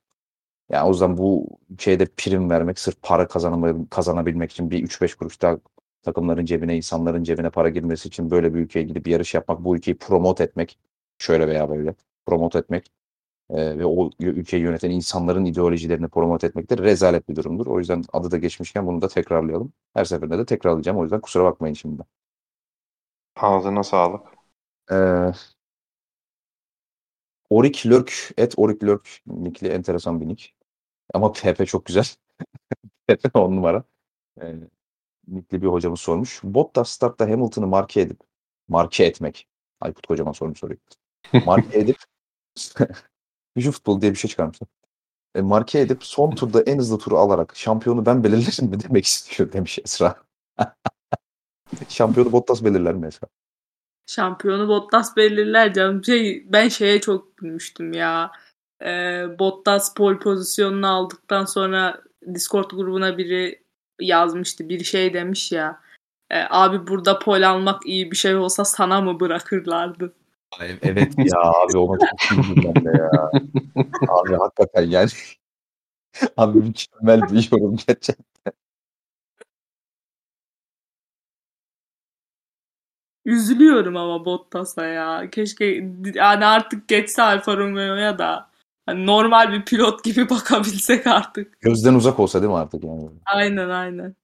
Yani 0.69 0.87
o 0.87 0.91
yüzden 0.91 1.17
bu 1.17 1.47
ülkeye 1.69 1.99
de 1.99 2.05
prim 2.17 2.49
vermek 2.49 2.79
sırf 2.79 3.01
para 3.01 3.27
kazanabilmek 3.89 4.51
için 4.51 4.71
bir 4.71 4.83
3-5 4.83 5.15
kuruş 5.15 5.41
daha 5.41 5.57
takımların 6.03 6.45
cebine, 6.45 6.77
insanların 6.77 7.23
cebine 7.23 7.49
para 7.49 7.69
girmesi 7.69 8.07
için 8.07 8.31
böyle 8.31 8.53
bir 8.53 8.59
ülkeye 8.59 8.83
gidip 8.83 9.07
yarış 9.07 9.33
yapmak, 9.33 9.63
bu 9.63 9.75
ülkeyi 9.75 9.97
promote 9.97 10.43
etmek, 10.43 10.79
şöyle 11.17 11.47
veya 11.47 11.69
böyle 11.69 11.95
promote 12.25 12.59
etmek 12.59 12.91
e, 13.49 13.77
ve 13.79 13.85
o 13.85 14.09
ülkeyi 14.19 14.63
yöneten 14.63 14.89
insanların 14.91 15.45
ideolojilerini 15.45 16.07
promote 16.07 16.47
etmek 16.47 16.69
de 16.69 16.77
rezalet 16.77 17.29
bir 17.29 17.35
durumdur. 17.35 17.67
O 17.67 17.79
yüzden 17.79 18.03
adı 18.13 18.31
da 18.31 18.37
geçmişken 18.37 18.87
bunu 18.87 19.01
da 19.01 19.07
tekrarlayalım. 19.07 19.73
Her 19.93 20.05
seferinde 20.05 20.37
de 20.37 20.45
tekrarlayacağım. 20.45 20.97
O 20.97 21.03
yüzden 21.03 21.21
kusura 21.21 21.43
bakmayın 21.43 21.73
şimdi. 21.73 22.03
Ağzına 23.35 23.83
sağlık. 23.83 24.21
Ee, 24.91 25.31
Orik 27.49 27.85
Lurk, 27.85 28.31
et 28.37 28.53
Orik 28.57 28.83
Lurk 28.83 29.09
nickli 29.27 29.67
enteresan 29.67 30.21
bir 30.21 30.27
nick. 30.27 30.58
Ama 31.13 31.31
PP 31.31 31.65
çok 31.67 31.85
güzel. 31.85 32.05
PP 33.07 33.35
on 33.35 33.55
numara. 33.55 33.83
E, 34.41 34.55
nickli 35.27 35.61
bir 35.61 35.67
hocamız 35.67 35.99
sormuş. 35.99 36.39
Bottas 36.43 36.89
startta 36.89 37.29
Hamilton'ı 37.29 37.67
marke 37.67 38.01
edip 38.01 38.19
marke 38.67 39.03
etmek. 39.03 39.47
Aykut 39.81 40.07
kocaman 40.07 40.31
sormuş 40.31 40.59
soruyu. 40.59 40.79
Marke 41.45 41.79
edip 41.79 41.97
Vücut 43.57 43.73
futbolu 43.73 44.01
diye 44.01 44.11
bir 44.11 44.17
şey 44.17 44.29
çıkarmışlar. 44.29 44.67
E, 45.35 45.41
marke 45.41 45.79
edip 45.79 46.03
son 46.03 46.31
turda 46.31 46.61
en 46.61 46.77
hızlı 46.77 46.97
turu 46.97 47.17
alarak 47.17 47.55
şampiyonu 47.55 48.05
ben 48.05 48.23
belirlerim 48.23 48.69
mi 48.69 48.79
demek 48.83 49.05
istiyor 49.05 49.51
demiş 49.51 49.79
Esra. 49.85 50.23
şampiyonu 51.89 52.31
Bottas 52.31 52.63
belirler 52.63 52.93
mi 52.93 53.07
Esra? 53.07 53.27
Şampiyonu 54.05 54.67
Bottas 54.67 55.17
belirler 55.17 55.73
canım. 55.73 56.03
Şey, 56.03 56.45
ben 56.53 56.67
şeye 56.67 57.01
çok 57.01 57.37
gülmüştüm 57.37 57.93
ya. 57.93 58.31
Ee, 58.81 59.25
Bottas 59.39 59.93
pol 59.93 60.19
pozisyonunu 60.19 60.87
aldıktan 60.87 61.45
sonra 61.45 62.01
Discord 62.33 62.71
grubuna 62.71 63.17
biri 63.17 63.63
yazmıştı. 64.01 64.69
Bir 64.69 64.83
şey 64.83 65.13
demiş 65.13 65.51
ya. 65.51 65.81
E, 66.31 66.43
abi 66.49 66.87
burada 66.87 67.19
pol 67.19 67.41
almak 67.41 67.85
iyi 67.85 68.11
bir 68.11 68.15
şey 68.15 68.35
olsa 68.35 68.65
sana 68.65 69.01
mı 69.01 69.19
bırakırlardı? 69.19 70.13
Evet 70.81 71.13
ya 71.17 71.39
abi 71.41 71.77
ona 71.77 71.97
çok 72.17 72.39
üzüldüm 72.39 72.85
de 72.85 72.97
ya. 72.97 73.31
Abi 74.07 74.35
hakikaten 74.35 74.83
yani. 74.83 75.09
Abi 76.37 76.59
mükemmel 76.59 77.21
bir 77.21 77.49
yorum 77.51 77.75
gerçekten. 77.87 78.53
Üzülüyorum 83.25 83.97
ama 83.97 84.25
Bottas'a 84.25 84.85
ya. 84.85 85.29
Keşke 85.31 85.65
yani 86.13 86.45
artık 86.45 86.87
geçse 86.87 87.21
Alfa 87.23 87.57
Romeo'ya 87.57 88.19
da 88.19 88.48
hani 88.89 89.05
normal 89.05 89.51
bir 89.53 89.65
pilot 89.65 90.03
gibi 90.03 90.29
bakabilsek 90.29 91.07
artık. 91.07 91.61
Gözden 91.61 91.93
uzak 91.93 92.19
olsa 92.19 92.41
değil 92.41 92.51
mi 92.51 92.57
artık 92.57 92.83
yani? 92.83 93.09
Aynen 93.25 93.69
aynen. 93.69 94.15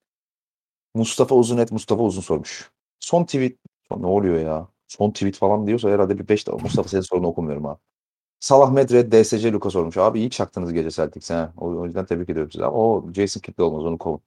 Mustafa 0.94 1.36
Uzunet 1.36 1.72
Mustafa 1.72 2.04
Uzun 2.04 2.22
sormuş. 2.22 2.72
Son 3.00 3.24
tweet 3.24 3.58
ne 3.98 4.08
oluyor 4.08 4.40
ya? 4.40 4.68
Son 4.88 5.12
tweet 5.12 5.38
falan 5.38 5.68
diyorsa 5.68 5.90
herhalde 5.90 6.20
bir 6.20 6.28
5 6.28 6.48
dakika 6.48 6.64
Mustafa 6.64 6.90
senin 6.90 7.02
sorunu 7.02 7.28
okumuyorum 7.28 7.66
ha. 7.66 7.78
Salah 8.40 8.72
Medred 8.72 9.14
DSC 9.14 9.54
Lucas 9.54 9.74
sormuş. 9.74 9.98
Abi 9.98 10.20
iyi 10.20 10.30
çaktınız 10.30 10.74
gece 10.74 10.92
Celtics'e. 10.92 11.34
ha. 11.34 11.54
O, 11.58 11.86
yüzden 11.86 12.06
tebrik 12.06 12.30
ediyorum 12.30 12.52
sizi. 12.52 12.66
Ama 12.66 12.78
o 12.78 13.14
Jason 13.14 13.42
Kidd 13.42 13.60
olmaz 13.60 13.86
onu 13.86 13.98
kovun. 13.98 14.22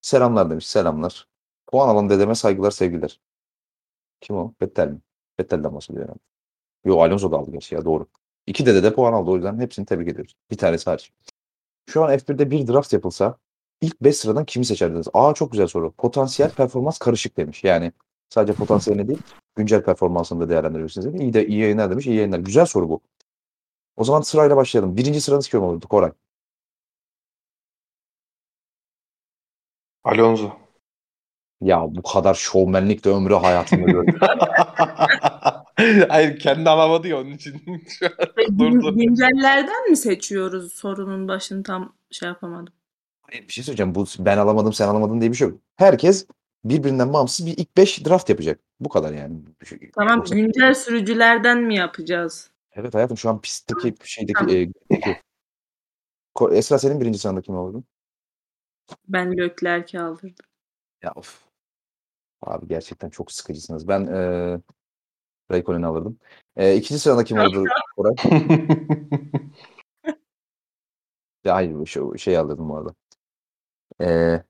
Selamlar 0.00 0.50
demiş. 0.50 0.66
Selamlar. 0.66 1.28
Puan 1.66 1.88
alan 1.88 2.08
dedeme 2.10 2.34
saygılar 2.34 2.70
sevgiler. 2.70 3.20
Kim 4.20 4.36
o? 4.36 4.54
Vettel 4.62 4.88
mi? 4.88 4.98
Vettel'den 5.40 5.74
bahsediyor 5.74 6.04
herhalde. 6.04 6.20
Yo 6.84 6.98
Alonso 7.00 7.32
da 7.32 7.36
aldı 7.36 7.50
gerçi 7.52 7.74
ya 7.74 7.84
doğru. 7.84 8.06
İki 8.48 8.66
dede 8.66 8.82
de 8.82 8.94
puan 8.94 9.12
aldı 9.12 9.30
o 9.30 9.36
yüzden 9.36 9.58
hepsini 9.60 9.86
tebrik 9.86 10.08
ediyoruz. 10.08 10.36
Bir 10.50 10.58
tanesi 10.58 10.90
hariç. 10.90 11.12
Şu 11.90 12.04
an 12.04 12.10
F1'de 12.10 12.50
bir 12.50 12.66
draft 12.68 12.92
yapılsa 12.92 13.38
ilk 13.80 14.00
5 14.02 14.16
sıradan 14.16 14.44
kimi 14.44 14.64
seçerdiniz? 14.64 15.06
Aa 15.14 15.34
çok 15.34 15.52
güzel 15.52 15.66
soru. 15.66 15.92
Potansiyel 15.92 16.50
performans 16.50 16.98
karışık 16.98 17.36
demiş. 17.36 17.64
Yani 17.64 17.92
sadece 18.28 18.52
potansiyelini 18.52 19.08
değil 19.08 19.22
güncel 19.56 19.82
performansını 19.84 20.40
da 20.40 20.48
değerlendiriyorsunuz. 20.48 21.20
İyi 21.20 21.32
de 21.34 21.46
iyi 21.46 21.60
yayınlar 21.60 21.90
demiş. 21.90 22.06
İyi 22.06 22.16
yayınlar. 22.16 22.38
Güzel 22.38 22.66
soru 22.66 22.88
bu. 22.88 23.00
O 23.96 24.04
zaman 24.04 24.20
sırayla 24.20 24.56
başlayalım. 24.56 24.96
Birinci 24.96 25.20
sıranız 25.20 25.48
kim 25.48 25.62
olurdu 25.62 25.88
Koray? 25.88 26.12
Alonso. 30.04 30.50
Ya 31.60 31.86
bu 31.94 32.02
kadar 32.02 32.34
şovmenlik 32.34 33.04
de 33.04 33.10
ömrü 33.10 33.34
hayatımda 33.34 33.90
gördüm. 33.90 34.18
Hayır 36.08 36.38
kendi 36.38 36.70
alamadı 36.70 37.08
ya 37.08 37.20
onun 37.20 37.30
için. 37.30 37.62
Durdu. 38.58 38.96
Güncellerden 38.98 39.90
mi 39.90 39.96
seçiyoruz 39.96 40.72
sorunun 40.72 41.28
başını 41.28 41.62
tam 41.62 41.96
şey 42.10 42.28
yapamadım. 42.28 42.74
Hayır, 43.22 43.48
bir 43.48 43.52
şey 43.52 43.64
söyleyeceğim. 43.64 43.94
Bu 43.94 44.06
ben 44.18 44.38
alamadım 44.38 44.72
sen 44.72 44.88
alamadın 44.88 45.20
diye 45.20 45.30
bir 45.30 45.36
şey 45.36 45.48
yok. 45.48 45.58
Herkes 45.76 46.26
birbirinden 46.64 47.12
bağımsız 47.12 47.46
bir 47.46 47.56
ilk 47.56 47.76
5 47.76 48.06
draft 48.06 48.28
yapacak. 48.28 48.60
Bu 48.80 48.88
kadar 48.88 49.12
yani. 49.12 49.40
Şey- 49.68 49.90
Tamam 49.94 50.16
Yoksa- 50.18 50.34
güncel 50.34 50.74
sürücülerden 50.74 51.62
mi 51.62 51.76
yapacağız? 51.76 52.50
Evet 52.72 52.94
hayatım 52.94 53.16
şu 53.16 53.28
an 53.28 53.40
pistteki 53.40 53.94
şeydeki 54.04 54.32
Tamam. 54.32 54.54
e. 54.54 55.20
Ko- 56.34 56.54
Esra 56.54 56.78
senin 56.78 57.00
birinci 57.00 57.18
sıranda 57.18 57.42
kim 57.42 57.56
olurdu? 57.56 57.84
Ben 59.08 59.36
Leclerc'i 59.38 60.00
aldırdım. 60.00 60.46
Ya 61.02 61.12
of. 61.14 61.44
Abi 62.42 62.68
gerçekten 62.68 63.10
çok 63.10 63.32
sıkıcısınız. 63.32 63.88
Ben 63.88 64.06
e, 64.06 64.60
Raikkonen'i 65.50 65.86
alırdım. 65.86 66.18
E, 66.56 66.76
ikinci 66.76 66.98
sırada 67.00 67.24
kim 67.24 67.38
oldu 67.38 67.64
Koray? 67.96 68.14
Ya 71.44 71.54
hayır 71.54 71.86
şu 71.86 72.18
şey 72.18 72.38
alırdım 72.38 72.68
bu 72.68 72.76
arada. 72.76 72.94
E, 74.00 74.44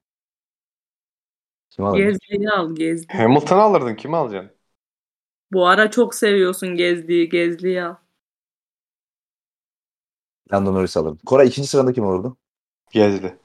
kim 1.70 1.84
alırdım? 1.84 2.06
Gezdiği 2.06 2.50
al 2.50 2.74
Gezdi. 2.74 3.12
Hamilton'ı 3.12 3.62
alırdın. 3.62 3.96
Kimi 3.96 4.16
alacaksın? 4.16 4.56
Bu 5.52 5.66
ara 5.66 5.90
çok 5.90 6.14
seviyorsun 6.14 6.76
Gezdiği 6.76 7.28
Gezdiği 7.28 7.82
al. 7.82 7.94
Lando 10.52 10.72
Norris 10.74 10.96
alırdım. 10.96 11.18
Koray 11.26 11.48
ikinci 11.48 11.68
sırada 11.68 11.92
kim 11.92 12.04
olurdu? 12.04 12.36
Gezdi. 12.92 13.38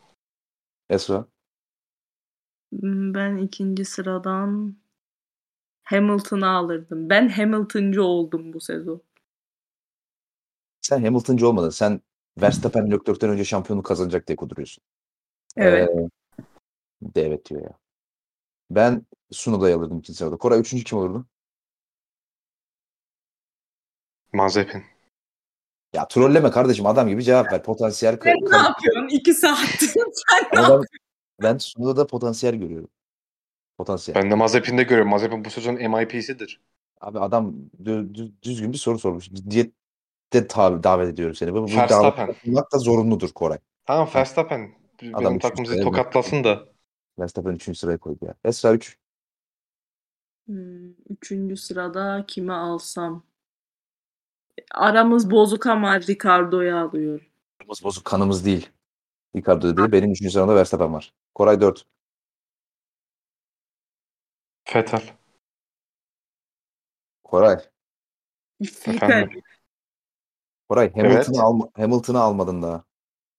Esra. 0.89 1.27
Hmm, 2.71 3.13
Ben 3.13 3.37
ikinci 3.37 3.85
sıradan 3.85 4.77
Hamilton'ı 5.83 6.49
alırdım. 6.49 7.09
Ben 7.09 7.29
Hamilton'cı 7.29 8.03
oldum 8.03 8.53
bu 8.53 8.61
sezon. 8.61 9.01
Sen 10.81 11.03
Hamilton'cı 11.03 11.47
olmadın. 11.47 11.69
Sen 11.69 12.01
Verstappen 12.41 12.91
Leclerc'ten 12.91 13.29
önce 13.29 13.45
şampiyonluk 13.45 13.85
kazanacak 13.85 14.27
diye 14.27 14.35
kuduruyorsun. 14.35 14.83
Evet. 15.57 15.89
Ee, 15.89 16.09
de 17.01 17.21
evet 17.21 17.49
diyor 17.49 17.61
ya. 17.61 17.77
Ben 18.69 19.05
Sunoda'yı 19.31 19.75
alırdım 19.75 19.99
ikinci 19.99 20.17
sırada. 20.17 20.37
Koray 20.37 20.59
üçüncü 20.59 20.83
kim 20.83 20.97
olurdu? 20.97 21.25
Mazepin. 24.33 24.83
Ya 25.93 26.07
trolleme 26.07 26.51
kardeşim 26.51 26.85
adam 26.85 27.07
gibi 27.07 27.23
cevap 27.23 27.53
ver. 27.53 27.63
Potansiyel 27.63 28.17
Sen 28.23 28.35
ne 28.51 28.57
yapıyorsun? 28.57 29.07
İki 29.07 29.33
saattir. 29.33 29.87
Sen 29.93 30.63
ne 30.63 30.69
ben, 30.69 30.81
ben 31.41 31.57
Sunoda'da 31.57 32.07
potansiyel 32.07 32.55
görüyorum. 32.55 32.89
Potansiyel. 33.77 34.21
Ben 34.23 34.31
de 34.31 34.35
Mazepin'de 34.35 34.83
görüyorum. 34.83 35.09
Mazepin 35.09 35.45
bu 35.45 35.49
sezon 35.49 35.73
MIP'sidir. 35.75 36.61
Abi 37.01 37.19
adam 37.19 37.55
dü- 37.83 38.13
dü- 38.13 38.31
düzgün 38.43 38.73
bir 38.73 38.77
soru 38.77 38.99
sormuş. 38.99 39.29
Diyette 39.49 40.47
tabi 40.49 40.83
davet 40.83 41.13
ediyorum 41.13 41.35
seni. 41.35 41.53
Bu, 41.53 41.67
bu 41.67 41.75
Verstappen. 41.75 42.27
davet 42.27 42.71
da 42.73 42.77
zorunludur 42.77 43.29
Koray. 43.29 43.57
Tamam 43.85 44.09
Verstappen. 44.15 44.59
Adam 45.13 45.23
Benim 45.23 45.37
üçüncü 45.37 45.39
takımımızı 45.39 45.81
tokatlasın 45.83 46.43
da. 46.43 46.65
Verstappen 47.19 47.51
üçüncü 47.51 47.79
sıraya 47.79 47.97
koydu 47.97 48.25
ya. 48.25 48.33
Esra 48.45 48.73
3. 48.73 48.97
Hmm, 50.45 50.89
Üçüncü 51.09 51.57
sırada 51.57 52.25
kimi 52.27 52.53
alsam? 52.53 53.23
Aramız 54.71 55.31
bozuk 55.31 55.65
ama 55.67 55.99
Ricardo'yu 55.99 56.77
alıyorum. 56.77 57.25
Kanımız 57.59 57.83
bozuk 57.83 58.05
kanımız 58.05 58.45
değil. 58.45 58.69
Ricardo 59.35 59.77
dedi. 59.77 59.91
Benim 59.91 60.11
üçüncü 60.11 60.31
sıramda 60.31 60.55
Verstappen 60.55 60.93
var. 60.93 61.13
Koray 61.35 61.61
4. 61.61 61.85
Vettel. 64.75 65.01
Koray. 67.23 67.57
Efendim? 68.87 69.41
Koray 70.69 70.93
Hamilton'ı 70.93 71.15
Evet. 71.15 71.39
alma, 71.39 71.69
Hamilton'ı 71.75 72.19
almadın 72.21 72.61
daha. 72.61 72.83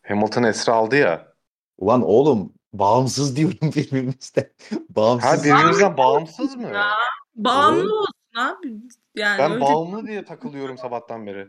Hamilton 0.06 0.42
Esra 0.42 0.72
aldı 0.72 0.96
ya. 0.96 1.34
Ulan 1.78 2.02
oğlum 2.02 2.54
bağımsız 2.72 3.36
diyorum 3.36 3.58
birbirimizden. 3.62 4.50
bağımsız. 4.88 5.30
Ha 5.30 5.44
birbirimizden 5.44 5.96
bağımsız 5.96 6.56
mı? 6.56 6.62
Ya, 6.62 6.90
Bağımlı 7.34 8.00
olsun 8.00 8.14
abi. 8.36 8.80
Yani 9.14 9.38
Ben 9.38 9.50
öyle, 9.52 9.60
bağımlı 9.60 10.06
diye 10.06 10.24
takılıyorum 10.24 10.78
sabahtan 10.78 11.26
beri. 11.26 11.48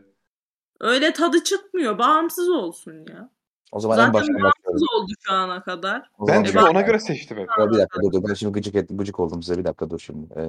öyle 0.80 1.12
tadı 1.12 1.44
çıkmıyor. 1.44 1.98
Bağımsız 1.98 2.48
olsun 2.48 3.06
ya. 3.10 3.30
O 3.72 3.80
zaman 3.80 3.98
en 3.98 4.00
Zaten 4.00 4.14
baştan 4.14 4.34
bağımsız 4.34 4.64
başlıyorum. 4.64 5.02
oldu 5.04 5.12
şu 5.20 5.32
ana 5.32 5.62
kadar. 5.62 6.10
O 6.18 6.26
Ben 6.28 6.32
zaman 6.32 6.44
çünkü 6.44 6.58
ona 6.64 6.80
göre 6.80 6.98
seçtim 6.98 7.38
hep. 7.38 7.48
bir 7.58 7.78
dakika 7.78 8.02
dur, 8.02 8.12
dur. 8.12 8.28
Ben 8.28 8.34
şimdi 8.34 8.52
gıcık, 8.52 8.74
et, 8.74 8.88
gıcık 8.90 9.20
oldum 9.20 9.42
size. 9.42 9.58
Bir 9.58 9.64
dakika 9.64 9.90
dur 9.90 9.98
şimdi. 9.98 10.34
Ee, 10.40 10.46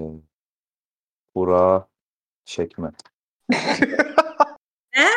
Kura 1.36 1.88
çekme. 2.46 2.92
Ne? 4.96 5.08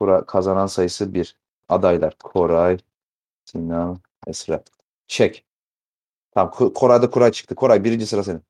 Kura 0.00 0.26
kazanan 0.26 0.66
sayısı 0.66 1.14
1. 1.14 1.36
Adaylar 1.68 2.14
Koray, 2.18 2.78
Sinan, 3.44 3.98
Esra. 4.26 4.62
Çek. 5.06 5.44
Tamam 6.34 6.52
Ko- 6.54 6.72
Koray'da 6.74 7.10
Koray 7.10 7.32
çıktı. 7.32 7.54
Koray 7.54 7.84
birinci 7.84 8.06
sıra 8.06 8.22
senin. 8.24 8.42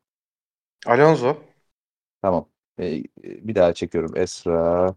Alonso. 0.86 1.36
Tamam. 2.22 2.46
Ee, 2.80 3.02
bir 3.22 3.54
daha 3.54 3.72
çekiyorum. 3.74 4.16
Esra, 4.16 4.94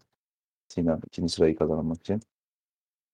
Sinan 0.67 1.01
ikinci 1.07 1.33
sırayı 1.33 1.55
kazanmak 1.57 1.97
için. 1.99 2.21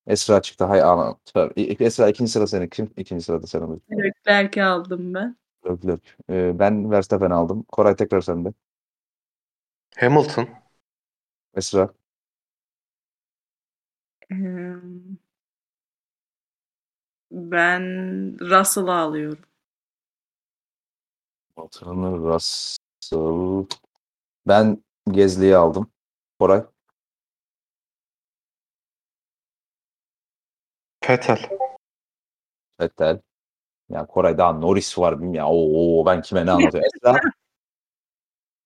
Esra 0.08 0.42
çıktı. 0.42 0.66
Hay 0.66 0.82
aman. 0.82 1.18
Tövbe. 1.26 1.62
Esra 1.62 2.10
ikinci 2.10 2.32
sıra 2.32 2.48
senin. 2.48 2.68
Kim? 2.68 2.94
İkinci 2.98 3.24
sırada 3.26 3.48
sen 3.48 3.62
alıyorsun. 3.62 3.86
Leclerc'i 3.92 4.64
aldım 4.64 5.14
ben. 5.14 5.38
Lök 5.66 5.86
lök. 5.86 6.18
Ee, 6.30 6.60
ben 6.60 6.92
Verstappen 6.92 7.30
aldım. 7.30 7.64
Koray 7.64 7.96
tekrar 7.96 8.22
sende. 8.22 8.54
Hamilton. 9.98 10.48
Esra. 11.56 11.90
Ben 17.32 17.82
Russell'ı 18.40 18.94
alıyorum. 18.94 19.44
Batırını 21.58 22.18
Russell. 22.18 23.78
Ben 24.48 24.84
Gezli'yi 25.12 25.56
aldım. 25.58 25.92
Koray. 26.40 26.64
Vettel. 31.10 31.50
Vettel. 32.82 33.22
Ya 33.90 34.06
Koray 34.08 34.38
daha 34.38 34.54
Norris 34.54 34.98
var 34.98 35.22
bilmiyorum 35.22 35.36
ya. 35.36 35.48
Oo, 35.50 36.06
ben 36.06 36.22
kime 36.22 36.46
ne 36.46 36.52
anlatıyorum. 36.52 36.90
Esra. 36.96 37.20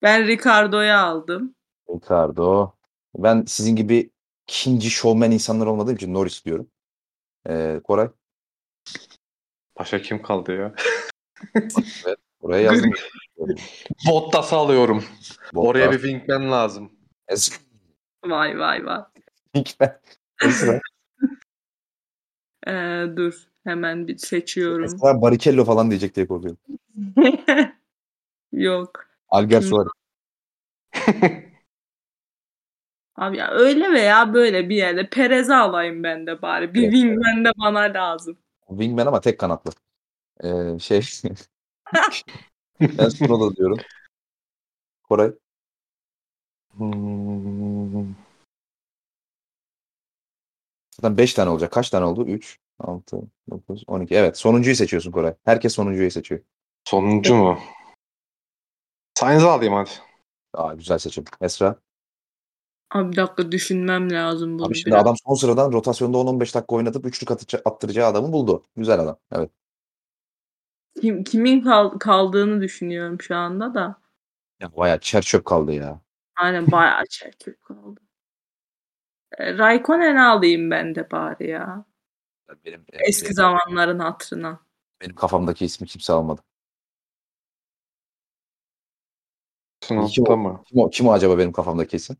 Ben 0.01 0.27
Ricardo'yu 0.27 0.93
aldım. 0.93 1.55
Ricardo. 1.89 2.73
Ben 3.15 3.43
sizin 3.47 3.75
gibi 3.75 4.09
ikinci 4.47 4.89
şovmen 4.89 5.31
insanlar 5.31 5.65
olmadığım 5.65 5.95
için 5.95 6.13
Norris 6.13 6.45
diyorum. 6.45 6.71
Ee, 7.49 7.81
Koray. 7.83 8.09
Başka 9.79 10.01
kim 10.01 10.21
kaldı 10.21 10.55
ya? 10.55 10.73
Oraya 12.41 12.61
yazdım. 12.61 12.91
Bottas'ı 14.07 14.55
alıyorum. 14.55 15.05
Oraya 15.55 15.91
bir 15.91 15.95
Bottas. 15.97 16.01
wingman 16.01 16.51
lazım. 16.51 16.91
Vay 18.25 18.59
vay 18.59 18.85
vay. 18.85 19.01
Esra. 20.43 20.79
Ee, 22.67 23.05
dur 23.15 23.47
hemen 23.63 24.07
bir 24.07 24.17
seçiyorum. 24.17 24.85
Esra 24.85 25.21
Barrichello 25.21 25.65
falan 25.65 25.89
diyecek 25.89 26.15
diye 26.15 26.27
korkuyorum. 26.27 26.59
Yok. 28.51 29.05
Alger 29.29 29.61
Suarez. 29.61 29.91
Abi 33.15 33.38
ya 33.38 33.51
öyle 33.51 33.91
veya 33.93 34.33
böyle 34.33 34.69
bir 34.69 34.75
yerde 34.75 35.09
Perez'i 35.09 35.53
alayım 35.53 36.03
ben 36.03 36.27
de 36.27 36.41
bari. 36.41 36.73
Bir 36.73 36.83
Evet. 36.83 36.93
wingman 36.93 37.45
de 37.45 37.51
bana 37.57 37.79
lazım. 37.79 38.38
Wingman 38.67 39.05
ama 39.07 39.21
tek 39.21 39.39
kanatlı. 39.39 39.71
Ee, 40.43 40.79
şey. 40.79 41.01
ben 42.81 43.09
Sunoda 43.09 43.55
diyorum. 43.55 43.77
Koray. 45.03 45.31
Hmm. 46.77 48.13
Zaten 51.01 51.17
5 51.17 51.33
tane 51.33 51.49
olacak. 51.49 51.71
Kaç 51.71 51.89
tane 51.89 52.05
oldu? 52.05 52.25
3, 52.27 52.59
6, 52.79 53.21
9, 53.49 53.83
12. 53.87 54.15
Evet. 54.15 54.37
Sonuncuyu 54.37 54.75
seçiyorsun 54.75 55.11
Koray. 55.11 55.33
Herkes 55.45 55.73
sonuncuyu 55.73 56.11
seçiyor. 56.11 56.41
Sonuncu 56.83 57.35
mu? 57.35 57.59
Sainz'i 59.13 59.47
alayım 59.47 59.73
hadi. 59.73 59.89
Aa, 60.53 60.73
güzel 60.73 60.97
seçim. 60.97 61.23
Esra. 61.41 61.75
Abi 62.91 63.11
bir 63.11 63.17
dakika 63.17 63.51
düşünmem 63.51 64.11
lazım 64.11 64.59
bunu 64.59 64.67
Abi 64.67 64.75
şimdi 64.75 64.91
biraz. 64.91 65.01
adam 65.03 65.15
son 65.27 65.33
sıradan 65.35 65.71
rotasyonda 65.71 66.17
10-15 66.17 66.55
dakika 66.55 66.75
oynatıp 66.75 67.05
üçlük 67.05 67.31
atı- 67.31 67.61
attıracağı 67.65 68.07
adamı 68.07 68.33
buldu. 68.33 68.63
Güzel 68.75 68.99
adam. 68.99 69.17
Evet. 69.31 69.51
Kim, 71.01 71.23
kimin 71.23 71.61
kal- 71.61 71.97
kaldığını 71.99 72.61
düşünüyorum 72.61 73.21
şu 73.21 73.35
anda 73.35 73.73
da. 73.73 74.01
Ya 74.59 74.75
bayağı 74.77 74.99
çer 74.99 75.21
çöp 75.21 75.45
kaldı 75.45 75.73
ya. 75.73 76.01
Aynen 76.35 76.71
bayağı 76.71 77.05
çekip 77.09 77.61
kaldı. 77.63 77.99
E, 79.37 79.57
Raikkonen'i 79.57 80.21
alayım 80.21 80.71
ben 80.71 80.95
de 80.95 81.11
bari 81.11 81.49
ya. 81.49 81.85
Benim, 82.65 82.85
Eski 82.93 83.25
benim, 83.25 83.33
zamanların 83.33 83.99
hatırına. 83.99 84.59
benim 85.01 85.15
kafamdaki 85.15 85.65
ismi 85.65 85.87
kimse 85.87 86.13
almadı. 86.13 86.41
Sınavda 89.83 90.35
mı? 90.35 90.63
Kim 90.67 90.79
o, 90.79 90.89
kim 90.89 91.07
o 91.07 91.11
acaba 91.11 91.37
benim 91.37 91.51
kafamdaki 91.51 91.95
isim? 91.95 92.17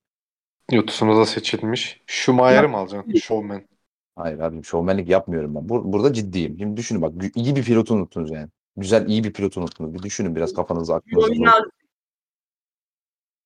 Yutusunuza 0.72 1.26
seçilmiş. 1.26 2.02
Schumacher'i 2.08 2.68
mi 2.68 2.78
alacaksın? 2.78 3.14
Showman. 3.14 3.68
Hayır 4.16 4.40
abim 4.40 4.66
şovmenlik 4.66 5.10
yapmıyorum 5.10 5.56
ben. 5.56 5.62
Bur- 5.62 5.92
burada 5.92 6.14
ciddiyim. 6.14 6.58
Şimdi 6.60 6.78
düşünün 6.78 7.02
bak 7.02 7.14
iyi 7.36 7.56
bir 7.56 7.64
pilotu 7.64 7.94
unuttunuz 7.94 8.32
yani. 8.32 8.50
Güzel 8.78 9.08
iyi 9.08 9.24
bir 9.24 9.34
pilotu 9.34 9.60
unuttunuz. 9.60 9.94
Bir 9.94 10.04
düşünün 10.04 10.36
biraz 10.36 10.54
kafanızı 10.54 10.96
aklınızı. 10.96 11.34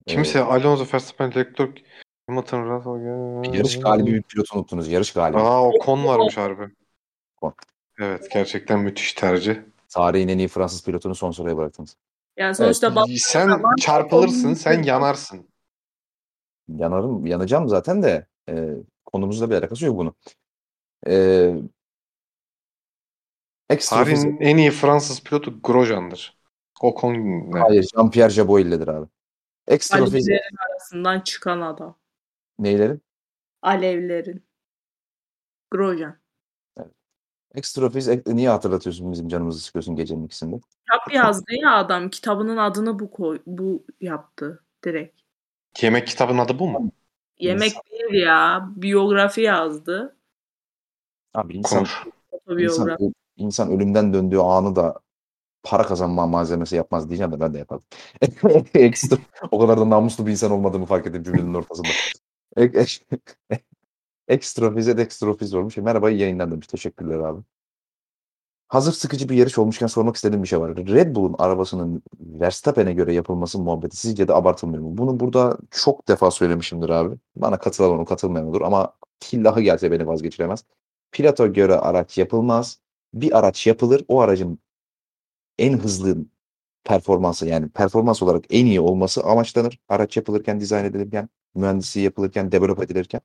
Kimse 0.07 0.43
Alonso, 0.43 0.85
Verstappen, 0.93 1.29
Leclerc, 1.29 1.81
Hamilton, 2.27 2.63
Russell. 2.69 3.53
Yarış 3.53 3.79
galibi 3.79 4.13
bir 4.13 4.21
pilotu 4.21 4.57
unuttunuz. 4.57 4.87
Yarış 4.87 5.13
galibi. 5.13 5.39
Aa 5.39 5.63
o 5.67 5.71
kon 5.79 6.05
varmış 6.05 6.37
harbi. 6.37 6.73
Kon. 7.37 7.53
Evet 7.99 8.31
gerçekten 8.33 8.79
müthiş 8.79 9.13
tercih. 9.13 9.57
Tarihin 9.89 10.27
en 10.27 10.37
iyi 10.37 10.47
Fransız 10.47 10.83
pilotunu 10.83 11.15
son 11.15 11.31
sıraya 11.31 11.57
bıraktınız. 11.57 11.97
Yani 12.37 12.55
sonuçta 12.55 12.95
bak 12.95 13.07
Sen 13.17 13.61
çarpılırsın, 13.81 14.53
sen 14.53 14.83
yanarsın. 14.83 15.47
Yanarım, 16.67 17.25
yanacağım 17.25 17.69
zaten 17.69 18.03
de 18.03 18.27
e, 18.49 18.69
konumuzla 19.05 19.49
bir 19.49 19.55
alakası 19.55 19.85
yok 19.85 19.97
bunun. 19.97 20.15
E, 21.07 21.55
ekstra 23.69 23.95
Tarihin 23.95 24.15
fizik- 24.15 24.37
en 24.41 24.57
iyi 24.57 24.71
Fransız 24.71 25.23
pilotu 25.23 25.61
Grosjean'dır. 25.61 26.37
O 26.81 26.95
kon? 26.95 27.13
Hayır, 27.51 27.83
Jean-Pierre 27.83 28.29
Jabot 28.29 28.59
illedir 28.59 28.87
abi. 28.87 29.07
Ekstra 29.67 30.05
fizik 30.05 30.39
arasından 30.69 31.19
çıkan 31.19 31.61
adam. 31.61 31.95
Neylerin? 32.59 33.01
Alevlerin. 33.61 34.43
Grosjean. 35.71 36.17
Ekstra 37.55 37.89
fizik 37.89 38.27
niye 38.27 38.49
hatırlatıyorsun 38.49 39.11
bizim 39.11 39.27
canımızı 39.27 39.59
sıkıyorsun 39.59 39.95
gecenin 39.95 40.25
ikisinde? 40.25 40.55
Kitap 40.55 41.13
yazdı 41.13 41.53
ya 41.61 41.75
adam. 41.75 42.09
Kitabının 42.09 42.57
adını 42.57 42.99
bu 42.99 43.11
koy, 43.11 43.39
bu 43.45 43.85
yaptı 44.01 44.63
direkt. 44.85 45.21
Yemek 45.81 46.07
kitabının 46.07 46.37
adı 46.37 46.59
bu 46.59 46.67
mu? 46.67 46.91
Yemek 47.39 47.71
değil 47.91 48.23
ya. 48.23 48.69
Biyografi 48.75 49.41
yazdı. 49.41 50.15
Abi 51.33 51.57
insan, 51.57 51.85
insan, 52.49 52.97
insan 53.37 53.71
ölümden 53.71 54.13
döndüğü 54.13 54.37
anı 54.37 54.75
da 54.75 54.99
para 55.63 55.83
kazanma 55.83 56.27
malzemesi 56.27 56.75
yapmaz 56.75 57.09
diyeceğim 57.09 57.31
de 57.31 57.39
ben 57.39 57.53
de 57.53 57.57
yaparım. 57.57 57.83
Ekstra, 58.73 59.17
o 59.51 59.59
kadar 59.59 59.79
da 59.79 59.89
namuslu 59.89 60.25
bir 60.25 60.31
insan 60.31 60.51
olmadığımı 60.51 60.85
fark 60.85 61.07
ettim 61.07 61.23
cümlenin 61.23 61.53
ortasında. 61.53 61.87
Ek- 62.55 62.77
ek- 62.79 63.05
ekstrofiz 65.01 65.53
olmuş. 65.53 65.77
Merhaba 65.77 66.09
iyi 66.11 66.39
demiş. 66.39 66.67
Teşekkürler 66.67 67.19
abi. 67.19 67.41
Hazır 68.67 68.91
sıkıcı 68.93 69.29
bir 69.29 69.35
yarış 69.35 69.57
olmuşken 69.57 69.87
sormak 69.87 70.15
istediğim 70.15 70.43
bir 70.43 70.47
şey 70.47 70.59
var. 70.59 70.75
Red 70.77 71.15
Bull'un 71.15 71.35
arabasının 71.37 72.03
Verstappen'e 72.19 72.93
göre 72.93 73.13
yapılması 73.13 73.59
muhabbeti 73.59 73.97
sizce 73.97 74.27
de 74.27 74.33
abartılmıyor 74.33 74.83
mu? 74.83 74.97
Bunu 74.97 75.19
burada 75.19 75.57
çok 75.71 76.07
defa 76.07 76.31
söylemişimdir 76.31 76.89
abi. 76.89 77.15
Bana 77.35 77.59
katılan 77.59 77.91
olur, 77.91 78.05
katılmayan 78.05 78.47
olur 78.47 78.61
ama 78.61 78.93
tillahı 79.19 79.61
gelse 79.61 79.91
beni 79.91 80.07
vazgeçiremez. 80.07 80.63
Pilota 81.11 81.47
göre 81.47 81.75
araç 81.75 82.17
yapılmaz. 82.17 82.79
Bir 83.13 83.37
araç 83.39 83.67
yapılır. 83.67 84.05
O 84.07 84.21
aracın 84.21 84.59
en 85.59 85.77
hızlı 85.77 86.17
performansı 86.83 87.47
yani 87.47 87.69
performans 87.69 88.23
olarak 88.23 88.45
en 88.49 88.65
iyi 88.65 88.81
olması 88.81 89.23
amaçlanır. 89.23 89.79
Araç 89.89 90.17
yapılırken, 90.17 90.59
dizayn 90.59 90.85
edilirken, 90.85 91.29
mühendisliği 91.55 92.05
yapılırken, 92.05 92.51
develop 92.51 92.83
edilirken. 92.83 93.21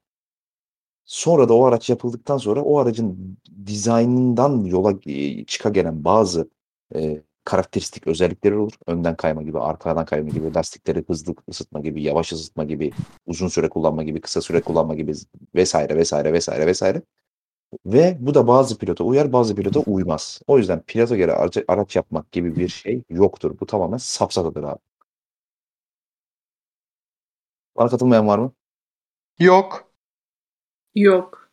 Sonra 1.04 1.48
da 1.48 1.54
o 1.54 1.64
araç 1.64 1.90
yapıldıktan 1.90 2.38
sonra 2.38 2.62
o 2.62 2.78
aracın 2.78 3.38
dizaynından 3.66 4.64
yola 4.64 4.94
e, 5.06 5.44
çıka 5.44 5.68
gelen 5.68 6.04
bazı 6.04 6.50
e, 6.94 7.22
karakteristik 7.44 8.06
özellikleri 8.06 8.56
olur. 8.56 8.72
Önden 8.86 9.16
kayma 9.16 9.42
gibi, 9.42 9.58
arkadan 9.60 10.04
kayma 10.04 10.30
gibi, 10.30 10.54
lastikleri 10.54 11.04
hızlı 11.08 11.34
ısıtma 11.48 11.80
gibi, 11.80 12.02
yavaş 12.02 12.32
ısıtma 12.32 12.64
gibi, 12.64 12.90
uzun 13.26 13.48
süre 13.48 13.68
kullanma 13.68 14.02
gibi, 14.02 14.20
kısa 14.20 14.40
süre 14.40 14.60
kullanma 14.60 14.94
gibi 14.94 15.12
vesaire 15.54 15.96
vesaire 15.96 16.32
vesaire 16.32 16.66
vesaire. 16.66 17.02
Ve 17.86 18.16
bu 18.20 18.34
da 18.34 18.46
bazı 18.46 18.78
pilota 18.78 19.04
uyar, 19.04 19.32
bazı 19.32 19.54
pilota 19.54 19.80
uymaz. 19.80 20.40
O 20.46 20.58
yüzden 20.58 20.82
pilota 20.82 21.16
göre 21.16 21.32
araç, 21.68 21.96
yapmak 21.96 22.32
gibi 22.32 22.56
bir 22.56 22.68
şey 22.68 23.02
yoktur. 23.10 23.60
Bu 23.60 23.66
tamamen 23.66 23.96
safsatadır 23.98 24.62
abi. 24.64 24.78
Bana 27.80 27.88
katılmayan 27.88 28.26
var 28.26 28.38
mı? 28.38 28.52
Yok. 29.38 29.92
Yok. 30.94 31.50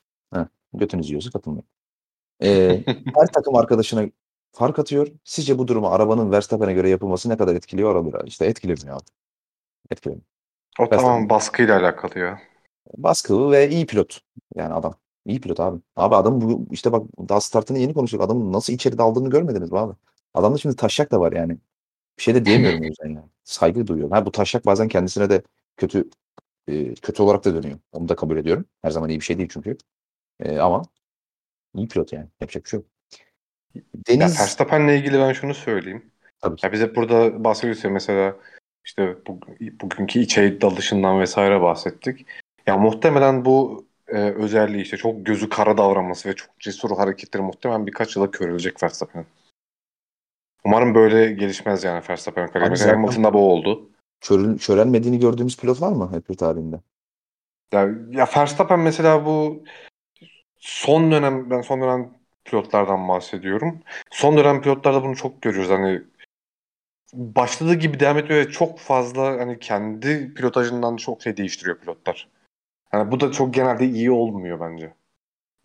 Götünüz 0.73 1.09
yiyorsa 1.09 1.31
katılmayın. 1.31 1.67
Ee, 2.43 2.83
her 3.15 3.27
takım 3.33 3.55
arkadaşına 3.55 4.09
fark 4.51 4.79
atıyor. 4.79 5.07
Sizce 5.23 5.57
bu 5.57 5.67
durumu 5.67 5.87
arabanın 5.87 6.31
Verstappen'e 6.31 6.73
göre 6.73 6.89
yapılması 6.89 7.29
ne 7.29 7.37
kadar 7.37 7.55
etkiliyor 7.55 7.95
olabilir? 7.95 8.27
İşte 8.27 8.45
etkilemiyor 8.45 8.95
abi. 8.95 9.03
Etkilemiyor. 9.91 10.25
O 10.79 10.83
Verstappen. 10.83 11.03
tamam 11.03 11.29
baskıyla 11.29 11.79
alakalı 11.79 12.19
ya. 12.19 12.39
Baskılı 12.97 13.51
ve 13.51 13.69
iyi 13.69 13.85
pilot. 13.85 14.21
Yani 14.55 14.73
adam. 14.73 14.93
İyi 15.25 15.41
pilot 15.41 15.59
abi. 15.59 15.79
Abi 15.95 16.15
adam 16.15 16.41
bu 16.41 16.65
işte 16.71 16.91
bak 16.91 17.03
daha 17.29 17.41
startını 17.41 17.79
yeni 17.79 17.93
konuştuk. 17.93 18.21
Adamın 18.21 18.53
nasıl 18.53 18.73
içeri 18.73 18.97
daldığını 18.97 19.29
görmediniz 19.29 19.71
mi 19.71 19.79
abi? 19.79 19.93
Adamda 20.33 20.57
şimdi 20.57 20.75
taşak 20.75 21.11
da 21.11 21.19
var 21.19 21.31
yani. 21.31 21.57
Bir 22.17 22.23
şey 22.23 22.35
de 22.35 22.45
diyemiyorum 22.45 22.81
o 22.81 22.85
yüzden 22.85 23.09
yani. 23.09 23.29
Saygı 23.43 23.87
duyuyorum. 23.87 24.11
Ha 24.11 24.25
bu 24.25 24.31
taşak 24.31 24.65
bazen 24.65 24.87
kendisine 24.87 25.29
de 25.29 25.41
kötü 25.77 26.09
e, 26.67 26.93
kötü 26.93 27.23
olarak 27.23 27.45
da 27.45 27.55
dönüyor. 27.55 27.79
Onu 27.91 28.09
da 28.09 28.15
kabul 28.15 28.37
ediyorum. 28.37 28.65
Her 28.81 28.91
zaman 28.91 29.09
iyi 29.09 29.19
bir 29.19 29.25
şey 29.25 29.37
değil 29.37 29.49
çünkü. 29.53 29.77
E, 30.39 30.57
ama 30.57 30.81
iyi 31.75 31.87
pilot 31.87 32.13
yani. 32.13 32.27
Yapacak 32.41 32.63
bir 32.63 32.69
şey 32.69 32.79
yok. 32.79 32.87
Deniz 34.07 34.39
Verstappen'le 34.39 34.89
ilgili 34.89 35.19
ben 35.19 35.33
şunu 35.33 35.53
söyleyeyim. 35.53 36.11
tabii 36.39 36.55
ki. 36.55 36.65
Ya 36.65 36.71
biz 36.71 36.81
hep 36.81 36.95
burada 36.95 37.43
bahsediyoruz 37.43 37.83
ya 37.83 37.89
mesela 37.89 38.35
işte 38.85 39.15
bu, 39.27 39.39
bugünkü 39.81 40.19
içeri 40.19 40.61
dalışından 40.61 41.19
vesaire 41.19 41.61
bahsettik. 41.61 42.25
Ya 42.67 42.77
muhtemelen 42.77 43.45
bu 43.45 43.85
e, 44.07 44.17
özelliği 44.17 44.83
işte 44.83 44.97
çok 44.97 45.25
gözü 45.25 45.49
kara 45.49 45.77
davranması 45.77 46.29
ve 46.29 46.35
çok 46.35 46.59
cesur 46.59 46.97
hareketleri 46.97 47.43
muhtemelen 47.43 47.87
birkaç 47.87 48.15
yıla 48.15 48.31
körülecek 48.31 48.83
Verstappen'in. 48.83 49.25
Umarım 50.65 50.95
böyle 50.95 51.31
gelişmez 51.31 51.83
yani 51.83 52.03
Verstappen 52.09 52.47
kariyeri. 52.47 52.69
Mesela 52.69 52.93
Hamilton'da 52.93 53.33
bu 53.33 53.51
oldu. 53.51 53.89
Körül, 54.21 54.57
körelmediğini 54.57 55.19
gördüğümüz 55.19 55.57
pilot 55.57 55.81
var 55.81 55.91
mı 55.91 56.11
F1 56.27 56.37
tarihinde? 56.37 56.81
Ya, 57.71 57.81
ya 58.09 58.27
Verstappen 58.37 58.79
mesela 58.79 59.25
bu 59.25 59.63
son 60.59 61.11
dönem 61.11 61.49
ben 61.49 61.61
son 61.61 61.81
dönem 61.81 62.13
pilotlardan 62.45 63.07
bahsediyorum. 63.07 63.79
Son 64.11 64.37
dönem 64.37 64.61
pilotlarda 64.61 65.03
bunu 65.03 65.15
çok 65.15 65.41
görüyoruz. 65.41 65.71
Hani 65.71 66.01
başladığı 67.13 67.73
gibi 67.73 67.99
devam 67.99 68.17
etmiyor 68.17 68.45
ve 68.45 68.51
çok 68.51 68.79
fazla 68.79 69.23
hani 69.25 69.59
kendi 69.59 70.33
pilotajından 70.33 70.95
çok 70.95 71.21
şey 71.21 71.37
değiştiriyor 71.37 71.79
pilotlar. 71.79 72.29
Yani 72.93 73.11
bu 73.11 73.19
da 73.19 73.31
çok 73.31 73.53
genelde 73.53 73.85
iyi 73.85 74.11
olmuyor 74.11 74.59
bence. 74.59 74.85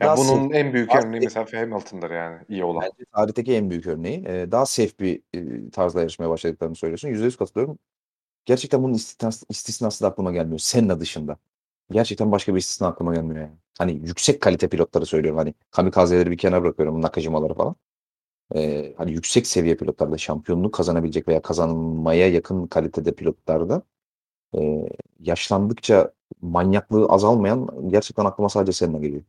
Ya 0.00 0.06
Daha 0.06 0.16
bunun 0.16 0.48
safe- 0.50 0.54
en 0.54 0.72
büyük 0.72 0.90
daha 0.90 0.98
örneği 0.98 1.20
mesela 1.20 1.46
Hamilton'dır 1.52 2.10
yani 2.10 2.38
iyi 2.48 2.64
olan. 2.64 2.82
Bence 2.82 3.04
tarihteki 3.12 3.54
en 3.54 3.70
büyük 3.70 3.86
örneği. 3.86 4.24
Ee, 4.26 4.52
daha 4.52 4.66
safe 4.66 4.98
bir 4.98 5.20
e, 5.34 5.70
tarzda 5.70 6.00
yarışmaya 6.00 6.30
başladıklarını 6.30 6.74
söylüyorsun. 6.74 7.08
%100 7.08 7.36
katılıyorum. 7.36 7.78
Gerçekten 8.44 8.82
bunun 8.82 8.94
istisnası, 8.94 9.46
istisnası 9.48 10.04
da 10.04 10.08
aklıma 10.08 10.32
gelmiyor. 10.32 10.58
Senna 10.58 11.00
dışında. 11.00 11.36
Gerçekten 11.90 12.32
başka 12.32 12.54
bir 12.54 12.58
istisna 12.58 12.88
aklıma 12.88 13.14
gelmiyor 13.14 13.40
yani. 13.40 13.56
Hani 13.78 13.92
yüksek 13.92 14.40
kalite 14.40 14.68
pilotları 14.68 15.06
söylüyorum. 15.06 15.38
Hani 15.38 15.54
kamikazeleri 15.70 16.30
bir 16.30 16.38
kenara 16.38 16.62
bırakıyorum. 16.62 17.02
Nakajimaları 17.02 17.54
falan. 17.54 17.76
Ee, 18.54 18.94
hani 18.96 19.12
yüksek 19.12 19.46
seviye 19.46 19.76
pilotlarda 19.76 20.18
şampiyonluk 20.18 20.74
kazanabilecek 20.74 21.28
veya 21.28 21.42
kazanmaya 21.42 22.28
yakın 22.28 22.66
kalitede 22.66 23.14
pilotlarda 23.14 23.82
e, 24.58 24.88
yaşlandıkça 25.20 26.12
manyaklığı 26.42 27.06
azalmayan 27.06 27.88
gerçekten 27.90 28.24
aklıma 28.24 28.48
sadece 28.48 28.72
Senna 28.72 28.98
geliyor. 28.98 29.22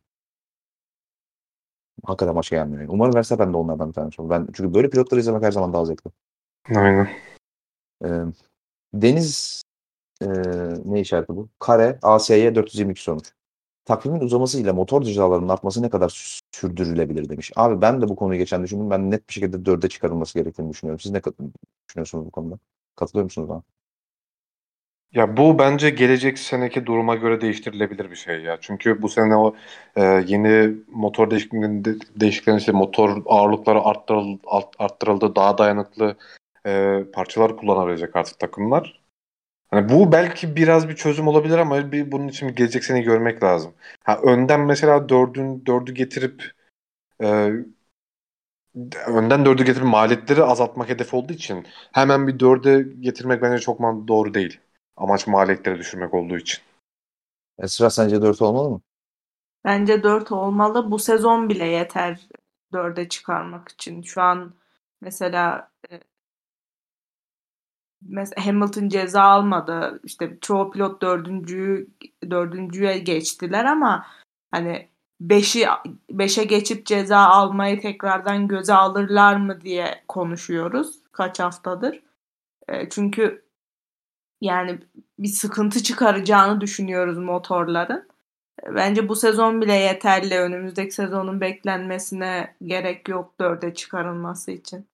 Hakikaten 2.04 2.36
başka 2.36 2.56
gelmiyor. 2.56 2.80
yani. 2.82 2.90
Umarım 2.90 3.14
Verstappen 3.14 3.52
de 3.52 3.56
onlardan 3.56 3.88
bir 3.88 3.94
tanesi 3.94 4.22
olur. 4.22 4.30
Ben, 4.30 4.48
çünkü 4.52 4.74
böyle 4.74 4.90
pilotları 4.90 5.20
izlemek 5.20 5.42
her 5.42 5.52
zaman 5.52 5.72
daha 5.72 5.84
zevkli. 5.84 6.10
Aynen. 6.76 7.08
Ee, 8.04 8.08
Deniz 8.94 9.62
e, 10.22 10.26
ne 10.84 11.00
işareti 11.00 11.36
bu? 11.36 11.48
Kare 11.58 11.98
ASY 12.02 12.54
422 12.54 13.02
sormuş. 13.02 13.28
takvimin 13.84 14.20
uzamasıyla 14.20 14.72
motor 14.72 15.02
cezalarının 15.02 15.48
artması 15.48 15.82
ne 15.82 15.90
kadar 15.90 16.42
sürdürülebilir 16.52 17.28
demiş. 17.28 17.52
Abi 17.56 17.80
ben 17.82 18.02
de 18.02 18.08
bu 18.08 18.16
konuyu 18.16 18.38
geçen 18.38 18.62
düşündüm. 18.62 18.90
Ben 18.90 19.10
net 19.10 19.28
bir 19.28 19.34
şekilde 19.34 19.64
dörde 19.64 19.88
çıkarılması 19.88 20.38
gerektiğini 20.38 20.70
düşünüyorum. 20.70 21.00
Siz 21.00 21.12
ne 21.12 21.22
düşünüyorsunuz 21.88 22.26
bu 22.26 22.30
konuda? 22.30 22.58
Katılıyor 22.96 23.24
musunuz 23.24 23.48
bana? 23.48 23.62
Ya 25.12 25.36
bu 25.36 25.58
bence 25.58 25.90
gelecek 25.90 26.38
seneki 26.38 26.86
duruma 26.86 27.14
göre 27.14 27.40
değiştirilebilir 27.40 28.10
bir 28.10 28.16
şey 28.16 28.40
ya. 28.40 28.58
Çünkü 28.60 29.02
bu 29.02 29.08
sene 29.08 29.36
o 29.36 29.54
e, 29.96 30.02
yeni 30.02 30.74
motor 30.92 31.30
değişikliklerinde 31.30 31.94
değişikliklerinde 32.16 32.60
işte 32.60 32.72
motor 32.72 33.22
ağırlıkları 33.26 33.80
arttırıldı, 33.80 34.40
arttırıldı 34.78 35.36
daha 35.36 35.58
dayanıklı 35.58 36.16
e, 36.66 37.04
parçalar 37.12 37.56
kullanabilecek 37.56 38.16
artık 38.16 38.38
takımlar. 38.38 39.00
Hani 39.68 39.88
bu 39.88 40.12
belki 40.12 40.56
biraz 40.56 40.88
bir 40.88 40.96
çözüm 40.96 41.28
olabilir 41.28 41.58
ama 41.58 41.92
bir, 41.92 42.12
bunun 42.12 42.28
için 42.28 42.48
bir 42.48 42.56
gelecek 42.56 42.84
seni 42.84 43.02
görmek 43.02 43.42
lazım. 43.42 43.74
Ha, 44.04 44.20
önden 44.22 44.60
mesela 44.60 45.08
dördün, 45.08 45.66
dördü 45.66 45.94
getirip 45.94 46.52
e, 47.22 47.50
önden 49.06 49.44
dördü 49.44 49.64
getirip 49.64 49.86
maliyetleri 49.86 50.42
azaltmak 50.42 50.88
hedef 50.88 51.14
olduğu 51.14 51.32
için 51.32 51.66
hemen 51.92 52.26
bir 52.26 52.40
dörde 52.40 52.86
getirmek 53.00 53.42
bence 53.42 53.58
çok 53.58 53.80
doğru 54.08 54.34
değil. 54.34 54.60
Amaç 54.96 55.26
maliyetleri 55.26 55.78
düşürmek 55.78 56.14
olduğu 56.14 56.36
için. 56.36 56.62
Esra 57.58 57.90
sence 57.90 58.22
4 58.22 58.42
olmalı 58.42 58.70
mı? 58.70 58.80
Bence 59.64 60.02
4 60.02 60.32
olmalı. 60.32 60.90
Bu 60.90 60.98
sezon 60.98 61.48
bile 61.48 61.66
yeter 61.66 62.28
4'e 62.72 63.08
çıkarmak 63.08 63.68
için. 63.68 64.02
Şu 64.02 64.22
an 64.22 64.54
mesela 65.00 65.70
e, 65.90 66.00
mesela 68.08 68.46
Hamilton 68.46 68.88
ceza 68.88 69.22
almadı. 69.22 70.00
İşte 70.04 70.38
çoğu 70.40 70.70
pilot 70.70 71.02
dördüncü 71.02 71.88
dördüncüye 72.30 72.98
geçtiler 72.98 73.64
ama 73.64 74.06
hani 74.50 74.88
5'i 75.22 75.66
5'e 76.10 76.44
geçip 76.44 76.86
ceza 76.86 77.18
almayı 77.18 77.80
tekrardan 77.80 78.48
göze 78.48 78.74
alırlar 78.74 79.36
mı 79.36 79.60
diye 79.60 80.04
konuşuyoruz 80.08 80.98
kaç 81.12 81.40
haftadır. 81.40 82.02
E, 82.68 82.88
çünkü 82.88 83.44
yani 84.40 84.78
bir 85.18 85.28
sıkıntı 85.28 85.82
çıkaracağını 85.82 86.60
düşünüyoruz 86.60 87.18
motorların. 87.18 88.08
Bence 88.66 89.08
bu 89.08 89.16
sezon 89.16 89.60
bile 89.60 89.74
yeterli. 89.74 90.38
Önümüzdeki 90.38 90.94
sezonun 90.94 91.40
beklenmesine 91.40 92.56
gerek 92.62 93.08
yok 93.08 93.40
dörde 93.40 93.74
çıkarılması 93.74 94.50
için. 94.50 94.86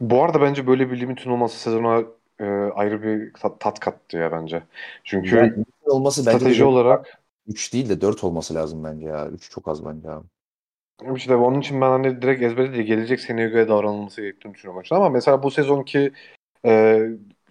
Bu 0.00 0.24
arada 0.24 0.40
bence 0.40 0.66
böyle 0.66 0.90
bir 0.90 1.00
limitin 1.00 1.30
olması 1.30 1.58
sezona 1.58 2.02
e, 2.40 2.44
ayrı 2.74 3.02
bir 3.02 3.32
tat, 3.32 3.60
tat 3.60 3.80
kattı 3.80 4.16
ya 4.16 4.32
bence. 4.32 4.62
Çünkü 5.04 5.36
yani, 5.36 5.52
olması 5.86 6.22
strateji 6.22 6.46
bence 6.46 6.64
olarak 6.64 7.18
3 7.46 7.72
değil 7.72 7.88
de 7.88 8.00
4 8.00 8.24
olması 8.24 8.54
lazım 8.54 8.84
bence 8.84 9.06
ya. 9.06 9.28
3 9.28 9.50
çok 9.50 9.68
az 9.68 9.84
bence 9.84 10.10
abi. 10.10 10.26
İşte 11.16 11.36
onun 11.36 11.60
için 11.60 11.80
ben 11.80 11.90
hani 11.90 12.22
direkt 12.22 12.42
ezbere 12.42 12.72
değil 12.72 12.86
gelecek 12.86 13.20
seneye 13.20 13.48
göre 13.48 13.68
davranılması 13.68 14.20
gerektiğini 14.20 14.54
düşünüyorum. 14.54 14.82
Ama 14.90 15.08
mesela 15.08 15.42
bu 15.42 15.50
sezonki 15.50 16.12
e, 16.66 17.00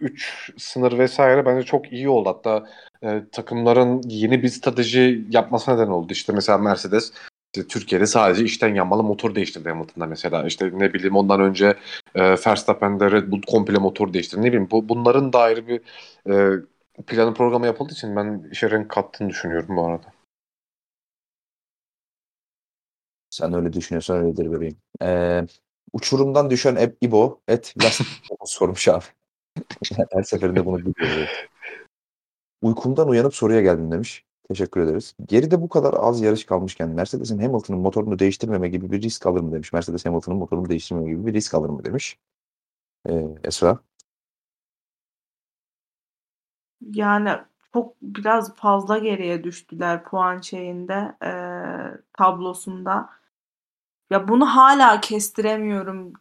3 0.02 0.52
sınır 0.58 0.98
vesaire 0.98 1.46
bence 1.46 1.64
çok 1.64 1.92
iyi 1.94 2.10
oldu. 2.10 2.30
Hatta 2.30 2.70
e, 3.04 3.24
takımların 3.32 4.02
yeni 4.06 4.44
bir 4.44 4.50
strateji 4.50 5.26
yapmasına 5.30 5.76
neden 5.76 5.88
oldu. 5.88 6.14
İşte 6.14 6.34
mesela 6.34 6.58
Mercedes 6.58 7.14
işte 7.56 7.68
Türkiye'de 7.68 8.06
sadece 8.06 8.44
içten 8.44 8.76
yanmalı 8.76 9.04
motor 9.04 9.36
değiştirdi 9.36 9.70
Hamilton'da 9.70 10.06
mesela. 10.06 10.48
İşte 10.48 10.72
ne 10.74 10.94
bileyim 10.94 11.16
ondan 11.16 11.42
önce 11.42 11.78
e, 12.16 12.22
Verstappen'de 12.32 13.12
Red 13.12 13.32
Bull 13.32 13.42
komple 13.42 13.78
motor 13.78 14.14
değiştirdi. 14.14 14.42
Ne 14.42 14.48
bileyim 14.48 14.68
bu, 14.72 14.90
bunların 14.90 15.34
da 15.34 15.40
ayrı 15.40 15.68
bir 15.68 15.82
e, 16.30 16.62
planı 17.08 17.34
programı 17.34 17.66
yapıldığı 17.66 17.94
için 17.94 18.16
ben 18.16 18.50
işe 18.52 18.72
renk 18.72 18.90
kattığını 18.90 19.30
düşünüyorum 19.30 19.78
bu 19.78 19.86
arada. 19.86 20.14
Sen 23.30 23.54
öyle 23.54 23.74
düşünüyorsan 23.74 24.18
öyledir 24.18 24.52
bebeğim. 24.52 24.78
Ee, 25.02 25.42
uçurumdan 25.94 26.50
düşen 26.50 26.76
Eb 26.76 26.92
İbo 27.02 27.42
et 27.48 27.74
lastik 27.84 28.08
sormuş 28.46 28.88
abi. 28.88 29.04
Her 30.12 30.24
seferinde 30.24 30.66
bunu 30.66 30.86
biliyoruz. 30.86 31.30
Uykumdan 32.62 33.10
uyanıp 33.10 33.36
soruya 33.36 33.62
geldim 33.62 33.92
demiş. 33.92 34.26
Teşekkür 34.48 34.82
ederiz. 34.82 35.16
Geride 35.26 35.62
bu 35.62 35.70
kadar 35.70 35.94
az 35.98 36.22
yarış 36.22 36.46
kalmışken 36.46 36.90
Mercedes'in 36.90 37.40
Hamilton'ın 37.40 37.82
motorunu 37.82 38.20
değiştirmeme 38.20 38.70
gibi 38.70 38.92
bir 38.92 39.02
risk 39.02 39.26
alır 39.26 39.42
mı 39.42 39.52
demiş. 39.52 39.74
Mercedes 39.74 40.06
Hamilton'ın 40.06 40.38
motorunu 40.38 40.70
değiştirmeme 40.70 41.10
gibi 41.10 41.26
bir 41.26 41.34
risk 41.34 41.54
alır 41.54 41.70
mı 41.70 41.86
demiş. 41.86 42.18
Ee, 43.10 43.26
Esra. 43.44 43.80
Yani 46.82 47.30
çok 47.74 47.96
biraz 48.02 48.56
fazla 48.56 48.98
geriye 48.98 49.44
düştüler 49.44 50.04
puan 50.04 50.42
şeyinde 50.42 51.16
e, 51.26 51.32
tablosunda. 52.18 53.10
Ya 54.10 54.28
bunu 54.28 54.46
hala 54.46 55.02
kestiremiyorum. 55.02 56.14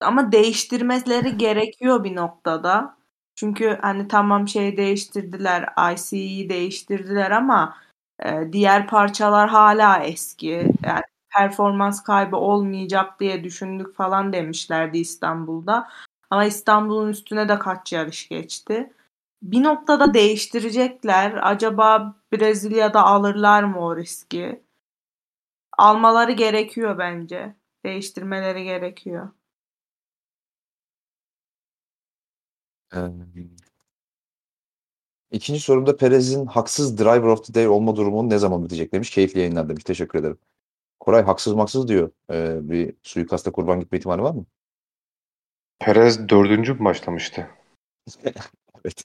Ama 0.00 0.32
değiştirmeleri 0.32 1.36
gerekiyor 1.36 2.04
bir 2.04 2.16
noktada. 2.16 2.95
Çünkü 3.36 3.78
hani 3.82 4.08
tamam 4.08 4.48
şey 4.48 4.76
değiştirdiler, 4.76 5.68
IC'yi 5.94 6.48
değiştirdiler 6.50 7.30
ama 7.30 7.76
e, 8.24 8.52
diğer 8.52 8.86
parçalar 8.86 9.48
hala 9.48 9.98
eski. 10.02 10.50
Yani 10.84 11.02
performans 11.36 12.02
kaybı 12.02 12.36
olmayacak 12.36 13.20
diye 13.20 13.44
düşündük 13.44 13.94
falan 13.96 14.32
demişlerdi 14.32 14.98
İstanbul'da. 14.98 15.88
Ama 16.30 16.44
İstanbul'un 16.44 17.08
üstüne 17.08 17.48
de 17.48 17.58
kaç 17.58 17.92
yarış 17.92 18.28
geçti. 18.28 18.92
Bir 19.42 19.62
noktada 19.62 20.14
değiştirecekler. 20.14 21.40
Acaba 21.42 22.14
Brezilya'da 22.32 23.02
alırlar 23.04 23.62
mı 23.62 23.80
o 23.80 23.96
riski? 23.96 24.62
Almaları 25.78 26.32
gerekiyor 26.32 26.98
bence. 26.98 27.54
Değiştirmeleri 27.84 28.64
gerekiyor. 28.64 29.28
İkinci 35.30 35.60
sorumda 35.60 35.96
Perez'in 35.96 36.46
haksız 36.46 36.98
driver 36.98 37.28
of 37.28 37.46
the 37.46 37.54
day 37.54 37.68
olma 37.68 37.96
durumu 37.96 38.30
ne 38.30 38.38
zaman 38.38 38.64
bitecek 38.64 38.92
demiş. 38.92 39.10
Keyifli 39.10 39.40
yayınlar 39.40 39.68
demiş. 39.68 39.84
Teşekkür 39.84 40.18
ederim. 40.18 40.38
Koray 41.00 41.22
haksız 41.22 41.54
maksız 41.54 41.88
diyor. 41.88 42.10
Ee, 42.32 42.70
bir 42.70 42.94
suikasta 43.02 43.52
kurban 43.52 43.80
gitme 43.80 43.98
ihtimali 43.98 44.22
var 44.22 44.34
mı? 44.34 44.44
Perez 45.78 46.28
dördüncü 46.28 46.74
mü 46.74 46.84
başlamıştı? 46.84 47.48
evet. 48.84 49.04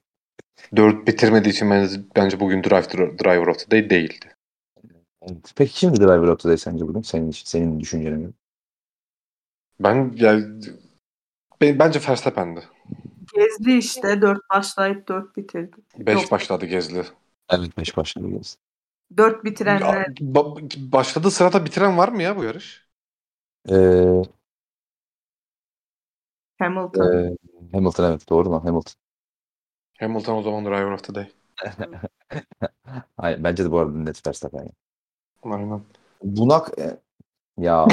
Dört 0.76 1.08
bitirmediği 1.08 1.54
için 1.54 1.70
bence 2.16 2.40
bugün 2.40 2.64
drive, 2.64 3.18
driver 3.20 3.48
of 3.48 3.60
the 3.60 3.72
day 3.72 3.90
değildi. 3.90 4.36
Evet. 5.22 5.54
Peki 5.56 5.74
kimdi 5.74 6.00
driver 6.00 6.28
of 6.28 6.40
the 6.40 6.50
day 6.50 6.58
sence 6.58 6.88
bugün? 6.88 7.02
Senin, 7.02 7.32
senin 7.32 7.80
düşüncene 7.80 8.28
Ben 9.80 10.14
yani 10.16 10.62
bence 11.62 12.00
Verstappen'di. 12.10 12.62
Gezdi 13.34 13.72
işte. 13.72 14.22
Dört 14.22 14.50
başlayıp 14.50 15.08
dört 15.08 15.38
bitirdi. 15.38 15.76
Beş 15.98 16.22
Yok. 16.22 16.32
başladı 16.32 16.66
Gezli. 16.66 17.04
Evet 17.50 17.78
beş 17.78 17.98
başladı 17.98 18.28
Gezli. 18.30 18.60
Dört 19.18 19.44
bitirenler. 19.44 20.06
Ba- 20.06 20.92
başladığı 20.92 21.32
sırada 21.32 21.66
bitiren 21.66 21.98
var 21.98 22.10
mı 22.10 22.24
ya 22.24 22.38
bu 22.38 22.44
yarış? 22.44 22.88
Ee, 23.70 24.24
Hamilton. 26.60 27.14
E, 27.14 27.38
Hamilton 27.72 28.04
evet 28.12 28.30
doğru 28.30 28.52
lan 28.52 28.60
Hamilton. 28.60 28.94
Hamilton 30.00 30.36
o 30.38 30.42
zaman 30.42 30.66
driver 30.66 30.92
of 30.92 31.04
the 31.04 31.16
day. 31.16 31.32
Hayır, 33.18 33.44
bence 33.44 33.66
de 33.66 33.72
bu 33.72 33.80
arada 33.80 33.98
net 33.98 34.28
Verstappen. 34.28 34.60
Yani. 34.60 34.72
Aynen. 35.44 35.82
Bunak 36.24 36.80
e, 36.80 36.98
ya 37.58 37.88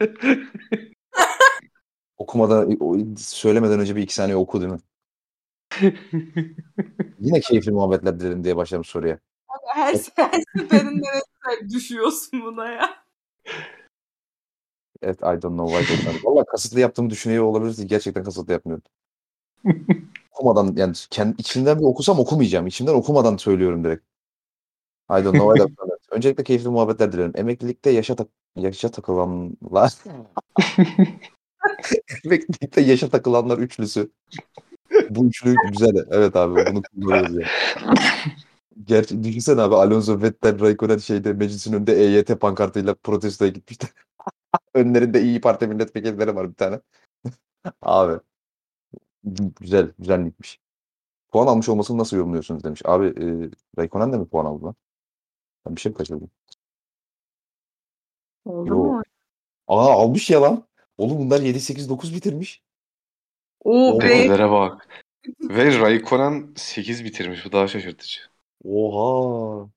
okumadan 2.20 2.78
söylemeden 3.16 3.80
önce 3.80 3.96
bir 3.96 4.02
iki 4.02 4.14
saniye 4.14 4.36
oku 4.36 4.60
değil 4.60 4.72
mi? 4.72 4.78
Yine 7.20 7.40
keyifli 7.40 7.72
muhabbetler 7.72 8.20
dilerim 8.20 8.44
diye 8.44 8.56
başladım 8.56 8.84
soruya. 8.84 9.18
Her, 9.74 9.92
her 9.92 9.94
seferinde 10.58 11.06
düşüyorsun 11.74 12.42
buna 12.42 12.68
ya. 12.68 13.04
Evet 15.02 15.18
I 15.18 15.42
don't 15.42 15.42
know 15.42 15.82
why 15.82 16.06
don't 16.06 16.24
Valla 16.24 16.44
kasıtlı 16.44 16.80
yaptığımı 16.80 17.10
düşünüyor 17.10 17.44
olabilirsiniz. 17.44 17.88
Gerçekten 17.88 18.24
kasıtlı 18.24 18.52
yapmıyorum. 18.52 18.84
okumadan 20.32 20.74
yani 20.76 20.94
kendi, 21.10 21.40
içimden 21.40 21.78
bir 21.78 21.84
okusam 21.84 22.18
okumayacağım. 22.18 22.66
İçimden 22.66 22.94
okumadan 22.94 23.36
söylüyorum 23.36 23.84
direkt. 23.84 24.04
I 25.10 25.24
don't 25.24 25.34
know 25.34 25.58
why 25.58 25.76
don't 25.76 26.00
Öncelikle 26.10 26.44
keyifli 26.44 26.68
muhabbetler 26.68 27.12
dilerim. 27.12 27.32
Emeklilikte 27.34 27.90
yaşa, 27.90 28.16
tak 28.16 28.28
yaşa 28.56 28.90
takılanlar 28.90 29.92
Emeklilikte 32.24 32.80
yaşa 32.80 33.08
takılanlar 33.08 33.58
üçlüsü. 33.58 34.10
Bu 35.10 35.26
üçlü 35.26 35.54
güzel. 35.72 36.06
Evet 36.10 36.36
abi 36.36 36.54
bunu 36.54 36.82
kullanıyoruz 36.82 37.36
ya. 37.36 37.48
Gerçi 38.84 39.24
düşünsene 39.24 39.60
abi 39.60 39.74
Alonso 39.74 40.22
Vettel 40.22 40.60
Raikkonen 40.60 40.98
şeyde 40.98 41.32
meclisin 41.32 41.72
önünde 41.72 41.92
EYT 41.94 42.28
pankartıyla 42.40 42.94
protestoya 42.94 43.50
gitmişler. 43.50 43.90
Önlerinde 44.74 45.22
iyi 45.22 45.40
Parti 45.40 45.66
milletvekilleri 45.66 46.36
var 46.36 46.48
bir 46.50 46.54
tane. 46.54 46.80
abi 47.82 48.20
güzel, 49.60 49.92
güzel 49.98 50.24
gitmiş. 50.24 50.60
puan 51.32 51.46
almış 51.46 51.68
olmasını 51.68 51.98
nasıl 51.98 52.16
yorumluyorsunuz 52.16 52.64
demiş. 52.64 52.82
Abi 52.84 53.06
e, 53.06 53.50
Raikkonen 53.78 54.12
de 54.12 54.18
mi 54.18 54.28
puan 54.28 54.44
aldı 54.46 54.64
lan? 54.64 54.74
Ben 55.66 55.76
bir 55.76 55.80
şey 55.80 55.92
mi 55.92 55.96
kaçırdım? 55.98 56.30
Oldu 58.44 58.68
Yo. 58.68 58.76
mu? 58.76 59.02
Aa 59.68 59.92
almış 59.92 60.30
ya 60.30 60.42
lan. 60.42 60.64
Oğlum 61.00 61.18
bunlar 61.18 61.40
7-8-9 61.40 62.14
bitirmiş. 62.14 62.62
Oo 63.64 63.92
Oo. 63.92 64.00
be. 64.00 64.38
Bak. 64.38 64.88
Ve 65.40 65.80
Raikkonen 65.80 66.52
8 66.56 67.04
bitirmiş. 67.04 67.44
Bu 67.44 67.52
daha 67.52 67.68
şaşırtıcı. 67.68 68.20
Oha. 68.64 69.68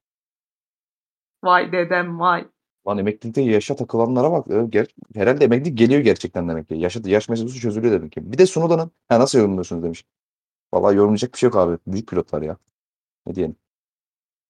Vay 1.44 1.72
dedem 1.72 2.20
vay. 2.20 2.48
Lan 2.88 2.98
emeklilikte 2.98 3.41
yaşa 3.41 3.76
takılanlara 3.76 4.32
bak. 4.32 4.72
Ger 4.72 4.88
herhalde 5.16 5.45
emeklilik 5.45 5.78
geliyor 5.78 6.02
gerçekten 6.02 6.50
demek 6.50 6.68
ki. 6.68 6.76
Yaşa, 6.76 7.00
yaş 7.06 7.30
meselesi 7.30 7.60
çözülüyor 7.60 7.94
demek 7.94 8.12
ki. 8.12 8.32
Bir 8.32 8.38
de 8.38 8.45
Sunoda'nın 8.45 8.91
ha 9.10 9.20
nasıl 9.20 9.40
yorumluyorsunuz 9.40 9.84
demiş. 9.84 10.06
Vallahi 10.74 10.95
yorumlayacak 10.95 11.34
bir 11.34 11.38
şey 11.38 11.48
yok 11.48 11.56
abi. 11.58 11.78
Büyük 11.88 12.08
pilotlar 12.08 12.41
ya. 12.41 12.58
Ne 13.28 13.36
diyelim. 13.36 13.56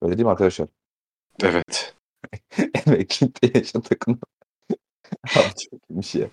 Öyle 0.02 0.18
değil 0.18 0.26
mi 0.26 0.32
arkadaşlar? 0.32 0.68
Evet. 1.44 1.96
Emeklilikte 2.88 3.60
yaşa 3.60 3.82
takılan. 3.82 4.20
abi 5.36 5.56
çok 5.70 5.90
iyiymiş 5.90 6.16
ya. 6.16 6.30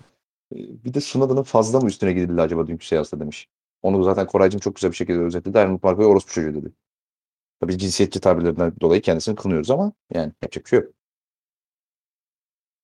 Bir 0.53 0.95
de 0.95 1.01
Sunoda'nın 1.01 1.43
fazla 1.43 1.81
mı 1.81 1.89
üstüne 1.89 2.13
gidildi 2.13 2.43
acaba 2.43 2.67
dünkü 2.67 2.87
seansta 2.87 3.21
demiş. 3.21 3.49
Onu 3.83 4.05
zaten 4.05 4.27
Koraycığım 4.27 4.61
çok 4.61 4.77
güzel 4.77 4.91
bir 4.91 4.97
şekilde 4.97 5.19
özetledi. 5.19 5.59
Helmut 5.59 5.83
Marko'ya 5.85 6.09
orospu 6.09 6.33
çocuğu 6.33 6.55
dedi. 6.55 6.73
Tabii 7.61 7.79
cinsiyetçi 7.79 8.21
tabirlerinden 8.21 8.73
dolayı 8.81 9.03
kendisini 9.03 9.37
kınıyoruz 9.37 9.71
ama 9.71 9.93
yani 10.15 10.33
yapacak 10.43 10.65
bir 10.65 10.71
şey 10.71 10.79
yok. 10.79 10.93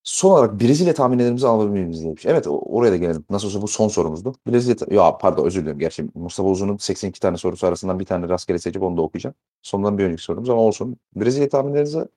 Son 0.06 0.30
olarak 0.30 0.60
Brezilya 0.60 0.94
tahminlerimizi 0.94 1.46
alabilir 1.46 1.84
miyiz 1.84 2.04
demiş. 2.04 2.26
Evet 2.26 2.46
oraya 2.48 2.92
da 2.92 2.96
gelelim. 2.96 3.24
Nasıl 3.30 3.48
olsa 3.48 3.62
bu 3.62 3.68
son 3.68 3.88
sorumuzdu. 3.88 4.34
Brezilya 4.46 4.76
ya 4.90 5.18
pardon 5.18 5.46
özür 5.46 5.62
dilerim. 5.62 5.78
Gerçi 5.78 6.06
Mustafa 6.14 6.48
Uzun'un 6.48 6.76
82 6.76 7.20
tane 7.20 7.36
sorusu 7.36 7.66
arasından 7.66 8.00
bir 8.00 8.04
tane 8.04 8.28
rastgele 8.28 8.58
seçip 8.58 8.82
onu 8.82 8.96
da 8.96 9.02
okuyacağım. 9.02 9.34
Sondan 9.62 9.98
bir 9.98 10.04
önceki 10.04 10.22
sorumuz 10.22 10.50
ama 10.50 10.60
olsun. 10.60 10.96
Brezilya 11.16 11.48
tahminlerinizi 11.48 12.08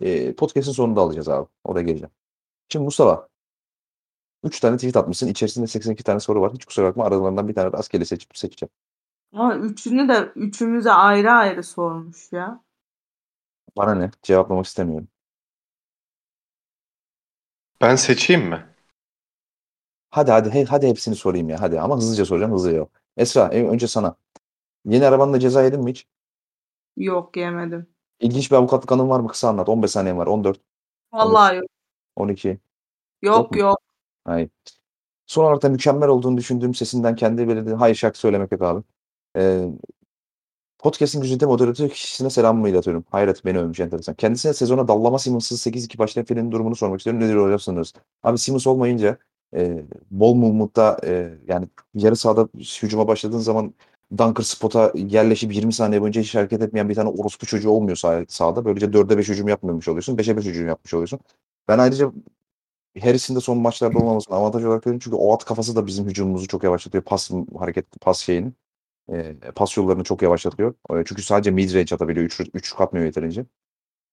e, 0.00 0.34
podcast'in 0.34 0.72
sonunda 0.72 1.00
alacağız 1.00 1.28
abi. 1.28 1.48
Oraya 1.64 1.82
geleceğim. 1.82 2.10
Şimdi 2.68 2.84
Mustafa 2.84 3.28
3 4.44 4.60
tane 4.60 4.76
tweet 4.76 4.96
atmışsın. 4.96 5.28
İçerisinde 5.28 5.66
82 5.66 6.04
tane 6.04 6.20
soru 6.20 6.40
var. 6.40 6.52
Hiç 6.52 6.64
kusura 6.64 6.86
bakma 6.86 7.04
aralarından 7.04 7.48
bir 7.48 7.54
tane 7.54 7.72
rastgele 7.72 8.04
seçip 8.04 8.36
seçeceğim. 8.38 8.70
Ama 9.32 9.56
üçünü 9.56 10.08
de 10.08 10.32
üçümüze 10.36 10.92
ayrı 10.92 11.30
ayrı 11.32 11.62
sormuş 11.62 12.32
ya. 12.32 12.64
Bana 13.76 13.94
ne? 13.94 14.10
Cevaplamak 14.22 14.66
istemiyorum. 14.66 15.08
Ben 17.80 17.96
seçeyim 17.96 18.48
mi? 18.48 18.66
Hadi 20.10 20.30
hadi 20.30 20.50
he- 20.50 20.64
hadi 20.64 20.86
hepsini 20.88 21.14
sorayım 21.14 21.48
ya 21.48 21.60
hadi 21.60 21.80
ama 21.80 21.96
hızlıca 21.96 22.24
soracağım 22.24 22.52
hızlıca 22.52 22.76
yok. 22.76 22.90
Esra 23.16 23.48
e- 23.48 23.68
önce 23.68 23.88
sana. 23.88 24.16
Yeni 24.84 25.06
arabanla 25.06 25.40
ceza 25.40 25.62
yedin 25.62 25.80
mi 25.84 25.90
hiç? 25.90 26.06
Yok 26.96 27.36
yemedim. 27.36 27.86
İlginç 28.20 28.50
bir 28.50 28.56
avukatlık 28.56 28.92
anın 28.92 29.08
var 29.08 29.20
mı? 29.20 29.28
Kısa 29.28 29.48
anlat. 29.48 29.68
15 29.68 29.90
saniyen 29.90 30.18
var. 30.18 30.26
14, 30.26 30.60
Vallahi 31.12 31.56
yok. 31.56 31.66
12. 32.16 32.58
Yok 33.22 33.56
yok. 33.56 33.78
Hayır. 34.24 34.50
Son 35.26 35.44
olarak 35.44 35.62
da 35.62 35.68
mükemmel 35.68 36.08
olduğunu 36.08 36.36
düşündüğüm 36.36 36.74
sesinden 36.74 37.16
kendi 37.16 37.48
belirlediği 37.48 37.74
hayır 37.76 37.94
şarkı 37.94 38.18
söylemek 38.18 38.52
yok 38.52 38.62
abi. 38.62 38.82
Ee, 39.36 39.64
podcast'in 40.78 41.20
güzide 41.20 41.46
moderatör 41.46 41.88
kişisine 41.88 42.30
selamımı 42.30 42.68
iletiyorum. 42.68 43.04
Hayret 43.10 43.44
beni 43.44 43.58
övmüş 43.58 43.80
enteresan. 43.80 44.14
Kendisine 44.14 44.54
sezona 44.54 44.88
dallama 44.88 45.18
Simmons'sız 45.18 45.60
8-2 45.60 45.98
başlayan 45.98 46.24
filmin 46.24 46.52
durumunu 46.52 46.76
sormak 46.76 47.00
istiyorum. 47.00 47.20
Nedir 47.22 47.36
hocam 47.36 47.58
sınırız? 47.58 47.92
Abi 48.22 48.38
Simmons 48.38 48.66
olmayınca 48.66 49.18
e, 49.56 49.82
bol 50.10 50.34
movement'ta 50.34 50.98
e, 51.04 51.34
yani 51.48 51.68
yarı 51.94 52.16
sahada 52.16 52.48
hücuma 52.82 53.08
başladığın 53.08 53.38
zaman 53.38 53.74
dunker 54.18 54.42
spot'a 54.42 54.92
yerleşip 54.94 55.54
20 55.54 55.72
saniye 55.72 56.00
boyunca 56.00 56.20
hiç 56.20 56.34
hareket 56.34 56.62
etmeyen 56.62 56.88
bir 56.88 56.94
tane 56.94 57.08
orospu 57.08 57.46
çocuğu 57.46 57.70
olmuyor 57.70 57.96
sah- 57.96 58.26
sahada. 58.28 58.64
Böylece 58.64 58.92
4'e 58.92 59.18
5 59.18 59.28
hücum 59.28 59.48
yapmamış 59.48 59.88
oluyorsun. 59.88 60.16
5'e 60.16 60.36
5 60.36 60.44
hücum 60.44 60.68
yapmış 60.68 60.94
oluyorsun. 60.94 61.20
Ben 61.68 61.78
ayrıca 61.78 62.12
Harris'in 63.00 63.36
de 63.36 63.40
son 63.40 63.58
maçlarda 63.58 63.98
olmamasını 63.98 64.36
avantaj 64.36 64.64
olarak 64.64 64.82
görüyorum. 64.82 65.00
Çünkü 65.04 65.16
o 65.16 65.34
at 65.34 65.44
kafası 65.44 65.76
da 65.76 65.86
bizim 65.86 66.06
hücumumuzu 66.06 66.48
çok 66.48 66.64
yavaşlatıyor. 66.64 67.04
Pas 67.04 67.30
hareket 67.58 68.00
pas 68.00 68.20
şeyini. 68.20 68.52
E, 69.12 69.36
pas 69.56 69.76
yollarını 69.76 70.04
çok 70.04 70.22
yavaşlatıyor. 70.22 70.74
E, 70.90 71.04
çünkü 71.06 71.22
sadece 71.22 71.50
mid 71.50 71.74
range 71.74 71.94
atabiliyor. 71.94 72.26
3 72.26 72.40
3 72.54 72.74
katmıyor 72.74 73.06
yeterince. 73.06 73.46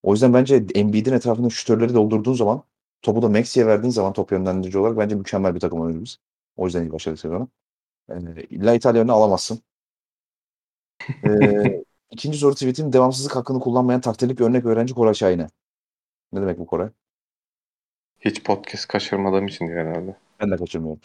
O 0.03 0.13
yüzden 0.13 0.33
bence 0.33 0.65
Embiid'in 0.75 1.13
etrafında 1.13 1.49
şütörleri 1.49 1.93
doldurduğun 1.93 2.33
zaman 2.33 2.63
topu 3.01 3.21
da 3.21 3.29
Maxi'ye 3.29 3.67
verdiğin 3.67 3.91
zaman 3.91 4.13
top 4.13 4.31
yönlendirici 4.31 4.77
olarak 4.79 4.97
bence 4.97 5.15
mükemmel 5.15 5.55
bir 5.55 5.59
takım 5.59 5.81
oynuyoruz. 5.81 6.19
O 6.57 6.65
yüzden 6.65 6.83
iyi 6.83 6.91
başladık 6.91 7.19
sezona. 7.19 7.47
E, 8.09 8.43
illa 8.49 8.73
İtalyan'ı 8.75 9.11
alamazsın. 9.13 9.61
E, 11.23 11.83
ikinci 12.11 12.37
soru 12.37 12.53
tweetim 12.53 12.93
devamsızlık 12.93 13.35
hakkını 13.35 13.59
kullanmayan 13.59 14.01
takdirlik 14.01 14.39
bir 14.39 14.45
örnek 14.45 14.65
öğrenci 14.65 14.93
Koray 14.93 15.13
Şahin'e. 15.13 15.47
Ne 16.33 16.41
demek 16.41 16.59
bu 16.59 16.65
Koray? 16.67 16.89
Hiç 18.19 18.43
podcast 18.43 18.87
kaçırmadığım 18.87 19.47
için 19.47 19.67
diyor 19.67 19.85
herhalde. 19.87 20.15
Ben 20.39 20.51
de 20.51 20.57
kaçırmıyorum. 20.57 21.01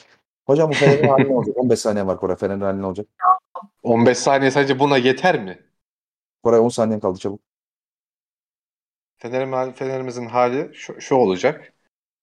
Hocam 0.46 0.70
bu 0.70 0.74
Fener'in 0.74 1.08
hali 1.08 1.28
ne 1.28 1.32
olacak? 1.34 1.56
15 1.58 1.78
saniye 1.78 2.06
var 2.06 2.20
Koray. 2.20 2.36
Fener'in 2.36 2.60
hali 2.60 2.82
ne 2.82 2.86
olacak? 2.86 3.06
15 3.82 4.18
saniye 4.18 4.50
sadece 4.50 4.78
buna 4.78 4.96
yeter 4.98 5.42
mi? 5.42 5.58
Koray 6.42 6.60
10 6.60 6.68
saniyen 6.68 7.00
kaldı 7.00 7.18
çabuk. 7.18 7.40
Fener'im, 9.16 9.72
Fener'imizin 9.72 10.26
hali 10.26 10.70
şu, 10.74 11.00
şu 11.00 11.14
olacak. 11.14 11.72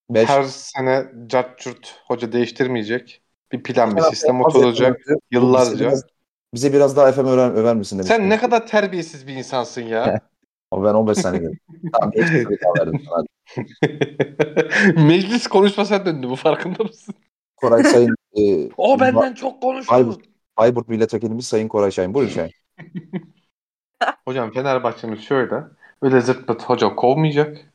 5. 0.10 0.30
Her 0.30 0.44
sene 0.44 1.06
cart 1.28 1.60
curt 1.60 1.96
hoca 2.08 2.32
değiştirmeyecek. 2.32 3.22
Bir 3.52 3.64
plan, 3.64 3.98
bir 3.98 4.02
sistem 4.02 4.42
oturacak. 4.42 5.00
Bize 5.00 5.16
Yıllarca. 5.32 5.80
biraz, 5.80 6.04
bize 6.54 6.74
biraz 6.74 6.98
daha 6.98 7.12
FM 7.12 7.28
öğren, 7.28 7.56
över 7.56 7.76
misin 7.76 7.98
demiş. 7.98 8.08
Sen 8.08 8.30
ne 8.30 8.38
kadar 8.38 8.68
terbiyesiz 8.68 9.28
bir 9.28 9.34
insansın 9.34 9.82
ya. 9.82 10.22
Ama 10.72 10.86
ben 10.86 10.94
15 10.94 11.18
saniye 11.18 11.44
dedim. 11.44 11.60
tamam 11.94 12.12
geç 12.12 12.24
verdim. 12.80 13.02
Meclis 15.08 15.48
konuşmasına 15.48 16.06
döndü 16.06 16.30
bu 16.30 16.36
farkında 16.36 16.84
mısın? 16.84 17.16
Koray 17.58 17.84
Sayın 17.84 18.16
e, 18.38 18.70
O 18.78 19.00
benden 19.00 19.34
çok 19.34 19.62
konuştu. 19.62 19.94
Bayburt, 19.94 20.26
Bayburt 20.58 20.88
Milletvekilimiz 20.88 21.48
Sayın 21.48 21.68
Koray 21.68 21.92
Şahin. 21.92 22.14
Buyurun 22.14 22.34
Şahin. 22.34 22.52
Hocam 24.28 24.52
Fenerbahçe'miz 24.52 25.22
şöyle. 25.22 25.56
Öyle 26.02 26.22
zırt 26.22 26.64
hoca 26.64 26.96
kovmayacak. 26.96 27.72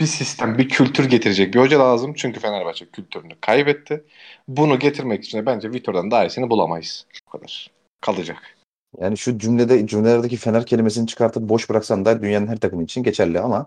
Bir 0.00 0.06
sistem, 0.06 0.58
bir 0.58 0.68
kültür 0.68 1.04
getirecek 1.10 1.54
bir 1.54 1.60
hoca 1.60 1.80
lazım. 1.80 2.14
Çünkü 2.14 2.40
Fenerbahçe 2.40 2.86
kültürünü 2.86 3.34
kaybetti. 3.40 4.04
Bunu 4.48 4.78
getirmek 4.78 5.24
için 5.24 5.38
de 5.38 5.46
bence 5.46 5.72
Vitor'dan 5.72 6.10
daha 6.10 6.24
iyisini 6.24 6.50
bulamayız. 6.50 7.06
Bu 7.26 7.30
kadar. 7.30 7.70
Kalacak. 8.00 8.55
Yani 9.00 9.18
şu 9.18 9.38
cümlede 9.38 9.86
cümlelerdeki 9.86 10.36
Fener 10.36 10.66
kelimesini 10.66 11.06
çıkartıp 11.06 11.48
boş 11.48 11.70
bıraksan 11.70 12.04
da 12.04 12.22
dünyanın 12.22 12.46
her 12.46 12.56
takımı 12.56 12.82
için 12.82 13.02
geçerli 13.02 13.40
ama 13.40 13.66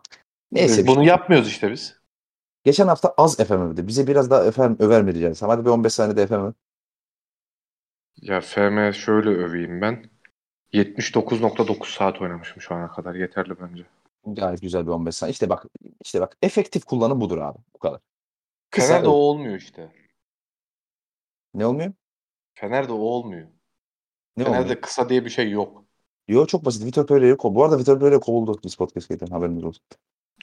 neyse. 0.52 0.78
Biz 0.78 0.88
bunu 0.88 1.04
yapmıyoruz 1.04 1.48
işte 1.48 1.72
biz. 1.72 2.00
Geçen 2.64 2.88
hafta 2.88 3.14
az 3.18 3.38
FM 3.38 3.54
övdü. 3.54 3.88
Bize 3.88 4.08
biraz 4.08 4.30
daha 4.30 4.52
FM 4.52 4.76
över 4.80 5.04
mi 5.04 5.12
diyeceğiz? 5.12 5.42
Hadi 5.42 5.66
bir 5.66 5.70
15 5.70 5.94
saniyede 5.94 6.28
FM 6.28 6.34
öv. 6.34 6.52
Ya 8.22 8.42
FM 8.42 8.92
şöyle 8.92 9.30
öveyim 9.30 9.82
ben. 9.82 10.10
79.9 10.74 11.96
saat 11.96 12.22
oynamışım 12.22 12.62
şu 12.62 12.76
ana 12.76 12.88
kadar. 12.88 13.16
Yeterli 13.16 13.60
bence. 13.60 13.84
Gayet 14.26 14.62
güzel 14.62 14.86
bir 14.86 14.92
15 14.92 15.16
saniye. 15.16 15.32
İşte 15.32 15.50
bak 15.50 15.66
işte 16.04 16.22
bak 16.22 16.38
efektif 16.42 16.86
kullanım 16.86 17.22
budur 17.22 17.38
abi. 17.38 17.58
Bu 17.74 17.80
kadar. 17.80 18.00
Kısa 18.72 18.88
Fener'de 18.88 19.08
öv. 19.08 19.12
o 19.12 19.14
olmuyor 19.14 19.56
işte. 19.56 19.90
Ne 21.54 21.66
olmuyor? 21.66 21.94
Fener'de 22.54 22.94
o 22.94 22.96
olmuyor. 22.96 23.48
Ne 24.40 24.46
Fener'de 24.46 24.62
olmuyor? 24.64 24.82
kısa 24.82 25.10
diye 25.10 25.26
bir 25.26 25.30
şey 25.30 25.52
yok. 25.52 25.84
Yo 26.28 26.46
çok 26.46 26.66
basit. 26.66 26.86
Vitor 26.86 27.08
Pereira'yı 27.08 27.38
kov. 27.38 27.56
Bu 27.56 27.64
arada 27.64 27.80
Vitor 27.80 28.00
Pereira 28.00 28.20
kovuldu 28.20 28.60
biz 28.64 28.76
podcast 28.76 29.10
geçen 29.10 29.28
haberiniz 29.28 29.64
olsun. 29.64 29.84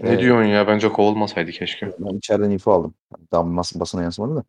Ne 0.01 0.13
Ee, 0.13 0.19
diyorsun 0.19 0.49
ya? 0.49 0.67
Bence 0.67 0.89
kovulmasaydı 0.89 1.51
keşke. 1.51 1.93
Ben 1.99 2.17
içeriden 2.19 2.51
info 2.51 2.73
aldım. 2.73 2.95
Daha 3.33 3.57
bas, 3.57 3.75
basına 3.75 4.03
yansımadı 4.03 4.37
da. 4.37 4.45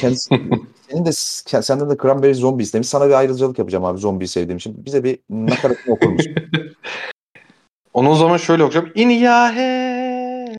Kendisi, 0.00 0.28
senin 0.90 1.04
de 1.06 1.12
senden 1.12 1.90
de 1.90 1.96
Cranberry 2.02 2.34
Zombie 2.34 2.62
istemiş. 2.62 2.88
Sana 2.88 3.08
bir 3.08 3.12
ayrıcalık 3.12 3.58
yapacağım 3.58 3.84
abi 3.84 3.98
zombiyi 3.98 4.28
sevdiğim 4.28 4.56
için. 4.56 4.84
Bize 4.84 5.04
bir 5.04 5.18
nakaratını 5.30 5.94
okur 5.94 6.08
musun? 6.08 6.34
Onun 7.94 8.14
zaman 8.14 8.36
şöyle 8.36 8.64
okuyacağım. 8.64 8.92
İniyahe 8.94 10.56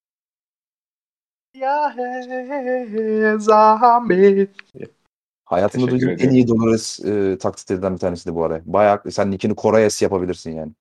Yahe 1.56 3.40
Zombie. 3.40 4.48
Hayatımda 5.46 5.86
Teşekkür 5.86 6.08
duyduğum 6.08 6.26
en 6.30 6.34
iyi 6.34 6.48
Dolores 6.48 7.00
e, 7.06 7.38
taklitlerinden 7.38 7.94
bir 7.94 8.00
tanesi 8.00 8.30
de 8.30 8.36
bu 8.36 8.44
araya. 8.44 8.62
Bayağı 8.66 9.12
sen 9.12 9.32
nickini 9.32 9.56
Korayes 9.56 10.02
yapabilirsin 10.02 10.52
yani. 10.52 10.72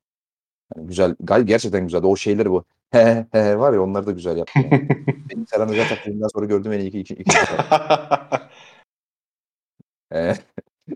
yani 0.76 0.86
güzel. 0.86 1.16
Gal 1.20 1.42
gerçekten 1.42 1.82
güzel. 1.84 2.02
O 2.02 2.16
şeyleri 2.16 2.50
bu. 2.50 2.64
He 2.90 3.26
he 3.32 3.42
he 3.42 3.58
var 3.58 3.72
ya 3.72 3.82
onları 3.82 4.06
da 4.06 4.12
güzel 4.12 4.36
yaptı. 4.36 4.58
Yani. 4.58 4.88
Benim 5.30 5.46
Serhan 5.46 5.88
taklidinden 5.88 6.28
sonra 6.28 6.46
gördüğüm 6.46 6.72
en 6.72 6.80
iyi 6.80 6.88
iki, 6.88 6.98
iki, 7.00 7.14
iki 7.14 7.36
Ee, 10.12 10.34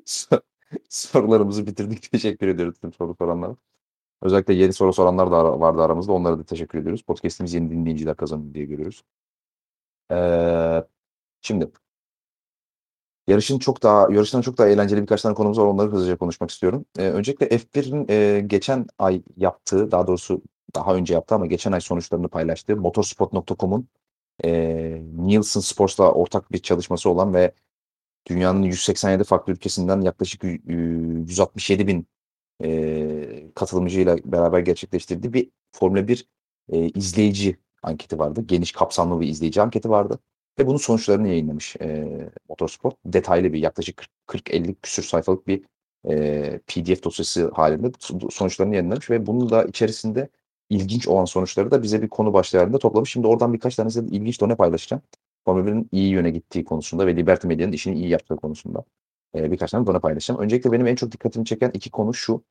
sor- 0.04 0.40
sorularımızı 0.88 1.66
bitirdik. 1.66 2.12
Teşekkür 2.12 2.48
ediyoruz 2.48 2.78
tüm 2.80 2.92
soru 2.92 3.14
soranlara. 3.18 3.56
Özellikle 4.22 4.54
yeni 4.54 4.72
soru 4.72 4.92
soranlar 4.92 5.30
da 5.30 5.36
ara- 5.36 5.60
vardı 5.60 5.82
aramızda. 5.82 6.12
Onlara 6.12 6.38
da 6.38 6.44
teşekkür 6.44 6.78
ediyoruz. 6.78 7.02
Podcast'imiz 7.02 7.54
yeni 7.54 7.70
dinleyiciler 7.70 8.16
kazanıyor 8.16 8.54
diye 8.54 8.64
görüyoruz. 8.64 9.04
Ee, 10.12 10.84
şimdi 11.40 11.68
yarışın 13.28 13.60
çok 13.60 13.84
daha 13.84 14.02
yarıştan 14.12 14.40
çok 14.42 14.58
daha 14.58 14.68
eğlenceli 14.68 15.02
birkaç 15.02 15.22
tane 15.22 15.34
konumuz 15.36 15.58
var. 15.60 15.64
Onları 15.66 15.90
hızlıca 15.92 16.18
konuşmak 16.18 16.50
istiyorum. 16.50 16.86
Eee, 16.98 17.10
öncelikle 17.10 17.48
F1'in, 17.58 18.06
eee, 18.08 18.40
geçen 18.40 18.86
ay 18.98 19.22
yaptığı, 19.38 19.90
daha 19.92 20.06
doğrusu 20.08 20.42
daha 20.76 20.94
önce 20.94 21.14
yaptığı 21.14 21.34
ama 21.36 21.46
geçen 21.46 21.72
ay 21.72 21.80
sonuçlarını 21.80 22.28
paylaştığı 22.28 22.76
motorsport.com'un, 22.76 23.88
eee, 24.44 25.02
Nielsen 25.14 25.60
Sports'la 25.60 26.12
ortak 26.12 26.52
bir 26.52 26.58
çalışması 26.58 27.10
olan 27.10 27.34
ve 27.34 27.52
dünyanın 28.30 28.62
187 28.62 29.24
farklı 29.24 29.52
ülkesinden 29.52 30.00
yaklaşık 30.00 30.44
yü 30.44 30.60
yü 30.66 31.24
167.000 31.28 32.06
eee, 32.64 33.52
katılımcıyla 33.54 34.16
beraber 34.24 34.60
gerçekleştirdiği 34.60 35.32
bir 35.32 35.50
Formula 35.72 36.08
1, 36.08 36.26
eee, 36.72 36.88
izleyici 36.94 37.58
anketi 37.82 38.18
vardı. 38.18 38.42
Geniş 38.46 38.72
kapsamlı 38.72 39.20
bir 39.20 39.28
izleyici 39.28 39.62
anketi 39.62 39.90
vardı 39.90 40.18
ve 40.58 40.66
bunun 40.66 40.76
sonuçlarını 40.76 41.28
yayınlamış, 41.28 41.76
eee, 41.80 42.30
Motorsport. 42.48 42.96
Detaylı 43.06 43.52
bir 43.52 43.58
yaklaşık 43.60 43.96
40 43.96 44.10
40-50 44.26 44.74
küsur 44.74 45.02
sayfalık 45.02 45.46
bir, 45.46 45.62
eee, 46.08 46.60
PDF 46.66 47.02
dosyası 47.04 47.50
hâlinde 47.54 47.90
sonuçlarını 48.30 48.74
yayınlamış 48.74 49.10
ve 49.10 49.26
bunun 49.26 49.50
da 49.50 49.64
içerisinde 49.64 50.28
ilginç 50.70 51.08
olan 51.08 51.24
sonuçları 51.24 51.70
da 51.70 51.82
bize 51.82 52.02
bir 52.02 52.08
konu 52.08 52.32
başlığı 52.32 52.58
hâlinde 52.58 52.78
toplamış. 52.78 53.10
Şimdi 53.12 53.26
oradan 53.26 53.52
birkaç 53.52 53.76
tane 53.76 53.90
size 53.90 54.06
ilginç 54.16 54.40
done 54.40 54.54
paylaşacağım. 54.56 55.02
Formula 55.44 55.66
1'in 55.66 55.88
iyi 55.92 56.08
yöne 56.10 56.30
gittiği 56.30 56.64
konusunda 56.64 57.06
ve 57.06 57.16
Liberty 57.16 57.46
Media'nın 57.46 57.72
işini 57.72 57.94
iyi 57.96 58.08
yaptığı 58.08 58.36
konusunda, 58.36 58.84
eee, 59.34 59.50
birkaç 59.52 59.70
tane 59.70 59.86
done 59.86 59.98
paylaşacağım. 60.00 60.40
Öncelikle 60.40 60.72
benim 60.72 60.86
en 60.86 60.94
çok 60.94 61.12
dikkatimi 61.12 61.44
çeken 61.46 61.70
2 61.74 61.90
konu 61.90 62.14
şu: 62.14 62.42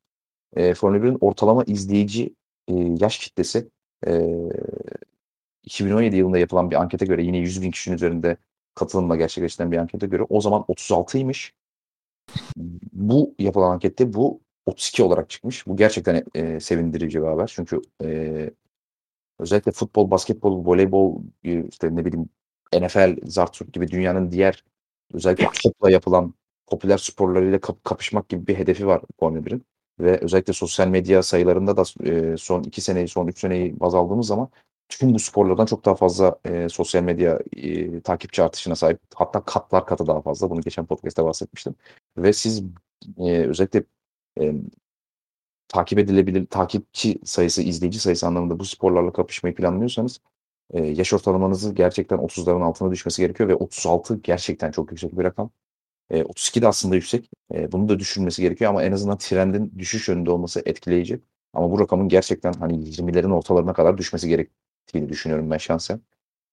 Eee, 0.57 0.75
Formula 0.75 1.03
1'in 1.03 1.17
ortalama 1.21 1.63
izleyici, 1.67 2.35
eee, 2.69 2.95
yaş 3.01 3.19
kitlesi, 3.19 3.69
eee, 4.07 4.49
2017 5.68 6.18
yılında 6.18 6.39
yapılan 6.39 6.72
bir 6.72 6.77
ankete 6.77 7.06
göre 7.07 7.23
yine 7.23 7.38
100.000 7.39 7.72
kişinin 7.72 7.95
üzerinde 7.95 8.38
katılımla 8.76 9.18
gerçekleştirilen 9.18 9.73
bir 9.73 9.77
ankete 9.77 10.07
göre 10.07 10.23
o 10.30 10.41
zaman 10.41 10.65
36'ymış. 10.69 11.53
Bu 12.94 13.35
yapılan 13.39 13.72
ankette 13.72 14.14
bu 14.14 14.41
32 14.65 15.03
olarak 15.03 15.30
çıkmış. 15.30 15.68
Bu 15.68 15.77
gerçekten, 15.77 16.23
eee, 16.35 16.60
sevindirici 16.60 17.22
bir 17.22 17.27
haber. 17.27 17.48
Çünkü, 17.56 17.81
eee, 18.03 18.52
özellikle 19.39 19.73
futbol, 19.73 20.11
basketbol, 20.11 20.65
voleybol, 20.65 21.22
eee, 21.44 21.65
işte, 21.72 21.95
ne 21.98 22.06
bileyim, 22.06 22.30
NFL, 22.76 23.18
zart 23.30 23.56
surt 23.57 23.73
gibi 23.73 23.88
dünyanın 23.91 24.31
diğer 24.31 24.65
özellikle 25.14 25.48
topla 25.64 25.91
yapılan 25.91 26.34
popüler 26.68 26.98
sporlarıyla 26.99 27.61
kap 27.61 27.85
kapışmak 27.85 28.30
gibi 28.30 28.48
bir 28.48 28.56
hedefi 28.60 28.88
var 28.88 29.02
Formula 29.22 29.45
1'in 29.45 29.65
ve 30.02 30.19
özellikle 30.19 30.53
sosyal 30.53 30.88
medya 30.88 31.23
sayılarında 31.23 31.77
da 31.77 31.84
eee, 32.06 32.38
son 32.38 32.64
2 32.64 32.81
seneyi, 32.81 33.07
son 33.07 33.27
3 33.27 33.39
seneyi 33.39 33.81
baz 33.81 33.95
aldığımız 33.95 34.27
zaman 34.27 34.49
tüm 34.89 35.14
bu 35.14 35.19
sporlardan 35.19 35.65
çok 35.65 35.85
daha 35.85 35.95
fazla, 35.95 36.39
eee, 36.45 36.69
sosyal 36.69 37.03
medya, 37.03 37.39
eee, 37.55 38.01
takipçi 38.01 38.43
artışına 38.43 38.76
sahip. 38.76 38.99
Hatta 39.15 39.43
katlar 39.45 39.85
katı 39.85 40.07
daha 40.07 40.22
fazla. 40.22 40.49
Bunu 40.49 40.61
geçen 40.61 40.85
podcast'te 40.85 41.23
bahsetmiştim 41.26 41.76
ve 42.18 42.34
siz, 42.34 42.64
eee, 43.18 43.47
özellikle, 43.47 43.84
emm, 44.38 44.61
takip 45.69 45.99
edilebilir 45.99 46.47
takipçi 46.47 47.19
sayısı, 47.26 47.61
izleyici 47.64 47.99
sayısı 47.99 48.27
anlamında 48.27 48.59
bu 48.59 48.65
sporlarla 48.65 49.14
kapışmayı 49.14 49.55
planlıyorsanız, 49.55 50.19
eee, 50.73 50.85
yaş 50.91 51.14
ortalamanızın 51.14 51.76
gerçekten 51.76 52.18
30'ların 52.18 52.61
altına 52.61 52.91
düşmesi 52.91 53.22
gerekiyor 53.23 53.49
ve 53.49 53.55
36 53.55 54.18
gerçekten 54.23 54.72
çok 54.72 54.91
yüksek 54.91 55.19
bir 55.19 55.23
rakam. 55.26 55.51
Eee, 56.11 56.23
32 56.26 56.61
de 56.61 56.68
aslında 56.68 56.95
yüksek. 56.95 57.30
Eee, 57.53 57.72
bunu 57.72 57.89
da 57.89 57.99
düşürülmesi 57.99 58.41
gerekiyor 58.41 58.72
ama 58.72 58.84
en 58.84 58.91
azından 58.91 59.18
trendin 59.18 59.73
düşüş 59.80 60.09
yönünde 60.09 60.31
olması 60.31 60.64
etkileyici. 60.65 61.22
Ama 61.53 61.72
bu 61.72 61.80
rakamın 61.80 62.09
gerçekten, 62.09 62.53
hani, 62.53 62.89
20'lerin 62.89 63.30
ortalarına 63.31 63.73
kadar 63.73 63.97
düşmesi 63.97 64.30
gerektiğini 64.88 65.09
düşünüyorum 65.09 65.51
ben 65.51 65.57
şahsen. 65.57 66.01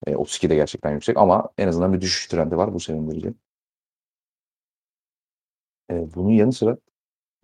Eee, 0.09 0.17
32 0.17 0.51
de 0.51 0.57
gerçekten 0.57 0.93
yüksek 0.93 1.17
ama 1.19 1.51
en 1.59 1.69
azından 1.69 1.93
bir 1.95 2.01
düşüş 2.03 2.29
trendi 2.29 2.57
var. 2.59 2.75
Bu 2.75 2.81
sevindirici. 2.81 3.35
Eee, 5.91 6.09
bunun 6.15 6.31
yanı 6.31 6.53
sıra 6.53 6.77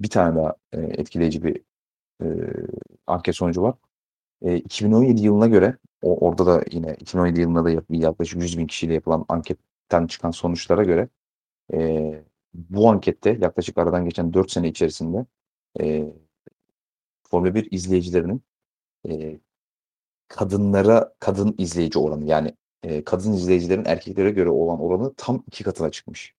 bir 0.00 0.10
tane 0.10 0.36
daha, 0.36 0.54
eee, 0.74 0.80
etkileyici 0.98 1.44
bir, 1.44 1.62
eee, 2.22 2.48
anket 3.08 3.36
sonucu 3.36 3.62
var. 3.62 3.74
Eee, 4.42 4.56
2017 4.56 5.22
yılına 5.22 5.46
göre 5.48 5.78
o 6.02 6.26
orada 6.28 6.46
da 6.46 6.64
yine 6.72 6.94
2017 7.00 7.40
yılında 7.40 7.64
da 7.64 7.70
yak 7.70 7.84
yaklaşık 7.90 8.42
100.000 8.42 8.68
kişiyle 8.68 8.94
yapılan 8.94 9.26
anketten 9.30 10.08
çıkan 10.08 10.32
sonuçlara 10.32 10.84
göre, 10.84 11.08
eee, 11.74 12.24
bu 12.54 12.90
ankette 12.90 13.38
yaklaşık 13.42 13.78
aradan 13.78 14.04
geçen 14.04 14.34
4 14.34 14.52
sene 14.52 14.68
içerisinde, 14.68 15.26
eee, 15.80 16.14
Formula 17.30 17.54
1 17.54 17.68
izleyicilerinin, 17.72 18.42
eee, 19.04 19.40
kadınlara 20.30 21.14
kadın 21.20 21.56
izleyici 21.58 22.00
oranı 22.00 22.26
yani, 22.26 22.56
eee, 22.84 23.04
kadın 23.04 23.34
izleyicilerin 23.34 23.86
erkeklere 23.86 24.30
göre 24.32 24.50
olan 24.50 24.80
oranı 24.82 25.14
tam 25.18 25.44
2 25.48 25.64
katına 25.64 25.90
çıkmış. 25.92 26.34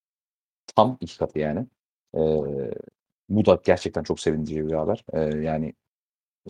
Tam 0.78 0.98
2 1.02 1.18
katı 1.20 1.40
yani. 1.40 1.68
Eee, 2.16 2.72
bu 3.30 3.46
da 3.46 3.60
gerçekten 3.66 4.04
çok 4.04 4.22
sevindirici 4.22 4.68
bir 4.68 4.74
haber. 4.74 5.06
Eee, 5.16 5.22
yani, 5.46 5.74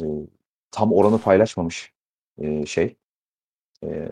eee, 0.02 0.08
tam 0.72 0.94
oranı 0.94 1.20
paylaşmamış, 1.22 1.94
eee, 2.40 2.66
şey, 2.68 2.98
eee, 3.84 4.10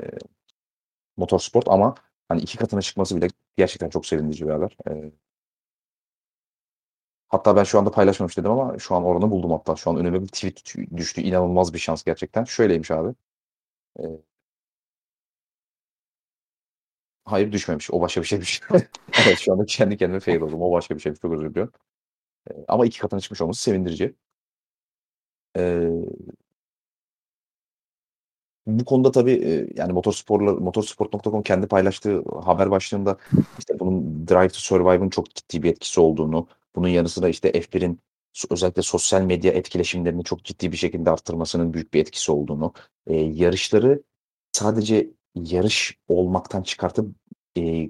Motorsport 1.17 1.67
ama, 1.67 1.95
hani, 2.29 2.41
2 2.41 2.57
katına 2.57 2.81
çıkması 2.81 3.15
bile 3.17 3.27
gerçekten 3.57 3.89
çok 3.89 4.05
sevindirici 4.05 4.45
bir 4.47 4.51
haber. 4.51 4.77
Eee 4.89 5.11
Hatta 7.29 7.55
ben 7.55 7.63
şu 7.63 7.79
anda 7.79 7.91
paylaşmamış 7.91 8.37
dedim 8.37 8.51
ama 8.51 8.79
şu 8.79 8.95
an 8.95 9.03
oranı 9.05 9.31
buldum 9.31 9.51
hatta. 9.51 9.75
Şu 9.75 9.89
an 9.89 9.97
önüme 9.97 10.21
bir 10.21 10.27
tweet 10.27 10.65
tü 10.65 10.97
düştü. 10.97 11.21
İnanılmaz 11.21 11.73
bir 11.73 11.79
şans 11.79 12.03
gerçekten. 12.03 12.43
Şöyleymiş 12.43 12.91
abi. 12.91 13.13
Eee 13.99 14.21
Hayır 17.25 17.51
düşmemiş. 17.51 17.91
O 17.91 18.01
başka 18.01 18.21
bir 18.21 18.25
şeymiş. 18.27 18.61
Evet, 19.25 19.37
şu 19.39 19.51
anda 19.53 19.65
kendi 19.65 19.97
kendime 19.97 20.19
fail 20.19 20.41
oldum. 20.41 20.61
O 20.61 20.71
başka 20.71 20.95
bir 20.95 20.99
şeymiş. 21.01 21.19
Çok 21.21 21.33
özür 21.33 21.49
diliyorum. 21.49 21.73
Eee, 22.51 22.65
ama 22.69 22.87
2 22.87 22.99
katına 22.99 23.19
çıkmış 23.19 23.41
olması 23.41 23.61
sevindirici. 23.63 24.15
Eee 25.55 26.29
Bu 28.67 28.85
konuda 28.85 29.11
tabii, 29.11 29.31
eee, 29.31 29.67
yani 29.75 29.93
motorsporla 29.93 30.53
motorsport.com 30.53 31.43
kendi 31.43 31.67
paylaştığı 31.67 32.23
haber 32.43 32.71
başlığında, 32.71 33.17
işte, 33.59 33.79
bunun 33.79 34.27
Drive 34.27 34.47
to 34.49 34.59
Survive'ın 34.59 35.09
çok 35.09 35.35
ciddi 35.35 35.63
bir 35.63 35.69
etkisi 35.71 36.01
olduğunu, 36.01 36.47
bunun 36.75 36.87
yanı 36.87 37.09
sıra, 37.09 37.29
işte, 37.29 37.51
F1'in 37.61 37.99
so 38.33 38.47
özellikle 38.51 38.81
sosyal 38.81 39.21
medya 39.21 39.51
etkileşimlerini 39.53 40.23
çok 40.23 40.43
ciddi 40.45 40.71
bir 40.71 40.77
şekilde 40.77 41.09
arttırmasının 41.11 41.73
büyük 41.73 41.93
bir 41.93 42.01
etkisi 42.01 42.31
olduğunu, 42.31 42.73
eee, 43.09 43.31
yarışları 43.33 44.03
sadece 44.51 45.09
yarış 45.35 45.97
olmaktan 46.07 46.63
çıkartıp, 46.63 47.15
eee, 47.55 47.89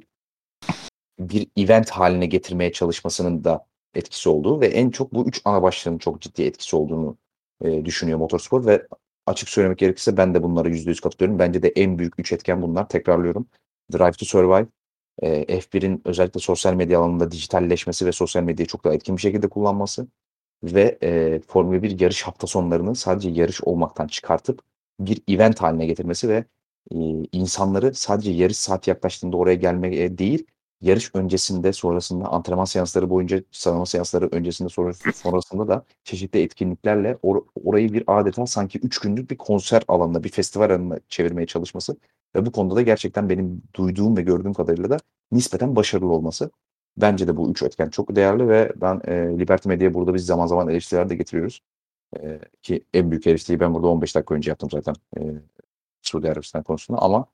bir 1.19 1.47
event 1.57 1.89
hâline 1.89 2.25
getirmeye 2.25 2.71
çalışmasının 2.71 3.43
da 3.43 3.65
etkisi 3.95 4.29
olduğu 4.29 4.61
ve 4.61 4.67
en 4.67 4.89
çok 4.89 5.13
bu 5.13 5.27
3 5.27 5.41
ana 5.45 5.61
başlığın 5.63 5.97
çok 5.97 6.21
ciddi 6.21 6.43
etkisi 6.43 6.75
olduğunu, 6.75 7.17
eee, 7.63 7.85
düşünüyor 7.85 8.19
Motorsport 8.19 8.65
ve 8.65 8.87
açık 9.27 9.49
söylemek 9.49 9.77
gerekirse 9.77 10.17
ben 10.17 10.33
de 10.33 10.43
bunlara 10.43 10.69
%100 10.69 10.99
katılıyorum. 10.99 11.39
Bence 11.39 11.61
de 11.63 11.69
en 11.69 11.99
büyük 11.99 12.13
3 12.19 12.31
etken 12.33 12.61
bunlar. 12.61 12.89
Tekrarlıyorum. 12.89 13.47
Drive 13.93 14.11
to 14.11 14.25
Survive, 14.25 14.67
eee, 15.23 15.59
F1'in 15.61 16.01
özellikle 16.05 16.39
sosyal 16.39 16.73
medya 16.73 16.99
alanında 16.99 17.31
dijitalleşmesi 17.31 18.05
ve 18.05 18.11
sosyal 18.11 18.43
medyayı 18.43 18.67
çok 18.67 18.83
daha 18.85 18.93
etkin 18.93 19.17
bir 19.17 19.21
şekilde 19.21 19.49
kullanması 19.49 20.07
ve, 20.63 20.97
eee, 21.03 21.41
Formula 21.47 21.83
1 21.83 21.99
yarış 22.01 22.23
hafta 22.23 22.47
sonlarını 22.47 22.95
sadece 22.95 23.29
yarış 23.29 23.61
olmaktan 23.63 24.07
çıkartıp 24.07 24.61
bir 24.99 25.21
event 25.29 25.61
hâline 25.61 25.85
getirmesi 25.85 26.29
ve, 26.29 26.45
eee, 26.91 27.15
insanları 27.33 27.93
sadece 27.95 28.31
yarış 28.31 28.57
saati 28.57 28.89
yaklaştığında 28.89 29.37
oraya 29.37 29.55
gelmeye 29.55 30.17
değil, 30.19 30.47
yarış 30.81 31.11
öncesinde, 31.15 31.73
sonrasında, 31.73 32.25
antrenman 32.27 32.65
seansları 32.65 33.09
boyunca, 33.09 33.43
sıralama 33.51 33.85
seansları 33.85 34.29
öncesinde, 34.31 34.69
sonrası 34.69 35.11
sonrasında 35.13 35.67
da 35.67 35.85
çeşitli 36.03 36.41
etkinliklerle 36.43 37.17
or 37.23 37.41
orayı 37.65 37.93
bir 37.93 38.03
adeta 38.07 38.45
sanki 38.47 38.79
3 38.79 38.99
günlük 38.99 39.31
bir 39.31 39.37
konser 39.37 39.83
alanına, 39.87 40.23
bir 40.23 40.29
festival 40.29 40.69
alanına 40.69 40.99
çevirmeye 41.09 41.47
çalışması 41.47 41.97
ve 42.35 42.45
bu 42.45 42.51
konuda 42.51 42.75
da 42.75 42.81
gerçekten 42.81 43.29
benim 43.29 43.61
duyduğum 43.75 44.17
ve 44.17 44.21
gördüğüm 44.21 44.53
kadarıyla 44.53 44.89
da 44.89 44.97
nispeten 45.31 45.75
başarılı 45.75 46.11
olması. 46.13 46.51
Bence 46.97 47.27
de 47.27 47.37
bu 47.37 47.51
3 47.51 47.63
etken 47.63 47.89
çok 47.89 48.15
değerli 48.15 48.47
ve 48.49 48.73
ben, 48.75 49.01
eee, 49.07 49.39
Liberty 49.39 49.69
Media'ya 49.69 49.93
burada 49.93 50.13
biz 50.13 50.25
zaman 50.25 50.47
zaman 50.47 50.69
eleştiriler 50.69 51.09
de 51.09 51.15
getiriyoruz. 51.15 51.61
Eee, 52.23 52.39
ki 52.63 52.85
en 52.93 53.11
büyük 53.11 53.27
eleştiriyi 53.27 53.59
ben 53.59 53.73
burada 53.73 53.87
15 53.87 54.15
dakika 54.15 54.35
önce 54.35 54.51
yaptım 54.51 54.69
zaten, 54.71 54.95
eee, 55.17 55.41
Suudi 56.01 56.31
Arabistan 56.31 56.63
konusunda 56.63 56.99
ama 57.01 57.25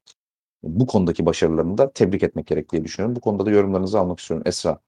bu 0.66 0.88
konudaki 0.88 1.26
başarılarını 1.26 1.78
da 1.78 1.92
tebrik 1.94 2.24
etmek 2.24 2.48
gerek 2.48 2.72
diye 2.72 2.84
düşünüyorum. 2.84 3.16
Bu 3.16 3.22
konuda 3.22 3.46
da 3.46 3.52
yorumlarınızı 3.52 4.00
almak 4.00 4.20
istiyorum. 4.20 4.44
Esra, 4.48 4.80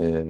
eee 0.00 0.26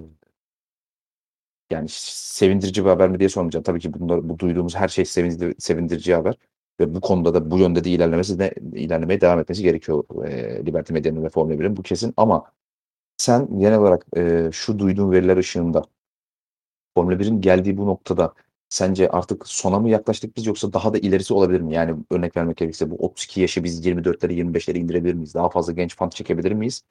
yani 1.70 1.86
sevindirici 1.90 2.84
bir 2.84 2.88
haber 2.90 3.08
mi 3.10 3.18
diye 3.20 3.28
sormayacağım. 3.28 3.62
Tabii 3.62 3.80
ki 3.80 3.92
bunlar 3.94 4.28
bu 4.28 4.38
duyduğumuz 4.38 4.74
her 4.76 4.88
şey 4.88 5.04
sevindir 5.04 5.54
sevindirici 5.58 6.14
haber 6.14 6.34
ve 6.80 6.94
bu 6.94 7.00
konuda 7.00 7.34
da 7.34 7.50
bu 7.50 7.58
yönde 7.58 7.84
de 7.84 7.90
ilerlemesi 7.90 8.38
de 8.38 8.54
ilerlemeye 8.74 9.20
devam 9.20 9.38
etmesi 9.40 9.62
gerekiyor, 9.62 10.04
eee, 10.26 10.66
Liberty 10.66 10.92
Media'nın 10.92 11.24
ve 11.24 11.28
Formula 11.28 11.60
1'in 11.60 11.76
bu 11.76 11.82
kesin 11.82 12.14
ama 12.16 12.52
sen 13.18 13.60
genel 13.60 13.78
olarak, 13.80 14.06
eee, 14.16 14.50
şu 14.52 14.80
duyduğun 14.80 15.12
veriler 15.12 15.36
ışığında 15.36 15.84
Formula 16.94 17.18
1'in 17.18 17.40
geldiği 17.40 17.76
bu 17.76 17.86
noktada 17.86 18.34
sence 18.68 19.08
artık 19.08 19.46
sona 19.48 19.78
mı 19.78 19.90
yaklaştık 19.90 20.36
biz 20.36 20.46
yoksa 20.46 20.72
daha 20.72 20.94
da 20.94 20.98
ilerisi 20.98 21.34
olabilir 21.34 21.60
mi? 21.60 21.74
Yani 21.74 21.96
örnek 22.10 22.36
vermek 22.36 22.56
gerekirse 22.56 22.90
bu 22.90 22.96
32 22.96 23.40
yaşı 23.40 23.64
biz 23.64 23.86
24'lere 23.86 24.32
25'lere 24.32 24.78
indirebilir 24.78 25.14
miyiz? 25.14 25.34
Daha 25.34 25.48
fazla 25.50 25.72
genç 25.72 25.96
fan 25.96 26.08
çekebilir 26.08 26.52
miyiz? 26.52 26.82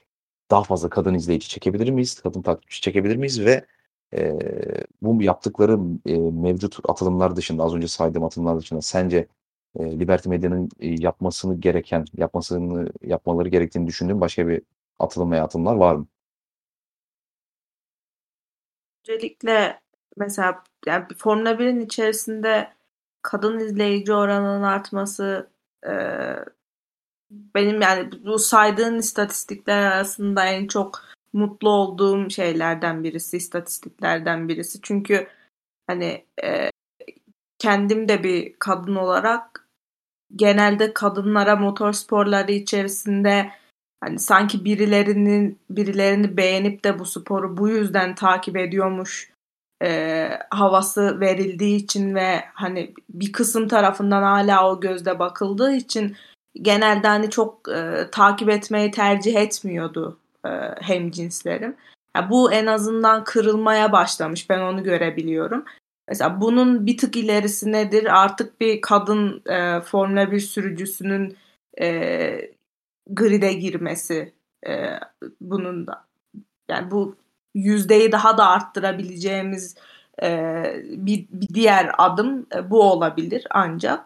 daha 0.52 0.64
fazla 0.64 0.90
kadın 0.90 1.14
izleyici 1.14 1.49
çekebilir 1.49 1.90
miyiz? 1.90 2.22
Kadın 2.22 2.41
takipçi 2.41 2.82
çekebilir 2.82 3.16
miyiz? 3.16 3.45
Ve 3.45 3.66
e, 4.14 4.40
bu 5.02 5.24
yaptıkları 5.24 5.80
e, 6.06 6.18
mevcut 6.18 6.80
atılımlar 6.90 7.36
dışında, 7.36 7.64
az 7.64 7.76
önce 7.76 7.88
saydığım 7.88 8.24
atılımlar 8.24 8.58
dışında 8.60 8.82
sence 8.82 9.28
e, 9.80 9.99
Liberty 9.99 10.30
Medya'nın 10.30 10.70
e, 10.80 10.88
yapmasını 10.88 11.60
gereken, 11.62 12.06
yapmasını 12.18 12.90
yapmaları 13.04 13.49
gerektiğini 13.49 13.88
düşündüğün 13.88 14.22
başka 14.22 14.48
bir 14.48 14.62
atılım 14.99 15.32
veya 15.32 15.44
atılımlar 15.44 15.76
var 15.76 15.95
mı? 15.95 16.08
Öncelikle 19.10 19.80
mesela 20.18 20.64
yani 20.85 21.06
Formula 21.18 21.52
1'in 21.52 21.80
içerisinde 21.80 22.73
kadın 23.22 23.60
izleyici 23.60 24.14
oranının 24.14 24.64
artması 24.64 25.49
e, 25.88 25.94
benim 27.31 27.81
yani 27.81 28.10
bu 28.26 28.39
saydığın 28.39 28.98
istatistikler 28.98 29.81
arasında 29.81 30.45
en 30.45 30.68
çok 30.68 31.02
mutlu 31.34 31.69
olduğum 31.69 32.30
şeylerden 32.30 33.03
birisi, 33.03 33.38
istatistiklerden 33.38 34.49
birisi. 34.49 34.80
Çünkü 34.81 35.27
hani 35.88 36.26
e, 36.44 36.72
kendim 37.60 38.10
de 38.10 38.23
bir 38.23 38.56
kadın 38.60 38.95
olarak 38.95 39.68
genelde 40.35 40.94
kadınlara 40.94 41.56
motor 41.56 41.94
sporları 41.94 42.52
içerisinde 42.52 43.52
hani 44.02 44.19
sanki 44.19 44.65
birilerinin 44.65 45.60
birilerini 45.69 46.38
beğenip 46.38 46.84
de 46.84 46.99
bu 46.99 47.06
sporu 47.06 47.57
bu 47.57 47.69
yüzden 47.69 48.15
takip 48.15 48.57
ediyormuş 48.57 49.36
e, 49.84 50.30
havası 50.49 51.20
verildiği 51.20 51.76
için 51.76 52.16
ve 52.16 52.44
hani 52.54 52.94
bir 53.10 53.32
kısım 53.32 53.68
tarafından 53.68 54.24
hala 54.24 54.72
o 54.72 54.80
gözle 54.80 55.20
bakıldığı 55.20 55.74
için 55.74 56.16
genelde 56.62 57.08
hani 57.08 57.30
çok 57.30 57.70
e, 57.70 58.10
takip 58.12 58.49
etmeyi 58.49 58.91
tercih 58.91 59.36
etmiyordu 59.36 60.20
e, 60.45 60.49
hem 60.82 61.12
cinslerim. 61.12 61.76
Yani 62.16 62.30
bu 62.30 62.52
en 62.52 62.66
azından 62.66 63.24
kırılmaya 63.24 63.91
başlamış. 63.91 64.49
Ben 64.49 64.60
onu 64.60 64.84
görebiliyorum. 64.84 65.66
Mesela 66.08 66.41
bunun 66.41 66.86
bir 66.86 66.98
tık 66.98 67.16
ilerisi 67.16 67.72
nedir? 67.72 68.24
Artık 68.24 68.62
bir 68.62 68.82
kadın 68.82 69.41
e, 69.45 69.82
Formula 69.82 70.32
1 70.32 70.40
sürücüsünün 70.40 71.38
e, 71.82 72.52
grid'e 73.10 73.54
girmesi 73.54 74.34
e, 74.68 74.99
bunun 75.41 75.88
da 75.88 76.06
yani 76.70 76.91
bu 76.91 77.16
yüzdeyi 77.57 78.11
daha 78.11 78.38
da 78.38 78.47
arttırabileceğimiz 78.47 79.75
e, 80.23 80.63
bir, 80.88 81.27
bir 81.31 81.47
diğer 81.47 81.91
adım 81.97 82.47
e, 82.55 82.69
bu 82.69 82.81
olabilir 82.81 83.47
ancak. 83.49 84.05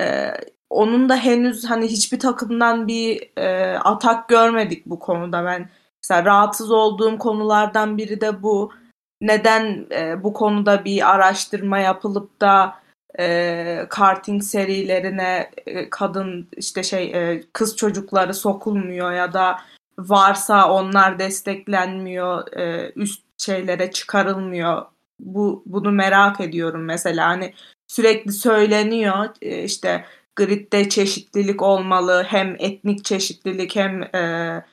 E, 0.00 0.30
onun 0.70 1.08
da 1.08 1.16
henüz 1.16 1.70
hani 1.70 1.86
hiçbir 1.86 2.18
takımdan 2.18 2.88
bir 2.88 3.30
e, 3.36 3.78
atak 3.78 4.28
görmedik 4.28 4.86
bu 4.86 4.98
konuda. 4.98 5.44
Ben 5.44 5.68
mesela 6.02 6.24
rahatsız 6.24 6.70
olduğum 6.70 7.18
konulardan 7.18 7.98
biri 7.98 8.20
de 8.20 8.42
bu. 8.42 8.72
Neden 9.20 9.86
e, 9.92 10.22
bu 10.22 10.32
konuda 10.32 10.84
bir 10.84 11.14
araştırma 11.14 11.78
yapılıp 11.78 12.40
da 12.40 12.74
e, 13.18 13.86
karting 13.90 14.42
serilerine 14.42 15.50
e, 15.66 15.90
kadın 15.90 16.48
işte 16.56 16.82
şey 16.82 17.04
e, 17.04 17.42
kız 17.52 17.76
çocukları 17.76 18.34
sokulmuyor 18.34 19.12
ya 19.12 19.32
da 19.32 19.58
varsa 19.98 20.72
onlar 20.72 21.18
desteklenmiyor 21.18 22.52
e, 22.52 22.92
üst 22.96 23.22
şeylere 23.38 23.90
çıkarılmıyor. 23.90 24.82
Bu 25.20 25.62
bunu 25.66 25.90
merak 25.92 26.40
ediyorum 26.40 26.84
mesela. 26.84 27.28
Hani 27.28 27.54
sürekli 27.86 28.32
söyleniyor 28.32 29.28
e, 29.42 29.64
işte 29.64 30.04
gridde 30.36 30.88
çeşitlilik 30.88 31.62
olmalı 31.62 32.26
hem 32.28 32.56
etnik 32.58 33.04
çeşitlilik 33.04 33.76
hem 33.76 34.02
e, 34.02 34.64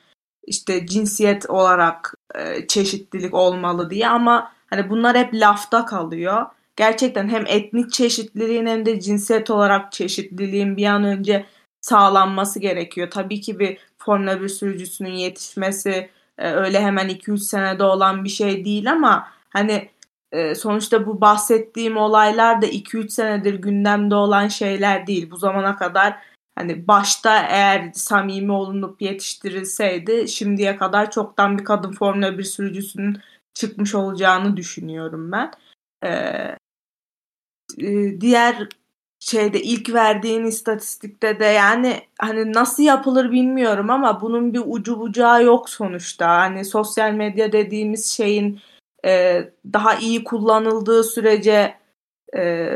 işte 0.46 0.86
cinsiyet 0.86 1.50
olarak 1.50 2.14
çeşitlilik 2.68 3.34
olmalı 3.34 3.90
diye. 3.90 4.08
Ama 4.08 4.52
hani 4.66 4.90
bunlar 4.90 5.16
hep 5.16 5.34
lafta 5.34 5.84
kalıyor. 5.84 6.46
Gerçekten 6.76 7.28
hem 7.28 7.44
etnik 7.46 7.92
çeşitliliğin 7.92 8.66
hem 8.66 8.86
de 8.86 9.00
cinsiyet 9.00 9.50
olarak 9.50 9.92
çeşitliliğin 9.92 10.76
bir 10.76 10.86
an 10.86 11.04
önce 11.04 11.46
sağlanması 11.80 12.60
gerekiyor. 12.60 13.10
Tabii 13.10 13.40
ki 13.40 13.58
bir 13.58 13.78
Formula 14.06 14.42
1 14.42 14.48
sürücüsünün 14.48 15.12
yetişmesi 15.12 16.10
e, 16.38 16.50
öyle 16.50 16.80
hemen 16.80 17.08
2-3 17.08 17.38
senede 17.38 17.84
olan 17.84 18.24
bir 18.24 18.28
şey 18.28 18.64
değil 18.64 18.92
ama 18.92 19.28
hani 19.50 19.90
e, 20.32 20.54
sonuçta 20.54 21.06
bu 21.06 21.20
bahsettiğim 21.20 21.96
olaylar 21.96 22.62
da 22.62 22.66
2-3 22.66 23.08
senedir 23.08 23.54
gündemde 23.54 24.14
olan 24.14 24.48
şeyler 24.48 25.06
değil. 25.06 25.30
Bu 25.30 25.36
zamana 25.36 25.76
kadar 25.76 26.16
hani 26.54 26.88
başta 26.88 27.46
eğer 27.46 27.92
samimi 27.94 28.52
olunup 28.52 29.02
yetiştirilseydi 29.02 30.28
şimdiye 30.28 30.76
kadar 30.76 31.10
çoktan 31.10 31.58
bir 31.58 31.64
kadın 31.64 31.92
Formula 31.92 32.38
1 32.38 32.44
sürücüsünün 32.44 33.20
çıkmış 33.54 33.94
olacağını 33.94 34.56
düşünüyorum 34.56 35.32
ben. 35.32 35.50
Ee, 36.04 36.56
diğer 38.20 38.68
şeyde 39.30 39.62
ilk 39.62 39.94
verdiğin 39.94 40.44
istatistikte 40.44 41.40
de 41.40 41.44
yani 41.44 42.00
hani 42.18 42.52
nasıl 42.52 42.82
yapılır 42.82 43.30
bilmiyorum 43.30 43.90
ama 43.90 44.20
bunun 44.20 44.54
bir 44.54 44.62
ucu 44.66 45.00
bucağı 45.00 45.44
yok 45.44 45.70
sonuçta. 45.70 46.28
Hani 46.28 46.64
sosyal 46.64 47.12
medya 47.12 47.52
dediğimiz 47.52 48.06
şeyin 48.06 48.60
e, 49.04 49.42
daha 49.72 49.94
iyi 49.94 50.24
kullanıldığı 50.24 51.04
sürece 51.04 51.74
e, 52.36 52.70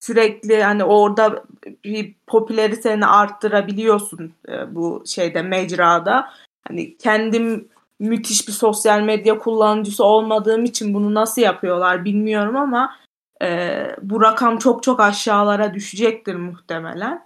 sürekli 0.00 0.62
hani 0.62 0.84
orada 0.84 1.44
bir 1.84 2.14
popülariteni 2.26 3.06
arttırabiliyorsun 3.06 4.32
e, 4.48 4.74
bu 4.74 5.02
şeyde 5.06 5.42
mecrada. 5.42 6.30
Hani 6.68 6.96
kendim 6.96 7.68
müthiş 7.98 8.48
bir 8.48 8.52
sosyal 8.52 9.00
medya 9.00 9.38
kullanıcısı 9.38 10.04
olmadığım 10.04 10.64
için 10.64 10.94
bunu 10.94 11.14
nasıl 11.14 11.42
yapıyorlar 11.42 12.04
bilmiyorum 12.04 12.56
ama 12.56 12.96
e, 13.42 13.86
bu 14.02 14.22
rakam 14.22 14.58
çok 14.58 14.82
çok 14.82 15.00
aşağılara 15.00 15.74
düşecektir 15.74 16.34
muhtemelen. 16.34 17.24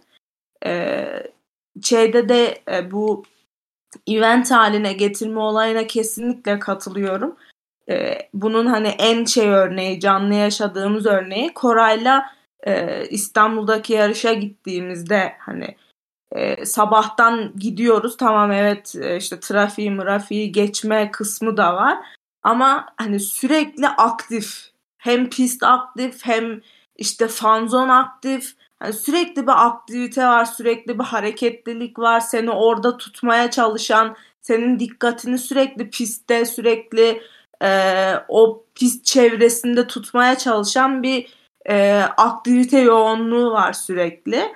E, 0.67 0.71
de 2.29 2.63
e, 2.73 2.91
bu 2.91 3.25
event 4.07 4.51
haline 4.51 4.93
getirme 4.93 5.41
olayına 5.41 5.87
kesinlikle 5.87 6.59
katılıyorum. 6.59 7.37
E, 7.89 8.19
bunun 8.35 8.67
hani 8.67 8.89
en 8.89 9.25
şey 9.25 9.49
örneği, 9.49 10.01
canlı 10.01 10.35
yaşadığımız 10.35 11.07
örneği 11.07 11.55
Koray'la 11.55 12.27
e, 12.67 13.05
İstanbul'daki 13.09 13.93
yarışa 13.93 14.33
gittiğimizde 14.33 15.33
hani 15.39 15.77
e, 16.33 16.67
sabahtan 16.67 17.53
gidiyoruz 17.59 18.17
tamam 18.17 18.53
evet 18.53 18.95
e, 18.97 19.17
işte 19.17 19.41
trafiği 19.41 19.91
mırafiği 19.91 20.53
geçme 20.53 21.11
kısmı 21.11 21.57
da 21.57 21.75
var 21.77 21.99
ama 22.43 22.87
hani 22.97 23.21
sürekli 23.21 23.89
aktif 23.89 24.74
hem 25.05 25.31
pist 25.31 25.63
aktif 25.63 26.27
hem 26.27 26.61
işte 26.97 27.29
fanzon 27.29 27.89
aktif. 27.89 28.55
Yani 28.83 28.93
sürekli 28.93 29.47
bir 29.47 29.67
aktivite 29.67 30.27
var, 30.27 30.45
sürekli 30.45 30.99
bir 30.99 31.05
hareketlilik 31.05 31.99
var. 31.99 32.21
Seni 32.21 32.51
orada 32.51 32.97
tutmaya 32.97 33.51
çalışan, 33.51 34.17
senin 34.41 34.79
dikkatini 34.79 35.39
sürekli 35.39 35.91
pistte, 35.91 36.45
sürekli 36.45 37.23
e, 37.63 38.13
o 38.29 38.65
pist 38.75 39.05
çevresinde 39.05 39.87
tutmaya 39.87 40.39
çalışan 40.39 41.03
bir 41.03 41.35
e, 41.69 42.03
aktivite 42.17 42.79
yoğunluğu 42.79 43.51
var 43.51 43.73
sürekli. 43.73 44.53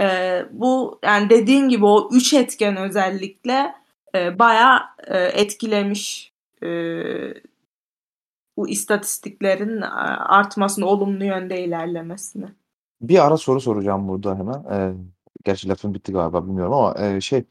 E, 0.00 0.42
bu 0.50 0.98
yani 1.04 1.30
dediğin 1.30 1.68
gibi 1.68 1.84
o 1.84 2.08
üç 2.12 2.34
etken 2.34 2.76
özellikle 2.76 3.74
e, 4.14 4.38
bayağı 4.38 4.80
e, 5.06 5.18
etkilemiş 5.18 6.32
e, 6.62 6.68
bu 8.58 8.68
istatistiklerin 8.68 9.80
artmasını, 9.80 10.86
olumlu 10.86 11.24
yönde 11.24 11.64
ilerlemesini. 11.64 12.46
Bir 13.00 13.26
ara 13.26 13.36
soru 13.36 13.60
soracağım 13.60 14.08
burada 14.08 14.38
hemen. 14.38 14.64
Ee, 14.70 14.94
gerçi 15.44 15.68
lafın 15.68 15.94
bitti 15.94 16.12
galiba 16.12 16.46
bilmiyorum 16.46 16.72
ama 16.72 17.06
e, 17.06 17.20
şey 17.20 17.44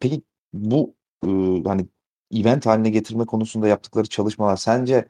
peki 0.00 0.22
bu 0.52 0.94
e, 1.26 1.28
hani 1.66 1.86
event 2.34 2.66
haline 2.66 2.90
getirme 2.90 3.26
konusunda 3.26 3.68
yaptıkları 3.68 4.06
çalışmalar 4.06 4.56
sence 4.56 5.08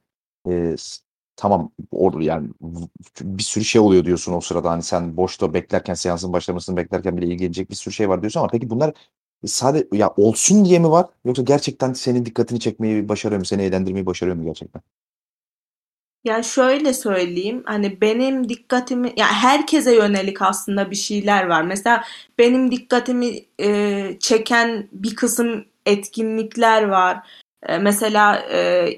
e, 0.49 0.77
tamam 1.37 1.71
or 1.91 2.21
yani 2.21 2.49
bir 3.21 3.43
sürü 3.43 3.65
şey 3.65 3.81
oluyor 3.81 4.05
diyorsun 4.05 4.33
o 4.33 4.41
sırada 4.41 4.71
hani 4.71 4.83
sen 4.83 5.17
boşta 5.17 5.55
beklerken 5.55 5.95
seansın 5.95 6.33
başlamasını 6.33 6.77
beklerken 6.77 7.17
bile 7.17 7.27
ilgilenecek 7.27 7.71
bir 7.71 7.77
sürü 7.77 7.95
şey 7.95 8.09
var 8.09 8.23
diyorsun 8.23 8.41
ama 8.41 8.49
peki 8.49 8.71
bunlar 8.71 8.95
sadece 9.47 9.89
ya 9.93 10.11
olsun 10.17 10.65
diye 10.65 10.79
mi 10.79 10.91
var 10.91 11.07
yoksa 11.25 11.43
gerçekten 11.43 11.93
senin 11.93 12.27
dikkatini 12.27 12.61
çekmeyi 12.61 13.09
başarıyor 13.09 13.39
mu 13.39 13.45
seni 13.45 13.63
eğlendirmeyi 13.63 14.07
başarıyor 14.07 14.37
mu 14.37 14.45
gerçekten? 14.45 14.83
Ya 16.25 16.43
şöyle 16.43 16.93
söyleyeyim 16.93 17.63
hani 17.67 18.01
benim 18.01 18.49
dikkatimi 18.49 19.13
ya 19.17 19.27
herkese 19.27 19.95
yönelik 19.95 20.43
aslında 20.43 20.91
bir 20.91 20.97
şeyler 20.97 21.47
var. 21.47 21.63
Mesela 21.63 22.05
benim 22.39 22.71
dikkatimi 22.71 23.39
e, 23.61 24.17
çeken 24.21 24.89
bir 24.93 25.15
kısım 25.17 25.65
etkinlikler 25.87 26.83
var. 26.83 27.19
E, 27.67 27.79
mesela 27.79 28.37
e, 28.53 28.89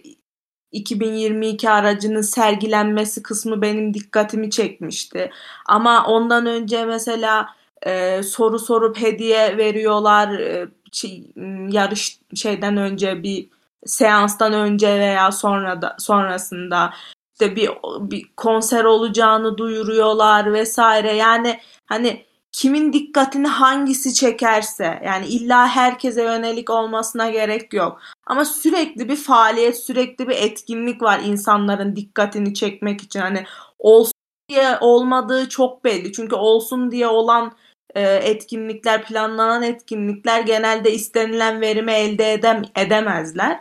2022 0.72 1.70
aracının 1.70 2.20
sergilenmesi 2.20 3.22
kısmı 3.22 3.62
benim 3.62 3.94
dikkatimi 3.94 4.50
çekmişti. 4.50 5.30
Ama 5.66 6.06
ondan 6.06 6.46
önce 6.46 6.84
mesela 6.84 7.48
e, 7.86 8.22
soru 8.22 8.58
sorup 8.58 9.00
hediye 9.00 9.56
veriyorlar. 9.58 10.38
E, 10.38 10.68
şey, 10.92 11.24
yarış 11.70 12.18
şeyden 12.34 12.76
önce 12.76 13.22
bir 13.22 13.48
seanstan 13.86 14.52
önce 14.52 14.88
veya 15.00 15.32
sonra 15.32 15.82
da 15.82 15.96
sonrasında 15.98 16.92
işte 17.32 17.56
bir 17.56 17.70
bir 18.00 18.24
konser 18.36 18.84
olacağını 18.84 19.58
duyuruyorlar 19.58 20.52
vesaire. 20.52 21.12
Yani 21.12 21.60
hani 21.86 22.24
kimin 22.52 22.92
dikkatini 22.92 23.46
hangisi 23.46 24.14
çekerse 24.14 25.02
yani 25.04 25.26
illa 25.26 25.68
herkese 25.68 26.22
yönelik 26.22 26.70
olmasına 26.70 27.30
gerek 27.30 27.74
yok. 27.74 28.00
Ama 28.26 28.44
sürekli 28.44 29.08
bir 29.08 29.16
faaliyet, 29.16 29.78
sürekli 29.78 30.28
bir 30.28 30.36
etkinlik 30.36 31.02
var 31.02 31.20
insanların 31.24 31.96
dikkatini 31.96 32.54
çekmek 32.54 33.02
için. 33.02 33.20
Hani 33.20 33.44
olsun 33.78 34.12
diye 34.48 34.78
olmadığı 34.80 35.48
çok 35.48 35.84
belli. 35.84 36.12
Çünkü 36.12 36.34
olsun 36.34 36.90
diye 36.90 37.06
olan 37.06 37.52
e, 37.94 38.02
etkinlikler, 38.02 39.04
planlanan 39.04 39.62
etkinlikler 39.62 40.40
genelde 40.40 40.92
istenilen 40.92 41.60
verimi 41.60 41.92
elde 41.92 42.32
edem 42.32 42.62
edemezler. 42.76 43.60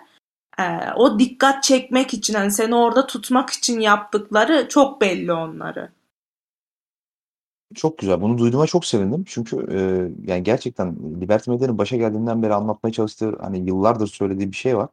E, 0.59 0.63
o 0.95 1.19
dikkat 1.19 1.63
çekmek 1.63 2.13
için 2.13 2.33
hani 2.33 2.51
seni 2.51 2.75
orada 2.75 3.07
tutmak 3.07 3.49
için 3.49 3.79
yaptıkları 3.79 4.67
çok 4.69 5.01
belli 5.01 5.33
onları. 5.33 5.91
Çok 7.75 7.97
güzel. 7.97 8.21
Bunu 8.21 8.37
duyduğuma 8.37 8.67
çok 8.67 8.85
sevindim. 8.85 9.23
Çünkü 9.27 9.55
e, 9.71 9.79
yani 10.31 10.43
gerçekten 10.43 10.95
Liberty 11.21 11.51
Media'nın 11.51 11.77
başa 11.77 11.97
geldiğinden 11.97 12.43
beri 12.43 12.53
anlatmaya 12.53 12.93
çalıştığı 12.93 13.37
hani 13.41 13.67
yıllardır 13.67 14.07
söylediği 14.07 14.51
bir 14.51 14.55
şey 14.55 14.77
var. 14.77 14.89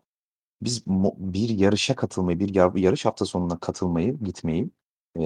Biz 0.63 0.87
bir 1.17 1.49
yarışa 1.49 1.97
katılmayı, 1.97 2.41
bir 2.41 2.75
yarış 2.81 3.05
hafta 3.07 3.25
sonuna 3.25 3.59
katılmayı, 3.59 4.19
gitmeyi 4.19 4.71
e, 5.19 5.23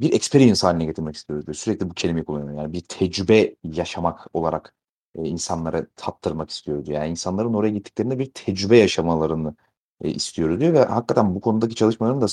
bir 0.00 0.12
experience 0.12 0.60
haline 0.60 0.84
getirmek 0.84 1.16
istiyoruz 1.16 1.46
diyor. 1.46 1.54
Sürekli 1.54 1.90
bu 1.90 1.94
kelimeyi 1.94 2.24
kullanıyor. 2.24 2.58
Yani 2.58 2.72
bir 2.72 2.80
tecrübe 2.80 3.54
yaşamak 3.64 4.26
olarak 4.34 4.74
e, 5.18 5.28
insanlara 5.28 5.86
tattırmak 5.96 6.50
istiyoruz. 6.50 6.88
Yani 6.88 7.10
insanların 7.10 7.54
oraya 7.54 7.70
gittiklerinde 7.70 8.18
bir 8.18 8.26
tecrübe 8.26 8.76
yaşamalarını 8.76 9.54
e, 10.00 10.10
istiyoruz 10.10 10.60
diyor 10.60 10.72
ve 10.72 10.84
hakikaten 10.84 11.34
bu 11.34 11.40
konudaki 11.40 11.74
çalışmaların 11.74 12.20
da 12.20 12.26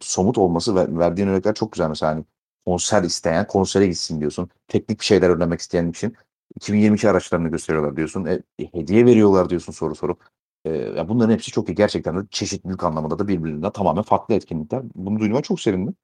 somut 0.00 0.38
olması 0.38 0.76
ve 0.76 0.98
verdiğin 0.98 1.28
örnekler 1.28 1.54
çok 1.54 1.72
güzel. 1.72 1.88
Mesela 1.88 2.12
hani 2.12 2.24
konser 2.66 3.02
isteyen 3.02 3.46
konsere 3.46 3.86
gitsin 3.86 4.20
diyorsun. 4.20 4.50
Teknik 4.68 5.00
bir 5.00 5.04
şeyler 5.04 5.30
öğrenmek 5.30 5.60
isteyen 5.60 5.90
için 5.90 6.16
2022 6.56 7.10
araçlarını 7.10 7.48
gösteriyorlar 7.48 7.96
diyorsun. 7.96 8.24
E, 8.24 8.42
hediye 8.72 9.06
veriyorlar 9.06 9.50
diyorsun 9.50 9.72
soru 9.72 9.94
sorup. 9.94 10.24
E, 10.66 11.08
bunların 11.08 11.32
hepsi 11.32 11.50
çok 11.50 11.68
iyi. 11.68 11.74
Gerçekten 11.74 12.16
de 12.16 12.26
çeşitlilik 12.30 12.84
anlamında 12.84 13.18
da 13.18 13.28
birbirinden 13.28 13.70
tamamen 13.72 14.02
farklı 14.02 14.34
etkinlikler. 14.34 14.82
Bunu 14.94 15.18
duyduğuma 15.20 15.42
çok 15.42 15.60
sevindim. 15.60 15.94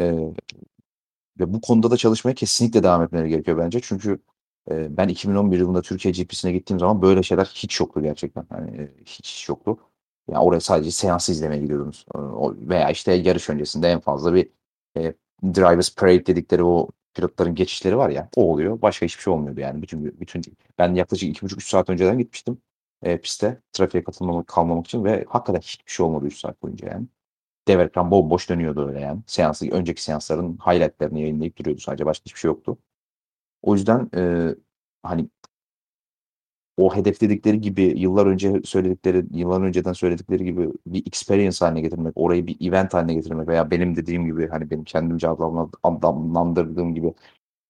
E, 0.00 0.14
ve 1.40 1.52
bu 1.52 1.60
konuda 1.60 1.90
da 1.90 1.96
çalışmaya 1.96 2.34
kesinlikle 2.34 2.82
devam 2.82 3.02
etmeleri 3.02 3.28
gerekiyor 3.28 3.58
bence. 3.58 3.80
Çünkü 3.82 4.18
ben 4.70 5.08
2011 5.08 5.58
yılında 5.58 5.82
Türkiye 5.82 6.12
GP'sine 6.12 6.52
gittiğim 6.52 6.80
zaman 6.80 7.02
böyle 7.02 7.22
şeyler 7.22 7.44
hiç 7.44 7.80
yoktu 7.80 8.02
gerçekten. 8.02 8.46
Yani 8.50 8.88
hiç, 9.06 9.18
hiç 9.18 9.48
yoktu. 9.48 9.78
Yani 10.30 10.38
oraya 10.44 10.60
sadece 10.60 10.90
seans 10.90 11.28
izlemeye 11.28 11.62
gidiyordunuz. 11.62 12.06
Veya 12.68 12.90
işte 12.90 13.12
yarış 13.12 13.50
öncesinde 13.50 13.88
en 13.90 14.00
fazla 14.00 14.34
bir 14.34 14.48
e, 14.96 15.14
Drivers 15.44 15.94
Parade 15.94 16.26
dedikleri 16.26 16.64
o 16.64 16.88
pilotların 17.14 17.54
geçişleri 17.54 17.96
var 17.96 18.10
ya 18.10 18.28
o 18.36 18.52
oluyor. 18.52 18.82
Başka 18.82 19.06
hiçbir 19.06 19.22
şey 19.22 19.32
olmuyordu 19.32 19.60
yani. 19.60 19.82
Bütün, 19.82 20.20
bütün 20.20 20.42
ben 20.78 20.94
yaklaşık 20.94 21.36
2,5-3 21.36 21.68
saat 21.70 21.90
önceden 21.90 22.18
gitmiştim 22.18 22.58
e, 23.02 23.18
piste 23.18 23.60
trafiğe 23.72 24.04
katılmamak 24.04 24.46
kalmamak 24.46 24.86
için 24.86 25.04
ve 25.04 25.24
hakikaten 25.28 25.60
hiçbir 25.60 25.92
şey 25.92 26.06
olmadı 26.06 26.26
3 26.26 26.38
saat 26.38 26.62
boyunca 26.62 26.88
yani. 26.88 27.06
Dev 27.68 27.80
ekran 27.80 28.10
bomboş 28.10 28.48
dönüyordu 28.48 28.88
öyle 28.88 29.00
yani. 29.00 29.20
Seansı, 29.26 29.70
önceki 29.70 30.02
seansların 30.02 30.58
highlightlerini 30.66 31.20
yayınlayıp 31.20 31.56
duruyordu 31.56 31.80
sadece. 31.80 32.06
Başka 32.06 32.24
hiçbir 32.24 32.40
şey 32.40 32.48
yoktu. 32.48 32.78
O 33.66 33.74
yüzden 33.74 34.10
e, 34.16 34.54
hani 35.02 35.28
o 36.76 36.96
hedefledikleri 36.96 37.60
gibi 37.60 37.82
yıllar 37.82 38.26
önce 38.26 38.60
söyledikleri, 38.64 39.26
yıllar 39.34 39.60
önceden 39.60 39.92
söyledikleri 39.92 40.44
gibi 40.44 40.68
bir 40.86 41.06
experience 41.06 41.58
haline 41.64 41.80
getirmek, 41.80 42.12
orayı 42.16 42.46
bir 42.46 42.68
event 42.68 42.94
haline 42.94 43.14
getirmek 43.14 43.48
veya 43.48 43.70
benim 43.70 43.96
dediğim 43.96 44.26
gibi 44.26 44.48
hani 44.48 44.70
benim 44.70 44.84
kendimce 44.84 45.28
adlandırdığım 45.82 46.94
gibi 46.94 47.14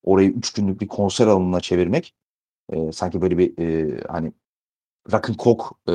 orayı 0.04 0.30
üç 0.30 0.52
günlük 0.52 0.80
bir 0.80 0.88
konser 0.88 1.26
alanına 1.26 1.60
çevirmek 1.60 2.14
e, 2.72 2.92
sanki 2.92 3.22
böyle 3.22 3.38
bir 3.38 3.58
e, 3.58 4.00
hani 4.08 4.32
rock 5.12 5.30
and 5.30 5.36
coke 5.38 5.64
e, 5.88 5.94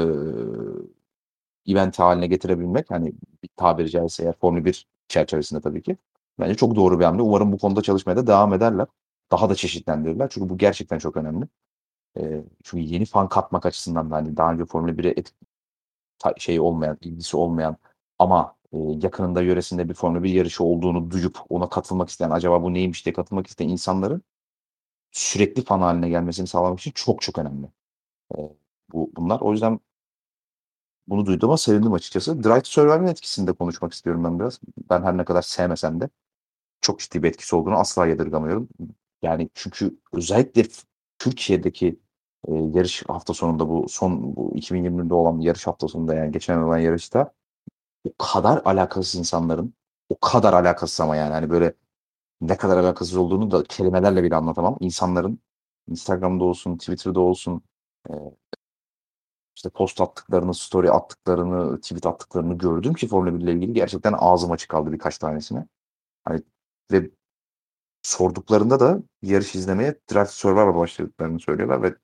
event 1.68 2.00
haline 2.00 2.28
getirebilmek 2.28 2.92
hani 2.92 3.14
bir 3.44 3.50
tabiri 3.56 3.90
caizse 3.90 4.24
eğer 4.24 4.34
Formula 4.42 4.66
1 4.66 4.88
çerçevesinde 5.08 5.62
tabii 5.62 5.84
ki 5.84 5.98
bence 6.40 6.56
çok 6.56 6.76
doğru 6.76 7.00
bir 7.00 7.06
hamle. 7.06 7.22
Umarım 7.22 7.52
bu 7.52 7.58
konuda 7.58 7.82
çalışmaya 7.82 8.18
da 8.18 8.28
devam 8.28 8.54
ederler. 8.54 8.88
Daha 9.32 9.50
da 9.50 9.56
çeşitlendirirler. 9.56 10.30
Çünkü 10.32 10.50
bu 10.50 10.58
gerçekten 10.58 11.00
çok 11.00 11.18
önemli. 11.18 11.48
E, 12.20 12.44
çünkü 12.64 12.84
yeni 12.84 13.06
fan 13.06 13.30
katmak 13.30 13.66
açısından 13.66 14.12
da 14.12 14.16
hani 14.16 14.38
daha 14.38 14.54
önce 14.54 14.66
Formula 14.66 14.92
1'e 14.92 15.10
et, 15.10 15.34
şey 16.38 16.60
olmayan, 16.60 16.98
ilgisi 17.02 17.38
olmayan 17.38 17.78
ama 18.20 18.56
e, 18.74 18.78
yakınında 18.78 19.42
yöresinde 19.42 19.90
bir 19.90 19.94
Formula 19.94 20.24
1 20.24 20.30
yarışı 20.34 20.64
olduğunu 20.64 21.12
duyup 21.12 21.40
ona 21.50 21.70
katılmak 21.70 22.10
isteyen, 22.10 22.30
acaba 22.32 22.64
bu 22.64 22.74
neymiş 22.74 23.06
diye 23.06 23.14
katılmak 23.14 23.48
isteyen 23.48 23.70
insanların 23.70 24.24
sürekli 25.12 25.64
fan 25.66 25.82
haline 25.82 26.10
gelmesini 26.10 26.48
sağlamak 26.48 26.80
için 26.80 26.92
çok 26.92 27.22
çok 27.22 27.40
önemli. 27.40 27.68
E, 28.38 28.40
bu 28.94 29.12
bunlar. 29.18 29.42
O 29.42 29.52
yüzden 29.52 29.80
bunu 31.08 31.26
duyduğuma 31.26 31.58
sevindim 31.58 31.94
açıkçası. 31.94 32.44
Drive 32.44 32.62
to 32.62 32.70
Survive'ın 32.70 33.08
etkisini 33.08 33.48
de 33.48 33.54
konuşmak 33.54 33.94
istiyorum 33.94 34.24
ben 34.24 34.40
biraz. 34.40 34.60
Ben 34.90 35.04
her 35.04 35.18
ne 35.18 35.26
kadar 35.26 35.42
sevmesem 35.42 36.02
de 36.02 36.10
çok 36.82 37.00
ciddi 37.00 37.24
bir 37.24 37.30
etkisi 37.30 37.56
olduğunu 37.56 37.76
asla 37.76 38.08
yadırgamıyorum. 38.08 38.70
Yani 39.22 39.50
çünkü 39.54 40.00
özellikle 40.14 40.64
Türkiye'deki 41.20 42.00
e, 42.48 42.54
yarış 42.54 43.04
hafta 43.08 43.34
sonunda 43.34 43.70
bu 43.70 43.90
son 43.90 44.36
bu 44.36 44.52
2020'de 44.56 45.14
olan 45.14 45.40
yarış 45.40 45.68
hafta 45.68 45.88
sonunda 45.88 46.16
yani 46.16 46.32
geçen 46.32 46.58
olan 46.58 46.78
yarışta 46.78 47.34
o 48.06 48.12
kadar 48.18 48.62
alakasız 48.66 49.16
insanların 49.20 49.74
o 50.10 50.20
kadar 50.20 50.54
alakasız 50.54 51.02
ama 51.02 51.16
yani 51.16 51.34
hani 51.34 51.50
böyle 51.50 51.74
ne 52.42 52.58
kadar 52.58 52.78
alakasız 52.78 53.18
olduğunu 53.18 53.52
da 53.52 53.64
kelimelerle 53.64 54.24
bile 54.24 54.36
anlatamam. 54.36 54.78
İnsanların 54.80 55.40
Instagram'da 55.88 56.44
olsun, 56.44 56.78
Twitter'da 56.78 57.20
olsun 57.20 57.64
e, 58.10 58.14
işte 59.56 59.70
post 59.70 60.02
attıklarını, 60.02 60.54
story 60.54 60.92
attıklarını, 60.92 61.82
tweet 61.82 62.06
attıklarını 62.06 62.58
gördüm 62.58 62.94
ki 62.94 63.08
Formula 63.08 63.36
1 63.40 63.44
ile 63.44 63.54
ilgili 63.54 63.74
gerçekten 63.74 64.14
ağzım 64.18 64.52
açık 64.52 64.70
kaldı 64.70 64.92
birkaç 64.92 65.18
tanesine. 65.18 65.68
Hani 66.26 66.44
ve 66.92 67.12
sorduklarında 68.02 68.80
da 68.80 69.04
yarış 69.22 69.56
izlemeye 69.56 69.96
Drive 70.12 70.26
to 70.26 70.32
Survive'a 70.32 70.76
başladıklarını 70.76 71.40
söylüyorlar 71.40 71.84
ve 71.84 71.96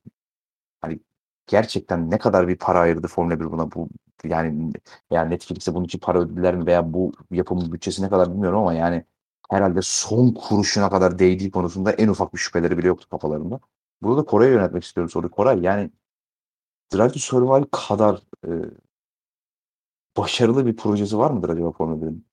hani 0.82 0.99
gerçekten 1.48 2.11
ne 2.11 2.18
kadar 2.19 2.48
bir 2.48 2.57
para 2.57 2.80
ayırdı 2.80 3.07
Formula 3.07 3.40
1 3.40 3.52
buna 3.52 3.72
bu 3.72 3.90
yani 4.24 4.74
yani 5.11 5.30
Netflix'e 5.30 5.74
bunun 5.74 5.86
için 5.86 5.99
para 5.99 6.19
ödediler 6.19 6.56
mi 6.56 6.65
veya 6.65 6.94
bu 6.94 7.14
yapımın 7.32 7.72
bütçesi 7.74 8.03
ne 8.03 8.10
kadar 8.10 8.34
bilmiyorum 8.34 8.60
ama 8.60 8.74
yani 8.74 9.06
herhalde 9.49 9.80
son 9.84 10.34
kuruşuna 10.34 10.90
kadar 10.90 11.19
değdiği 11.19 11.52
konusunda 11.52 11.91
en 11.91 12.07
ufak 12.07 12.34
bir 12.34 12.40
şüpheleri 12.40 12.78
bile 12.78 12.88
yoktu 12.88 13.10
kafalarında. 13.10 13.60
Burada 14.02 14.22
da 14.22 14.26
Kore'ye 14.26 14.52
yönetmek 14.52 14.84
istiyorum 14.84 15.10
soruyu. 15.10 15.32
Koray 15.32 15.61
yani 15.61 15.91
Drive 16.94 17.11
to 17.11 17.19
Survive 17.19 17.65
kadar 17.72 18.22
e, 18.48 18.52
başarılı 20.18 20.65
bir 20.65 20.76
projesi 20.76 21.18
var 21.18 21.32
mıdır 21.32 21.49
acaba 21.49 21.72
Formula 21.72 22.06
1'in? 22.06 22.26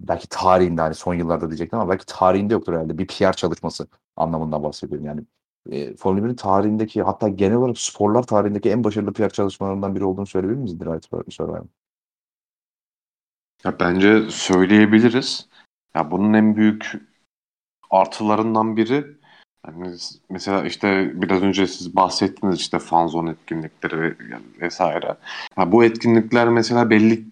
Belki 0.00 0.28
tarihinde 0.28 0.80
hani 0.80 0.94
son 0.94 1.14
yıllarda 1.14 1.48
diyecektim 1.48 1.78
ama 1.78 1.90
belki 1.90 2.06
tarihinde 2.06 2.54
yoktur 2.54 2.72
herhalde. 2.72 2.98
Bir 2.98 3.06
PR 3.06 3.32
çalışması 3.32 3.88
anlamında 4.16 4.62
bahsediyorum. 4.62 5.06
Yani 5.06 5.20
e, 5.70 5.96
Formula 5.96 6.26
1'in 6.26 6.34
tarihindeki 6.34 7.02
hatta 7.02 7.28
genel 7.28 7.56
olarak 7.56 7.78
sporlar 7.78 8.22
tarihindeki 8.22 8.70
en 8.70 8.84
başarılı 8.84 9.12
PR 9.12 9.30
çalışmalarından 9.30 9.94
biri 9.94 10.04
olduğunu 10.04 10.26
söyleyebilir 10.26 10.60
miyiz 10.60 10.80
Drive 10.80 11.30
Survivor? 11.30 11.66
Ya 13.64 13.80
bence 13.80 14.30
söyleyebiliriz. 14.30 15.48
Ya 15.94 16.10
bunun 16.10 16.34
en 16.34 16.56
büyük 16.56 16.92
artılarından 17.90 18.76
biri 18.76 19.18
yani 19.66 19.96
mesela 20.30 20.64
işte 20.64 21.12
biraz 21.14 21.42
önce 21.42 21.66
siz 21.66 21.96
bahsettiniz 21.96 22.60
işte 22.60 22.78
fanzone 22.78 23.30
etkinlikleri 23.30 24.16
vesaire. 24.60 25.16
Ya 25.58 25.72
bu 25.72 25.84
etkinlikler 25.84 26.48
mesela 26.48 26.90
belli 26.90 27.24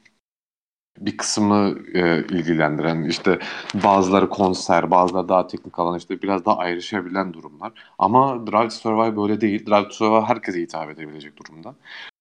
bir 0.98 1.16
kısmı 1.16 1.74
e, 1.94 2.18
ilgilendiren 2.18 3.04
işte 3.04 3.38
bazıları 3.74 4.28
konser, 4.28 4.90
bazıları 4.90 5.28
daha 5.28 5.46
teknik 5.46 5.78
alan 5.78 5.98
işte 5.98 6.22
biraz 6.22 6.44
daha 6.44 6.56
ayrışabilen 6.58 7.32
durumlar. 7.32 7.72
Ama 7.98 8.46
Drive 8.46 8.68
to 8.68 8.70
Survive 8.70 9.16
böyle 9.16 9.40
değil. 9.40 9.66
Drive 9.66 9.88
to 9.88 9.94
Survive 9.94 10.24
herkese 10.26 10.60
hitap 10.60 10.90
edebilecek 10.90 11.32
durumda. 11.36 11.74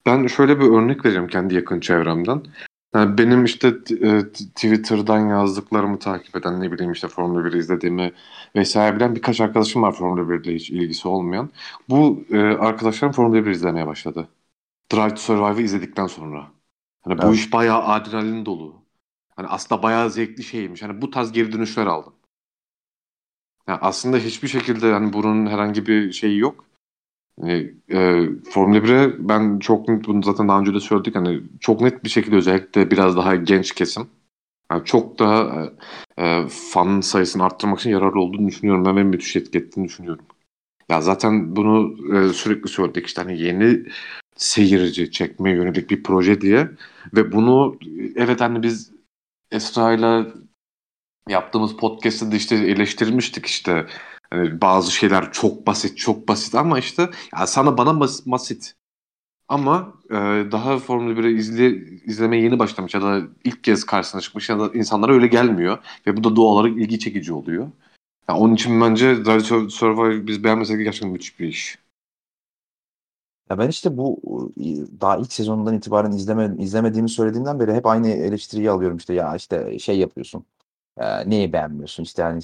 Ben 0.06 0.28
şöyle 0.28 0.60
bir 0.60 0.66
örnek 0.66 1.06
vereceğim 1.06 1.28
kendi 1.28 1.56
yakın 1.56 1.80
çevremden. 1.80 2.44
Yani 2.96 3.18
benim 3.18 3.46
işte 3.46 3.68
e, 4.02 4.24
Twitter'dan 4.34 5.30
yazdıklarımı 5.30 6.00
takip 6.00 6.36
eden 6.36 6.62
ne 6.62 6.72
bileyim 6.72 6.92
işte 6.92 7.08
Formula 7.08 7.46
1 7.46 7.54
izlediğimi 7.54 8.14
vesaire 8.56 8.96
bilen 8.96 9.16
birkaç 9.16 9.42
arkadaşım 9.42 9.82
var 9.82 9.92
Formula 9.92 10.30
1 10.30 10.44
ile 10.46 10.56
hiç 10.56 10.70
ilgisi 10.70 11.08
olmayan. 11.08 11.50
Bu 11.90 12.26
e, 12.32 12.38
arkadaşlarım 12.40 13.14
Formula 13.14 13.46
1 13.46 13.52
izlemeye 13.52 13.88
başladı. 13.88 14.28
Drive 14.94 15.10
to 15.10 15.16
Survive'ı 15.18 15.62
izledikten 15.62 16.08
sonra. 16.08 16.55
Hani 17.06 17.22
bu 17.22 17.34
iş 17.34 17.54
bayağı 17.54 17.84
adrenalin 17.84 18.46
dolu. 18.46 18.76
Hani 19.36 19.48
aslında 19.48 19.84
bayağı 19.84 20.10
zevkli 20.10 20.44
şeymiş. 20.44 20.84
Hani 20.84 21.02
bu 21.02 21.10
tarz 21.10 21.32
geri 21.32 21.52
dönüşler 21.52 21.86
aldım. 21.86 22.14
Yani 23.68 23.80
aslında 23.82 24.18
hiçbir 24.18 24.48
şekilde 24.48 24.94
hani 24.94 25.14
bunun 25.14 25.48
herhangi 25.48 25.88
bir 25.88 26.12
şeyi 26.12 26.40
yok. 26.40 26.66
Yani, 27.42 27.74
e, 27.90 28.30
Formula 28.50 28.84
1'e 28.84 29.30
ben 29.30 29.60
çok 29.60 29.90
net 29.90 30.08
bunu 30.08 30.24
zaten 30.24 30.48
daha 30.48 30.60
önce 30.60 30.74
de 30.74 30.80
söyledik 30.80 31.16
hani 31.16 31.42
çok 31.60 31.82
net 31.82 32.04
bir 32.04 32.10
şekilde 32.10 32.36
özellikle 32.36 32.92
biraz 32.92 33.18
daha 33.18 33.36
genç 33.36 33.72
kesim 33.72 34.08
yani 34.72 34.86
çok 34.86 35.20
daha 35.20 35.64
e, 36.18 36.24
e, 36.26 36.48
fan 36.48 37.02
sayısını 37.02 37.44
arttırmak 37.44 37.80
için 37.80 37.90
yararlı 37.90 38.22
olduğunu 38.22 38.48
düşünüyorum. 38.48 38.86
Ben 38.86 38.96
ve 38.96 39.04
müthiş 39.04 39.36
etki 39.36 39.58
ettiğini 39.58 39.86
düşünüyorum. 39.86 40.26
Ya 40.90 41.02
zaten 41.02 41.56
bunu 41.56 41.96
e, 42.18 42.34
sürekli 42.34 42.70
söyledik 42.70 43.08
işte 43.08 43.22
hani 43.22 43.42
yeni 43.42 43.86
seyirci 44.36 45.12
çekmeye 45.12 45.56
yönelik 45.56 45.90
bir 45.90 46.04
proje 46.04 46.42
diye 46.42 46.70
ve 47.16 47.32
bunu 47.32 47.80
evet 48.16 48.42
hani 48.42 48.64
biz 48.64 48.92
Esra'yla 49.52 50.28
yaptığımız 51.30 51.76
podcast'te 51.78 52.32
de 52.32 52.36
işte 52.36 52.56
eleştirmiştik 52.56 53.46
işte 53.46 53.88
hani 54.30 54.62
bazı 54.62 54.92
şeyler 54.92 55.32
çok 55.32 55.68
basit 55.68 55.98
çok 55.98 56.28
basit 56.28 56.56
ama 56.56 56.80
işte 56.80 57.10
ya 57.40 57.48
sana 57.48 57.78
bana 57.78 58.00
bas, 58.00 58.26
basit 58.26 58.76
ama 59.48 59.94
e, 60.10 60.16
daha 60.52 60.78
Formula 60.80 61.20
1'i 61.20 61.38
izle, 61.38 61.76
izlemeye 62.06 62.44
yeni 62.44 62.60
başlamış 62.60 62.94
ya 62.94 63.02
da 63.02 63.22
ilk 63.44 63.64
kez 63.64 63.84
karşısına 63.86 64.22
çıkmış 64.22 64.50
ya 64.50 64.60
da 64.60 64.72
insanlara 64.74 65.14
öyle 65.14 65.28
gelmiyor 65.28 65.78
ve 66.08 66.18
bu 66.18 66.24
da 66.24 66.36
doğal 66.36 66.54
olarak 66.54 66.78
ilgi 66.78 67.00
çekici 67.00 67.34
oluyor. 67.34 67.72
Yani 68.30 68.40
onun 68.40 68.56
için 68.56 68.82
bence 68.82 69.26
Drive 69.26 69.70
Survive 69.70 70.28
biz 70.28 70.44
beğenmesek 70.44 70.78
gerçekten 70.78 71.12
müthiş 71.12 71.40
bir 71.40 71.48
iş. 71.48 71.85
Ya 73.50 73.58
ben 73.58 73.70
işte 73.70 73.98
bu 73.98 74.20
daha 75.02 75.18
ilk 75.18 75.34
sezonundan 75.34 75.76
itibaren 75.76 76.12
izleme, 76.12 76.56
izlemediğimi 76.64 77.10
söylediğimden 77.10 77.60
beri 77.60 77.74
hep 77.74 77.86
aynı 77.86 78.08
eleştiriyi 78.10 78.72
alıyorum 78.72 78.98
işte 78.98 79.14
ya 79.14 79.36
işte 79.36 79.80
şey 79.80 80.00
yapıyorsun. 80.00 80.46
E, 80.98 81.30
neyi 81.30 81.54
beğenmiyorsun 81.54 82.04
işte 82.04 82.22
yani 82.22 82.42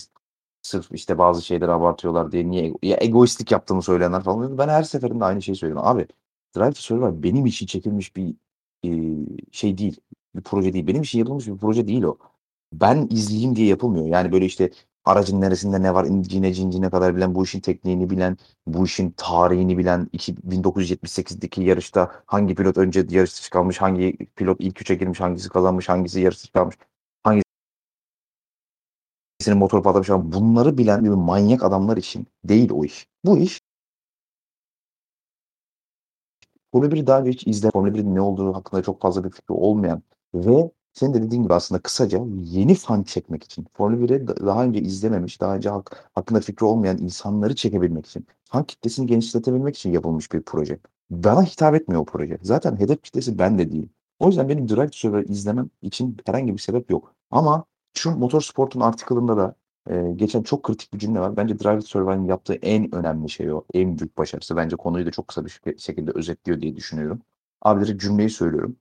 sırf 0.62 0.92
işte 0.92 1.18
bazı 1.18 1.42
şeyleri 1.42 1.72
abartıyorlar 1.72 2.32
diye 2.32 2.50
niye 2.52 2.74
ya 2.84 2.98
egoistlik 3.02 3.52
yaptığımı 3.52 3.84
söyleyenler 3.84 4.24
falan. 4.24 4.58
Ben 4.58 4.70
her 4.70 4.84
seferinde 4.84 5.26
aynı 5.26 5.42
şeyi 5.42 5.56
söylüyorum. 5.56 5.88
Abi 5.88 6.08
Drive 6.58 6.72
to 6.74 6.82
Survive 6.82 7.24
benim 7.24 7.46
için 7.46 7.66
çekilmiş 7.66 8.16
bir 8.16 8.36
e, 8.86 8.90
şey 9.52 9.78
değil. 9.78 10.00
Bir 10.36 10.42
proje 10.42 10.74
değil. 10.74 10.88
Benim 10.88 11.02
için 11.02 11.20
yapılmış 11.20 11.48
bir 11.48 11.58
proje 11.58 11.88
değil 11.88 12.04
o. 12.04 12.18
Ben 12.74 13.08
izleyeyim 13.12 13.56
diye 13.56 13.68
yapılmıyor. 13.68 14.06
Yani 14.06 14.32
böyle 14.32 14.46
işte 14.46 14.72
aracın 15.06 15.42
neresinde 15.42 15.82
ne 15.82 15.94
var 15.94 16.06
incine 16.06 16.54
cincine 16.54 16.90
kadar 16.90 17.16
bilen, 17.16 17.36
bu 17.36 17.44
işin 17.44 17.60
tekniğini 17.60 18.10
bilen, 18.10 18.38
bu 18.68 18.86
işin 18.86 19.12
tarihini 19.18 19.78
bilen, 19.78 20.10
1978'deki 20.14 21.64
yarışta 21.64 22.12
hangi 22.26 22.56
pilot 22.56 22.78
önce 22.78 23.06
yarış 23.10 23.34
dışı 23.40 23.50
kalmış, 23.50 23.78
hangi 23.82 24.18
pilot 24.36 24.58
ilk 24.62 24.82
üçe 24.82 24.96
girmiş, 24.96 25.20
hangisi 25.20 25.50
kazanmış, 25.50 25.90
hangisi 25.90 26.22
yarış 26.22 26.38
dışı 26.44 26.52
kalmış, 26.52 26.76
hangisinin 27.24 27.46
motor 29.60 29.84
patlamış. 29.84 30.10
Bunları 30.10 30.78
bilen 30.78 31.04
bir 31.04 31.10
manyak 31.10 31.64
adamlar 31.64 31.98
için 31.98 32.28
değil 32.44 32.70
o 32.72 32.86
iş. 32.86 33.08
Bu 33.26 33.38
iş 33.38 33.62
Formula 36.72 36.92
1'i 36.92 37.08
daha 37.08 37.20
önce 37.20 37.32
hiç 37.32 37.48
izle, 37.48 37.72
Formula 37.72 37.92
1'in 37.94 38.16
ne 38.16 38.22
olduğu 38.22 38.54
hakkında 38.56 38.84
çok 38.84 39.02
fazla 39.02 39.24
bir 39.24 39.30
fikri 39.30 39.54
olmayan 39.54 40.04
ve 40.34 40.72
senin 40.94 41.14
de 41.14 41.22
dediğin 41.24 41.44
gibi 41.44 41.54
aslında 41.54 41.82
kısaca 41.82 42.22
yeni 42.42 42.76
fan 42.76 43.04
çekmek 43.04 43.44
için, 43.44 43.68
Formula 43.74 44.02
1'i 44.06 44.28
daha 44.28 44.64
önce 44.64 44.80
izlememiş, 44.80 45.42
daha 45.42 45.56
önce 45.56 45.70
hak, 45.70 46.10
hakkında 46.16 46.40
fikri 46.40 46.66
olmayan 46.66 46.98
insanları 46.98 47.56
çekebilmek 47.56 48.06
için, 48.06 48.28
fan 48.44 48.64
kitlesini 48.64 49.08
genişletebilmek 49.08 49.78
için 49.78 49.92
yapılmış 49.92 50.32
bir 50.32 50.42
proje. 50.42 50.80
Bana 51.10 51.44
hitap 51.44 51.76
etmiyor 51.76 52.02
o 52.02 52.06
proje. 52.06 52.38
Zaten 52.42 52.80
hedef 52.80 53.04
kitlesi 53.04 53.40
ben 53.40 53.60
de 53.60 53.72
değil. 53.72 53.90
O 54.20 54.28
yüzden 54.28 54.50
benim 54.50 54.70
Drive 54.70 54.86
to 54.90 54.98
Survive 54.98 55.24
izlemem 55.26 55.70
için 55.82 56.18
herhangi 56.26 56.54
bir 56.54 56.60
sebep 56.60 56.92
yok. 56.92 57.16
Ama 57.32 57.66
şu 57.94 58.12
Motorsport'un 58.12 58.80
artikelında 58.80 59.38
da 59.38 59.56
e, 59.90 60.12
geçen 60.16 60.44
çok 60.44 60.64
kritik 60.64 60.94
bir 60.94 61.00
cümle 61.00 61.20
var. 61.20 61.38
Bence 61.38 61.60
Drive 61.60 61.80
to 61.80 61.86
Survive'ın 61.86 62.26
yaptığı 62.26 62.54
en 62.54 62.96
önemli 62.96 63.30
şey 63.30 63.52
o. 63.54 63.64
En 63.74 63.98
büyük 64.00 64.18
başarısı. 64.18 64.56
Bence 64.56 64.76
konuyu 64.76 65.06
da 65.06 65.12
çok 65.12 65.28
kısa 65.28 65.46
bir 65.46 65.62
şekilde 65.78 66.12
özetliyor 66.16 66.62
diye 66.62 66.76
düşünüyorum. 66.76 67.22
Abileri 67.62 68.00
cümleyi 68.00 68.30
söylüyorum. 68.30 68.78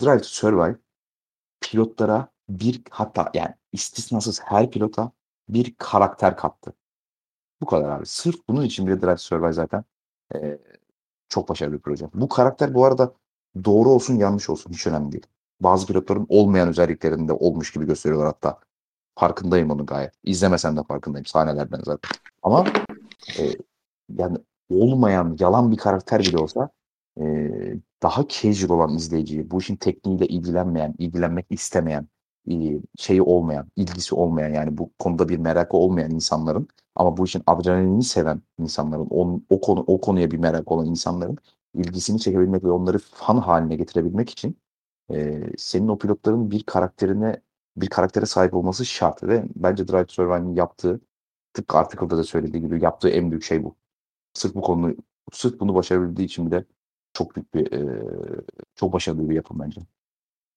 Drive 0.00 0.18
to 0.18 0.24
Survive 0.24 0.76
pilotlara 1.60 2.28
bir 2.48 2.82
hatta 2.90 3.30
yani 3.34 3.54
istisnasız 3.72 4.40
her 4.44 4.70
pilota 4.70 5.12
bir 5.48 5.74
karakter 5.78 6.36
kattı. 6.36 6.72
Bu 7.60 7.66
kadar 7.66 7.88
abi. 7.88 8.06
Sırf 8.06 8.36
bunun 8.48 8.62
için 8.62 8.86
bile 8.86 9.02
Drive 9.02 9.16
Survive 9.16 9.52
zaten 9.52 9.84
e, 10.34 10.58
çok 11.28 11.48
başarılı 11.48 11.74
bir 11.74 11.80
proje. 11.80 12.08
Bu 12.14 12.28
karakter 12.28 12.74
bu 12.74 12.84
arada 12.84 13.12
doğru 13.64 13.90
olsun 13.90 14.14
yanlış 14.14 14.50
olsun 14.50 14.72
hiç 14.72 14.86
önemli 14.86 15.12
değil. 15.12 15.26
Bazı 15.60 15.86
pilotların 15.86 16.26
olmayan 16.28 16.68
özelliklerinde 16.68 17.32
olmuş 17.32 17.72
gibi 17.72 17.86
gösteriyorlar 17.86 18.26
hatta. 18.26 18.58
Farkındayım 19.18 19.70
onun 19.70 19.86
gayet. 19.86 20.12
İzlemesen 20.24 20.76
de 20.76 20.82
farkındayım 20.82 21.26
sahnelerden 21.26 21.80
zaten. 21.84 22.10
Ama 22.42 22.66
e, 23.38 23.42
yani 24.18 24.38
olmayan, 24.70 25.36
yalan 25.40 25.72
bir 25.72 25.76
karakter 25.76 26.20
bile 26.20 26.38
olsa 26.38 26.70
daha 28.02 28.28
casual 28.28 28.70
olan 28.70 28.94
izleyiciyi, 28.94 29.50
bu 29.50 29.60
işin 29.60 29.76
tekniğiyle 29.76 30.26
ilgilenmeyen, 30.26 30.94
ilgilenmek 30.98 31.46
istemeyen, 31.50 32.08
şeyi 32.98 33.22
olmayan, 33.22 33.68
ilgisi 33.76 34.14
olmayan 34.14 34.54
yani 34.54 34.78
bu 34.78 34.90
konuda 34.98 35.28
bir 35.28 35.38
merakı 35.38 35.76
olmayan 35.76 36.10
insanların 36.10 36.68
ama 36.94 37.16
bu 37.16 37.24
işin 37.24 37.42
adrenalini 37.46 38.02
seven 38.02 38.42
insanların, 38.58 39.06
on, 39.06 39.46
o 39.50 39.60
konu 39.60 39.84
o 39.86 40.00
konuya 40.00 40.30
bir 40.30 40.38
merak 40.38 40.72
olan 40.72 40.86
insanların 40.86 41.36
ilgisini 41.74 42.20
çekebilmek 42.20 42.64
ve 42.64 42.70
onları 42.70 42.98
fan 42.98 43.36
haline 43.38 43.76
getirebilmek 43.76 44.30
için 44.30 44.58
e, 45.12 45.42
senin 45.58 45.88
o 45.88 45.98
pilotların 45.98 46.50
bir 46.50 46.62
karakterine 46.62 47.42
bir 47.76 47.88
karaktere 47.88 48.26
sahip 48.26 48.54
olması 48.54 48.86
şart 48.86 49.22
ve 49.22 49.44
bence 49.56 49.88
Drive 49.88 50.06
to 50.06 50.12
Survive'ın 50.12 50.54
yaptığı 50.54 51.00
tıpkı 51.54 51.78
article'da 51.78 52.16
da 52.16 52.24
söylediği 52.24 52.62
gibi 52.62 52.84
yaptığı 52.84 53.08
en 53.08 53.30
büyük 53.30 53.44
şey 53.44 53.64
bu. 53.64 53.76
Sırf 54.32 54.54
bu 54.54 54.60
konu 54.60 54.96
sırf 55.32 55.60
bunu 55.60 55.74
başarabildiği 55.74 56.26
için 56.26 56.46
bile 56.46 56.64
çok 57.18 57.36
büyük 57.36 57.54
bir 57.54 57.72
e, 57.72 58.02
çok 58.76 58.92
başarılı 58.92 59.30
bir 59.30 59.34
yapım 59.34 59.58
bence. 59.60 59.80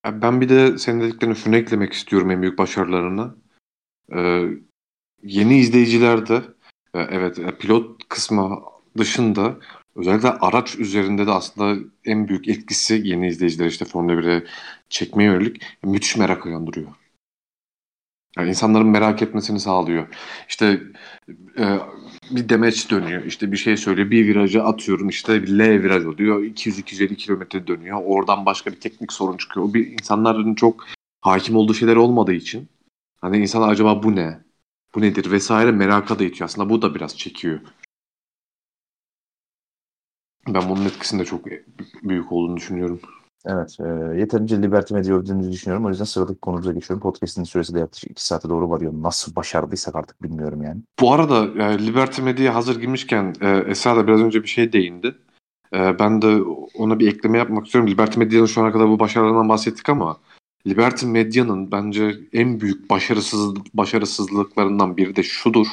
Ben 0.06 0.42
bir 0.42 0.50
de 0.50 0.78
senin 0.78 1.02
dediklerine 1.02 1.36
şunu 1.36 1.56
eklemek 1.56 1.94
istiyorum 1.94 2.32
en 2.32 2.42
büyük 2.42 2.58
başarılarını. 2.58 3.36
Ee, 4.16 4.46
yeni 5.24 5.58
izleyicilerde 5.58 6.36
e, 6.94 7.00
evet 7.00 7.40
e, 7.40 7.58
pilot 7.58 8.10
kısmı 8.10 8.62
dışında 8.98 9.60
özellikle 9.96 10.30
araç 10.30 10.76
üzerinde 10.76 11.28
de 11.28 11.32
aslında 11.32 11.90
en 12.06 12.28
büyük 12.28 12.48
etkisi 12.48 13.02
yeni 13.06 13.28
izleyiciler 13.28 13.66
işte 13.66 13.86
Formula 13.86 14.14
1'e 14.14 14.44
çekmeye 14.90 15.32
yönelik 15.32 15.64
müthiş 15.84 16.18
merak 16.18 16.46
uyandırıyor. 16.46 16.88
Yani 18.38 18.50
insanların 18.50 18.88
merak 18.88 19.22
etmesini 19.22 19.60
sağlıyor. 19.60 20.08
İşte 20.50 20.82
e, 21.58 21.80
bir 22.36 22.50
demeç 22.50 22.92
dönüyor. 22.92 23.26
İşte 23.26 23.52
bir 23.52 23.58
şey 23.58 23.78
söylüyor. 23.78 24.12
Bir 24.12 24.28
virajı 24.28 24.64
atıyorum. 24.64 25.10
işte 25.10 25.58
L 25.58 25.84
viraj 25.84 26.06
oluyor. 26.06 26.44
200-250 26.44 27.16
kilometre 27.16 27.68
dönüyor. 27.68 28.02
Oradan 28.06 28.46
başka 28.46 28.72
bir 28.72 28.80
teknik 28.80 29.14
sorun 29.14 29.38
çıkıyor. 29.38 29.66
O 29.66 29.74
bir 29.74 29.88
insanların 29.88 30.56
çok 30.56 30.86
hakim 31.22 31.56
olduğu 31.56 31.74
şeyler 31.74 31.96
olmadığı 31.96 32.34
için 32.34 32.70
hani 33.22 33.38
insan 33.38 33.62
acaba 33.70 34.04
bu 34.04 34.16
ne? 34.16 34.44
Bu 34.96 35.02
nedir 35.02 35.32
vesaire 35.32 35.72
meraka 35.72 36.20
da 36.20 36.24
itiyor. 36.24 36.50
Aslında 36.50 36.70
bu 36.70 36.82
da 36.82 36.96
biraz 36.96 37.18
çekiyor. 37.18 37.60
Ben 40.48 40.70
bunun 40.70 40.86
etkisinde 40.86 41.26
çok 41.26 41.46
büyük 42.04 42.32
olduğunu 42.32 42.58
düşünüyorum. 42.58 43.00
Evet. 43.46 43.78
E, 43.80 44.18
yeterince 44.20 44.62
Liberty 44.62 44.94
Media 44.94 45.16
övdüğünüzü 45.16 45.52
düşünüyorum. 45.52 45.86
O 45.86 45.90
yüzden 45.90 46.06
sıradaki 46.06 46.40
konumuza 46.40 46.72
geçiyorum. 46.72 47.02
Podcast'in 47.02 47.44
süresi 47.44 47.74
de 47.74 47.80
yaklaşık 47.80 48.12
2 48.12 48.26
saate 48.26 48.50
doğru 48.50 48.70
varıyor. 48.70 48.94
Nasıl 48.96 49.36
başardıysak 49.36 49.96
artık 49.96 50.24
bilmiyorum 50.24 50.62
yani. 50.64 50.82
Bu 51.00 51.14
arada 51.14 51.64
e, 51.64 51.88
Liberty 51.88 52.22
Media'ya 52.22 52.56
hazır 52.56 52.80
girmişken 52.80 53.34
e, 53.42 53.50
Esra 53.50 53.96
da 53.96 54.08
biraz 54.08 54.22
önce 54.22 54.44
bir 54.44 54.48
şey 54.48 54.74
değindi. 54.74 55.16
E, 55.74 56.00
ben 56.00 56.22
de 56.22 56.42
ona 56.76 57.00
bir 57.00 57.08
ekleme 57.08 57.38
yapmak 57.38 57.66
istiyorum. 57.66 57.92
Liberty 57.92 58.20
Media'nın 58.20 58.46
şu 58.46 58.62
ana 58.62 58.72
kadar 58.72 58.88
bu 58.88 59.00
başarılarından 59.00 59.50
bahsettik 59.50 59.90
ama 59.90 60.18
Liberty 60.68 61.06
Media'nın 61.06 61.72
bence 61.72 62.16
en 62.34 62.60
büyük 62.60 62.90
başarısız, 62.90 63.54
başarısızlıklarından 63.74 64.98
biri 64.98 65.16
de 65.16 65.24
şudur. 65.24 65.68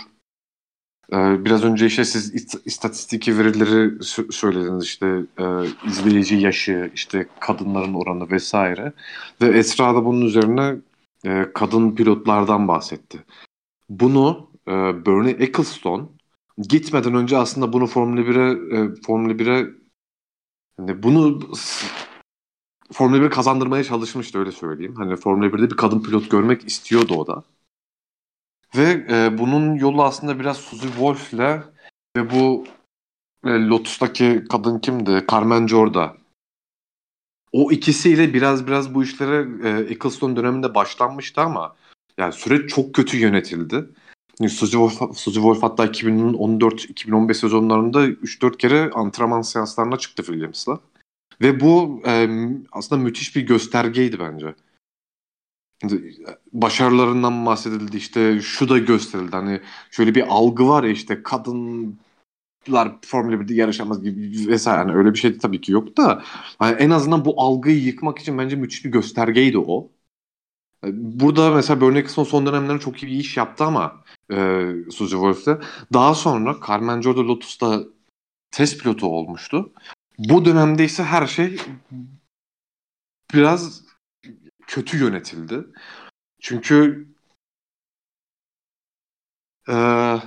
Ee, 1.12 1.44
biraz 1.44 1.64
önce 1.64 1.86
işte 1.86 2.04
siz 2.04 2.34
istatistiki 2.64 3.38
verileri 3.38 4.04
söylediniz 4.32 4.84
işte 4.84 5.06
e, 5.38 5.44
izleyici 5.86 6.36
yaşı, 6.36 6.90
işte 6.94 7.28
kadınların 7.40 7.94
oranı 7.94 8.30
vesaire. 8.30 8.92
Ve 9.42 9.58
Esra 9.58 9.94
da 9.94 10.04
bunun 10.04 10.26
üzerine 10.26 10.76
e, 11.26 11.46
kadın 11.54 11.94
pilotlardan 11.94 12.68
bahsetti. 12.68 13.24
Bunu 13.88 14.50
e, 14.68 14.72
Bernie 15.06 15.36
Ecclestone 15.38 16.04
gitmeden 16.58 17.14
önce 17.14 17.36
aslında 17.36 17.72
bunu 17.72 17.86
Formula 17.86 18.20
1'e 18.20 18.76
e, 18.76 19.02
Formula 19.06 19.32
1'e 19.32 19.70
hani 20.76 21.02
bunu 21.02 21.40
Formula 22.92 23.22
1 23.22 23.30
kazandırmaya 23.30 23.84
çalışmıştı 23.84 24.38
öyle 24.38 24.52
söyleyeyim. 24.52 24.94
Hani 24.96 25.16
Formula 25.16 25.46
1'de 25.46 25.70
bir 25.70 25.76
kadın 25.76 26.02
pilot 26.02 26.30
görmek 26.30 26.68
istiyordu 26.68 27.14
o 27.14 27.26
da. 27.26 27.42
Ve 28.76 29.06
e, 29.10 29.38
bunun 29.38 29.74
yolu 29.74 30.04
aslında 30.04 30.40
biraz 30.40 30.56
Suzy 30.56 30.86
Wolf'le 30.86 31.62
ve 32.16 32.30
bu 32.30 32.64
e, 33.44 33.48
Lotus'taki 33.50 34.44
kadın 34.50 34.78
kimdi? 34.78 35.24
Carmen 35.30 35.66
Jorda. 35.66 36.16
O 37.52 37.72
ikisiyle 37.72 38.34
biraz 38.34 38.66
biraz 38.66 38.94
bu 38.94 39.04
işlere 39.04 39.68
e, 39.68 39.92
Ecclestone 39.92 40.36
döneminde 40.36 40.74
başlanmıştı 40.74 41.40
ama 41.40 41.76
yani 42.18 42.32
süreç 42.32 42.70
çok 42.70 42.94
kötü 42.94 43.16
yönetildi. 43.16 43.88
Suzy 44.48 44.76
Wolf, 44.76 45.18
Suzy 45.18 45.40
Wolf 45.40 45.62
hatta 45.62 45.86
2014-2015 45.86 47.34
sezonlarında 47.34 48.06
3-4 48.06 48.56
kere 48.56 48.90
antrenman 48.90 49.42
seanslarına 49.42 49.96
çıktı 49.98 50.22
Williams'la. 50.22 50.80
Ve 51.40 51.60
bu 51.60 52.02
e, 52.06 52.28
aslında 52.72 53.02
müthiş 53.02 53.36
bir 53.36 53.42
göstergeydi 53.46 54.18
bence. 54.20 54.54
Başarılarından 56.52 57.46
bahsedildi 57.46 57.96
işte 57.96 58.40
şu 58.40 58.68
da 58.68 58.78
gösterildi. 58.78 59.36
Hani 59.36 59.60
şöyle 59.90 60.14
bir 60.14 60.24
algı 60.28 60.68
var 60.68 60.84
ya 60.84 60.90
işte 60.90 61.22
kadınlar 61.22 61.96
Formula 63.06 63.34
1'de 63.34 63.54
yarışamaz 63.54 64.02
gibi 64.02 64.48
vesaire. 64.48 64.78
Yani 64.78 64.94
öyle 64.98 65.12
bir 65.12 65.18
şey 65.18 65.38
tabii 65.38 65.60
ki 65.60 65.72
yok 65.72 65.96
da 65.96 66.22
hani 66.58 66.76
en 66.76 66.90
azından 66.90 67.24
bu 67.24 67.42
algıyı 67.42 67.84
yıkmak 67.84 68.18
için 68.18 68.38
bence 68.38 68.56
müthiş 68.56 68.84
bir 68.84 68.90
göstergeydi 68.90 69.58
o. 69.58 69.90
Burada 70.92 71.50
mesela 71.50 71.98
Eccleston 71.98 72.24
son 72.24 72.46
dönemlerde 72.46 72.80
çok 72.80 73.02
iyi 73.02 73.12
bir 73.12 73.20
iş 73.20 73.36
yaptı 73.36 73.64
ama 73.64 74.04
e, 74.32 74.66
Suzy 74.90 75.14
Wolf'te. 75.14 75.58
Daha 75.92 76.14
sonra 76.14 76.56
Carmen 76.68 77.00
Jordan 77.00 77.28
Lotus'ta 77.28 77.82
test 78.50 78.82
pilotu 78.82 79.06
olmuştu. 79.06 79.72
Bu 80.18 80.44
dönemde 80.44 80.84
ise 80.84 81.04
her 81.04 81.26
şey 81.26 81.60
biraz 83.34 83.87
kötü 84.68 84.98
yönetildi. 84.98 85.66
Çünkü 86.40 87.08
ee, 89.68 90.18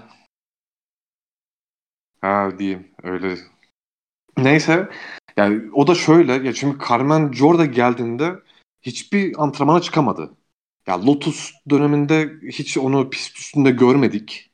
ha 2.21 2.51
diyeyim 2.59 2.91
öyle. 3.03 3.37
Neyse 4.37 4.89
yani 5.37 5.71
o 5.73 5.87
da 5.87 5.95
şöyle 5.95 6.33
ya 6.33 6.53
şimdi 6.53 6.77
Carmen 6.89 7.31
Jorda 7.33 7.65
geldiğinde 7.65 8.35
hiçbir 8.81 9.43
antrenmana 9.43 9.81
çıkamadı. 9.81 10.37
Ya 10.87 11.05
Lotus 11.05 11.53
döneminde 11.69 12.33
hiç 12.51 12.77
onu 12.77 13.09
pist 13.09 13.37
üstünde 13.37 13.71
görmedik. 13.71 14.51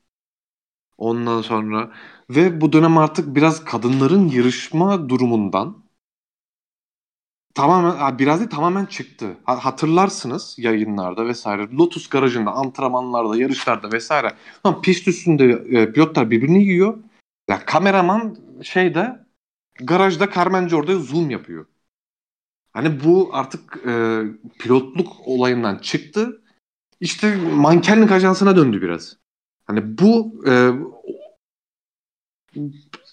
Ondan 0.98 1.42
sonra 1.42 1.94
ve 2.30 2.62
bu 2.62 2.74
dönem 2.74 2.98
artık 2.98 3.36
biraz 3.36 3.66
kadınların 3.66 4.28
yarışma 4.30 5.10
durumundan 5.10 5.87
tamamen 7.58 8.18
biraz 8.20 8.40
değil 8.40 8.50
tamamen 8.50 8.86
çıktı. 8.86 9.38
Hatırlarsınız 9.44 10.56
yayınlarda 10.58 11.26
vesaire. 11.28 11.72
Lotus 11.72 12.10
garajında, 12.10 12.52
antrenmanlarda, 12.52 13.38
yarışlarda 13.38 13.92
vesaire. 13.92 14.34
Tamam, 14.64 14.82
pist 14.82 15.08
üstünde 15.08 15.46
e, 15.46 15.94
pilotlar 15.94 16.32
birbirini 16.32 16.64
yiyor. 16.64 16.98
Ya 17.50 17.66
kameraman 17.66 18.38
şeyde 18.64 19.26
garajda 19.80 20.32
Carmen 20.32 20.68
Jorda'ya 20.68 20.98
zoom 20.98 21.30
yapıyor. 21.30 21.66
Hani 22.74 23.04
bu 23.04 23.30
artık 23.34 23.78
e, 23.88 24.22
pilotluk 24.60 25.08
olayından 25.26 25.78
çıktı. 25.78 26.42
İşte 27.00 27.36
mankenlik 27.36 28.12
ajansına 28.12 28.56
döndü 28.56 28.82
biraz. 28.82 29.18
Hani 29.66 29.98
bu 29.98 30.44
e, 30.48 30.54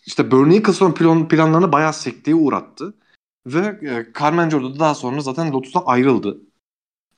işte 0.06 0.30
Bernie 0.30 0.56
Eccleston 0.56 0.92
plan, 0.92 1.28
planlarını 1.28 1.72
bayağı 1.72 1.92
sekteye 1.92 2.34
uğrattı. 2.34 2.94
Ve 3.46 3.88
e, 3.90 4.06
Carmen 4.18 4.50
Jordan 4.50 4.78
daha 4.78 4.94
sonra 4.94 5.20
zaten 5.20 5.52
Lotus'tan 5.52 5.82
ayrıldı. 5.86 6.40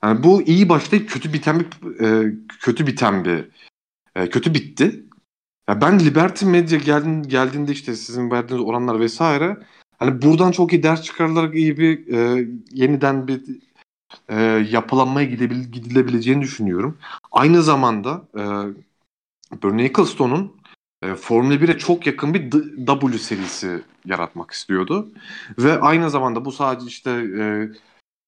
Yani 0.03 0.23
bu 0.23 0.41
iyi 0.41 0.69
başlayıp 0.69 1.09
kötü 1.09 1.33
biten 1.33 1.59
bir 1.59 2.01
e, 2.01 2.35
kötü 2.61 2.87
biten 2.87 3.25
bir 3.25 3.49
e, 4.15 4.29
kötü 4.29 4.53
bitti. 4.53 5.03
Ya 5.69 5.81
ben 5.81 5.99
Liberty 5.99 6.45
Media 6.45 6.77
geldiğinde 7.27 7.71
işte 7.71 7.95
sizin 7.95 8.31
verdiğiniz 8.31 8.65
oranlar 8.65 8.99
vesaire 8.99 9.57
hani 9.99 10.21
buradan 10.21 10.51
çok 10.51 10.73
iyi 10.73 10.83
ders 10.83 11.01
çıkarılarak 11.01 11.55
iyi 11.55 11.77
bir 11.77 12.07
e, 12.13 12.47
yeniden 12.71 13.27
bir 13.27 13.41
e, 14.29 14.41
yapılanmaya 14.71 15.27
gidebil, 15.27 15.63
gidilebileceğini 15.63 16.41
düşünüyorum. 16.41 16.97
Aynı 17.31 17.63
zamanda 17.63 18.27
e, 18.35 18.43
Bernie 19.63 19.85
Ecclestone'un 19.85 20.56
e, 21.03 21.15
Formula 21.15 21.53
1'e 21.53 21.77
çok 21.77 22.07
yakın 22.07 22.33
bir 22.33 22.51
W 22.85 23.17
serisi 23.17 23.81
yaratmak 24.05 24.51
istiyordu. 24.51 25.09
Ve 25.59 25.79
aynı 25.79 26.09
zamanda 26.09 26.45
bu 26.45 26.51
sadece 26.51 26.87
işte 26.87 27.11
e, 27.11 27.43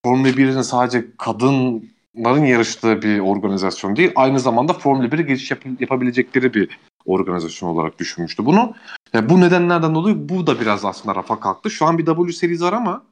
Formula 0.06 0.30
1'in 0.30 0.62
sadece 0.62 1.06
kadınların 1.18 2.46
yarıştığı 2.46 3.02
bir 3.02 3.20
organizasyon 3.20 3.96
değil. 3.96 4.12
Aynı 4.16 4.40
zamanda 4.40 4.74
Formula 4.74 5.06
1'e 5.06 5.22
geçiş 5.22 5.52
yap- 5.52 5.82
yapabilecekleri 5.82 6.54
bir 6.54 6.80
organizasyon 7.06 7.70
olarak 7.70 8.00
düşünmüştü 8.00 8.46
bunu. 8.46 8.74
Yani 9.14 9.30
bu 9.30 9.42
nedenlerden 9.42 9.96
dolayı 9.96 10.30
bu 10.30 10.48
da 10.48 10.62
biraz 10.62 10.86
aslında 10.86 11.16
rafa 11.16 11.40
kalktı. 11.40 11.70
Şu 11.72 11.86
an 11.86 11.98
bir 11.98 12.06
W 12.06 12.34
serisi 12.34 12.64
var 12.64 12.74
ama 12.74 13.04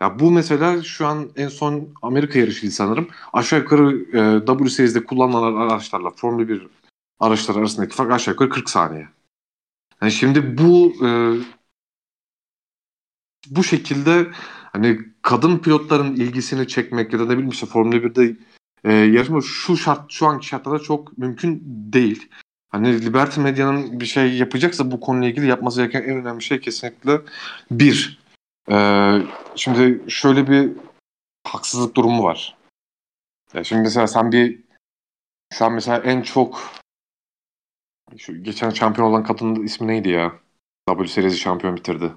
ya 0.00 0.18
bu 0.18 0.30
mesela 0.30 0.82
şu 0.82 1.06
an 1.06 1.28
en 1.36 1.48
son 1.48 1.88
Amerika 2.02 2.38
yarışıydı 2.38 2.72
sanırım. 2.72 3.08
Aşağı 3.32 3.58
yukarı 3.58 3.96
e, 4.42 4.46
W 4.46 4.68
serisinde 4.68 5.04
kullanılan 5.04 5.56
araçlarla 5.56 6.10
Formula 6.10 6.48
1 6.48 6.68
araçlar 7.22 7.56
arasındaki 7.56 7.96
fark 7.96 8.12
aşağı 8.12 8.32
yukarı 8.34 8.50
40 8.50 8.70
saniye. 8.70 9.08
Yani 10.02 10.12
şimdi 10.12 10.58
bu 10.58 10.94
e, 11.06 11.08
bu 13.50 13.64
şekilde 13.64 14.30
hani 14.72 14.98
kadın 15.22 15.58
pilotların 15.58 16.14
ilgisini 16.16 16.68
çekmek 16.68 17.12
ya 17.12 17.18
da 17.18 17.24
ne 17.24 17.30
bileyim 17.30 17.48
işte 17.48 17.66
Formula 17.66 17.96
1'de 17.96 18.36
e, 18.84 18.92
yarışma 18.92 19.40
şu 19.40 19.76
şart 19.76 20.12
şu 20.12 20.26
anki 20.26 20.46
şartlarda 20.46 20.78
çok 20.78 21.18
mümkün 21.18 21.62
değil. 21.92 22.28
Hani 22.70 23.04
Liberty 23.06 23.40
Medya'nın 23.40 24.00
bir 24.00 24.06
şey 24.06 24.38
yapacaksa 24.38 24.90
bu 24.90 25.00
konuyla 25.00 25.28
ilgili 25.28 25.46
yapması 25.46 25.80
gereken 25.80 26.02
en 26.02 26.16
önemli 26.16 26.42
şey 26.42 26.60
kesinlikle 26.60 27.20
bir. 27.70 28.22
E, 28.70 28.76
şimdi 29.56 30.10
şöyle 30.10 30.48
bir 30.48 30.72
haksızlık 31.44 31.96
durumu 31.96 32.22
var. 32.22 32.56
Ya 33.54 33.64
şimdi 33.64 33.82
mesela 33.82 34.06
sen 34.06 34.32
bir 34.32 34.60
an 35.60 35.72
mesela 35.72 35.98
en 35.98 36.22
çok 36.22 36.81
şu 38.18 38.42
geçen 38.42 38.70
şampiyon 38.70 39.08
olan 39.08 39.24
kadının 39.24 39.62
ismi 39.62 39.86
neydi 39.86 40.08
ya? 40.08 40.32
W 40.88 41.08
serisi 41.08 41.38
şampiyon 41.38 41.76
bitirdi. 41.76 42.12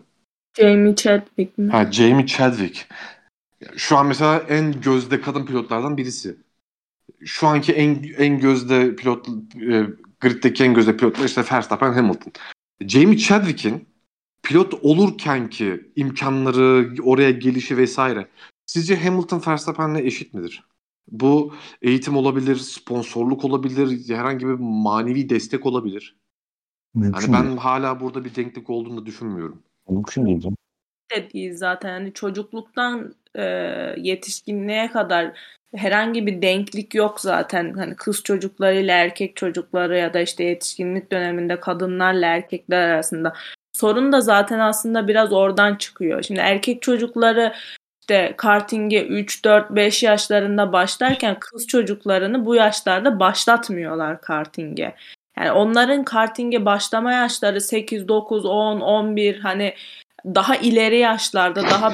Jamie 0.58 0.96
Chadwick 0.96 1.58
mi? 1.58 1.72
Ha 1.72 1.92
Jamie 1.92 2.28
Chadwick. 2.28 2.88
Şu 3.76 3.98
an 3.98 4.06
mesela 4.06 4.38
en 4.50 4.82
gözde 4.82 5.22
kadın 5.22 5.46
pilotlardan 5.46 5.98
birisi. 5.98 6.38
Şu 7.26 7.48
anki 7.48 7.74
en 7.74 8.04
en 8.18 8.40
gözde 8.40 8.96
pilot 8.96 9.28
e, 9.72 9.86
griddeki 10.20 10.64
en 10.64 10.74
gözde 10.74 10.98
pilotlar 10.98 11.26
işte 11.26 11.44
Verstappen, 11.52 11.94
Hamilton. 11.94 12.34
Jamie 12.82 13.18
Chadwick'in 13.18 13.88
pilot 14.44 14.74
olurken 14.74 15.50
ki 15.50 15.92
imkanları, 15.96 16.96
oraya 17.04 17.32
gelişi 17.32 17.78
vesaire. 17.78 18.28
Sizce 18.66 18.96
Hamilton 19.04 19.42
Verstappen'le 19.48 19.96
eşit 19.96 20.34
midir? 20.34 20.64
Bu 21.08 21.54
eğitim 21.82 22.18
olabilir, 22.18 22.56
sponsorluk 22.56 23.46
olabilir, 23.46 24.10
herhangi 24.16 24.48
bir 24.48 24.56
manevi 24.60 25.30
destek 25.30 25.66
olabilir. 25.66 26.16
Mümkün 26.94 27.22
hani 27.22 27.34
ben 27.34 27.48
değil. 27.48 27.58
hala 27.58 28.00
burada 28.00 28.26
bir 28.26 28.36
denklik 28.36 28.70
olduğunu 28.70 29.06
düşünmüyorum. 29.06 29.64
Mümkün 29.90 30.26
değil. 30.26 30.44
De 31.16 31.34
değil 31.34 31.56
zaten. 31.56 31.90
Yani 31.90 32.14
çocukluktan 32.14 33.16
e, 33.36 33.44
yetişkinliğe 33.98 34.92
kadar 34.92 35.34
herhangi 35.76 36.28
bir 36.28 36.42
denklik 36.42 36.96
yok 36.96 37.22
zaten. 37.22 37.74
Hani 37.74 37.96
kız 37.96 38.24
çocuklarıyla 38.24 38.98
erkek 38.98 39.36
çocukları 39.36 39.98
ya 39.98 40.14
da 40.14 40.20
işte 40.22 40.44
yetişkinlik 40.44 41.12
döneminde 41.12 41.60
kadınlarla 41.60 42.26
erkekler 42.26 42.90
arasında. 42.90 43.34
Sorun 43.74 44.12
da 44.12 44.22
zaten 44.22 44.60
aslında 44.60 45.08
biraz 45.08 45.34
oradan 45.34 45.76
çıkıyor. 45.76 46.24
Şimdi 46.24 46.40
erkek 46.40 46.82
çocukları 46.82 47.54
işte 48.10 48.34
karting'e 48.38 49.04
3, 49.04 49.46
4, 49.46 49.72
5 49.72 50.04
yaşlarında 50.04 50.74
başlarken 50.74 51.40
kız 51.40 51.68
çocuklarını 51.68 52.46
bu 52.46 52.56
yaşlarda 52.56 53.20
başlatmıyorlar 53.20 54.22
karting'e. 54.22 54.96
Yani 55.38 55.52
onların 55.52 56.04
karting'e 56.04 56.66
başlama 56.66 57.14
yaşları 57.14 57.62
8, 57.62 58.08
9, 58.08 58.46
10, 58.46 58.80
11 58.80 59.40
hani 59.40 59.74
daha 60.26 60.56
ileri 60.56 60.98
yaşlarda 60.98 61.64
daha 61.64 61.94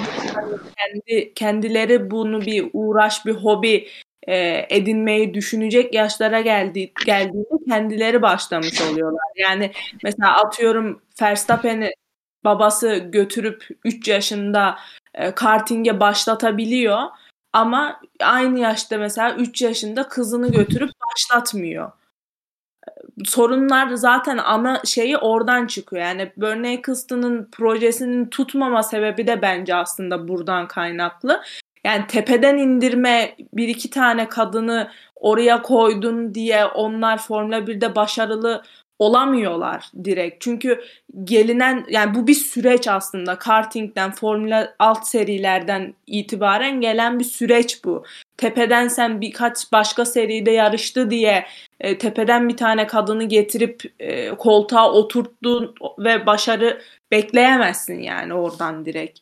kendi 0.78 1.34
kendileri 1.34 2.12
bunu 2.12 2.42
bir 2.42 2.70
uğraş 2.74 3.26
bir 3.26 3.34
hobi 3.34 3.88
e, 4.28 4.66
edinmeyi 4.70 5.34
düşünecek 5.34 5.94
yaşlara 5.94 6.42
geldi 6.42 6.92
geldiğinde 7.06 7.66
kendileri 7.70 8.22
başlamış 8.22 8.82
oluyorlar. 8.82 9.28
Yani 9.36 9.72
mesela 10.04 10.38
atıyorum 10.46 11.02
Verstappen'i 11.22 11.92
babası 12.44 12.96
götürüp 12.96 13.68
3 13.86 14.08
yaşında 14.08 14.78
e, 15.14 15.32
karting'e 15.32 16.00
başlatabiliyor 16.00 17.02
ama 17.54 18.02
aynı 18.24 18.60
yaşta 18.60 18.98
mesela 18.98 19.36
3 19.36 19.62
yaşında 19.62 20.08
kızını 20.08 20.52
götürüp 20.52 20.92
başlatmıyor. 21.12 21.92
Sorunlar 23.26 23.90
zaten 23.94 24.38
ana 24.38 24.82
şeyi 24.86 25.18
oradan 25.18 25.68
çıkıyor. 25.68 26.02
Yani 26.02 26.32
Bernie 26.38 26.74
Eccleston'ın 26.74 27.50
projesinin 27.52 28.26
tutmama 28.26 28.84
sebebi 28.84 29.28
de 29.28 29.42
bence 29.42 29.76
aslında 29.76 30.28
buradan 30.28 30.68
kaynaklı. 30.68 31.42
Yani 31.84 32.08
tepeden 32.08 32.58
indirme 32.58 33.36
bir 33.54 33.68
iki 33.68 33.90
tane 33.90 34.30
kadını 34.30 34.92
oraya 35.16 35.62
koydun 35.62 36.34
diye 36.34 36.66
onlar 36.66 37.18
Formula 37.18 37.58
1'de 37.58 37.96
başarılı 37.96 38.64
olamıyorlar 39.02 39.92
direkt. 40.04 40.44
Çünkü 40.44 40.82
gelinen 41.24 41.86
yani 41.90 42.16
bu 42.16 42.28
bir 42.28 42.34
süreç 42.34 42.88
aslında. 42.88 43.36
Karting'den, 43.36 44.12
Formula 44.12 44.76
alt 44.80 45.08
serilerden 45.08 45.94
itibaren 46.08 46.82
gelen 46.82 47.20
bir 47.20 47.24
süreç 47.24 47.84
bu. 47.86 48.04
tepeden 48.38 48.88
sen 48.88 49.22
birkaç 49.22 49.72
başka 49.72 50.06
seride 50.06 50.52
yarıştı 50.52 51.10
diye 51.12 51.46
e, 51.80 51.98
tepeden 51.98 52.50
bir 52.50 52.58
tane 52.58 52.88
kadını 52.88 53.24
getirip 53.24 53.94
e, 54.00 54.30
koltuğa 54.30 54.92
oturttun 54.92 55.76
ve 56.00 56.26
başarı 56.26 56.82
bekleyemezsin 57.12 58.00
yani 58.00 58.34
oradan 58.34 58.86
direkt. 58.86 59.20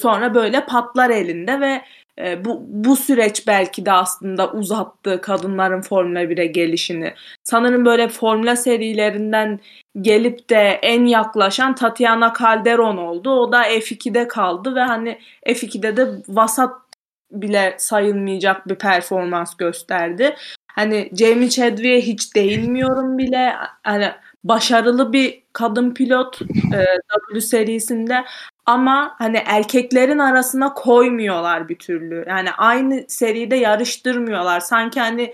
Sonra 0.00 0.34
böyle 0.34 0.66
patlar 0.66 1.10
elinde 1.10 1.60
ve 1.60 1.82
e, 2.18 2.44
bu, 2.44 2.62
bu 2.68 2.96
süreç 2.96 3.46
belki 3.46 3.86
de 3.86 3.92
aslında 3.92 4.52
uzattı 4.52 5.20
kadınların 5.20 5.80
Formula 5.80 6.22
1'e 6.24 6.46
gelişini. 6.46 7.14
Sanırım 7.44 7.84
böyle 7.84 8.08
Formula 8.08 8.56
serilerinden 8.56 9.60
gelip 10.00 10.50
de 10.50 10.78
en 10.82 11.04
yaklaşan 11.04 11.74
Tatiana 11.74 12.32
Calderon 12.38 12.96
oldu. 12.96 13.30
O 13.30 13.52
da 13.52 13.62
F2'de 13.68 14.28
kaldı 14.28 14.74
ve 14.74 14.80
hani 14.80 15.18
F2'de 15.46 15.96
de 15.96 16.06
vasat 16.28 16.70
bile 17.30 17.74
sayılmayacak 17.78 18.68
bir 18.68 18.74
performans 18.74 19.56
gösterdi. 19.56 20.36
Hani 20.72 21.10
Jamie 21.18 21.50
Chadwick'e 21.50 22.00
hiç 22.00 22.34
değinmiyorum 22.34 23.18
bile. 23.18 23.52
Hani 23.82 24.10
başarılı 24.44 25.12
bir 25.12 25.42
kadın 25.52 25.94
pilot 25.94 26.42
e, 26.74 26.84
W 27.30 27.40
serisinde 27.40 28.24
ama 28.68 29.14
hani 29.18 29.42
erkeklerin 29.46 30.18
arasına 30.18 30.74
koymuyorlar 30.74 31.68
bir 31.68 31.78
türlü. 31.78 32.24
Yani 32.28 32.52
aynı 32.52 33.04
seride 33.08 33.56
yarıştırmıyorlar. 33.56 34.60
Sanki 34.60 35.00
hani 35.00 35.32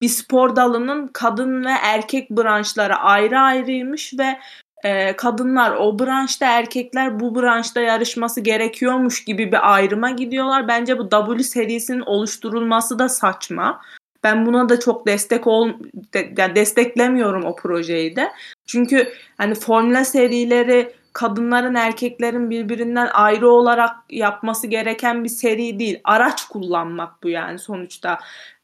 bir 0.00 0.08
spor 0.08 0.56
dalının 0.56 1.06
kadın 1.06 1.64
ve 1.64 1.70
erkek 1.82 2.30
branşları 2.30 2.96
ayrı 2.96 3.38
ayrıymış 3.38 4.14
ve 4.18 4.38
e, 4.84 5.16
kadınlar 5.16 5.76
o 5.76 5.98
branşta 5.98 6.46
erkekler 6.46 7.20
bu 7.20 7.34
branşta 7.34 7.80
yarışması 7.80 8.40
gerekiyormuş 8.40 9.24
gibi 9.24 9.52
bir 9.52 9.74
ayrıma 9.74 10.10
gidiyorlar. 10.10 10.68
Bence 10.68 10.98
bu 10.98 11.08
W 11.08 11.42
serisinin 11.42 12.00
oluşturulması 12.00 12.98
da 12.98 13.08
saçma. 13.08 13.80
Ben 14.24 14.46
buna 14.46 14.68
da 14.68 14.80
çok 14.80 15.06
destek 15.06 15.46
ol 15.46 15.70
de, 16.14 16.32
yani 16.38 16.54
desteklemiyorum 16.54 17.44
o 17.44 17.56
projeyi 17.56 18.16
de. 18.16 18.32
Çünkü 18.66 19.12
hani 19.38 19.54
formüla 19.54 20.04
serileri 20.04 20.92
kadınların 21.16 21.74
erkeklerin 21.74 22.50
birbirinden 22.50 23.08
ayrı 23.12 23.50
olarak 23.50 23.96
yapması 24.10 24.66
gereken 24.66 25.24
bir 25.24 25.28
seri 25.28 25.78
değil. 25.78 26.00
Araç 26.04 26.44
kullanmak 26.44 27.22
bu 27.22 27.28
yani 27.28 27.58
sonuçta. 27.58 28.18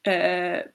Ee, 0.07 0.67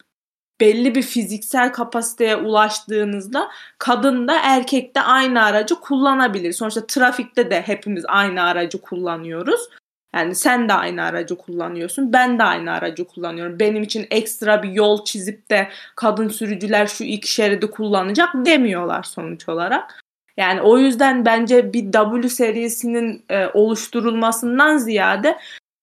belli 0.61 0.95
bir 0.95 1.01
fiziksel 1.01 1.71
kapasiteye 1.71 2.35
ulaştığınızda 2.35 3.49
kadın 3.77 4.27
da 4.27 4.39
erkek 4.43 4.95
de 4.95 5.01
aynı 5.01 5.43
aracı 5.43 5.75
kullanabilir. 5.75 6.53
Sonuçta 6.53 6.87
trafikte 6.87 7.51
de 7.51 7.61
hepimiz 7.61 8.03
aynı 8.07 8.43
aracı 8.43 8.81
kullanıyoruz. 8.81 9.69
Yani 10.15 10.35
sen 10.35 10.69
de 10.69 10.73
aynı 10.73 11.03
aracı 11.03 11.37
kullanıyorsun. 11.37 12.13
Ben 12.13 12.39
de 12.39 12.43
aynı 12.43 12.71
aracı 12.71 13.05
kullanıyorum. 13.05 13.59
Benim 13.59 13.83
için 13.83 14.07
ekstra 14.11 14.63
bir 14.63 14.71
yol 14.71 15.05
çizip 15.05 15.49
de 15.49 15.69
kadın 15.95 16.27
sürücüler 16.27 16.87
şu 16.87 17.03
iki 17.03 17.31
şeridi 17.31 17.71
kullanacak 17.71 18.29
demiyorlar 18.35 19.03
sonuç 19.03 19.49
olarak. 19.49 20.06
Yani 20.38 20.61
o 20.61 20.77
yüzden 20.77 21.26
bence 21.26 21.73
bir 21.73 21.91
W 21.91 22.30
serisinin 22.30 23.26
e, 23.30 23.47
oluşturulmasından 23.47 24.77
ziyade 24.77 25.38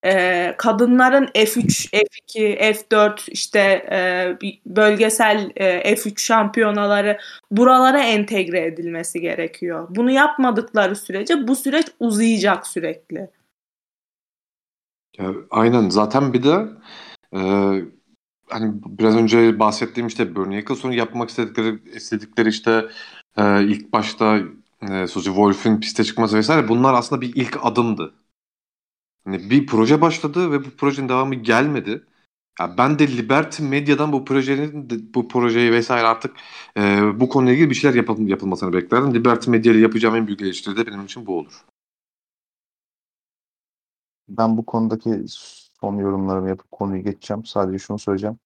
e, 0.05 0.55
kadınların 0.59 1.26
F3, 1.26 1.90
F2, 1.90 2.59
F4 2.59 3.31
işte 3.31 3.60
e, 3.90 3.98
bölgesel 4.66 5.51
e, 5.56 5.94
F3 5.94 6.20
şampiyonaları 6.20 7.18
buralara 7.51 8.02
entegre 8.02 8.66
edilmesi 8.66 9.20
gerekiyor. 9.20 9.86
Bunu 9.90 10.10
yapmadıkları 10.10 10.97
sürece 10.97 11.48
bu 11.48 11.56
süreç 11.56 11.86
uzayacak 12.01 12.66
sürekli. 12.66 13.31
Ya, 15.18 15.32
aynen 15.51 15.89
zaten 15.89 16.32
bir 16.32 16.43
de 16.43 16.66
e, 17.32 17.40
hani 18.48 18.74
biraz 18.86 19.16
önce 19.16 19.59
bahsettiğim 19.59 20.06
işte 20.06 20.36
Bernie 20.36 20.59
Eccleston'u 20.59 20.94
yapmak 20.94 21.28
istedikleri 21.28 21.78
istedikleri 21.94 22.48
işte 22.48 22.85
e, 23.36 23.65
ilk 23.65 23.93
başta 23.93 24.39
e, 24.82 25.06
Suzy 25.06 25.28
Wolf'ün 25.28 25.81
piste 25.81 26.05
çıkması 26.05 26.36
vesaire 26.36 26.69
bunlar 26.69 26.94
aslında 26.94 27.20
bir 27.20 27.36
ilk 27.36 27.59
adımdı. 27.66 28.15
Yani 29.27 29.51
bir 29.51 29.66
proje 29.66 30.01
başladı 30.01 30.52
ve 30.52 30.65
bu 30.65 30.70
projenin 30.70 31.09
devamı 31.09 31.35
gelmedi. 31.35 32.05
Ya 32.61 32.78
ben 32.78 32.98
de 32.98 33.16
Liberty 33.16 33.62
Medya'dan 33.62 34.12
bu 34.12 34.24
projenin 34.24 34.89
bu 35.15 35.28
projeyi 35.28 35.73
vesaire 35.73 36.06
artık 36.06 36.36
e, 36.77 37.01
bu 37.20 37.28
konuyla 37.28 37.52
ilgili 37.55 37.70
bir 37.70 37.74
şeyler 37.74 37.97
yapıl, 37.97 38.28
yapılmasını 38.28 38.73
beklerdim. 38.73 39.15
Liberty 39.15 39.51
Media 39.51 39.73
ile 39.73 39.81
yapacağım 39.81 40.16
en 40.16 40.27
büyük 40.27 40.43
eleştiri 40.43 40.77
de 40.77 40.86
benim 40.86 41.05
için 41.05 41.27
bu 41.27 41.39
olur. 41.39 41.65
Ben 44.28 44.56
bu 44.56 44.66
konudaki 44.66 45.24
son 45.81 45.97
yorumlarımı 45.97 46.48
yapıp 46.48 46.70
konuyu 46.70 47.05
geçeceğim. 47.05 47.44
Sadece 47.44 47.78
şunu 47.78 47.98
söyleyeceğim. 47.98 48.39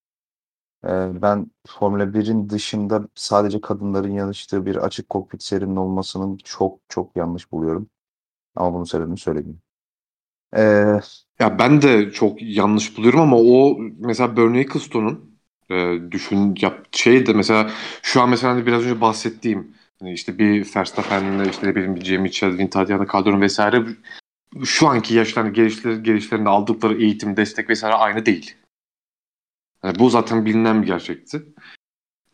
Ee, 0.85 1.23
ben 1.23 1.51
Formula 1.67 2.15
1'in 2.15 2.51
dışında 2.51 3.09
sadece 3.15 3.61
kadınların 3.61 4.13
yarıştığı 4.13 4.67
bir 4.67 4.77
açık 4.77 5.09
kokpit 5.09 5.43
serinin 5.43 5.77
olmasının 5.77 6.37
çok 6.45 6.81
çok 6.89 7.17
yanlış 7.17 7.53
buluyorum. 7.53 7.91
Ama 8.57 8.75
bunun 8.75 8.85
sebebini 8.85 9.19
söyleyeyim. 9.19 9.63
Ee, 10.57 11.01
ya 11.41 11.59
ben 11.59 11.83
de 11.83 12.11
çok 12.13 12.43
yanlış 12.43 12.99
buluyorum 12.99 13.21
ama 13.21 13.37
o 13.37 13.79
mesela 13.99 14.37
Bernie 14.37 14.61
Ecclestone'un 14.61 15.39
e, 15.71 15.99
düşün 16.11 16.55
yap 16.61 16.87
şey 16.93 17.27
de 17.27 17.33
mesela 17.33 17.71
şu 18.03 18.23
an 18.23 18.31
mesela 18.31 18.53
hani 18.55 18.67
biraz 18.67 18.83
önce 18.85 19.01
bahsettiğim 19.01 19.75
hani 20.01 20.13
işte 20.13 20.39
bir 20.39 20.77
Verstappen'le 20.77 21.45
işte 21.51 21.67
ne 21.67 21.75
bileyim 21.75 21.97
bir 21.97 22.05
Jamie 22.05 22.31
Chadwick, 22.31 22.73
Tatiana 22.73 23.07
Calderon 23.13 23.41
vesaire 23.41 23.85
şu 24.65 24.89
anki 24.89 25.15
yaşlarında 25.15 25.53
gelişler, 25.53 25.93
gelişlerinde 25.93 26.49
aldıkları 26.49 27.03
eğitim, 27.03 27.37
destek 27.37 27.71
vesaire 27.71 27.95
aynı 27.95 28.27
değil. 28.27 28.55
Yani 29.85 29.99
bu 29.99 30.11
zaten 30.11 30.47
bilinen 30.47 30.83
bir 30.83 30.87
gerçekti 30.87 31.43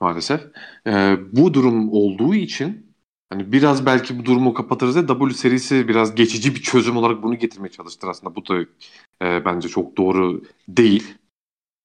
maalesef. 0.00 0.42
Ee, 0.86 1.16
bu 1.32 1.54
durum 1.54 1.92
olduğu 1.92 2.34
için 2.34 2.96
hani 3.30 3.52
biraz 3.52 3.86
belki 3.86 4.18
bu 4.18 4.24
durumu 4.24 4.54
kapatırız 4.54 4.96
da 4.96 5.06
W 5.08 5.34
serisi 5.34 5.88
biraz 5.88 6.14
geçici 6.14 6.54
bir 6.54 6.62
çözüm 6.62 6.96
olarak 6.96 7.22
bunu 7.22 7.34
getirmeye 7.38 7.70
çalıştır 7.70 8.08
aslında. 8.08 8.36
Bu 8.36 8.48
da 8.48 8.60
e, 9.22 9.44
bence 9.44 9.68
çok 9.68 9.96
doğru 9.96 10.42
değil. 10.68 11.14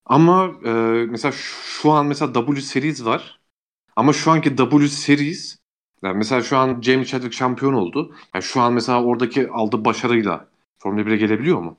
Ama 0.05 0.51
e, 0.65 0.71
mesela 1.09 1.31
şu 1.81 1.91
an 1.91 2.05
mesela 2.05 2.33
W 2.33 2.61
series 2.61 3.05
var. 3.05 3.39
Ama 3.95 4.13
şu 4.13 4.31
anki 4.31 4.57
W 4.57 4.87
series 4.89 5.57
yani 6.03 6.17
mesela 6.17 6.43
şu 6.43 6.57
an 6.57 6.81
Jamie 6.81 7.05
Chadwick 7.05 7.33
şampiyon 7.37 7.73
oldu. 7.73 8.15
Yani 8.35 8.43
şu 8.43 8.61
an 8.61 8.73
mesela 8.73 9.03
oradaki 9.03 9.49
aldığı 9.49 9.85
başarıyla 9.85 10.49
Formula 10.79 11.05
1'e 11.07 11.17
gelebiliyor 11.17 11.59
mu? 11.61 11.77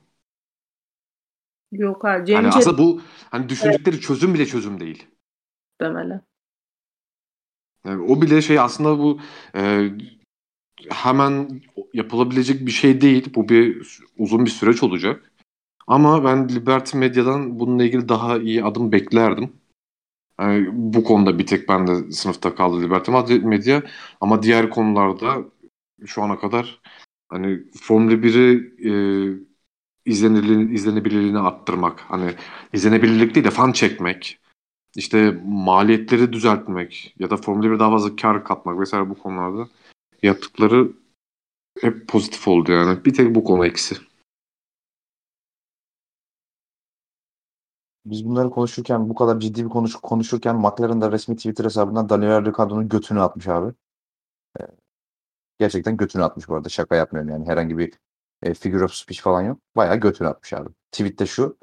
Yok 1.71 2.05
abi. 2.05 2.25
Jamie 2.25 2.35
hani 2.35 2.47
aslında 2.47 2.77
bu 2.77 3.01
hani 3.31 3.49
düşündükleri 3.49 3.95
evet. 3.95 4.03
çözüm 4.03 4.33
bile 4.33 4.45
çözüm 4.45 4.79
değil. 4.79 5.07
Demeli. 5.81 6.21
Yani 7.85 8.03
o 8.03 8.21
bile 8.21 8.41
şey 8.41 8.59
aslında 8.59 8.99
bu 8.99 9.19
e, 9.55 9.91
hemen 10.89 11.61
yapılabilecek 11.93 12.65
bir 12.65 12.71
şey 12.71 13.01
değil. 13.01 13.33
Bu 13.35 13.49
bir 13.49 13.87
uzun 14.17 14.45
bir 14.45 14.49
süreç 14.49 14.83
olacak. 14.83 15.31
Ama 15.87 16.23
ben 16.23 16.49
Liberty 16.49 16.97
Medya'dan 16.97 17.59
bununla 17.59 17.83
ilgili 17.83 18.09
daha 18.09 18.37
iyi 18.37 18.63
adım 18.63 18.91
beklerdim. 18.91 19.53
Yani 20.39 20.67
bu 20.71 21.03
konuda 21.03 21.39
bir 21.39 21.45
tek 21.45 21.69
ben 21.69 21.87
de 21.87 22.11
sınıfta 22.11 22.55
kaldı 22.55 22.81
Liberty 22.81 23.11
Media. 23.37 23.81
Ama 24.21 24.43
diğer 24.43 24.69
konularda 24.69 25.37
şu 26.05 26.23
ana 26.23 26.39
kadar 26.39 26.81
hani 27.29 27.59
Formula 27.81 28.13
1'i 28.13 28.73
e, 28.89 28.91
izlenirliğini, 30.05 30.73
izlenebilirliğini 30.73 31.39
arttırmak. 31.39 31.99
Hani 31.99 32.35
izlenebilirlik 32.73 33.35
değil 33.35 33.45
de 33.45 33.51
fan 33.51 33.71
çekmek. 33.71 34.39
işte 34.95 35.41
maliyetleri 35.45 36.33
düzeltmek 36.33 37.15
ya 37.19 37.29
da 37.29 37.37
Formula 37.37 37.71
1 37.71 37.79
daha 37.79 37.89
fazla 37.91 38.15
kar 38.15 38.43
katmak 38.43 38.79
vesaire 38.79 39.09
bu 39.09 39.15
konularda 39.19 39.69
yaptıkları 40.23 40.91
hep 41.81 42.07
pozitif 42.07 42.47
oldu 42.47 42.71
yani. 42.71 43.05
Bir 43.05 43.13
tek 43.13 43.35
bu 43.35 43.43
konu 43.43 43.65
eksi. 43.65 43.95
Biz 48.05 48.25
bunları 48.25 48.49
konuşurken 48.49 49.09
bu 49.09 49.15
kadar 49.15 49.39
ciddi 49.39 49.65
bir 49.65 49.69
konuş 49.69 49.95
konuşurken 49.95 50.55
McLaren 50.55 51.01
da 51.01 51.11
resmi 51.11 51.35
Twitter 51.35 51.65
hesabından 51.65 52.09
Daniel 52.09 52.45
Ricciardo'nun 52.45 52.89
götünü 52.89 53.21
atmış 53.21 53.47
abi. 53.47 53.73
Gerçekten 55.59 55.97
götünü 55.97 56.23
atmış 56.23 56.49
bu 56.49 56.55
arada. 56.55 56.69
Şaka 56.69 56.95
yapmıyorum 56.95 57.31
yani. 57.31 57.47
Herhangi 57.47 57.77
bir 57.77 57.93
e, 58.43 58.53
figure 58.53 58.83
of 58.85 58.93
speech 58.93 59.21
falan 59.21 59.41
yok. 59.41 59.59
Bayağı 59.75 59.97
götünü 59.97 60.27
atmış 60.27 60.53
abi. 60.53 60.69
Tweette 60.91 61.25
şu. 61.25 61.57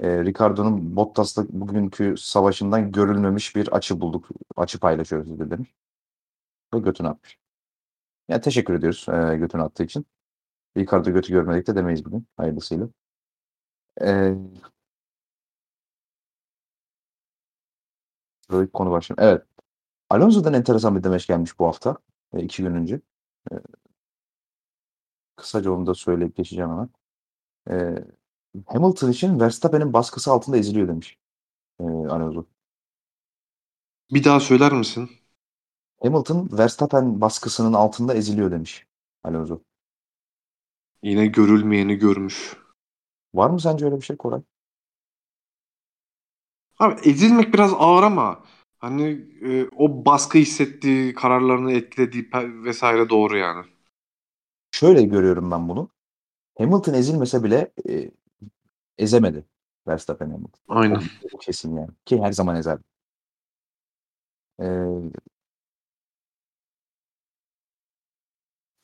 E, 0.00 0.24
Ricardo'nun 0.24 0.96
Bottas'la 0.96 1.44
bugünkü 1.48 2.14
savaşından 2.18 2.92
görülmemiş 2.92 3.56
bir 3.56 3.68
açı 3.68 4.00
bulduk. 4.00 4.28
Açı 4.56 4.80
paylaşıyoruz 4.80 5.38
dedi 5.38 5.50
demiş. 5.50 5.74
Ve 6.74 6.78
götünü 6.78 7.08
atmış. 7.08 7.38
Yani 8.28 8.40
teşekkür 8.40 8.74
ediyoruz 8.74 9.06
e, 9.08 9.36
götünü 9.36 9.62
attığı 9.62 9.84
için. 9.84 10.06
Ricardo 10.78 11.10
götü 11.10 11.32
görmedik 11.32 11.66
de 11.66 11.76
demeyiz 11.76 12.04
bugün. 12.04 12.26
Hayırlısıyla. 12.36 12.88
E, 14.00 14.34
Böyle 18.50 18.70
konu 18.70 18.90
başlayalım. 18.90 19.24
Evet. 19.24 19.46
Alonso'dan 20.10 20.54
enteresan 20.54 20.96
bir 20.96 21.04
demeç 21.04 21.26
gelmiş 21.26 21.58
bu 21.58 21.66
hafta. 21.66 21.98
E, 22.34 22.42
iki 22.42 22.62
gün 22.62 22.74
önce. 22.74 23.00
E, 23.52 23.54
kısaca 25.36 25.70
onu 25.70 25.86
da 25.86 25.94
söyleyip 25.94 26.36
geçeceğim 26.36 26.70
hemen. 26.70 26.88
E, 27.70 28.04
Hamilton 28.66 29.10
için 29.10 29.40
Verstappen'in 29.40 29.92
baskısı 29.92 30.32
altında 30.32 30.56
eziliyor 30.56 30.88
demiş. 30.88 31.18
E, 31.80 31.84
Alonso. 31.84 32.46
Bir 34.10 34.24
daha 34.24 34.40
söyler 34.40 34.72
misin? 34.72 35.10
Hamilton 36.02 36.48
Verstappen 36.52 37.20
baskısının 37.20 37.72
altında 37.72 38.14
eziliyor 38.14 38.50
demiş 38.50 38.86
Alonso. 39.24 39.60
Yine 41.02 41.26
görülmeyeni 41.26 41.96
görmüş. 41.96 42.56
Var 43.34 43.50
mı 43.50 43.60
sence 43.60 43.84
öyle 43.84 43.96
bir 43.96 44.02
şey 44.02 44.16
Koray? 44.16 44.42
Abi 46.78 47.00
ezilmek 47.08 47.54
biraz 47.54 47.72
ağır 47.78 48.02
ama 48.02 48.44
hani 48.78 49.04
e, 49.42 49.68
o 49.76 50.04
baskı 50.04 50.38
hissettiği, 50.38 51.14
kararlarını 51.14 51.72
etkilediği 51.72 52.30
vesaire 52.64 53.08
doğru 53.08 53.36
yani. 53.36 53.66
Şöyle 54.70 55.02
görüyorum 55.02 55.50
ben 55.50 55.68
bunu. 55.68 55.90
Hamilton 56.58 56.94
ezilmese 56.94 57.44
bile 57.44 57.72
e, 57.88 58.10
ezemedi 58.98 59.44
Verstappen 59.88 60.30
Hamilton. 60.30 60.60
Aynen. 60.68 61.02
O 61.32 61.38
kesin 61.38 61.76
yani. 61.76 61.90
Ki 62.04 62.22
her 62.22 62.32
zaman 62.32 62.56
ezer. 62.56 62.78
Ee, 64.60 64.64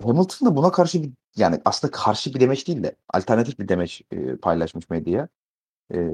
Hamilton 0.03 0.49
da 0.49 0.57
buna 0.57 0.73
karşı 0.73 1.03
bir 1.03 1.11
yani 1.37 1.61
aslında 1.65 1.91
karşı 1.91 2.35
bir 2.35 2.41
demeç 2.41 2.69
değil 2.69 2.83
de 2.83 2.97
alternatif 3.09 3.59
bir 3.59 3.69
demeç 3.69 4.03
e, 4.11 4.37
paylaşmış 4.37 4.91
medyaya. 4.91 5.29
E, 5.95 6.11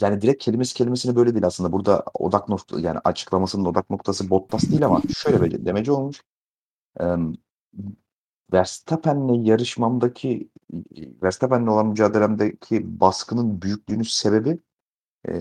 yani 0.00 0.20
direkt 0.20 0.44
kelimesi 0.44 0.74
kelimesine 0.74 1.16
böyle 1.16 1.34
değil 1.34 1.46
aslında. 1.46 1.72
Burada 1.72 2.04
odak 2.14 2.48
nokta 2.48 2.80
yani 2.80 2.98
açıklamasının 3.04 3.64
odak 3.64 3.90
noktası 3.90 4.30
Bottas 4.30 4.70
değil 4.70 4.86
ama 4.86 5.02
şöyle 5.16 5.42
bir 5.42 5.66
demeci 5.66 5.92
olmuş. 5.92 6.22
E, 7.00 7.04
Verstappen'le 8.52 9.44
yarışmamdaki 9.44 10.48
Verstappen'le 11.22 11.66
olan 11.66 11.86
mücadelemdeki 11.86 13.00
baskının 13.00 13.62
büyüklüğünün 13.62 14.02
sebebi 14.02 14.58
e, 15.28 15.32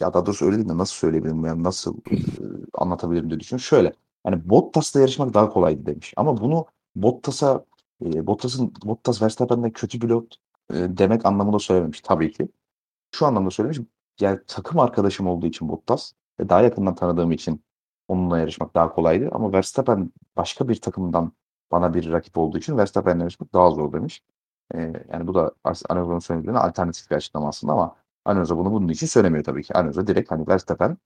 ya 0.00 0.14
daha 0.14 0.26
doğrusu 0.26 0.46
öyle 0.46 0.56
değil 0.56 0.68
de 0.68 0.78
nasıl 0.78 0.94
söyleyebilirim 0.94 1.44
yani 1.44 1.62
nasıl 1.62 1.96
e, 2.10 2.16
anlatabilirim 2.74 3.30
diye 3.30 3.40
düşünüyorum. 3.40 3.64
Şöyle 3.64 3.94
yani 4.26 4.48
Bottas'la 4.50 5.00
yarışmak 5.00 5.34
daha 5.34 5.50
kolaydı 5.50 5.86
demiş. 5.86 6.14
Ama 6.16 6.40
bunu 6.40 6.66
Bottas'a 6.96 7.64
e, 8.04 8.26
Bottas'ın 8.26 8.74
Bottas 8.84 9.22
Verstappen'le 9.22 9.70
kötü 9.72 9.98
pilot 10.00 10.36
e, 10.70 10.74
demek 10.74 11.26
anlamında 11.26 11.58
söylememiş 11.58 12.00
tabii 12.00 12.32
ki. 12.32 12.48
Şu 13.14 13.26
anlamda 13.26 13.50
söylemiş. 13.50 13.78
Yani 14.20 14.40
takım 14.46 14.78
arkadaşım 14.78 15.26
olduğu 15.26 15.46
için 15.46 15.68
Bottas 15.68 16.12
ve 16.40 16.48
daha 16.48 16.62
yakından 16.62 16.94
tanıdığım 16.94 17.32
için 17.32 17.62
onunla 18.10 18.38
yarışmak 18.38 18.74
daha 18.74 18.92
kolaydı. 18.94 19.28
Ama 19.32 19.52
Verstappen 19.52 20.12
başka 20.36 20.68
bir 20.68 20.80
takımdan 20.80 21.32
bana 21.70 21.94
bir 21.94 22.12
rakip 22.12 22.38
olduğu 22.38 22.58
için 22.58 22.78
Verstappen'le 22.78 23.20
yarışmak 23.20 23.52
daha 23.54 23.70
zor 23.70 23.92
demiş. 23.92 24.22
E, 24.74 24.78
yani 25.12 25.26
bu 25.26 25.34
da 25.34 25.52
Alonso'nun 25.64 26.18
söylediğine 26.18 26.58
alternatif 26.58 27.10
bir 27.10 27.16
açıklama 27.16 27.48
aslında 27.48 27.72
ama 27.72 27.96
Alonso 28.24 28.58
bunu 28.58 28.72
bunun 28.72 28.88
için 28.88 29.06
söylemiyor 29.06 29.44
tabii 29.44 29.62
ki. 29.62 29.74
Alonso 29.74 30.06
direkt 30.06 30.30
hani 30.30 30.48
Verstappen 30.48 30.98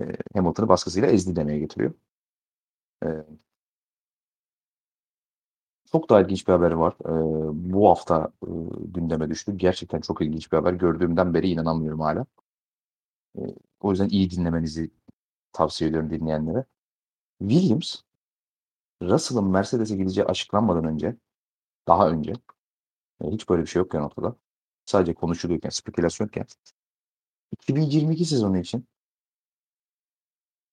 e, 0.00 0.02
Hamilton'ı 0.36 0.68
baskısıyla 0.68 1.08
ezdi 1.08 1.36
demeye 1.36 1.58
getiriyor. 1.58 1.94
E, 3.02 3.08
çok 5.92 6.10
daha 6.10 6.20
ilginç 6.20 6.48
bir 6.48 6.52
haber 6.52 6.70
var. 6.70 6.94
E, 7.04 7.10
bu 7.72 7.88
hafta 7.90 8.32
e, 8.42 8.48
gündeme 8.86 9.30
düştü. 9.30 9.56
Gerçekten 9.56 10.00
çok 10.00 10.22
ilginç 10.22 10.52
bir 10.52 10.56
haber. 10.56 10.72
Gördüğümden 10.72 11.34
beri 11.34 11.48
inanamıyorum 11.50 12.00
hala. 12.00 12.26
E, 13.38 13.40
o 13.80 13.90
yüzden 13.90 14.08
iyi 14.08 14.30
dinlemenizi 14.30 14.90
tavsiye 15.52 15.90
ediyorum 15.90 16.10
dinleyenlere. 16.10 16.64
Williams, 17.40 17.96
Russell'ın 19.02 19.50
Mercedes'e 19.50 19.96
gideceği 19.96 20.26
açıklanmadan 20.26 20.84
önce, 20.84 21.16
daha 21.88 22.10
önce, 22.10 22.32
e, 23.24 23.30
hiç 23.30 23.48
böyle 23.48 23.62
bir 23.62 23.66
şey 23.66 23.80
yokken 23.80 24.00
ortada. 24.00 24.36
Sadece 24.84 25.14
konuşuluyorken, 25.14 25.70
spekülasyonken 25.70 26.46
2022 27.52 28.24
sezonu 28.24 28.58
için 28.58 28.86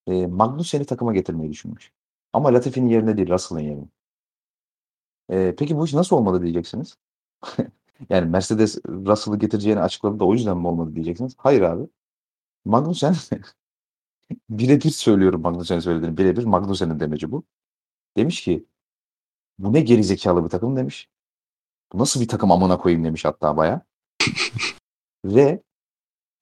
e, 0.07 0.27
Magnussen'i 0.27 0.85
takıma 0.85 1.14
getirmeyi 1.14 1.51
düşünmüş. 1.51 1.91
Ama 2.34 2.53
Latifi'nin 2.53 2.88
yerine 2.89 3.18
değil, 3.18 3.30
Russell'ın 3.30 3.61
yerine. 3.61 3.85
E, 5.30 5.56
peki 5.56 5.77
bu 5.77 5.85
iş 5.85 5.93
nasıl 5.93 6.15
olmadı 6.15 6.41
diyeceksiniz. 6.41 6.97
yani 8.10 8.30
Mercedes 8.30 8.80
Russell'ı 8.85 9.39
getireceğini 9.39 9.80
açıkladı 9.80 10.19
da 10.19 10.26
o 10.26 10.34
yüzden 10.34 10.57
mi 10.57 10.68
olmadı 10.68 10.95
diyeceksiniz. 10.95 11.35
Hayır 11.38 11.61
abi. 11.61 11.89
Magnussen 12.65 13.15
birebir 14.49 14.89
söylüyorum 14.89 15.41
Magnussen'in 15.41 15.80
söylediğini. 15.80 16.18
Birebir 16.18 16.43
Magnussen'in 16.43 16.99
demeci 16.99 17.31
bu. 17.31 17.43
Demiş 18.18 18.43
ki 18.43 18.65
bu 19.60 19.73
ne 19.73 19.81
gerizekalı 19.81 20.43
bir 20.43 20.49
takım 20.49 20.76
demiş. 20.76 21.10
Bu 21.93 21.99
nasıl 21.99 22.22
bir 22.22 22.27
takım 22.27 22.51
amına 22.51 22.77
koyayım 22.77 23.06
demiş 23.06 23.26
hatta 23.26 23.57
baya. 23.57 23.81
Ve 25.26 25.64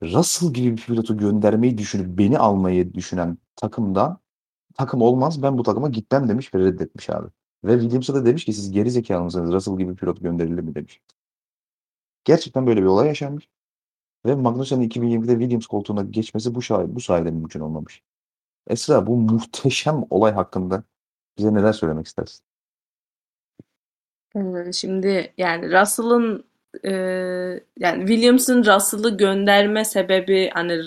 Russell 0.03 0.53
gibi 0.53 0.77
bir 0.77 0.81
pilotu 0.81 1.17
göndermeyi 1.17 1.77
düşünüp 1.77 2.17
beni 2.17 2.39
almayı 2.39 2.93
düşünen 2.93 3.37
takımda 3.55 4.19
takım 4.75 5.01
olmaz 5.01 5.43
ben 5.43 5.57
bu 5.57 5.63
takıma 5.63 5.89
gitmem 5.89 6.29
demiş 6.29 6.53
ve 6.53 6.59
reddetmiş 6.59 7.09
abi. 7.09 7.27
Ve 7.63 7.79
Williams'a 7.79 8.13
da 8.15 8.25
demiş 8.25 8.45
ki 8.45 8.53
siz 8.53 8.71
geri 8.71 8.91
zekalı 8.91 9.23
mısınız 9.23 9.53
Russell 9.53 9.77
gibi 9.77 9.95
pilot 9.95 10.21
gönderilir 10.21 10.61
mi 10.61 10.75
demiş. 10.75 11.01
Gerçekten 12.23 12.67
böyle 12.67 12.81
bir 12.81 12.85
olay 12.85 13.07
yaşanmış. 13.07 13.49
Ve 14.27 14.35
Magnussen'in 14.35 14.89
2020'de 14.89 15.31
Williams 15.31 15.65
koltuğuna 15.65 16.01
geçmesi 16.01 16.55
bu, 16.55 16.61
şay 16.61 16.95
bu 16.95 17.01
sayede 17.01 17.31
mümkün 17.31 17.59
olmamış. 17.59 18.01
Esra 18.67 19.07
bu 19.07 19.17
muhteşem 19.17 20.03
olay 20.09 20.31
hakkında 20.31 20.83
bize 21.37 21.53
neler 21.53 21.73
söylemek 21.73 22.07
istersin? 22.07 22.45
Şimdi 24.73 25.33
yani 25.37 25.71
Russell'ın 25.71 26.43
e, 26.83 26.91
yani 27.79 28.07
Williams'ın 28.07 28.63
Russell'ı 28.63 29.17
gönderme 29.17 29.85
sebebi 29.85 30.49
hani 30.53 30.81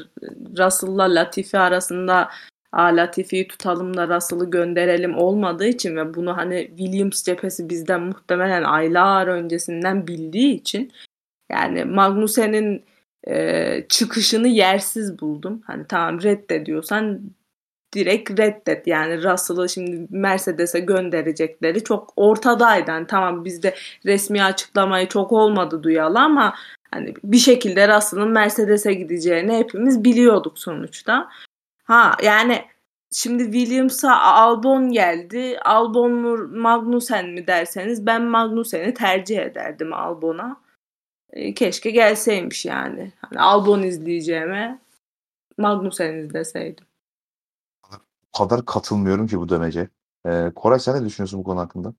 Russell'la 0.58 1.14
Latifi 1.14 1.58
arasında 1.58 2.28
A, 2.72 2.82
Latifi'yi 2.82 3.48
tutalım 3.48 3.96
da 3.96 4.16
Russell'ı 4.16 4.50
gönderelim 4.50 5.18
olmadığı 5.18 5.66
için 5.66 5.96
ve 5.96 6.14
bunu 6.14 6.36
hani 6.36 6.66
Williams 6.68 7.22
cephesi 7.22 7.68
bizden 7.68 8.00
muhtemelen 8.00 8.62
aylar 8.62 9.26
öncesinden 9.26 10.06
bildiği 10.06 10.54
için 10.54 10.92
yani 11.50 11.84
Magnussen'in 11.84 12.84
e, 13.28 13.86
çıkışını 13.88 14.48
yersiz 14.48 15.20
buldum. 15.20 15.62
Hani 15.66 15.86
tamam 15.88 16.22
reddediyorsan 16.22 17.20
direkt 17.94 18.30
reddet. 18.30 18.86
Yani 18.86 19.24
Russell'ı 19.24 19.68
şimdi 19.68 20.06
Mercedes'e 20.10 20.80
gönderecekleri 20.80 21.84
çok 21.84 22.12
ortadaydı. 22.16 22.90
Yani 22.90 23.06
tamam 23.06 23.44
bizde 23.44 23.74
resmi 24.06 24.42
açıklamayı 24.42 25.08
çok 25.08 25.32
olmadı 25.32 25.82
duyalı 25.82 26.20
ama 26.20 26.54
hani 26.90 27.14
bir 27.24 27.38
şekilde 27.38 27.96
Russell'ın 27.96 28.30
Mercedes'e 28.30 28.94
gideceğini 28.94 29.58
hepimiz 29.58 30.04
biliyorduk 30.04 30.58
sonuçta. 30.58 31.28
Ha 31.84 32.16
yani 32.22 32.64
şimdi 33.12 33.44
Williams'a 33.44 34.20
Albon 34.20 34.92
geldi. 34.92 35.58
Albon 35.64 36.12
mu 36.12 36.48
Magnussen 36.60 37.28
mi 37.28 37.46
derseniz 37.46 38.06
ben 38.06 38.22
Magnussen'i 38.22 38.94
tercih 38.94 39.38
ederdim 39.38 39.92
Albon'a. 39.92 40.60
E, 41.32 41.54
keşke 41.54 41.90
gelseymiş 41.90 42.64
yani. 42.64 43.12
Hani 43.16 43.40
Albon 43.40 43.82
izleyeceğime 43.82 44.80
Magnussen 45.58 46.14
izleseydim. 46.14 46.84
O 48.32 48.38
kadar 48.38 48.66
katılmıyorum 48.66 49.26
ki 49.26 49.38
bu 49.38 49.48
demece. 49.48 49.88
Ee, 50.26 50.52
Koray 50.54 50.80
sen 50.80 51.02
ne 51.02 51.06
düşünüyorsun 51.06 51.40
bu 51.40 51.44
konu 51.44 51.60
hakkında? 51.60 51.94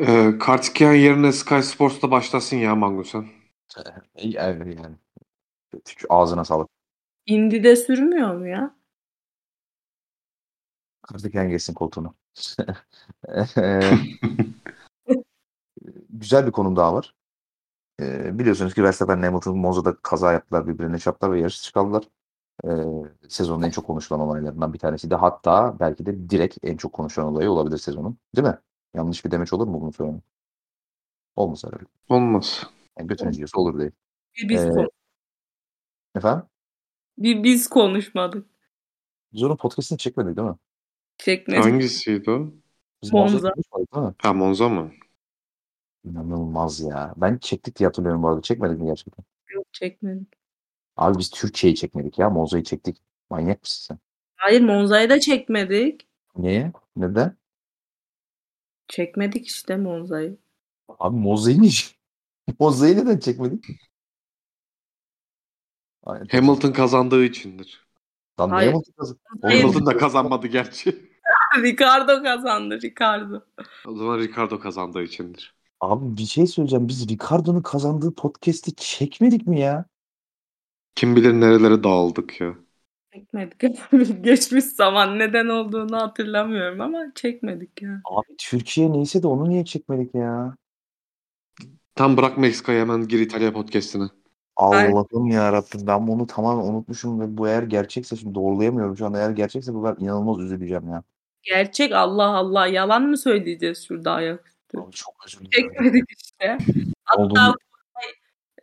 Ee, 0.00 0.38
Kartikeyan 0.40 0.92
yerine 0.92 1.32
Sky 1.32 1.60
Sports'ta 1.60 2.10
başlasın 2.10 2.56
ya 2.56 2.74
Magnussen. 2.74 3.26
Yani, 4.16 4.74
yani. 4.74 4.96
Ağzına 6.08 6.44
sağlık. 6.44 6.68
Indy'de 7.26 7.76
sürmüyor 7.76 8.34
mu 8.34 8.48
ya? 8.48 8.76
Kartikeyan 11.02 11.48
geçsin 11.48 11.74
koltuğuna. 11.74 12.14
Güzel 16.10 16.46
bir 16.46 16.52
konum 16.52 16.76
daha 16.76 16.94
var. 16.94 17.14
Ee, 18.00 18.38
biliyorsunuz 18.38 18.74
ki 18.74 18.82
Verstappen 18.84 19.22
Hamilton 19.22 19.58
Monza'da 19.58 19.96
kaza 20.02 20.32
yaptılar, 20.32 20.68
birbirine 20.68 20.98
çarptılar 20.98 21.32
ve 21.32 21.40
yarış 21.40 21.62
çıkardılar. 21.62 22.04
Ee, 22.64 22.68
sezonun 23.28 23.62
en 23.62 23.70
çok 23.70 23.86
konuşulan 23.86 24.20
olaylarından 24.20 24.72
bir 24.72 24.78
tanesi 24.78 25.10
de 25.10 25.14
hatta 25.14 25.76
belki 25.80 26.06
de 26.06 26.30
direkt 26.30 26.58
en 26.62 26.76
çok 26.76 26.92
konuşulan 26.92 27.28
olayı 27.28 27.50
olabilir 27.50 27.78
sezonun. 27.78 28.18
Değil 28.36 28.48
mi? 28.48 28.58
Yanlış 28.94 29.24
bir 29.24 29.30
demeç 29.30 29.52
olur 29.52 29.66
mu 29.66 29.80
bunu 29.80 29.92
söylemek? 29.92 30.22
Olmaz 31.36 31.64
herhalde. 31.64 31.84
Olmaz. 32.08 32.66
Yani 32.98 33.34
yiyorsa 33.34 33.60
olur 33.60 33.78
değil. 33.78 33.90
Bir 34.36 34.48
biz, 34.48 34.60
Ee, 34.64 34.86
Efendim? 36.14 36.44
bir 37.18 37.42
biz 37.42 37.68
konuşmadık. 37.68 38.46
Biz 39.32 39.42
onun 39.42 39.56
podcastini 39.56 39.98
çekmedik 39.98 40.36
değil 40.36 40.48
mi? 40.48 40.56
Çekmedik. 41.18 41.64
Hangisiydi 41.64 42.30
o? 42.30 42.52
Biz 43.02 43.12
Monza. 43.12 43.52
Mi? 43.92 44.14
Ha 44.18 44.32
Monza 44.32 44.68
mı? 44.68 44.90
İnanılmaz 46.04 46.80
ya. 46.80 47.14
Ben 47.16 47.38
çektik 47.38 47.76
diye 47.78 47.86
hatırlıyorum 47.86 48.22
bu 48.22 48.28
arada. 48.28 48.42
Çekmedik 48.42 48.78
mi 48.78 48.86
gerçekten? 48.86 49.24
Yok 49.54 49.66
çekmedik. 49.72 50.28
Abi 50.96 51.18
biz 51.18 51.30
Türkçe'yi 51.30 51.74
çekmedik 51.74 52.18
ya. 52.18 52.30
Monza'yı 52.30 52.64
çektik. 52.64 53.02
Manyak 53.30 53.62
mısın 53.62 53.84
sen? 53.88 53.98
Hayır 54.36 54.60
Monza'yı 54.60 55.10
da 55.10 55.20
çekmedik. 55.20 56.08
Niye? 56.36 56.72
Neden? 56.96 57.36
Çekmedik 58.88 59.46
işte 59.46 59.76
Monza'yı. 59.76 60.38
Abi 60.88 61.16
mozaiğini 61.16 61.70
mozaiği 62.58 62.96
neden 62.96 63.18
çekmedik? 63.18 63.64
Aynen. 66.02 66.26
Hamilton 66.26 66.72
kazandığı 66.72 67.24
içindir. 67.24 67.86
Lan 68.40 68.48
niye 68.50 68.56
Hayır. 68.56 68.72
Hamilton 68.72 68.92
kazan- 68.92 69.18
Hayır. 69.42 69.60
Hamilton 69.62 69.86
da 69.86 69.96
kazanmadı 69.96 70.46
gerçi. 70.46 71.10
Ricardo 71.56 72.22
kazandı 72.22 72.80
Ricardo. 72.82 73.40
O 73.86 73.94
zaman 73.94 74.18
Ricardo 74.18 74.58
kazandığı 74.60 75.02
içindir. 75.02 75.54
Abi 75.82 76.16
bir 76.16 76.24
şey 76.24 76.46
söyleyeceğim. 76.46 76.88
Biz 76.88 77.08
Ricardo'nun 77.08 77.62
kazandığı 77.62 78.14
podcast'i 78.14 78.74
çekmedik 78.74 79.46
mi 79.46 79.60
ya? 79.60 79.84
Kim 80.94 81.16
bilir 81.16 81.32
nerelere 81.32 81.84
dağıldık 81.84 82.40
ya. 82.40 82.54
Çekmedik. 83.12 83.60
Geçmiş 84.24 84.64
zaman 84.64 85.18
neden 85.18 85.48
olduğunu 85.48 85.96
hatırlamıyorum 85.96 86.80
ama 86.80 87.12
çekmedik 87.14 87.82
ya. 87.82 88.00
Abi 88.04 88.36
Türkiye 88.38 88.92
neyse 88.92 89.22
de 89.22 89.26
onu 89.26 89.48
niye 89.48 89.64
çekmedik 89.64 90.14
ya? 90.14 90.56
Tam 91.94 92.16
bırak 92.16 92.38
Meksika'yı 92.38 92.80
hemen 92.80 93.08
gir 93.08 93.20
İtalya 93.20 93.52
podcast'ine. 93.52 94.04
Allah'ım 94.56 95.26
ya 95.26 95.52
Rabbim 95.52 95.86
ben 95.86 96.06
bunu 96.06 96.26
tamamen 96.26 96.64
unutmuşum 96.64 97.20
ve 97.20 97.36
bu 97.36 97.48
eğer 97.48 97.62
gerçekse 97.62 98.16
şimdi 98.16 98.34
doğrulayamıyorum 98.34 98.96
şu 98.96 99.06
anda 99.06 99.18
eğer 99.18 99.30
gerçekse 99.30 99.74
bu 99.74 99.84
ben 99.84 99.96
inanılmaz 100.04 100.40
üzüleceğim 100.40 100.88
ya. 100.88 101.02
Gerçek 101.42 101.92
Allah 101.92 102.36
Allah 102.36 102.66
yalan 102.66 103.02
mı 103.02 103.18
söyleyeceğiz 103.18 103.86
şurada 103.88 104.12
ayaküstü? 104.12 104.51
Abi 104.76 104.92
çok 104.92 105.14
dilerim. 105.26 105.50
Çekmedik 105.50 106.04
işte. 106.10 106.58
Hatta 107.04 107.54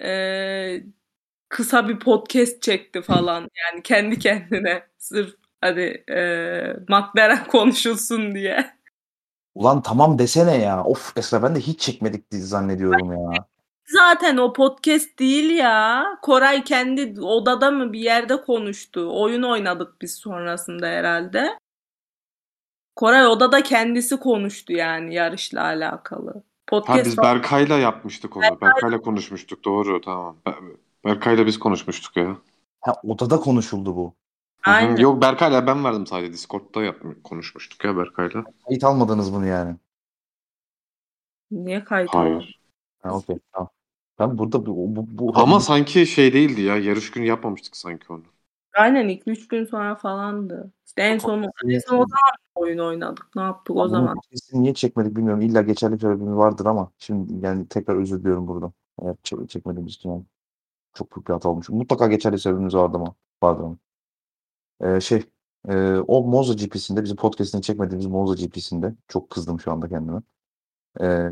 e, 0.03 0.83
kısa 1.49 1.89
bir 1.89 1.99
podcast 1.99 2.61
çekti 2.61 3.01
falan 3.01 3.39
yani 3.41 3.83
kendi 3.83 4.19
kendine 4.19 4.83
sırf 4.97 5.35
hadi 5.61 6.03
e, 6.09 6.19
McLaren 6.87 7.47
konuşulsun 7.47 8.35
diye. 8.35 8.79
Ulan 9.55 9.81
tamam 9.81 10.19
desene 10.19 10.57
ya. 10.57 10.83
Of 10.83 11.17
Esra 11.17 11.43
ben 11.43 11.55
de 11.55 11.59
hiç 11.59 11.79
çekmedik 11.79 12.31
diye 12.31 12.41
zannediyorum 12.41 13.11
ya. 13.11 13.45
Zaten 13.85 14.37
o 14.37 14.53
podcast 14.53 15.19
değil 15.19 15.49
ya. 15.49 16.05
Koray 16.21 16.63
kendi 16.63 17.21
odada 17.21 17.71
mı 17.71 17.93
bir 17.93 17.99
yerde 17.99 18.41
konuştu. 18.41 19.21
Oyun 19.21 19.43
oynadık 19.43 20.01
biz 20.01 20.15
sonrasında 20.15 20.87
herhalde. 20.87 21.49
Koray 22.99 23.27
odada 23.27 23.63
kendisi 23.63 24.19
konuştu 24.19 24.73
yani 24.73 25.13
yarışla 25.15 25.63
alakalı. 25.63 26.33
Ha 26.33 26.41
Podcast 26.67 27.05
biz 27.05 27.17
Berkay'la 27.17 27.77
yapmıştık 27.77 28.37
onu. 28.37 28.61
Berkay'la 28.61 29.01
konuşmuştuk 29.01 29.65
doğru 29.65 30.01
tamam. 30.01 30.37
Be- 30.47 30.55
Berkay'la 31.05 31.45
biz 31.45 31.59
konuşmuştuk 31.59 32.17
ya. 32.17 32.37
Ha 32.81 32.93
odada 33.03 33.37
konuşuldu 33.39 33.95
bu. 33.95 34.13
Aynen. 34.63 34.97
Yok 34.97 35.21
Berkay'la 35.21 35.67
ben 35.67 35.83
verdim 35.83 36.07
sadece 36.07 36.33
Discord'da 36.33 36.83
yapmış, 36.83 37.17
konuşmuştuk 37.23 37.85
ya 37.85 37.97
Berkay'la. 37.97 38.43
Kayıt 38.67 38.83
almadınız 38.83 39.33
bunu 39.33 39.45
yani. 39.45 39.75
Niye 41.51 41.83
kayıt? 41.83 42.09
Hayır. 42.13 42.59
Ha 43.03 43.11
okey 43.11 43.37
tamam. 43.51 43.69
Ben 44.19 44.37
burada 44.37 44.65
bu, 44.65 44.95
bu, 44.95 45.05
bu 45.09 45.31
Ama 45.35 45.59
sanki 45.59 46.07
şey 46.07 46.33
değildi 46.33 46.61
ya. 46.61 46.77
Yarış 46.77 47.11
günü 47.11 47.25
yapmamıştık 47.25 47.77
sanki 47.77 48.13
onu. 48.13 48.23
Aynen 48.73 49.09
2-3 49.09 49.47
gün 49.47 49.65
sonra 49.65 49.95
falandı. 49.95 50.71
İşte 50.85 51.01
en 51.01 51.17
son, 51.17 51.43
en 51.65 51.79
son 51.79 51.97
o 51.97 52.05
zaman 52.05 52.33
oyun 52.59 52.77
oynadık. 52.77 53.27
Ne 53.35 53.41
yaptık 53.41 53.75
o 53.75 53.79
Bunun 53.79 53.87
zaman? 53.87 54.17
niye 54.53 54.73
çekmedik 54.73 55.15
bilmiyorum. 55.15 55.41
İlla 55.41 55.61
geçerli 55.61 55.99
bir 56.01 56.05
vardır 56.05 56.65
ama 56.65 56.91
şimdi 56.97 57.45
yani 57.45 57.67
tekrar 57.67 57.95
özür 57.95 58.19
diliyorum 58.19 58.47
buradan. 58.47 58.73
Eğer 59.01 59.15
çek, 59.23 59.49
çekmediğimiz 59.49 59.93
için 59.93 60.09
yani. 60.09 60.23
Çok 60.93 61.15
büyük 61.15 61.27
bir 61.27 61.33
hata 61.33 61.49
olmuş. 61.49 61.69
Mutlaka 61.69 62.07
geçerli 62.07 62.39
sebebimiz 62.39 62.75
vardı 62.75 62.97
ama. 62.97 63.15
Vardı 63.43 63.63
ama. 63.63 63.77
Ee, 64.81 65.01
şey 65.01 65.23
e, 65.69 65.95
o 66.07 66.23
Monza 66.23 66.53
GP'sinde 66.53 67.03
bizim 67.03 67.17
podcast'ini 67.17 67.61
çekmediğimiz 67.61 68.05
Monza 68.05 68.45
GP'sinde 68.45 68.95
çok 69.07 69.29
kızdım 69.29 69.59
şu 69.59 69.71
anda 69.71 69.89
kendime. 69.89 70.21
Ee, 71.01 71.29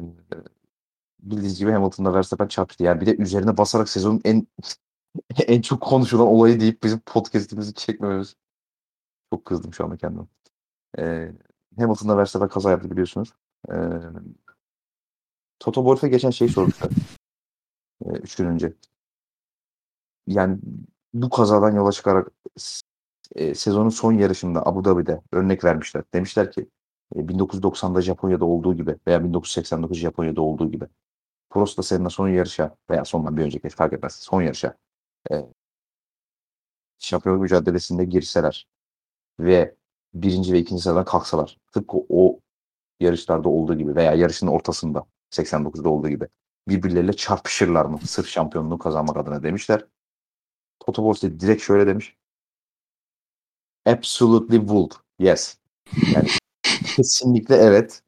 bildiğiniz 1.19 1.59
gibi 1.59 1.71
Hamilton'la 1.71 2.13
Verstappen 2.13 2.47
çarpıştı. 2.47 2.83
Yani 2.83 3.01
bir 3.01 3.05
de 3.05 3.15
üzerine 3.17 3.57
basarak 3.57 3.89
sezonun 3.89 4.21
en 4.25 4.47
en 5.47 5.61
çok 5.61 5.81
konuşulan 5.81 6.27
olayı 6.27 6.59
deyip 6.59 6.83
bizim 6.83 6.99
podcast'imizi 6.99 7.73
çekmememiz. 7.73 8.35
Çok 9.33 9.45
kızdım 9.45 9.73
şu 9.73 9.85
anda 9.85 9.97
kendime. 9.97 10.25
Ee, 10.99 11.31
Hamilton'la 11.79 12.17
Verstappen 12.17 12.49
kaza 12.49 12.71
yaptı 12.71 12.91
biliyorsunuz. 12.91 13.33
Ee, 13.71 13.73
Toto 15.59 15.81
Wolff'e 15.81 16.07
geçen 16.07 16.29
şeyi 16.29 16.49
sormuşlar. 16.49 16.91
Ee, 18.05 18.09
üç 18.09 18.35
gün 18.35 18.45
önce. 18.45 18.73
Yani 20.27 20.59
bu 21.13 21.29
kazadan 21.29 21.75
yola 21.75 21.91
çıkarak 21.91 22.31
e, 23.35 23.55
sezonun 23.55 23.89
son 23.89 24.13
yarışında 24.13 24.65
Abu 24.65 24.85
Dhabi'de 24.85 25.21
örnek 25.31 25.63
vermişler. 25.63 26.03
Demişler 26.13 26.51
ki 26.51 26.69
e, 27.15 27.19
1990'da 27.19 28.01
Japonya'da 28.01 28.45
olduğu 28.45 28.75
gibi 28.75 28.95
veya 29.07 29.23
1989 29.23 29.97
Japonya'da 29.97 30.41
olduğu 30.41 30.71
gibi 30.71 30.85
Prost'la 31.49 31.83
seninle 31.83 32.09
son 32.09 32.27
yarışa 32.29 32.75
veya 32.89 33.05
sondan 33.05 33.37
bir 33.37 33.43
önceki 33.43 33.69
fark 33.69 33.93
etmez 33.93 34.15
son 34.15 34.41
yarışa 34.41 34.77
e, 35.31 35.45
şampiyonluk 36.99 37.41
mücadelesinde 37.41 38.05
girseler 38.05 38.67
ve 39.39 39.75
birinci 40.21 40.53
ve 40.53 40.59
ikinci 40.59 40.83
sıradan 40.83 41.05
kalksalar 41.05 41.57
tıpkı 41.73 41.97
o 42.09 42.39
yarışlarda 42.99 43.49
olduğu 43.49 43.77
gibi 43.77 43.95
veya 43.95 44.13
yarışın 44.13 44.47
ortasında 44.47 45.05
89'da 45.31 45.89
olduğu 45.89 46.09
gibi 46.09 46.27
birbirleriyle 46.67 47.13
çarpışırlar 47.13 47.85
mı 47.85 47.99
sırf 48.05 48.27
şampiyonluğu 48.27 48.77
kazanmak 48.77 49.17
adına 49.17 49.43
demişler. 49.43 49.85
Toto 50.79 51.13
Wolff 51.13 51.39
direkt 51.41 51.63
şöyle 51.63 51.87
demiş. 51.87 52.15
Absolutely 53.85 54.57
would. 54.57 54.91
Yes. 55.19 55.57
Yani 56.15 56.27
kesinlikle 56.95 57.55
evet 57.55 58.01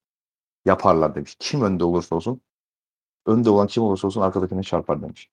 yaparlar 0.66 1.16
demiş. 1.16 1.36
Kim 1.40 1.62
önde 1.62 1.84
olursa 1.84 2.16
olsun 2.16 2.42
önde 3.26 3.50
olan 3.50 3.68
kim 3.68 3.84
olursa 3.84 4.08
olsun 4.08 4.22
arkadakine 4.22 4.64
çarpar 4.64 5.02
demiş. 5.02 5.30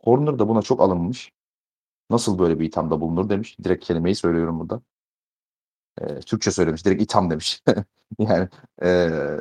Horner 0.00 0.38
da 0.38 0.48
buna 0.48 0.62
çok 0.62 0.80
alınmış. 0.80 1.32
Nasıl 2.10 2.38
böyle 2.38 2.60
bir 2.60 2.66
ithamda 2.66 3.00
bulunur 3.00 3.28
demiş. 3.28 3.58
Direkt 3.64 3.84
kelimeyi 3.84 4.14
söylüyorum 4.14 4.60
burada. 4.60 4.82
Türkçe 6.20 6.50
söylemiş. 6.50 6.84
Direkt 6.86 7.02
itham 7.02 7.30
demiş. 7.30 7.62
yani 8.18 8.48
ee, 8.82 9.40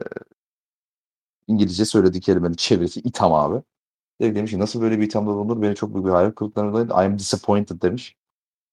İngilizce 1.48 1.86
söylediği 1.86 2.22
kelimenin 2.22 2.54
çevirisi 2.54 3.00
itham 3.00 3.34
abi. 3.34 3.64
Direkt 4.22 4.38
demiş 4.38 4.52
ki 4.52 4.60
nasıl 4.60 4.82
böyle 4.82 5.00
bir 5.00 5.06
ithamda 5.06 5.32
bulunur? 5.32 5.62
Beni 5.62 5.76
çok 5.76 5.94
büyük 5.94 6.08
bir 6.08 6.12
hayal 6.12 6.32
kırıklığına 6.32 6.72
uğradı. 6.72 6.94
I 6.94 6.96
am 6.96 7.20
disappointed 7.20 7.82
demiş. 7.82 8.18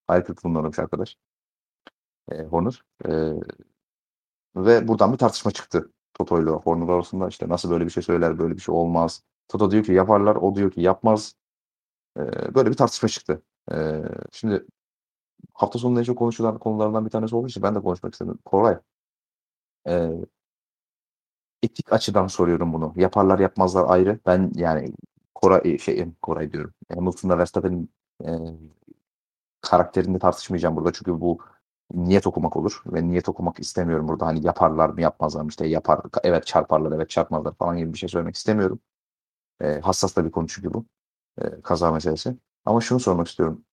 Hayal 0.07 0.23
kırıklığına 0.23 0.61
uğramış 0.61 0.79
arkadaş. 0.79 1.17
Ee, 2.33 2.45
Horner. 2.45 2.85
Ee, 3.09 3.33
ve 4.57 4.89
buradan 4.89 5.13
bir 5.13 5.19
tartışma 5.19 5.51
çıktı. 5.51 5.93
Toto 6.15 6.43
ile 6.43 6.51
Horner 6.51 6.89
arasında 6.89 7.29
işte 7.29 7.49
nasıl 7.49 7.71
böyle 7.71 7.85
bir 7.85 7.91
şey 7.91 8.03
söyler, 8.03 8.39
böyle 8.39 8.57
bir 8.57 8.61
şey 8.61 8.75
olmaz. 8.75 9.23
Toto 9.49 9.71
diyor 9.71 9.85
ki 9.85 9.93
yaparlar, 9.93 10.37
o 10.37 10.55
diyor 10.55 10.71
ki 10.71 10.81
yapmaz. 10.81 11.35
Ee, 12.19 12.55
böyle 12.55 12.71
bir 12.71 12.77
tartışma 12.77 13.09
çıktı. 13.09 13.43
Ee, 13.73 14.03
şimdi 14.33 14.67
hafta 15.55 15.79
sonunda 15.79 16.01
en 16.01 16.05
çok 16.05 16.19
konuşulan 16.19 16.59
konulardan 16.59 17.05
bir 17.07 17.11
tanesi 17.11 17.37
olduğu 17.37 17.49
için 17.49 17.63
ben 17.63 17.75
de 17.75 17.81
konuşmak 17.81 18.13
istedim. 18.13 18.39
Koray. 18.45 18.79
Ee, 19.89 20.11
etik 21.63 21.93
açıdan 21.93 22.27
soruyorum 22.27 22.73
bunu. 22.73 22.93
Yaparlar 22.97 23.39
yapmazlar 23.39 23.85
ayrı. 23.89 24.21
Ben 24.27 24.53
yani 24.55 24.93
Koray 25.35 25.79
şey 25.79 26.07
Koray 26.23 26.53
diyorum. 26.53 26.75
Hamilton'la 26.95 27.39
Verstappen'in 27.39 27.91
e, 28.25 28.31
karakterini 29.61 30.19
tartışmayacağım 30.19 30.77
burada. 30.77 30.93
Çünkü 30.93 31.21
bu 31.21 31.39
niyet 31.95 32.27
okumak 32.27 32.57
olur 32.57 32.83
ve 32.87 33.09
niyet 33.09 33.29
okumak 33.29 33.61
istemiyorum 33.61 34.09
burada. 34.09 34.27
Hani 34.27 34.47
yaparlar 34.47 34.89
mı 34.89 35.01
yapmazlar 35.01 35.43
mı 35.43 35.49
işte 35.49 35.67
yapar 35.67 36.01
evet 36.25 36.47
çarparlar 36.47 36.93
evet 36.93 37.11
çarpmazlar 37.11 37.55
falan 37.55 37.79
gibi 37.79 37.93
bir 37.93 37.99
şey 37.99 38.09
söylemek 38.09 38.37
istemiyorum. 38.37 38.81
E, 39.63 39.81
hassas 39.81 40.17
da 40.17 40.25
bir 40.25 40.31
konu 40.31 40.49
çünkü 40.49 40.75
bu. 40.75 40.87
E, 41.43 41.63
kaza 41.63 41.93
meselesi. 41.93 42.37
Ama 42.65 42.81
şunu 42.81 43.01
sormak 43.01 43.29
istiyorum. 43.29 43.65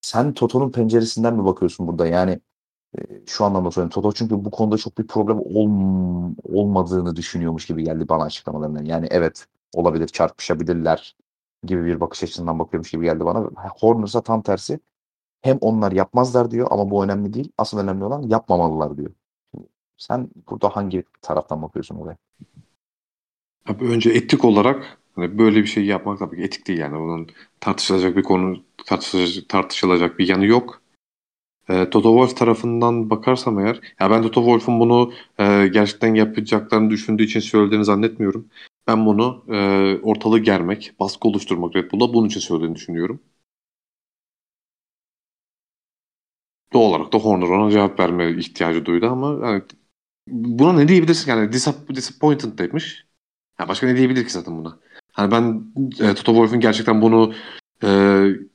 Sen 0.00 0.34
Toto'nun 0.34 0.70
penceresinden 0.72 1.34
mi 1.36 1.44
bakıyorsun 1.44 1.86
burada? 1.88 2.06
Yani 2.06 2.40
e, 2.98 3.00
şu 3.26 3.44
anlamda 3.44 3.70
söylüyorum. 3.70 3.94
Toto 3.94 4.12
çünkü 4.12 4.44
bu 4.44 4.50
konuda 4.50 4.76
çok 4.78 4.98
bir 4.98 5.06
problem 5.06 5.38
ol- 5.38 6.34
olmadığını 6.44 7.16
düşünüyormuş 7.16 7.66
gibi 7.66 7.84
geldi 7.84 8.08
bana 8.08 8.24
açıklamalarından. 8.24 8.84
Yani 8.84 9.06
evet 9.10 9.46
olabilir 9.74 10.06
çarpışabilirler 10.08 11.16
gibi 11.64 11.84
bir 11.84 12.00
bakış 12.00 12.22
açısından 12.22 12.58
bakıyormuş 12.58 12.90
gibi 12.90 13.04
geldi 13.04 13.24
bana. 13.24 13.40
Horner'sa 13.80 14.22
tam 14.22 14.42
tersi. 14.42 14.80
Hem 15.42 15.58
onlar 15.60 15.92
yapmazlar 15.92 16.50
diyor 16.50 16.68
ama 16.70 16.90
bu 16.90 17.04
önemli 17.04 17.32
değil. 17.32 17.52
Asıl 17.58 17.78
önemli 17.78 18.04
olan 18.04 18.22
yapmamalılar 18.22 18.96
diyor. 18.96 19.10
Sen 19.96 20.30
burada 20.50 20.68
hangi 20.68 21.04
taraftan 21.22 21.62
bakıyorsun 21.62 21.96
olaya? 21.96 22.16
Abi 23.68 23.84
önce 23.84 24.10
etik 24.10 24.44
olarak 24.44 24.97
hani 25.18 25.38
böyle 25.38 25.62
bir 25.62 25.66
şey 25.66 25.84
yapmak 25.86 26.18
tabii 26.18 26.42
etik 26.42 26.66
değil 26.68 26.78
yani. 26.78 27.00
Bunun 27.00 27.28
tartışılacak 27.60 28.16
bir 28.16 28.22
konu, 28.22 28.64
tartışılacak, 28.86 29.48
tartışılacak 29.48 30.18
bir 30.18 30.28
yanı 30.28 30.46
yok. 30.46 30.82
E, 31.68 31.90
Toto 31.90 32.08
Wolff 32.10 32.36
tarafından 32.38 33.10
bakarsam 33.10 33.58
eğer, 33.60 33.80
ya 34.00 34.10
ben 34.10 34.22
Toto 34.22 34.40
Wolff'un 34.40 34.80
bunu 34.80 35.12
e, 35.38 35.68
gerçekten 35.68 36.14
yapacaklarını 36.14 36.90
düşündüğü 36.90 37.24
için 37.24 37.40
söylediğini 37.40 37.84
zannetmiyorum. 37.84 38.48
Ben 38.86 39.06
bunu 39.06 39.44
e, 39.48 39.56
ortalığı 40.02 40.38
germek, 40.38 40.92
baskı 41.00 41.28
oluşturmak 41.28 41.76
Red 41.76 41.92
Bull'a 41.92 42.14
bunun 42.14 42.28
için 42.28 42.40
söylediğini 42.40 42.74
düşünüyorum. 42.76 43.20
Doğal 46.72 46.82
olarak 46.90 47.12
da 47.12 47.18
Horner 47.18 47.46
ona 47.48 47.70
cevap 47.70 48.00
verme 48.00 48.30
ihtiyacı 48.38 48.84
duydu 48.84 49.06
ama 49.10 49.46
yani 49.48 49.62
buna 50.28 50.72
ne 50.72 50.88
diyebilirsin 50.88 51.30
yani 51.30 51.52
disap 51.52 51.88
disappointed 51.94 52.58
demiş. 52.58 53.06
Ya 53.60 53.68
başka 53.68 53.86
ne 53.86 53.96
diyebilir 53.96 54.24
ki 54.24 54.32
zaten 54.32 54.58
buna? 54.58 54.80
Hani 55.18 55.30
ben 55.30 55.64
e, 56.00 56.14
Toto 56.14 56.32
Wolff'un 56.32 56.60
gerçekten 56.60 57.02
bunu 57.02 57.32
e, 57.84 57.88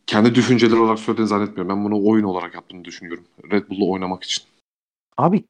kendi 0.08 0.36
düşünceleri 0.36 0.80
olarak 0.80 1.00
söylediğini 1.00 1.28
zannetmiyorum. 1.28 1.78
Ben 1.78 1.86
bunu 1.86 2.06
oyun 2.10 2.24
olarak 2.24 2.54
yaptığını 2.56 2.86
düşünüyorum. 2.86 3.24
Red 3.52 3.70
Bull'la 3.70 3.86
oynamak 3.86 4.24
için. 4.24 4.44
Abi 5.18 5.44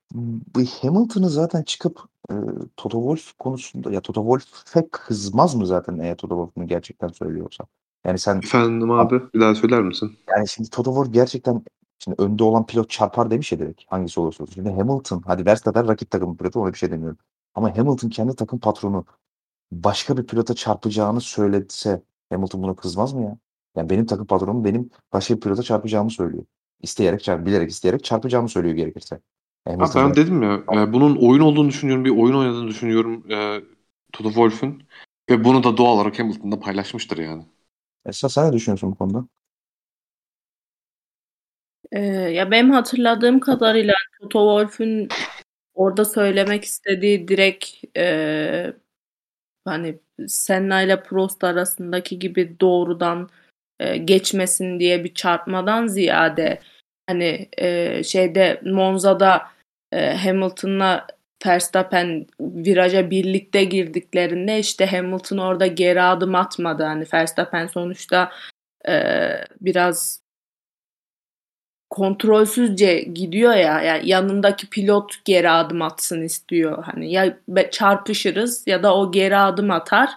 bu 0.55 0.59
Hamilton'ı 0.81 1.29
zaten 1.29 1.63
çıkıp 1.63 1.99
e, 2.29 2.33
Toto 2.77 2.97
Wolff 2.99 3.33
konusunda 3.39 3.91
ya 3.91 4.01
Toto 4.01 4.21
Wolff'e 4.21 4.87
kızmaz 4.91 5.55
mı 5.55 5.67
zaten 5.67 5.99
eğer 5.99 6.17
Toto 6.17 6.35
Wolff 6.35 6.55
bunu 6.55 6.67
gerçekten 6.67 7.07
söylüyorsa? 7.07 7.63
Yani 8.05 8.19
sen 8.19 8.37
Efendim 8.37 8.91
abi 8.91 9.21
bir 9.33 9.39
daha 9.39 9.55
söyler 9.55 9.81
misin? 9.81 10.17
yani 10.35 10.47
şimdi 10.47 10.69
Toto 10.69 10.91
Wolff 10.93 11.13
gerçekten 11.13 11.63
şimdi 11.99 12.21
önde 12.21 12.43
olan 12.43 12.65
pilot 12.65 12.89
çarpar 12.89 13.31
demiş 13.31 13.51
ya 13.51 13.59
direkt 13.59 13.81
hangisi 13.87 14.19
olursa 14.19 14.43
olsun. 14.43 14.53
Şimdi 14.53 14.69
Hamilton 14.69 15.21
hadi 15.25 15.45
Verstappen 15.45 15.87
rakip 15.87 16.11
takım 16.11 16.37
pilotu 16.37 16.59
ona 16.59 16.73
bir 16.73 16.77
şey 16.77 16.91
demiyorum. 16.91 17.17
Ama 17.55 17.77
Hamilton 17.77 18.09
kendi 18.09 18.35
takım 18.35 18.59
patronu 18.59 19.05
başka 19.83 20.17
bir 20.17 20.23
pilota 20.23 20.53
çarpacağını 20.53 21.21
söylese 21.21 22.01
Hamilton 22.29 22.63
buna 22.63 22.75
kızmaz 22.75 23.13
mı 23.13 23.21
ya? 23.21 23.37
Yani 23.77 23.89
benim 23.89 24.05
takım 24.05 24.25
patronum 24.25 24.65
benim 24.65 24.89
başka 25.13 25.35
bir 25.35 25.41
pilota 25.41 25.63
çarpacağımı 25.63 26.11
söylüyor. 26.11 26.45
İsteyerek 26.81 27.23
çarp, 27.23 27.45
bilerek 27.45 27.69
isteyerek 27.69 28.03
çarpacağımı 28.03 28.49
söylüyor 28.49 28.75
gerekirse. 28.75 29.19
Abi 29.65 29.75
Hamilton 29.75 30.09
ben 30.09 30.15
dedim 30.15 30.43
ya 30.43 30.63
e, 30.73 30.93
bunun 30.93 31.15
oyun 31.15 31.41
olduğunu 31.41 31.69
düşünüyorum. 31.69 32.05
Bir 32.05 32.09
oyun 32.09 32.35
oynadığını 32.35 32.67
düşünüyorum 32.67 33.31
e, 33.31 33.61
Toto 34.11 34.29
Wolff'un. 34.29 34.83
Ve 35.29 35.43
bunu 35.43 35.63
da 35.63 35.77
doğal 35.77 35.95
olarak 35.95 36.19
Hamilton'da 36.19 36.59
paylaşmıştır 36.59 37.17
yani. 37.17 37.45
Esas 38.05 38.33
sen 38.33 38.47
ne 38.47 38.53
düşünüyorsun 38.53 38.91
bu 38.91 38.95
konuda? 38.95 39.27
Ee, 41.91 41.99
ya 42.09 42.51
benim 42.51 42.71
hatırladığım 42.71 43.39
kadarıyla 43.39 43.93
Toto 44.21 44.39
Wolff'ün 44.39 45.07
orada 45.73 46.05
söylemek 46.05 46.63
istediği 46.63 47.27
direkt 47.27 47.65
e, 47.97 48.73
hani 49.65 49.99
Senna 50.27 50.81
ile 50.81 51.03
Prost 51.03 51.43
arasındaki 51.43 52.19
gibi 52.19 52.59
doğrudan 52.59 53.29
e, 53.79 53.97
geçmesin 53.97 54.79
diye 54.79 55.03
bir 55.03 55.13
çarpmadan 55.13 55.87
ziyade 55.87 56.59
hani 57.09 57.49
e, 57.57 58.03
şeyde 58.03 58.61
Monza'da 58.65 59.41
e, 59.91 60.15
Hamilton'la 60.15 61.07
Verstappen 61.45 62.25
viraja 62.39 63.09
birlikte 63.09 63.63
girdiklerinde 63.63 64.59
işte 64.59 64.85
Hamilton 64.85 65.37
orada 65.37 65.67
geri 65.67 66.01
adım 66.01 66.35
atmadı. 66.35 66.83
Hani 66.83 67.05
Verstappen 67.13 67.67
sonuçta 67.67 68.31
e, 68.87 68.93
biraz 69.61 70.22
kontrolsüzce 71.93 72.99
gidiyor 73.01 73.53
ya 73.53 73.81
yani 73.81 74.09
yanındaki 74.09 74.69
pilot 74.69 75.25
geri 75.25 75.49
adım 75.49 75.81
atsın 75.81 76.21
istiyor. 76.21 76.83
Hani 76.83 77.11
ya 77.11 77.37
çarpışırız 77.71 78.63
ya 78.67 78.83
da 78.83 78.95
o 78.95 79.11
geri 79.11 79.37
adım 79.37 79.71
atar 79.71 80.09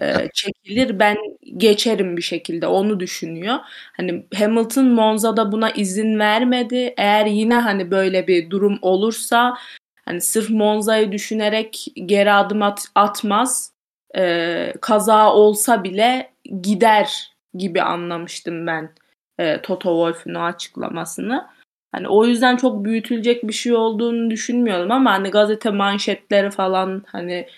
e, 0.00 0.14
çekilir 0.34 0.98
ben 0.98 1.16
geçerim 1.56 2.16
bir 2.16 2.22
şekilde 2.22 2.66
onu 2.66 3.00
düşünüyor. 3.00 3.56
Hani 3.96 4.26
Hamilton 4.34 4.86
Monza'da 4.86 5.52
buna 5.52 5.70
izin 5.70 6.18
vermedi. 6.18 6.94
Eğer 6.96 7.26
yine 7.26 7.54
hani 7.54 7.90
böyle 7.90 8.26
bir 8.26 8.50
durum 8.50 8.78
olursa 8.82 9.56
hani 10.04 10.20
sırf 10.20 10.50
Monza'yı 10.50 11.12
düşünerek 11.12 11.86
geri 12.06 12.32
adım 12.32 12.62
at, 12.62 12.84
atmaz. 12.94 13.72
E, 14.16 14.72
kaza 14.80 15.32
olsa 15.32 15.84
bile 15.84 16.30
gider 16.62 17.32
gibi 17.54 17.82
anlamıştım 17.82 18.66
ben 18.66 18.90
e, 19.38 19.62
Toto 19.62 19.88
Wolff'un 19.88 20.34
o 20.34 20.42
açıklamasını. 20.42 21.46
Hani 21.92 22.08
o 22.08 22.24
yüzden 22.24 22.56
çok 22.56 22.84
büyütülecek 22.84 23.48
bir 23.48 23.52
şey 23.52 23.74
olduğunu 23.74 24.30
düşünmüyorum 24.30 24.90
ama 24.90 25.12
hani 25.12 25.30
gazete 25.30 25.70
manşetleri 25.70 26.50
falan 26.50 27.04
hani 27.06 27.48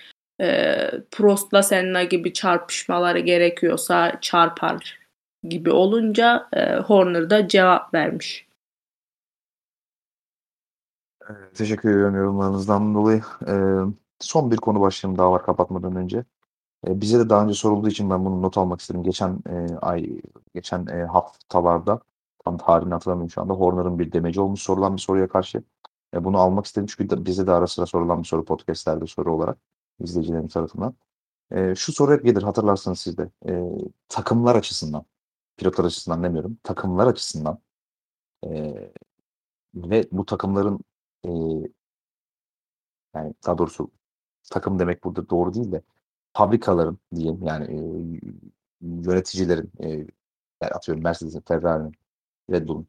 e, 0.41 0.77
Prost'la 1.11 1.63
Senna 1.63 2.03
gibi 2.03 2.33
çarpışmaları 2.33 3.19
gerekiyorsa 3.19 4.19
çarpar 4.21 4.99
gibi 5.49 5.71
olunca 5.71 6.49
e, 6.53 6.75
Horner 6.77 7.31
da 7.31 7.49
cevap 7.49 7.95
vermiş. 7.95 8.51
Teşekkür 11.55 11.91
ediyorum 11.91 12.17
yorumlarınızdan 12.17 12.95
dolayı. 12.95 13.23
Ee, 13.47 13.53
son 14.21 14.51
bir 14.51 14.57
konu 14.57 14.81
başlığım 14.81 15.19
daha 15.19 15.33
var 15.33 15.47
kapatmadan 15.47 15.97
önce. 15.97 16.25
Ee, 16.87 17.01
bize 17.01 17.19
de 17.19 17.31
daha 17.31 17.45
önce 17.45 17.55
sorulduğu 17.55 17.89
için 17.89 18.11
ben 18.11 18.25
bunu 18.25 18.43
not 18.43 18.59
almak 18.59 18.81
istedim. 18.81 19.03
Geçen 19.03 19.39
e, 19.51 19.77
ay, 19.83 20.21
geçen 20.55 20.87
e, 20.87 21.05
haftalarda 21.05 22.01
tam 22.45 22.59
tarihini 22.59 22.93
hatırlamıyorum 22.95 23.31
şu 23.31 23.41
anda. 23.43 23.53
Horner'ın 23.55 23.99
bir 23.99 24.13
demeci 24.13 24.41
olmuş 24.41 24.63
sorulan 24.63 24.97
bir 24.97 25.01
soruya 25.01 25.29
karşı. 25.29 25.63
E, 26.15 26.25
bunu 26.25 26.39
almak 26.39 26.67
istedim 26.67 26.87
çünkü 26.87 27.11
de, 27.11 27.25
bize 27.27 27.47
de 27.47 27.53
ara 27.53 27.67
sıra 27.67 27.87
sorulan 27.87 28.23
bir 28.23 28.29
soru 28.29 28.45
podcastlerde 28.45 29.07
soru 29.07 29.35
olarak 29.35 29.59
izleyicilerim 30.01 30.49
tarafından. 30.49 30.95
E, 31.53 31.75
şu 31.75 31.93
soru 31.93 32.13
hep 32.13 32.25
gelir 32.25 32.43
hatırlarsanız 32.43 33.01
siz 33.01 33.19
de. 33.19 33.31
E, 33.49 33.65
takımlar 34.09 34.57
açısından, 34.57 35.05
pilotlar 35.57 35.85
açısından 35.85 36.23
demiyorum, 36.23 36.59
takımlar 36.63 37.07
açısından 37.07 37.59
e, 38.47 38.75
ve 39.75 40.09
bu 40.13 40.27
takımların 40.27 40.81
e, 41.25 41.31
yani 43.15 43.35
daha 43.47 43.59
doğrusu 43.59 43.91
takım 44.51 44.79
demek 44.79 45.05
burada 45.05 45.31
doğru 45.31 45.55
değil 45.55 45.73
de 45.73 45.83
fabrikaların 46.33 46.99
diyeyim 47.15 47.43
yani 47.43 47.65
e, 47.65 47.79
yöneticilerin 48.81 49.73
e, 49.81 49.89
yani 50.63 50.73
atıyorum 50.75 51.05
Mercedes'in, 51.05 51.41
Ferrari'nin, 51.41 51.93
Red 52.51 52.69
Bull'un 52.69 52.87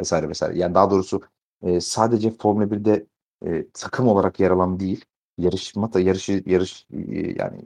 vesaire 0.00 0.28
vesaire. 0.28 0.58
Yani 0.58 0.74
daha 0.74 0.90
doğrusu 0.90 1.22
e, 1.62 1.80
sadece 1.80 2.30
Formula 2.30 2.64
1'de 2.64 3.06
e, 3.46 3.66
takım 3.74 4.08
olarak 4.08 4.40
yer 4.40 4.50
alan 4.50 4.80
değil, 4.80 5.04
yarışma 5.38 5.92
da 5.92 6.00
yarışı 6.00 6.42
yarış 6.46 6.86
e, 6.92 7.34
yani 7.38 7.62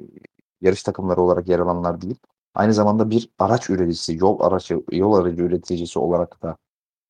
yarış 0.60 0.82
takımları 0.82 1.20
olarak 1.20 1.48
yer 1.48 1.58
alanlar 1.58 2.00
değil. 2.00 2.16
Aynı 2.54 2.74
zamanda 2.74 3.10
bir 3.10 3.30
araç 3.38 3.70
üreticisi, 3.70 4.16
yol 4.16 4.40
aracı 4.40 4.82
yol 4.92 5.12
aracı 5.14 5.42
üreticisi 5.42 5.98
olarak 5.98 6.42
da 6.42 6.56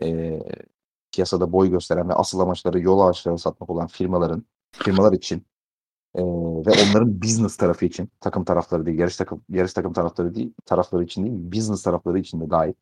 e, 0.03 0.41
piyasada 1.13 1.53
boy 1.53 1.71
gösteren 1.71 2.09
ve 2.09 2.15
asıl 2.15 2.41
amaçları 2.41 2.81
yol 2.81 3.01
araçları 3.01 3.39
satmak 3.39 3.71
olan 3.71 3.87
firmaların 3.87 4.45
firmalar 4.73 5.13
için 5.13 5.47
e, 6.17 6.23
ve 6.67 6.71
onların 6.71 7.23
business 7.23 7.57
tarafı 7.57 7.85
için 7.87 8.11
takım 8.21 8.45
tarafları 8.45 8.87
değil, 8.87 8.99
yarış 8.99 9.17
takım 9.17 9.45
yarış 9.49 9.73
takım 9.73 9.93
tarafları 9.93 10.35
değil, 10.35 10.53
tarafları 10.65 11.05
için 11.05 11.27
değil, 11.27 11.53
business 11.53 11.83
tarafları 11.83 12.19
için 12.19 12.41
de 12.41 12.51
dahil. 12.51 12.73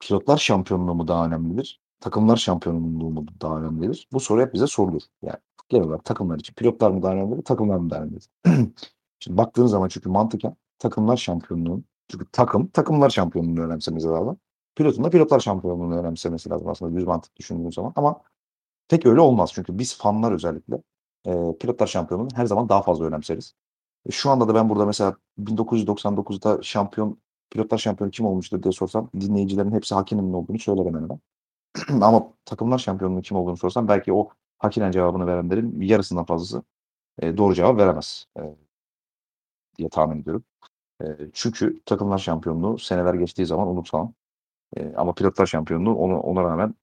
Pilotlar 0.00 0.36
şampiyonluğu 0.38 0.94
mu 0.94 1.08
daha 1.08 1.26
önemlidir? 1.26 1.80
Takımlar 2.00 2.36
şampiyonluğu 2.36 3.10
mu 3.10 3.26
daha 3.42 3.58
önemlidir? 3.60 4.08
Bu 4.12 4.20
soru 4.20 4.40
hep 4.40 4.54
bize 4.54 4.66
sorulur. 4.66 5.02
Yani 5.22 5.36
genel 5.68 5.86
olarak 5.86 6.04
takımlar 6.04 6.38
için 6.38 6.54
pilotlar 6.54 6.90
mı 6.90 7.02
daha 7.02 7.12
önemlidir, 7.12 7.42
takımlar 7.44 7.76
mı 7.76 7.90
daha 7.90 8.00
önemlidir? 8.02 8.28
Şimdi 9.20 9.36
baktığınız 9.36 9.70
zaman 9.70 9.88
çünkü 9.88 10.08
mantıken 10.08 10.56
takımlar 10.78 11.16
şampiyonluğun 11.16 11.84
çünkü 12.08 12.26
takım 12.32 12.66
takımlar 12.68 13.10
şampiyonluğunu 13.10 13.60
önemsemesi 13.60 14.06
lazım. 14.08 14.38
Pilotun 14.76 15.04
da 15.04 15.10
pilotlar 15.10 15.40
şampiyonluğunu 15.40 15.98
önemsemesi 15.98 16.50
lazım 16.50 16.68
aslında 16.68 16.96
düz 16.96 17.04
mantık 17.04 17.36
düşündüğün 17.36 17.70
zaman. 17.70 17.92
Ama 17.96 18.22
pek 18.88 19.06
öyle 19.06 19.20
olmaz 19.20 19.50
çünkü 19.54 19.78
biz 19.78 19.98
fanlar 19.98 20.32
özellikle 20.32 20.82
e, 21.26 21.32
pilotlar 21.60 21.86
şampiyonluğunu 21.86 22.28
her 22.34 22.46
zaman 22.46 22.68
daha 22.68 22.82
fazla 22.82 23.04
önemseriz. 23.04 23.54
E, 24.06 24.10
şu 24.10 24.30
anda 24.30 24.48
da 24.48 24.54
ben 24.54 24.68
burada 24.68 24.86
mesela 24.86 25.16
1999'da 25.38 26.62
şampiyon 26.62 27.18
pilotlar 27.50 27.78
şampiyonu 27.78 28.10
kim 28.10 28.26
olmuştur 28.26 28.62
diye 28.62 28.72
sorsam 28.72 29.10
dinleyicilerin 29.20 29.72
hepsi 29.72 29.94
Hakin'in 29.94 30.32
olduğunu 30.32 30.58
söyler 30.58 30.86
hemen. 30.86 31.20
Ama 32.04 32.32
takımlar 32.44 32.78
şampiyonluğu 32.78 33.22
kim 33.22 33.36
olduğunu 33.36 33.56
sorsam 33.56 33.88
belki 33.88 34.12
o 34.12 34.28
Hakinen 34.58 34.90
cevabını 34.90 35.26
verenlerin 35.26 35.80
yarısından 35.80 36.24
fazlası 36.24 36.62
e, 37.18 37.36
doğru 37.36 37.54
cevap 37.54 37.78
veremez 37.78 38.26
e, 38.38 38.42
diye 39.78 39.88
tahmin 39.88 40.22
ediyorum. 40.22 40.44
E, 41.02 41.06
çünkü 41.32 41.82
takımlar 41.86 42.18
şampiyonluğu 42.18 42.78
seneler 42.78 43.14
geçtiği 43.14 43.46
zaman 43.46 43.68
unutulan 43.68 44.14
e, 44.76 44.94
ama 44.96 45.14
pilotlar 45.14 45.46
şampiyonluğu 45.46 45.94
ona, 45.94 46.20
ona 46.20 46.42
rağmen 46.44 46.74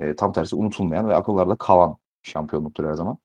e, 0.00 0.16
tam 0.16 0.32
tersi 0.32 0.56
unutulmayan 0.56 1.08
ve 1.08 1.14
akıllarda 1.14 1.56
kalan 1.56 1.96
şampiyonluktur 2.22 2.84
her 2.84 2.94
zaman. 2.94 3.18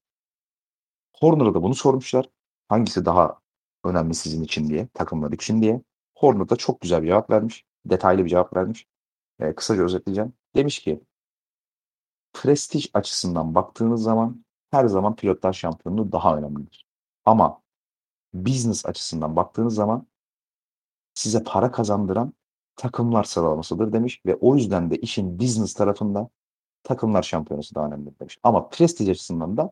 Horner'a 1.21 1.53
da 1.53 1.63
bunu 1.63 1.75
sormuşlar. 1.75 2.29
Hangisi 2.69 3.05
daha 3.05 3.39
önemli 3.83 4.15
sizin 4.15 4.43
için 4.43 4.69
diye, 4.69 4.87
takımlar 4.93 5.31
için 5.31 5.61
diye. 5.61 5.81
Horner 6.15 6.49
da 6.49 6.55
çok 6.55 6.81
güzel 6.81 7.01
bir 7.03 7.07
cevap 7.07 7.29
vermiş. 7.29 7.65
Detaylı 7.85 8.25
bir 8.25 8.29
cevap 8.29 8.55
vermiş. 8.55 8.87
E, 9.39 9.55
kısaca 9.55 9.83
özetleyeceğim. 9.83 10.33
Demiş 10.55 10.79
ki 10.79 11.03
prestij 12.33 12.89
açısından 12.93 13.55
baktığınız 13.55 14.03
zaman 14.03 14.45
her 14.71 14.85
zaman 14.87 15.15
pilotlar 15.15 15.53
şampiyonluğu 15.53 16.11
daha 16.11 16.37
önemlidir. 16.37 16.87
Ama 17.25 17.61
business 18.33 18.85
açısından 18.85 19.35
baktığınız 19.35 19.75
zaman 19.75 20.07
size 21.13 21.43
para 21.43 21.71
kazandıran 21.71 22.33
takımlar 22.75 23.23
sıralamasıdır 23.23 23.93
demiş 23.93 24.21
ve 24.25 24.35
o 24.35 24.55
yüzden 24.55 24.91
de 24.91 24.95
işin 24.97 25.39
business 25.39 25.73
tarafında 25.73 26.29
takımlar 26.83 27.23
şampiyonası 27.23 27.75
daha 27.75 27.87
önemli 27.87 28.19
demiş. 28.19 28.37
Ama 28.43 28.69
prestij 28.69 29.09
açısından 29.09 29.57
da 29.57 29.71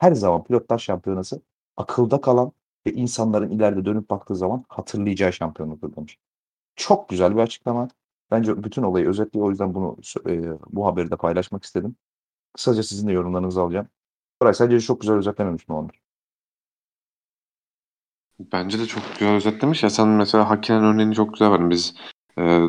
her 0.00 0.12
zaman 0.12 0.44
pilotlar 0.44 0.78
şampiyonası 0.78 1.42
akılda 1.76 2.20
kalan 2.20 2.52
ve 2.86 2.92
insanların 2.92 3.50
ileride 3.50 3.84
dönüp 3.84 4.10
baktığı 4.10 4.36
zaman 4.36 4.64
hatırlayacağı 4.68 5.32
şampiyonluktur 5.32 5.96
demiş. 5.96 6.18
Çok 6.76 7.08
güzel 7.08 7.36
bir 7.36 7.40
açıklama. 7.40 7.88
Bence 8.30 8.64
bütün 8.64 8.82
olayı 8.82 9.08
özetliyor. 9.08 9.46
O 9.46 9.50
yüzden 9.50 9.74
bunu 9.74 9.96
e, 10.28 10.42
bu 10.66 10.86
haberi 10.86 11.10
de 11.10 11.16
paylaşmak 11.16 11.64
istedim. 11.64 11.96
Kısaca 12.52 12.82
sizin 12.82 13.08
de 13.08 13.12
yorumlarınızı 13.12 13.60
alacağım. 13.62 13.88
Koray 14.40 14.54
sadece 14.54 14.80
çok 14.80 15.00
güzel 15.00 15.16
özetlememiş 15.16 15.68
mi 15.68 15.74
onlar? 15.74 16.00
Bence 18.52 18.78
de 18.78 18.86
çok 18.86 19.02
güzel 19.12 19.34
özetlemiş 19.34 19.82
ya. 19.82 19.90
Sen 19.90 20.08
mesela 20.08 20.50
Hakkinen 20.50 20.84
örneğini 20.84 21.14
çok 21.14 21.32
güzel 21.32 21.50
verdin. 21.50 21.70
Biz 21.70 21.94
e, 22.38 22.64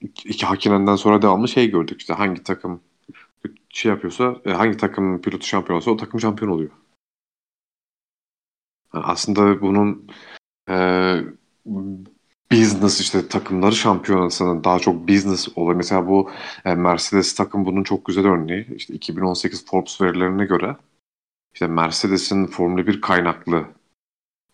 iki 0.00 0.46
Hakkinen'den 0.46 0.96
sonra 0.96 1.22
devamlı 1.22 1.48
şey 1.48 1.70
gördük. 1.70 2.00
İşte 2.00 2.14
hangi 2.14 2.42
takım 2.42 2.82
şey 3.76 3.92
yapıyorsa, 3.92 4.36
e, 4.44 4.50
hangi 4.50 4.76
takım 4.76 5.20
pilotu 5.20 5.46
şampiyon 5.46 5.76
olsa 5.76 5.90
o 5.90 5.96
takım 5.96 6.20
şampiyon 6.20 6.50
oluyor. 6.50 6.70
Yani 8.94 9.04
aslında 9.04 9.60
bunun 9.60 10.06
e, 10.68 10.74
business 12.52 13.00
işte 13.00 13.28
takımları 13.28 13.74
şampiyonasının 13.74 14.64
daha 14.64 14.78
çok 14.78 15.08
business 15.08 15.48
oluyor. 15.56 15.76
Mesela 15.76 16.08
bu 16.08 16.30
e, 16.64 16.74
Mercedes 16.74 17.34
takım 17.34 17.64
bunun 17.64 17.82
çok 17.82 18.04
güzel 18.06 18.26
örneği. 18.26 18.66
İşte 18.76 18.94
2018 18.94 19.66
Forbes 19.66 20.00
verilerine 20.00 20.44
göre 20.44 20.76
işte 21.54 21.66
Mercedes'in 21.66 22.46
Formula 22.46 22.86
1 22.86 23.00
kaynaklı 23.00 23.64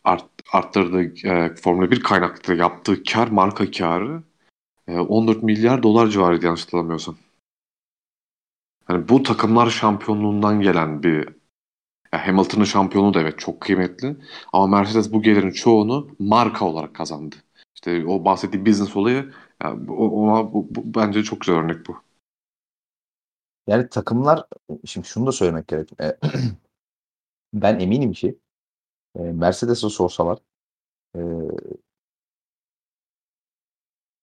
art, 0.05 0.25
arttırdığı 0.53 1.29
e, 1.29 1.55
Formula 1.55 1.91
1 1.91 2.03
kaynaklı 2.03 2.55
yaptığı 2.55 3.05
kar 3.05 3.29
marka 3.29 3.71
karı 3.71 4.23
e, 4.89 4.99
14 4.99 5.43
milyar 5.43 5.83
dolar 5.83 6.09
civarıydı 6.09 6.47
yanlış 6.47 6.63
hatırlamıyorsam. 6.63 7.17
Yani 8.89 9.09
bu 9.09 9.23
takımlar 9.23 9.71
şampiyonluğundan 9.71 10.61
gelen 10.61 11.03
bir 11.03 11.29
ya 12.13 12.27
Hamilton'ın 12.27 12.65
şampiyonluğu 12.65 13.15
da 13.15 13.21
evet 13.21 13.39
çok 13.39 13.61
kıymetli 13.61 14.17
ama 14.53 14.67
Mercedes 14.67 15.13
bu 15.13 15.23
gelirin 15.23 15.51
çoğunu 15.51 16.09
marka 16.19 16.65
olarak 16.65 16.95
kazandı. 16.95 17.37
İşte 17.75 18.07
o 18.07 18.25
bahsettiği 18.25 18.67
business 18.67 18.97
olayı 18.97 19.33
ya, 19.63 19.73
ona 19.89 20.53
bu, 20.53 20.67
bu, 20.71 20.95
bence 20.95 21.23
çok 21.23 21.41
güzel 21.41 21.57
örnek 21.57 21.89
bu. 21.89 21.97
Yani 23.67 23.89
takımlar 23.89 24.47
şimdi 24.85 25.07
şunu 25.07 25.27
da 25.27 25.33
söylemek 25.33 25.69
gerek. 25.69 25.91
E, 26.01 26.17
ben 27.55 27.81
eminim 27.81 28.13
ki 28.13 28.39
e, 29.17 29.21
Mercedes'e 29.21 29.89
sorsalar 29.89 30.39
e, 31.17 31.21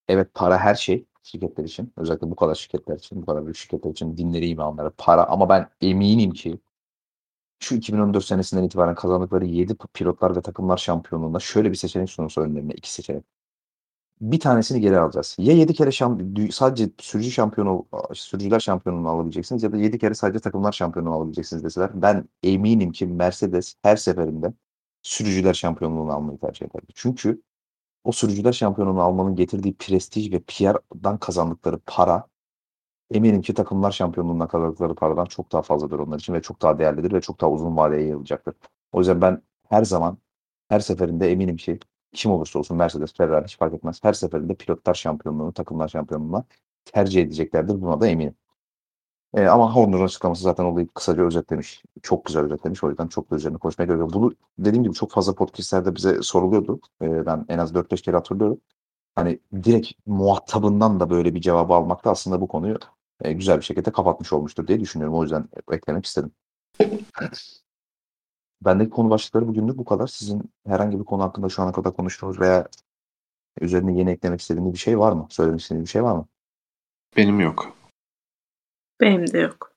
evet 0.07 0.33
para 0.33 0.57
her 0.59 0.75
şey 0.75 1.05
şirketler 1.30 1.64
için. 1.64 1.93
Özellikle 1.98 2.32
bu 2.32 2.35
kadar 2.35 2.56
şirketler 2.56 2.95
için, 2.98 3.22
bu 3.22 3.25
kadar 3.25 3.45
büyük 3.45 3.58
şirketler 3.58 3.91
için 3.91 4.17
dinleri 4.17 4.48
imanları 4.48 4.91
para 4.98 5.25
ama 5.25 5.49
ben 5.49 5.69
eminim 5.82 6.32
ki 6.32 6.59
şu 7.59 7.75
2014 7.75 8.25
senesinden 8.25 8.64
itibaren 8.64 8.95
kazandıkları 8.95 9.45
7 9.45 9.75
pilotlar 9.93 10.35
ve 10.35 10.41
takımlar 10.41 10.77
şampiyonluğunda 10.77 11.40
şöyle 11.40 11.72
bir 11.72 11.75
seçenek 11.75 12.09
sunulsa 12.09 12.41
önlerine 12.41 12.74
iki 12.74 12.91
seçenek. 12.93 13.25
Bir 14.22 14.40
tanesini 14.40 14.82
geri 14.82 14.99
alacağız. 14.99 15.35
Ya 15.40 15.53
7 15.53 15.74
kere 15.74 15.91
şamp 15.91 16.22
sadece 16.53 16.90
sürücü 16.99 17.32
şampiyonu 17.32 17.85
sürücüler 18.14 18.59
şampiyonluğunu 18.59 19.09
alabileceksiniz 19.09 19.64
ya 19.64 19.72
da 19.72 19.77
7 19.77 19.99
kere 19.99 20.14
sadece 20.14 20.40
takımlar 20.40 20.72
şampiyonluğunu 20.72 21.16
alabileceksiniz 21.16 21.64
deseler 21.64 22.01
ben 22.01 22.30
eminim 22.43 22.91
ki 22.91 23.06
Mercedes 23.08 23.75
her 23.83 23.95
seferinde 23.95 24.53
sürücüler 25.01 25.53
şampiyonluğunu 25.53 26.11
almayı 26.11 26.40
tercih 26.40 26.66
ederdi. 26.66 26.88
Çünkü 26.95 27.41
o 28.03 28.11
sürücüler 28.11 28.53
şampiyonluğunu 28.53 29.01
almanın 29.01 29.35
getirdiği 29.35 29.75
prestij 29.75 30.31
ve 30.31 30.39
PR'dan 30.39 31.17
kazandıkları 31.17 31.79
para 31.85 32.27
eminim 33.11 33.41
ki 33.41 33.53
takımlar 33.53 33.91
şampiyonluğuna 33.91 34.47
kazandıkları 34.47 34.95
paradan 34.95 35.25
çok 35.25 35.51
daha 35.51 35.61
fazladır 35.61 35.99
onlar 35.99 36.19
için 36.19 36.33
ve 36.33 36.41
çok 36.41 36.61
daha 36.61 36.79
değerlidir 36.79 37.11
ve 37.13 37.21
çok 37.21 37.41
daha 37.41 37.51
uzun 37.51 37.77
vadeye 37.77 38.01
yayılacaktır. 38.01 38.55
O 38.91 38.99
yüzden 38.99 39.21
ben 39.21 39.41
her 39.69 39.83
zaman 39.83 40.17
her 40.69 40.79
seferinde 40.79 41.31
eminim 41.31 41.57
ki 41.57 41.79
kim 42.13 42.31
olursa 42.31 42.59
olsun 42.59 42.77
Mercedes, 42.77 43.13
Ferrari 43.13 43.45
hiç 43.45 43.57
fark 43.57 43.73
etmez. 43.73 44.03
Her 44.03 44.13
seferinde 44.13 44.55
pilotlar 44.55 44.93
şampiyonluğunu, 44.93 45.53
takımlar 45.53 45.87
şampiyonluğuna 45.87 46.45
tercih 46.85 47.21
edeceklerdir. 47.21 47.81
Buna 47.81 48.01
da 48.01 48.07
eminim. 48.07 48.35
E, 49.33 49.48
ama 49.48 49.75
Horner'ın 49.75 50.06
açıklaması 50.06 50.43
zaten 50.43 50.64
olayı 50.64 50.88
kısaca 50.88 51.24
özetlemiş. 51.24 51.83
Çok 52.03 52.25
güzel 52.25 52.43
özetlemiş. 52.43 52.83
O 52.83 52.90
yüzden 52.90 53.08
çok 53.08 53.32
da 53.32 53.35
üzerine 53.35 53.58
konuşmaya 53.58 53.85
gerek 53.85 53.99
yok. 53.99 54.14
Bunu 54.14 54.33
dediğim 54.59 54.83
gibi 54.83 54.93
çok 54.93 55.11
fazla 55.11 55.35
podcastlerde 55.35 55.95
bize 55.95 56.22
soruluyordu. 56.22 56.80
E, 57.01 57.25
ben 57.25 57.45
en 57.49 57.58
az 57.58 57.74
4-5 57.74 58.01
kere 58.01 58.16
hatırlıyorum. 58.16 58.61
Hani 59.16 59.40
direkt 59.64 59.91
muhatabından 60.06 60.99
da 60.99 61.09
böyle 61.09 61.35
bir 61.35 61.41
cevabı 61.41 61.74
almak 61.74 62.06
da 62.06 62.11
aslında 62.11 62.41
bu 62.41 62.48
konuyu 62.48 62.77
e, 63.22 63.33
güzel 63.33 63.58
bir 63.58 63.66
şekilde 63.66 63.91
kapatmış 63.91 64.33
olmuştur 64.33 64.67
diye 64.67 64.80
düşünüyorum. 64.80 65.17
O 65.17 65.24
yüzden 65.24 65.49
eklemek 65.72 66.06
istedim. 66.06 66.32
Bendeki 68.61 68.90
konu 68.90 69.09
başlıkları 69.09 69.48
bugünlük 69.48 69.77
bu 69.77 69.85
kadar. 69.85 70.08
Sizin 70.08 70.43
herhangi 70.67 70.99
bir 70.99 71.06
konu 71.06 71.24
hakkında 71.24 71.49
şu 71.49 71.61
ana 71.61 71.72
kadar 71.72 71.93
konuştuğunuz 71.93 72.40
veya 72.40 72.67
üzerine 73.61 73.98
yeni 73.98 74.11
eklemek 74.11 74.41
istediğiniz 74.41 74.74
bir 74.74 74.77
şey 74.77 74.99
var 74.99 75.11
mı? 75.11 75.27
Söylemek 75.30 75.61
istediğiniz 75.61 75.85
bir 75.85 75.91
şey 75.91 76.03
var 76.03 76.16
mı? 76.16 76.25
Benim 77.17 77.40
yok. 77.40 77.78
Benim 79.01 79.33
de 79.33 79.39
yok. 79.39 79.73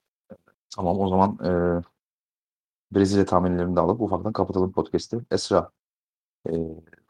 Tamam 0.75 0.99
o 0.99 1.09
zaman 1.09 1.37
e, 1.45 1.51
Brezilya 2.95 3.25
tahminlerini 3.25 3.75
de 3.75 3.79
alıp 3.79 4.01
ufaktan 4.01 4.33
kapatalım 4.33 4.71
podcast'i. 4.71 5.17
Esra, 5.31 5.71
e, 6.49 6.51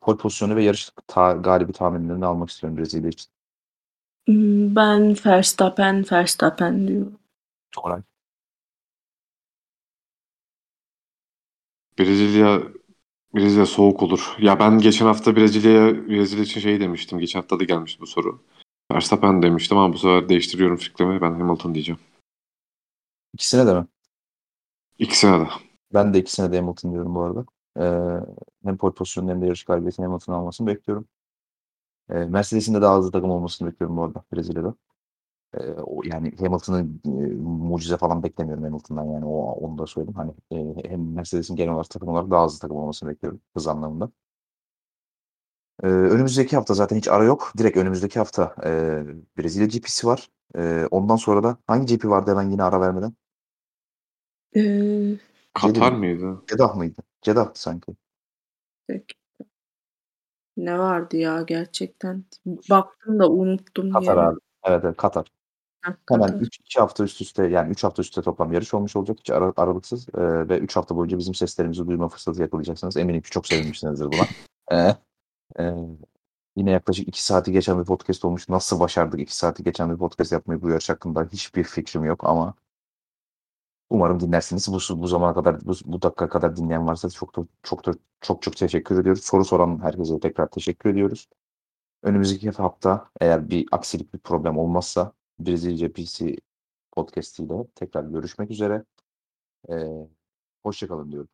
pol 0.01 0.17
pozisyonu 0.17 0.55
ve 0.55 0.63
yarış 0.63 0.89
ta, 1.07 1.33
galibi 1.33 1.73
tahminlerini 1.73 2.25
almak 2.25 2.49
istiyorum 2.49 2.77
Brezilya 2.77 3.09
için. 3.09 3.31
Hmm, 4.27 4.75
ben 4.75 5.15
Verstappen, 5.25 6.05
Verstappen 6.11 6.87
diyorum. 6.87 7.19
Koray. 7.75 8.01
Brezilya 11.99 12.61
Brezilya 13.35 13.65
soğuk 13.65 14.03
olur. 14.03 14.35
Ya 14.39 14.59
ben 14.59 14.79
geçen 14.79 15.05
hafta 15.05 15.35
Brezilya'ya 15.35 16.07
Brezilya 16.09 16.43
için 16.43 16.61
şey 16.61 16.79
demiştim. 16.79 17.19
Geçen 17.19 17.39
hafta 17.39 17.59
da 17.59 17.63
gelmişti 17.63 18.01
bu 18.01 18.07
soru. 18.07 18.41
Verstappen 18.93 19.41
demiştim 19.41 19.77
ama 19.77 19.93
bu 19.93 19.97
sefer 19.97 20.29
değiştiriyorum 20.29 20.77
fikrimi. 20.77 21.21
Ben 21.21 21.31
Hamilton 21.31 21.73
diyeceğim. 21.73 21.99
İkisine 23.33 23.67
de 23.67 23.73
mi? 23.73 23.87
İkisine 24.99 25.39
de. 25.39 25.47
Ben 25.93 26.13
de 26.13 26.19
ikisine 26.19 26.51
de 26.51 26.57
Hamilton 26.59 26.91
diyorum 26.91 27.15
bu 27.15 27.23
arada. 27.23 27.45
Ee, 27.79 28.19
hem 28.65 28.77
pole 28.77 28.93
pozisyonunu 28.93 29.31
hem 29.31 29.41
de 29.41 29.45
yarış 29.45 29.63
galibiyetini 29.63 30.05
Hamilton 30.05 30.33
almasını 30.33 30.67
bekliyorum. 30.67 31.07
Ee, 32.09 32.13
Mercedes'in 32.13 32.73
de 32.73 32.81
daha 32.81 32.97
hızlı 32.97 33.11
takım 33.11 33.31
olmasını 33.31 33.71
bekliyorum 33.71 33.97
bu 33.97 34.03
arada 34.03 34.23
Brezilya'da. 34.33 34.75
Ee, 35.53 35.71
o, 35.71 36.01
yani 36.05 36.35
Hamilton'ın 36.39 37.01
e, 37.05 37.35
mucize 37.43 37.97
falan 37.97 38.23
beklemiyorum 38.23 38.63
Hamilton'dan 38.63 39.05
yani 39.05 39.25
o 39.25 39.51
onu 39.51 39.77
da 39.77 39.87
söyleyeyim. 39.87 40.15
Hani 40.15 40.31
e, 40.51 40.89
hem 40.89 41.13
Mercedes'in 41.13 41.55
genel 41.55 41.73
olarak 41.73 41.89
takım 41.89 42.09
olarak 42.09 42.31
daha 42.31 42.45
hızlı 42.45 42.59
takım 42.59 42.77
olmasını 42.77 43.09
bekliyorum 43.09 43.41
hız 43.55 43.67
anlamında. 43.67 44.11
Ee, 45.83 45.87
önümüzdeki 45.87 46.55
hafta 46.55 46.73
zaten 46.73 46.97
hiç 46.97 47.07
ara 47.07 47.23
yok. 47.23 47.53
Direkt 47.57 47.77
önümüzdeki 47.77 48.19
hafta 48.19 48.55
e, 48.65 48.69
Brezilya 49.37 49.67
GP'si 49.67 50.07
var. 50.07 50.29
E, 50.57 50.87
ondan 50.91 51.15
sonra 51.15 51.43
da 51.43 51.57
hangi 51.67 51.95
GP 51.97 52.09
vardı 52.09 52.31
hemen 52.31 52.49
yine 52.49 52.63
ara 52.63 52.81
vermeden? 52.81 53.13
Ee, 54.55 55.17
Katar 55.53 55.73
Jeddah. 55.73 55.97
mıydı? 55.97 56.41
Cedah 56.47 56.75
mıydı? 56.75 57.01
Ceddah'tı 57.21 57.61
sanki. 57.61 57.95
peki. 58.87 59.15
Ne 60.57 60.79
vardı 60.79 61.17
ya 61.17 61.41
gerçekten? 61.41 62.25
Baktım 62.45 63.19
da 63.19 63.29
unuttum 63.29 63.91
Katar 63.91 64.17
ya. 64.17 64.29
abi. 64.29 64.39
Evet, 64.63 64.81
evet 64.85 64.97
Katar. 64.97 65.31
Heh, 65.81 65.91
Hemen 66.09 66.27
Katar. 66.27 66.39
3 66.41 66.59
2 66.59 66.79
hafta 66.79 67.03
üst 67.03 67.21
üste 67.21 67.47
yani 67.47 67.71
3 67.71 67.83
hafta 67.83 68.01
üst 68.01 68.09
üste 68.09 68.21
toplam 68.21 68.53
yarış 68.53 68.73
olmuş 68.73 68.95
olacak 68.95 69.17
hiç 69.19 69.29
ara, 69.29 69.53
aralıksız 69.57 70.09
e, 70.09 70.49
ve 70.49 70.59
3 70.59 70.75
hafta 70.75 70.95
boyunca 70.95 71.17
bizim 71.17 71.35
seslerimizi 71.35 71.87
duyma 71.87 72.07
fırsatı 72.09 72.41
yakalayacaksınız. 72.41 72.97
Eminim 72.97 73.21
ki 73.21 73.29
çok 73.29 73.47
sevinmişsinizdir 73.47 74.11
buna. 74.11 74.25
E, 74.71 74.95
e, 75.59 75.73
yine 76.55 76.71
yaklaşık 76.71 77.07
2 77.07 77.23
saati 77.25 77.51
geçen 77.51 77.79
bir 77.79 77.85
podcast 77.85 78.25
olmuş. 78.25 78.49
Nasıl 78.49 78.79
başardık 78.79 79.19
2 79.19 79.35
saati 79.37 79.63
geçen 79.63 79.91
bir 79.91 79.97
podcast 79.97 80.31
yapmayı 80.31 80.61
bu 80.61 80.69
yarış 80.69 80.89
hakkında 80.89 81.29
hiçbir 81.33 81.63
fikrim 81.63 82.03
yok 82.05 82.23
ama 82.23 82.53
umarım 83.89 84.19
dinlersiniz. 84.19 84.67
Bu, 84.67 85.01
bu 85.01 85.07
zamana 85.07 85.33
kadar 85.33 85.65
bu, 85.65 85.73
bu 85.85 86.01
dakika 86.01 86.29
kadar 86.29 86.55
dinleyen 86.55 86.87
varsa 86.87 87.09
çok 87.09 87.35
da, 87.37 87.47
çok 87.63 87.85
da, 87.85 87.93
çok 88.21 88.41
çok 88.41 88.57
teşekkür 88.57 88.99
ediyoruz. 88.99 89.23
Soru 89.25 89.45
soran 89.45 89.83
herkese 89.83 90.19
tekrar 90.19 90.47
teşekkür 90.49 90.89
ediyoruz. 90.89 91.27
Önümüzdeki 92.03 92.49
hafta 92.51 93.09
eğer 93.21 93.49
bir 93.49 93.65
aksilik 93.71 94.13
bir 94.13 94.19
problem 94.19 94.57
olmazsa 94.57 95.13
Brezilya 95.39 95.93
PC 95.93 96.35
podcast 96.91 97.39
ile 97.39 97.67
tekrar 97.75 98.03
görüşmek 98.03 98.51
üzere. 98.51 98.83
Ee, 99.69 99.73
hoşçakalın 100.63 101.11
diyorum. 101.11 101.29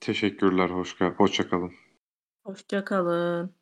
Teşekkürler. 0.00 0.70
Hoş, 0.70 1.00
hoşça 1.00 1.48
kalın. 1.48 1.89
Hoşça 2.44 2.84
kalın. 2.84 3.54